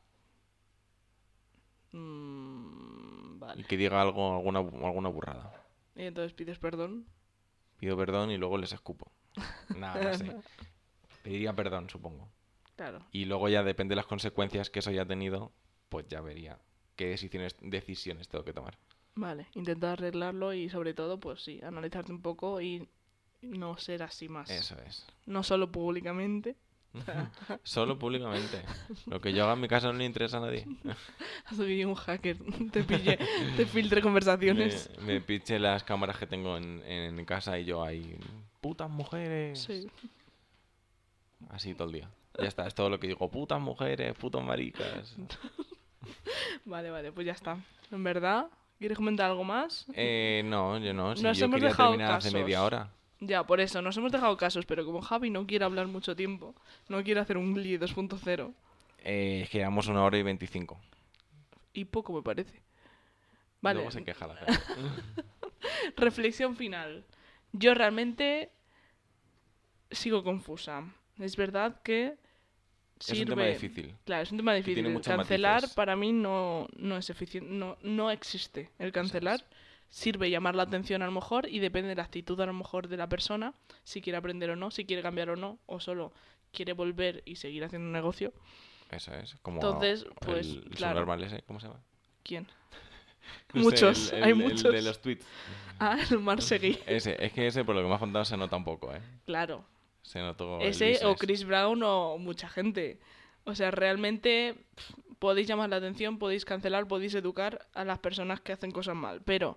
Mm, 1.92 3.38
Y 3.54 3.64
vale. 3.64 3.64
que 3.64 3.76
diga 3.76 4.00
algo, 4.02 4.34
alguna, 4.36 4.58
alguna 4.60 5.08
burrada. 5.08 5.61
Y 5.94 6.04
entonces 6.04 6.32
pides 6.32 6.58
perdón. 6.58 7.06
Pido 7.78 7.96
perdón 7.96 8.30
y 8.30 8.36
luego 8.36 8.58
les 8.58 8.72
escupo. 8.72 9.12
Nada, 9.76 10.12
no 10.12 10.14
sé. 10.18 10.36
Pediría 11.22 11.54
perdón, 11.54 11.88
supongo. 11.90 12.30
Claro. 12.76 13.06
Y 13.12 13.26
luego 13.26 13.48
ya 13.48 13.62
depende 13.62 13.92
de 13.92 13.96
las 13.96 14.06
consecuencias 14.06 14.70
que 14.70 14.80
eso 14.80 14.90
haya 14.90 15.06
tenido, 15.06 15.52
pues 15.88 16.06
ya 16.08 16.20
vería 16.20 16.58
qué 16.96 17.06
decisiones, 17.06 17.56
decisiones 17.60 18.28
tengo 18.28 18.44
que 18.44 18.52
tomar. 18.52 18.78
Vale, 19.14 19.46
intentar 19.54 19.92
arreglarlo 19.92 20.52
y 20.54 20.68
sobre 20.70 20.94
todo, 20.94 21.20
pues 21.20 21.42
sí, 21.42 21.60
analizarte 21.62 22.12
un 22.12 22.22
poco 22.22 22.60
y 22.60 22.88
no 23.42 23.76
ser 23.76 24.02
así 24.02 24.28
más. 24.28 24.50
Eso 24.50 24.76
es. 24.86 25.06
No 25.26 25.42
solo 25.42 25.70
públicamente, 25.70 26.56
Solo 27.62 27.98
públicamente. 27.98 28.62
Lo 29.06 29.20
que 29.20 29.32
yo 29.32 29.44
haga 29.44 29.54
en 29.54 29.60
mi 29.60 29.68
casa 29.68 29.86
no 29.90 29.98
le 29.98 30.04
interesa 30.04 30.38
a 30.38 30.40
nadie. 30.40 30.66
Vivido 31.58 31.88
un 31.88 31.94
hacker, 31.94 32.36
te 32.70 32.82
pille, 32.84 33.18
te 33.56 33.66
filtre 33.66 34.02
conversaciones. 34.02 34.90
Me, 35.00 35.14
me 35.14 35.20
piche 35.20 35.58
las 35.58 35.84
cámaras 35.84 36.18
que 36.18 36.26
tengo 36.26 36.56
en, 36.56 36.82
en 36.84 37.24
casa 37.24 37.58
y 37.58 37.64
yo 37.64 37.82
ahí. 37.82 38.16
¡Putas 38.60 38.90
mujeres! 38.90 39.62
Sí. 39.62 39.88
Así 41.50 41.74
todo 41.74 41.88
el 41.88 41.94
día. 41.94 42.10
Ya 42.38 42.48
está, 42.48 42.66
es 42.66 42.74
todo 42.74 42.88
lo 42.88 42.98
que 43.00 43.08
digo. 43.08 43.28
¡Putas 43.30 43.60
mujeres! 43.60 44.14
¡Putos 44.14 44.42
maricas! 44.42 45.16
Vale, 46.64 46.90
vale, 46.90 47.12
pues 47.12 47.26
ya 47.26 47.32
está. 47.32 47.56
En 47.90 48.02
verdad, 48.02 48.46
¿quieres 48.78 48.96
comentar 48.96 49.30
algo 49.30 49.44
más? 49.44 49.86
Eh, 49.94 50.42
no, 50.44 50.78
yo 50.78 50.92
no. 50.92 51.14
Si 51.16 51.22
Nos 51.22 51.38
yo 51.38 51.44
hemos 51.44 51.56
quería 51.56 51.68
dejado 51.70 51.90
terminar 51.90 52.14
hace 52.16 52.30
media 52.32 52.56
casos. 52.56 52.66
hora. 52.66 52.90
Ya, 53.24 53.44
por 53.46 53.60
eso, 53.60 53.80
nos 53.82 53.96
hemos 53.96 54.10
dejado 54.10 54.36
casos, 54.36 54.66
pero 54.66 54.84
como 54.84 55.00
Javi 55.00 55.30
no 55.30 55.46
quiere 55.46 55.64
hablar 55.64 55.86
mucho 55.86 56.16
tiempo, 56.16 56.56
no 56.88 57.04
quiere 57.04 57.20
hacer 57.20 57.36
un 57.36 57.54
Glee 57.54 57.78
2.0, 57.78 58.52
Eh, 59.04 59.42
es 59.44 59.50
que 59.50 59.58
llevamos 59.58 59.86
una 59.86 60.02
hora 60.04 60.18
y 60.18 60.22
veinticinco. 60.24 60.80
y 61.72 61.84
poco 61.84 62.12
me 62.12 62.22
parece. 62.22 62.60
Vale, 63.60 63.76
Luego 63.76 63.90
se 63.92 64.02
queja 64.04 64.26
la 64.26 64.34
gente. 64.36 64.60
reflexión 65.96 66.56
final. 66.56 67.04
Yo 67.52 67.74
realmente 67.74 68.50
sigo 69.90 70.24
confusa. 70.24 70.84
Es 71.18 71.36
verdad 71.36 71.80
que 71.82 72.16
Es 72.98 73.08
un 73.10 73.14
sirve... 73.16 73.30
tema 73.30 73.46
difícil. 73.46 73.94
Claro, 74.04 74.22
es 74.24 74.32
un 74.32 74.38
tema 74.38 74.54
difícil. 74.54 75.00
Cancelar 75.02 75.54
matices. 75.62 75.74
para 75.76 75.94
mí 75.96 76.12
no, 76.12 76.66
no 76.76 76.96
es 76.96 77.08
eficiente, 77.10 77.50
no, 77.52 77.76
no 77.82 78.10
existe 78.10 78.70
el 78.80 78.90
cancelar. 78.90 79.44
Sirve 79.94 80.30
llamar 80.30 80.54
la 80.54 80.62
atención 80.62 81.02
a 81.02 81.06
lo 81.06 81.12
mejor 81.12 81.46
y 81.50 81.58
depende 81.58 81.90
de 81.90 81.94
la 81.96 82.02
actitud 82.04 82.40
a 82.40 82.46
lo 82.46 82.54
mejor 82.54 82.88
de 82.88 82.96
la 82.96 83.08
persona, 83.10 83.52
si 83.84 84.00
quiere 84.00 84.16
aprender 84.16 84.48
o 84.48 84.56
no, 84.56 84.70
si 84.70 84.86
quiere 84.86 85.02
cambiar 85.02 85.28
o 85.28 85.36
no, 85.36 85.58
o 85.66 85.80
solo 85.80 86.12
quiere 86.50 86.72
volver 86.72 87.22
y 87.26 87.36
seguir 87.36 87.62
haciendo 87.62 87.86
un 87.86 87.92
negocio. 87.92 88.32
Eso 88.90 89.14
es. 89.14 89.34
Como 89.42 89.56
Entonces, 89.58 90.06
pues, 90.20 90.46
el, 90.48 90.64
claro. 90.70 91.14
ese, 91.22 91.42
¿cómo 91.42 91.60
se 91.60 91.66
llama? 91.68 91.80
¿Quién? 92.22 92.46
No 93.54 93.60
sé, 93.62 93.68
Muchos, 93.68 94.12
el- 94.12 94.22
hay 94.24 94.30
el- 94.32 94.40
el 94.40 94.48
muchos. 94.48 94.72
de 94.72 94.82
los 94.82 95.00
tweets. 95.02 95.26
Ah, 95.78 95.98
el 96.10 96.18
Marsegui. 96.20 96.78
Ese, 96.86 97.16
es 97.24 97.32
que 97.32 97.46
ese, 97.46 97.64
por 97.64 97.74
lo 97.74 97.82
que 97.82 97.88
me 97.88 97.94
has 97.94 98.00
contado, 98.00 98.24
se 98.24 98.36
nota 98.36 98.56
un 98.56 98.64
poco, 98.64 98.94
¿eh? 98.94 99.00
Claro. 99.26 99.64
Se 100.02 100.20
notó 100.20 100.58
Ese 100.60 101.04
o. 101.04 101.14
Chris 101.16 101.44
Brown 101.44 101.82
o 101.82 102.16
mucha 102.18 102.48
gente. 102.48 102.98
O 103.44 103.54
sea, 103.54 103.70
realmente 103.70 104.56
podéis 105.22 105.46
llamar 105.46 105.70
la 105.70 105.76
atención, 105.76 106.18
podéis 106.18 106.44
cancelar, 106.44 106.88
podéis 106.88 107.14
educar 107.14 107.68
a 107.74 107.84
las 107.84 108.00
personas 108.00 108.40
que 108.40 108.52
hacen 108.52 108.72
cosas 108.72 108.96
mal. 108.96 109.22
Pero 109.22 109.56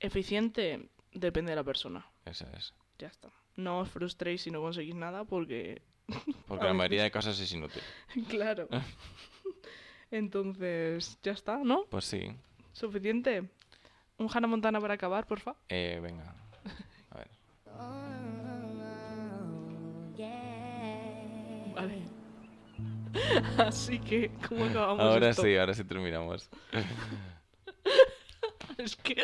eficiente 0.00 0.88
depende 1.12 1.52
de 1.52 1.56
la 1.56 1.62
persona. 1.62 2.10
Eso 2.24 2.44
es. 2.56 2.74
Ya 2.98 3.06
está. 3.06 3.30
No 3.54 3.78
os 3.78 3.88
frustréis 3.88 4.42
si 4.42 4.50
no 4.50 4.60
conseguís 4.60 4.96
nada 4.96 5.22
porque... 5.22 5.80
Porque 6.48 6.64
la 6.72 6.74
mayoría 6.74 7.04
de 7.04 7.12
cosas 7.12 7.38
es 7.38 7.52
inútil. 7.52 7.80
claro. 8.28 8.66
Entonces, 10.10 11.20
ya 11.22 11.32
está, 11.32 11.58
¿no? 11.58 11.84
Pues 11.88 12.06
sí. 12.06 12.34
Suficiente. 12.72 13.48
Un 14.18 14.28
Hannah 14.28 14.48
Montana 14.48 14.80
para 14.80 14.94
acabar, 14.94 15.24
porfa. 15.24 15.54
Eh, 15.68 16.00
venga. 16.02 16.34
A 17.10 17.16
ver. 17.16 17.30
Vale. 21.76 22.19
Así 23.58 23.98
que, 23.98 24.30
¿cómo 24.48 24.64
acabamos 24.66 25.00
Ahora 25.00 25.28
esto? 25.30 25.42
sí, 25.42 25.56
ahora 25.56 25.74
sí 25.74 25.84
terminamos. 25.84 26.48
Es 28.78 28.96
que 28.96 29.22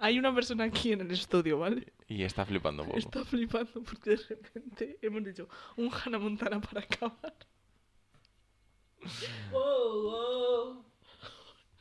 hay 0.00 0.18
una 0.18 0.34
persona 0.34 0.64
aquí 0.64 0.92
en 0.92 1.00
el 1.00 1.10
estudio, 1.12 1.58
¿vale? 1.58 1.94
Y 2.08 2.24
está 2.24 2.44
flipando 2.44 2.82
un 2.82 2.88
poco. 2.90 2.98
Está 2.98 3.24
flipando 3.24 3.72
porque 3.82 4.10
de 4.10 4.16
repente 4.16 4.98
hemos 5.00 5.24
dicho 5.24 5.48
un 5.76 5.90
Hannah 5.90 6.18
Montana 6.18 6.60
para 6.60 6.80
acabar. 6.82 7.34
wow, 9.50 10.02
wow. 10.02 10.84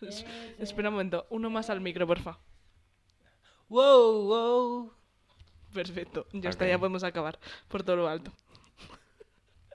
Es- 0.02 0.26
espera 0.58 0.88
un 0.88 0.94
momento, 0.96 1.28
uno 1.32 1.50
más 1.50 1.70
al 1.70 1.82
micro, 1.82 2.08
porfa. 2.08 2.40
Wow, 3.68 4.24
wow. 4.28 4.94
Perfecto, 5.74 6.28
ya 6.32 6.50
está, 6.50 6.66
ya 6.66 6.80
podemos 6.80 7.04
acabar 7.04 7.38
por 7.68 7.84
todo 7.84 7.98
lo 7.98 8.08
alto. 8.08 8.32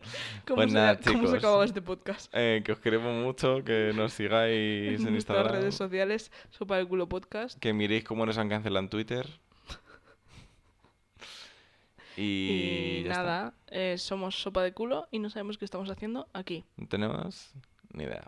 ¿Cómo, 0.47 0.57
Pues 0.57 0.71
se, 0.71 0.75
nada, 0.75 0.99
¿cómo 0.99 1.27
se 1.27 1.37
acababa 1.37 1.65
este 1.65 1.83
podcast? 1.83 2.31
Eh, 2.35 2.63
que 2.65 2.73
os 2.73 2.79
queremos 2.81 3.23
mucho, 3.25 3.63
que 3.65 3.93
nos 3.95 4.13
sigáis 4.13 5.01
en 5.01 5.05
nuestras 5.13 5.39
Instagram. 5.39 5.53
redes 5.53 5.75
sociales, 5.75 6.33
Sopa 6.51 6.77
del 6.77 6.87
Culo 6.89 7.09
Podcast. 7.09 7.59
Que 7.59 7.73
miréis 7.73 8.05
cómo 8.05 8.25
nos 8.27 8.39
han 8.39 8.49
cancelado 8.49 8.85
en 8.85 8.89
Twitter. 8.91 9.29
Y, 12.17 13.03
nada, 13.09 13.55
eh, 13.67 13.97
somos 13.99 14.41
Sopa 14.41 14.63
de 14.63 14.73
Culo 14.73 15.09
y 15.11 15.19
no 15.19 15.31
sabemos 15.31 15.59
qué 15.59 15.65
estamos 15.65 15.91
haciendo 15.91 16.29
aquí. 16.33 16.65
No 16.77 16.87
tenemos 16.87 17.51
ni 17.93 18.05
idea. 18.05 18.23